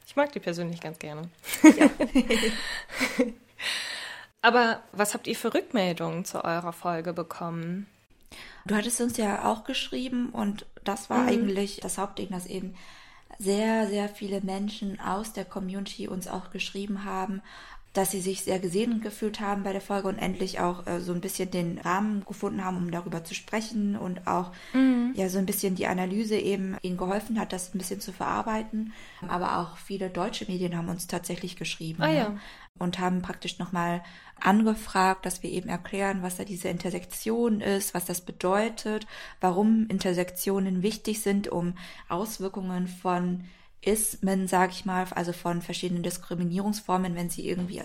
Ich 0.07 0.15
mag 0.15 0.31
die 0.31 0.39
persönlich 0.39 0.81
ganz 0.81 0.97
gerne. 0.97 1.29
Aber 4.41 4.81
was 4.91 5.13
habt 5.13 5.27
ihr 5.27 5.35
für 5.35 5.53
Rückmeldungen 5.53 6.25
zu 6.25 6.43
eurer 6.43 6.73
Folge 6.73 7.13
bekommen? 7.13 7.85
Du 8.65 8.75
hattest 8.75 9.01
uns 9.01 9.17
ja 9.17 9.45
auch 9.45 9.63
geschrieben 9.63 10.29
und 10.29 10.65
das 10.83 11.09
war 11.09 11.23
Mhm. 11.23 11.29
eigentlich 11.29 11.79
das 11.81 11.97
Hauptding, 11.97 12.29
dass 12.31 12.45
eben 12.45 12.75
sehr, 13.37 13.87
sehr 13.87 14.09
viele 14.09 14.41
Menschen 14.41 14.99
aus 14.99 15.33
der 15.33 15.45
Community 15.45 16.07
uns 16.07 16.27
auch 16.27 16.51
geschrieben 16.51 17.05
haben, 17.05 17.41
dass 17.93 18.11
sie 18.11 18.21
sich 18.21 18.41
sehr 18.43 18.59
gesehen 18.59 19.01
gefühlt 19.01 19.39
haben 19.39 19.63
bei 19.63 19.71
der 19.71 19.81
Folge 19.81 20.07
und 20.09 20.19
endlich 20.19 20.59
auch 20.59 20.85
äh, 20.87 20.99
so 21.01 21.11
ein 21.13 21.21
bisschen 21.21 21.49
den 21.51 21.79
Rahmen 21.79 22.23
gefunden 22.25 22.63
haben, 22.63 22.77
um 22.77 22.91
darüber 22.91 23.23
zu 23.23 23.33
sprechen 23.33 23.95
und 23.95 24.27
auch 24.27 24.51
Mhm. 24.73 25.13
ja 25.15 25.27
so 25.29 25.39
ein 25.39 25.45
bisschen 25.47 25.75
die 25.75 25.87
Analyse 25.87 26.35
eben 26.37 26.77
ihnen 26.83 26.97
geholfen 26.97 27.39
hat, 27.39 27.51
das 27.53 27.73
ein 27.73 27.77
bisschen 27.79 27.99
zu 28.01 28.11
verarbeiten. 28.13 28.93
Aber 29.27 29.57
auch 29.57 29.77
viele 29.77 30.09
deutsche 30.09 30.45
Medien 30.45 30.77
haben 30.77 30.89
uns 30.89 31.07
tatsächlich 31.07 31.55
geschrieben. 31.55 32.03
Ah, 32.03 32.07
ne? 32.07 32.15
ja. 32.17 32.37
und 32.77 32.99
haben 32.99 33.21
praktisch 33.21 33.57
nochmal 33.59 34.03
angefragt, 34.41 35.25
dass 35.25 35.43
wir 35.43 35.51
eben 35.51 35.69
erklären, 35.69 36.21
was 36.21 36.37
da 36.37 36.43
diese 36.43 36.69
Intersektion 36.69 37.61
ist, 37.61 37.93
was 37.93 38.05
das 38.05 38.21
bedeutet, 38.21 39.07
warum 39.39 39.87
Intersektionen 39.87 40.81
wichtig 40.83 41.21
sind, 41.21 41.47
um 41.47 41.75
Auswirkungen 42.07 42.87
von 42.87 43.45
Ismen, 43.81 44.47
sag 44.47 44.71
ich 44.71 44.85
mal, 44.85 45.05
also 45.15 45.33
von 45.33 45.61
verschiedenen 45.61 46.03
Diskriminierungsformen, 46.03 47.15
wenn 47.15 47.29
sie 47.29 47.47
irgendwie 47.47 47.81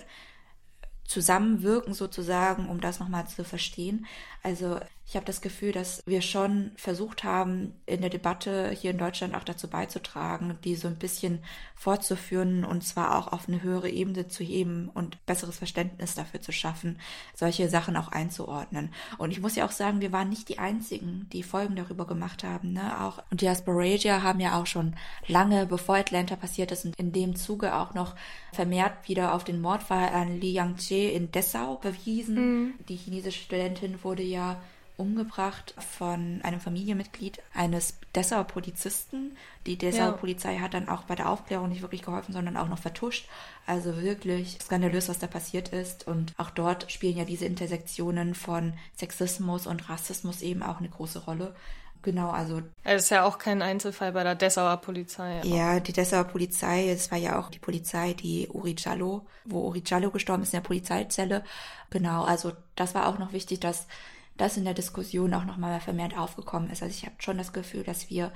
zusammenwirken 1.05 1.93
sozusagen, 1.93 2.67
um 2.67 2.81
das 2.81 2.99
nochmal 2.99 3.27
zu 3.27 3.43
verstehen. 3.43 4.05
Also 4.43 4.79
ich 5.07 5.15
habe 5.15 5.25
das 5.25 5.41
Gefühl, 5.41 5.71
dass 5.71 6.01
wir 6.07 6.21
schon 6.21 6.71
versucht 6.75 7.23
haben, 7.23 7.73
in 7.85 8.01
der 8.01 8.09
Debatte 8.09 8.71
hier 8.71 8.89
in 8.89 8.97
Deutschland 8.97 9.35
auch 9.35 9.43
dazu 9.43 9.69
beizutragen, 9.69 10.57
die 10.63 10.75
so 10.75 10.87
ein 10.87 10.95
bisschen 10.95 11.43
fortzuführen 11.75 12.65
und 12.65 12.83
zwar 12.83 13.17
auch 13.17 13.31
auf 13.31 13.47
eine 13.47 13.61
höhere 13.61 13.89
Ebene 13.89 14.27
zu 14.27 14.43
heben 14.43 14.89
und 14.89 15.23
besseres 15.27 15.57
Verständnis 15.57 16.15
dafür 16.15 16.41
zu 16.41 16.51
schaffen, 16.51 16.99
solche 17.35 17.69
Sachen 17.69 17.97
auch 17.97 18.07
einzuordnen. 18.07 18.89
Und 19.19 19.29
ich 19.29 19.41
muss 19.41 19.55
ja 19.55 19.65
auch 19.65 19.71
sagen, 19.71 20.01
wir 20.01 20.11
waren 20.11 20.29
nicht 20.29 20.49
die 20.49 20.57
Einzigen, 20.57 21.29
die 21.31 21.43
Folgen 21.43 21.75
darüber 21.75 22.07
gemacht 22.07 22.43
haben. 22.43 22.73
Ne? 22.73 23.03
Auch 23.03 23.21
und 23.29 23.41
Diasporasia 23.41 24.23
haben 24.23 24.39
ja 24.39 24.59
auch 24.59 24.65
schon 24.65 24.95
lange, 25.27 25.67
bevor 25.67 25.97
Atlanta 25.97 26.35
passiert 26.35 26.71
ist 26.71 26.83
und 26.83 26.95
in 26.97 27.11
dem 27.11 27.35
Zuge 27.35 27.75
auch 27.75 27.93
noch 27.93 28.15
vermehrt 28.53 29.07
wieder 29.07 29.35
auf 29.35 29.43
den 29.43 29.61
Mordfall 29.61 30.09
an 30.09 30.39
Li 30.39 30.53
Yangche 30.53 31.11
in 31.11 31.31
Dessau 31.31 31.77
verwiesen. 31.77 32.35
Mhm. 32.35 32.73
Die 32.89 32.95
chinesische 32.95 33.43
Studentin 33.43 34.03
wurde 34.03 34.23
ja 34.23 34.59
umgebracht 34.97 35.73
von 35.97 36.39
einem 36.43 36.59
Familienmitglied 36.59 37.39
eines 37.53 37.95
Dessauer 38.15 38.45
Polizisten. 38.45 39.35
Die 39.65 39.77
Dessauer 39.77 40.05
Ja. 40.07 40.11
Polizei 40.13 40.57
hat 40.57 40.73
dann 40.73 40.89
auch 40.89 41.03
bei 41.03 41.15
der 41.15 41.29
Aufklärung 41.29 41.69
nicht 41.69 41.81
wirklich 41.81 42.01
geholfen, 42.03 42.33
sondern 42.33 42.57
auch 42.57 42.67
noch 42.69 42.79
vertuscht. 42.79 43.27
Also 43.65 44.01
wirklich 44.01 44.57
skandalös, 44.61 45.09
was 45.09 45.19
da 45.19 45.27
passiert 45.27 45.69
ist. 45.69 46.07
Und 46.07 46.33
auch 46.37 46.49
dort 46.49 46.91
spielen 46.91 47.17
ja 47.17 47.25
diese 47.25 47.45
Intersektionen 47.45 48.35
von 48.35 48.73
Sexismus 48.97 49.67
und 49.67 49.89
Rassismus 49.89 50.41
eben 50.41 50.63
auch 50.63 50.79
eine 50.79 50.89
große 50.89 51.19
Rolle. 51.25 51.55
Genau, 52.01 52.29
also 52.29 52.61
Es 52.83 53.05
ist 53.05 53.09
ja 53.09 53.23
auch 53.25 53.39
kein 53.39 53.63
Einzelfall 53.63 54.11
bei 54.11 54.23
der 54.23 54.35
Dessauer 54.35 54.77
Polizei. 54.77 55.41
ja, 55.43 55.79
die 55.79 55.91
Dessauer 55.91 56.25
Polizei, 56.25 56.87
es 56.89 57.09
war 57.09 57.17
ja 57.17 57.39
auch 57.39 57.49
die 57.49 57.57
Polizei, 57.57 58.13
die 58.13 58.47
Uri 58.47 58.75
Jallo, 58.77 59.25
wo 59.43 59.61
Uri 59.67 59.81
Jallo 59.83 60.11
gestorben 60.11 60.43
ist 60.43 60.53
in 60.53 60.61
der 60.61 60.67
Polizeizelle. 60.67 61.43
Genau, 61.89 62.23
also 62.23 62.53
das 62.75 62.93
war 62.93 63.07
auch 63.07 63.17
noch 63.17 63.33
wichtig, 63.33 63.59
dass 63.59 63.87
das 64.37 64.57
in 64.57 64.65
der 64.65 64.73
Diskussion 64.73 65.33
auch 65.33 65.45
nochmal 65.45 65.79
vermehrt 65.79 66.17
aufgekommen 66.17 66.69
ist. 66.69 66.83
Also 66.83 66.93
ich 66.95 67.05
habe 67.05 67.15
schon 67.19 67.37
das 67.37 67.53
Gefühl, 67.53 67.83
dass 67.83 68.09
wir 68.09 68.31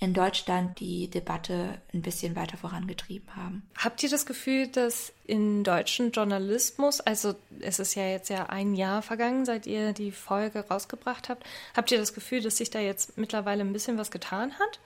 in 0.00 0.14
Deutschland 0.14 0.78
die 0.78 1.08
Debatte 1.08 1.80
ein 1.92 2.02
bisschen 2.02 2.36
weiter 2.36 2.56
vorangetrieben 2.56 3.34
haben. 3.34 3.68
Habt 3.76 4.02
ihr 4.02 4.08
das 4.08 4.26
Gefühl, 4.26 4.68
dass 4.68 5.12
in 5.26 5.64
deutschen 5.64 6.12
Journalismus, 6.12 7.00
also 7.00 7.34
es 7.60 7.80
ist 7.80 7.96
ja 7.96 8.06
jetzt 8.06 8.28
ja 8.28 8.46
ein 8.46 8.74
Jahr 8.74 9.02
vergangen, 9.02 9.44
seit 9.44 9.66
ihr 9.66 9.92
die 9.92 10.12
Folge 10.12 10.64
rausgebracht 10.70 11.28
habt, 11.28 11.44
habt 11.74 11.90
ihr 11.90 11.98
das 11.98 12.14
Gefühl, 12.14 12.42
dass 12.42 12.58
sich 12.58 12.70
da 12.70 12.78
jetzt 12.78 13.18
mittlerweile 13.18 13.62
ein 13.62 13.72
bisschen 13.72 13.98
was 13.98 14.12
getan 14.12 14.52
hat? 14.60 14.78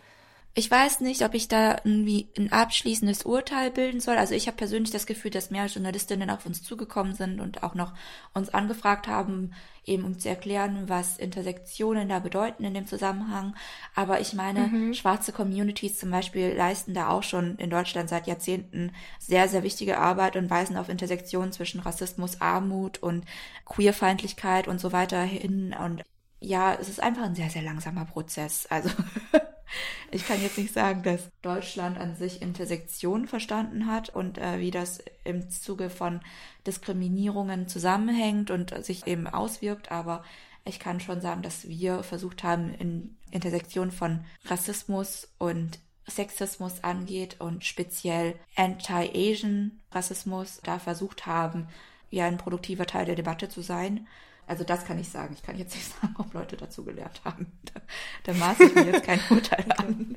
Ich 0.54 0.70
weiß 0.70 1.00
nicht, 1.00 1.22
ob 1.24 1.32
ich 1.32 1.48
da 1.48 1.76
irgendwie 1.82 2.28
ein 2.36 2.52
abschließendes 2.52 3.22
Urteil 3.24 3.70
bilden 3.70 4.00
soll. 4.00 4.18
Also 4.18 4.34
ich 4.34 4.46
habe 4.48 4.56
persönlich 4.58 4.90
das 4.90 5.06
Gefühl, 5.06 5.30
dass 5.30 5.50
mehr 5.50 5.64
Journalistinnen 5.64 6.28
auf 6.28 6.44
uns 6.44 6.62
zugekommen 6.62 7.14
sind 7.14 7.40
und 7.40 7.62
auch 7.62 7.74
noch 7.74 7.94
uns 8.34 8.50
angefragt 8.50 9.08
haben, 9.08 9.54
eben 9.86 10.04
um 10.04 10.18
zu 10.18 10.28
erklären, 10.28 10.90
was 10.90 11.16
Intersektionen 11.16 12.06
da 12.10 12.18
bedeuten 12.18 12.64
in 12.64 12.74
dem 12.74 12.86
Zusammenhang. 12.86 13.56
Aber 13.94 14.20
ich 14.20 14.34
meine, 14.34 14.68
Mhm. 14.68 14.92
schwarze 14.92 15.32
Communities 15.32 15.98
zum 15.98 16.10
Beispiel 16.10 16.52
leisten 16.54 16.92
da 16.92 17.08
auch 17.08 17.22
schon 17.22 17.56
in 17.56 17.70
Deutschland 17.70 18.10
seit 18.10 18.26
Jahrzehnten 18.26 18.92
sehr, 19.18 19.48
sehr 19.48 19.62
wichtige 19.62 19.96
Arbeit 19.96 20.36
und 20.36 20.50
weisen 20.50 20.76
auf 20.76 20.90
Intersektionen 20.90 21.52
zwischen 21.52 21.80
Rassismus, 21.80 22.42
Armut 22.42 22.98
und 23.02 23.24
Queerfeindlichkeit 23.64 24.68
und 24.68 24.80
so 24.80 24.92
weiter 24.92 25.22
hin. 25.22 25.74
Und 25.82 26.02
ja, 26.40 26.74
es 26.74 26.90
ist 26.90 27.00
einfach 27.02 27.22
ein 27.22 27.34
sehr, 27.34 27.48
sehr 27.48 27.62
langsamer 27.62 28.04
Prozess. 28.04 28.66
Also 28.68 28.90
ich 30.10 30.26
kann 30.26 30.42
jetzt 30.42 30.58
nicht 30.58 30.72
sagen, 30.72 31.02
dass 31.02 31.30
Deutschland 31.42 31.98
an 31.98 32.16
sich 32.16 32.42
Intersektion 32.42 33.26
verstanden 33.26 33.86
hat 33.86 34.10
und 34.10 34.38
äh, 34.38 34.58
wie 34.58 34.70
das 34.70 35.02
im 35.24 35.50
Zuge 35.50 35.90
von 35.90 36.20
Diskriminierungen 36.66 37.68
zusammenhängt 37.68 38.50
und 38.50 38.84
sich 38.84 39.06
eben 39.06 39.26
auswirkt, 39.26 39.90
aber 39.90 40.24
ich 40.64 40.78
kann 40.78 41.00
schon 41.00 41.20
sagen, 41.20 41.42
dass 41.42 41.68
wir 41.68 42.02
versucht 42.02 42.44
haben, 42.44 42.74
in 42.74 43.16
Intersektion 43.30 43.90
von 43.90 44.24
Rassismus 44.44 45.28
und 45.38 45.78
Sexismus 46.06 46.84
angeht 46.84 47.40
und 47.40 47.64
speziell 47.64 48.34
Anti-Asian 48.56 49.80
Rassismus 49.92 50.60
da 50.62 50.78
versucht 50.78 51.26
haben, 51.26 51.68
ja 52.10 52.26
ein 52.26 52.38
produktiver 52.38 52.86
Teil 52.86 53.06
der 53.06 53.14
Debatte 53.14 53.48
zu 53.48 53.62
sein. 53.62 54.06
Also 54.46 54.64
das 54.64 54.84
kann 54.84 54.98
ich 54.98 55.08
sagen. 55.08 55.34
Ich 55.34 55.42
kann 55.42 55.56
jetzt 55.56 55.74
nicht 55.74 55.92
sagen, 56.00 56.14
ob 56.18 56.32
Leute 56.34 56.56
dazu 56.56 56.84
gelernt 56.84 57.20
haben. 57.24 57.46
Da, 57.72 57.80
da 58.24 58.32
maße 58.34 58.64
ich 58.64 58.74
mir 58.74 58.86
jetzt 58.86 59.04
kein 59.04 59.20
Urteil 59.30 59.66
an. 59.78 60.16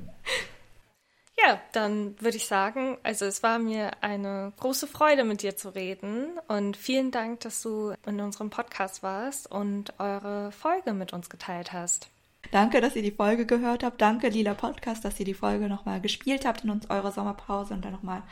Ja, 1.38 1.60
dann 1.72 2.20
würde 2.20 2.38
ich 2.38 2.46
sagen, 2.46 2.96
also 3.02 3.26
es 3.26 3.42
war 3.42 3.58
mir 3.58 4.02
eine 4.02 4.52
große 4.58 4.86
Freude, 4.86 5.22
mit 5.22 5.42
dir 5.42 5.56
zu 5.56 5.68
reden 5.74 6.28
und 6.48 6.76
vielen 6.76 7.10
Dank, 7.10 7.40
dass 7.40 7.60
du 7.60 7.92
in 8.06 8.20
unserem 8.20 8.48
Podcast 8.48 9.02
warst 9.02 9.50
und 9.50 9.92
eure 10.00 10.50
Folge 10.50 10.94
mit 10.94 11.12
uns 11.12 11.28
geteilt 11.28 11.72
hast. 11.72 12.08
Danke, 12.52 12.80
dass 12.80 12.96
ihr 12.96 13.02
die 13.02 13.10
Folge 13.10 13.44
gehört 13.44 13.82
habt. 13.82 14.00
Danke, 14.00 14.28
Lila 14.28 14.54
Podcast, 14.54 15.04
dass 15.04 15.18
ihr 15.20 15.26
die 15.26 15.34
Folge 15.34 15.68
nochmal 15.68 16.00
gespielt 16.00 16.46
habt 16.46 16.64
in 16.64 16.70
uns 16.70 16.88
eurer 16.88 17.12
Sommerpause 17.12 17.74
und 17.74 17.84
dann 17.84 17.92
nochmal 17.92 18.22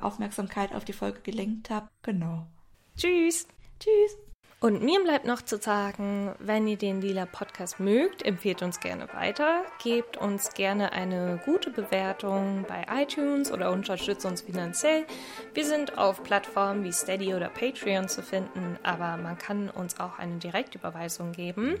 Aufmerksamkeit 0.00 0.74
auf 0.74 0.84
die 0.84 0.92
Folge 0.92 1.20
gelenkt 1.20 1.70
habt. 1.70 1.88
Genau. 2.02 2.46
Tschüss. 2.96 3.46
Tschüss. 3.78 4.23
Und 4.64 4.82
mir 4.82 4.98
bleibt 5.04 5.26
noch 5.26 5.42
zu 5.42 5.58
sagen, 5.58 6.34
wenn 6.38 6.66
ihr 6.66 6.78
den 6.78 7.02
Lila 7.02 7.26
Podcast 7.26 7.80
mögt, 7.80 8.24
empfehlt 8.24 8.62
uns 8.62 8.80
gerne 8.80 9.12
weiter, 9.12 9.62
gebt 9.82 10.16
uns 10.16 10.54
gerne 10.54 10.92
eine 10.92 11.38
gute 11.44 11.68
Bewertung 11.68 12.64
bei 12.66 12.86
iTunes 13.02 13.52
oder 13.52 13.70
unterstützt 13.70 14.24
uns 14.24 14.40
finanziell. 14.40 15.04
Wir 15.52 15.66
sind 15.66 15.98
auf 15.98 16.22
Plattformen 16.22 16.82
wie 16.82 16.94
Steady 16.94 17.34
oder 17.34 17.50
Patreon 17.50 18.08
zu 18.08 18.22
finden, 18.22 18.78
aber 18.82 19.18
man 19.18 19.36
kann 19.36 19.68
uns 19.68 20.00
auch 20.00 20.18
eine 20.18 20.38
Direktüberweisung 20.38 21.32
geben. 21.32 21.78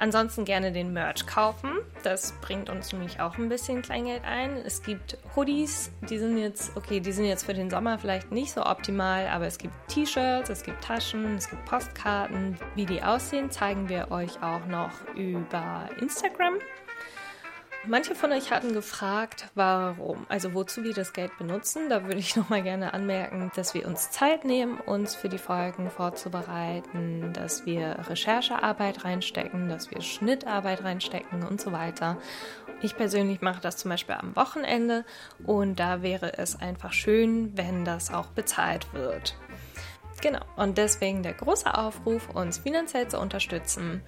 Ansonsten 0.00 0.44
gerne 0.44 0.70
den 0.70 0.92
Merch 0.92 1.26
kaufen. 1.26 1.70
Das 2.04 2.32
bringt 2.40 2.70
uns 2.70 2.92
nämlich 2.92 3.20
auch 3.20 3.36
ein 3.36 3.48
bisschen 3.48 3.82
Kleingeld 3.82 4.22
ein. 4.24 4.56
Es 4.64 4.82
gibt 4.84 5.18
Hoodies, 5.34 5.90
die 6.08 6.18
sind 6.18 6.38
jetzt, 6.38 6.76
okay, 6.76 7.00
die 7.00 7.10
sind 7.10 7.24
jetzt 7.24 7.44
für 7.44 7.54
den 7.54 7.68
Sommer 7.68 7.98
vielleicht 7.98 8.30
nicht 8.30 8.52
so 8.52 8.64
optimal, 8.64 9.26
aber 9.26 9.46
es 9.46 9.58
gibt 9.58 9.74
T-Shirts, 9.88 10.50
es 10.50 10.62
gibt 10.62 10.84
Taschen, 10.84 11.34
es 11.34 11.50
gibt 11.50 11.64
Postkarten. 11.64 12.56
Wie 12.76 12.86
die 12.86 13.02
aussehen, 13.02 13.50
zeigen 13.50 13.88
wir 13.88 14.12
euch 14.12 14.40
auch 14.40 14.64
noch 14.66 14.92
über 15.16 15.88
Instagram. 16.00 16.54
Manche 17.86 18.14
von 18.14 18.32
euch 18.32 18.50
hatten 18.50 18.72
gefragt, 18.72 19.48
warum, 19.54 20.26
also 20.28 20.52
wozu 20.52 20.82
wir 20.82 20.94
das 20.94 21.12
Geld 21.12 21.36
benutzen. 21.38 21.88
Da 21.88 22.04
würde 22.04 22.18
ich 22.18 22.36
nochmal 22.36 22.62
gerne 22.62 22.92
anmerken, 22.92 23.50
dass 23.54 23.72
wir 23.72 23.86
uns 23.86 24.10
Zeit 24.10 24.44
nehmen, 24.44 24.78
uns 24.80 25.14
für 25.14 25.28
die 25.28 25.38
Folgen 25.38 25.90
vorzubereiten, 25.90 27.32
dass 27.32 27.66
wir 27.66 27.96
Recherchearbeit 28.08 29.04
reinstecken, 29.04 29.68
dass 29.68 29.90
wir 29.90 30.00
Schnittarbeit 30.00 30.82
reinstecken 30.82 31.46
und 31.46 31.60
so 31.60 31.72
weiter. 31.72 32.18
Ich 32.80 32.96
persönlich 32.96 33.40
mache 33.40 33.60
das 33.60 33.76
zum 33.76 33.90
Beispiel 33.90 34.16
am 34.16 34.36
Wochenende 34.36 35.04
und 35.44 35.80
da 35.80 36.02
wäre 36.02 36.36
es 36.36 36.60
einfach 36.60 36.92
schön, 36.92 37.56
wenn 37.56 37.84
das 37.84 38.12
auch 38.12 38.28
bezahlt 38.28 38.92
wird. 38.92 39.36
Genau, 40.20 40.40
und 40.56 40.78
deswegen 40.78 41.22
der 41.22 41.34
große 41.34 41.72
Aufruf, 41.72 42.28
uns 42.30 42.58
finanziell 42.58 43.06
zu 43.06 43.20
unterstützen. 43.20 44.02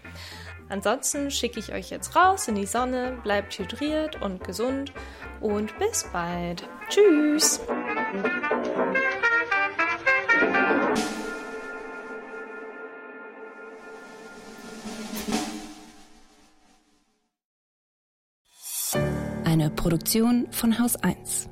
Ansonsten 0.71 1.33
schicke 1.33 1.59
ich 1.59 1.73
euch 1.73 1.91
jetzt 1.91 2.15
raus 2.15 2.47
in 2.47 2.55
die 2.55 2.65
Sonne, 2.65 3.19
bleibt 3.25 3.59
hydriert 3.59 4.23
und 4.23 4.45
gesund 4.45 4.93
und 5.41 5.77
bis 5.81 6.05
bald. 6.13 6.67
Tschüss! 6.89 7.61
Eine 19.45 19.71
Produktion 19.71 20.47
von 20.53 20.79
Haus 20.79 20.95
1. 20.97 21.49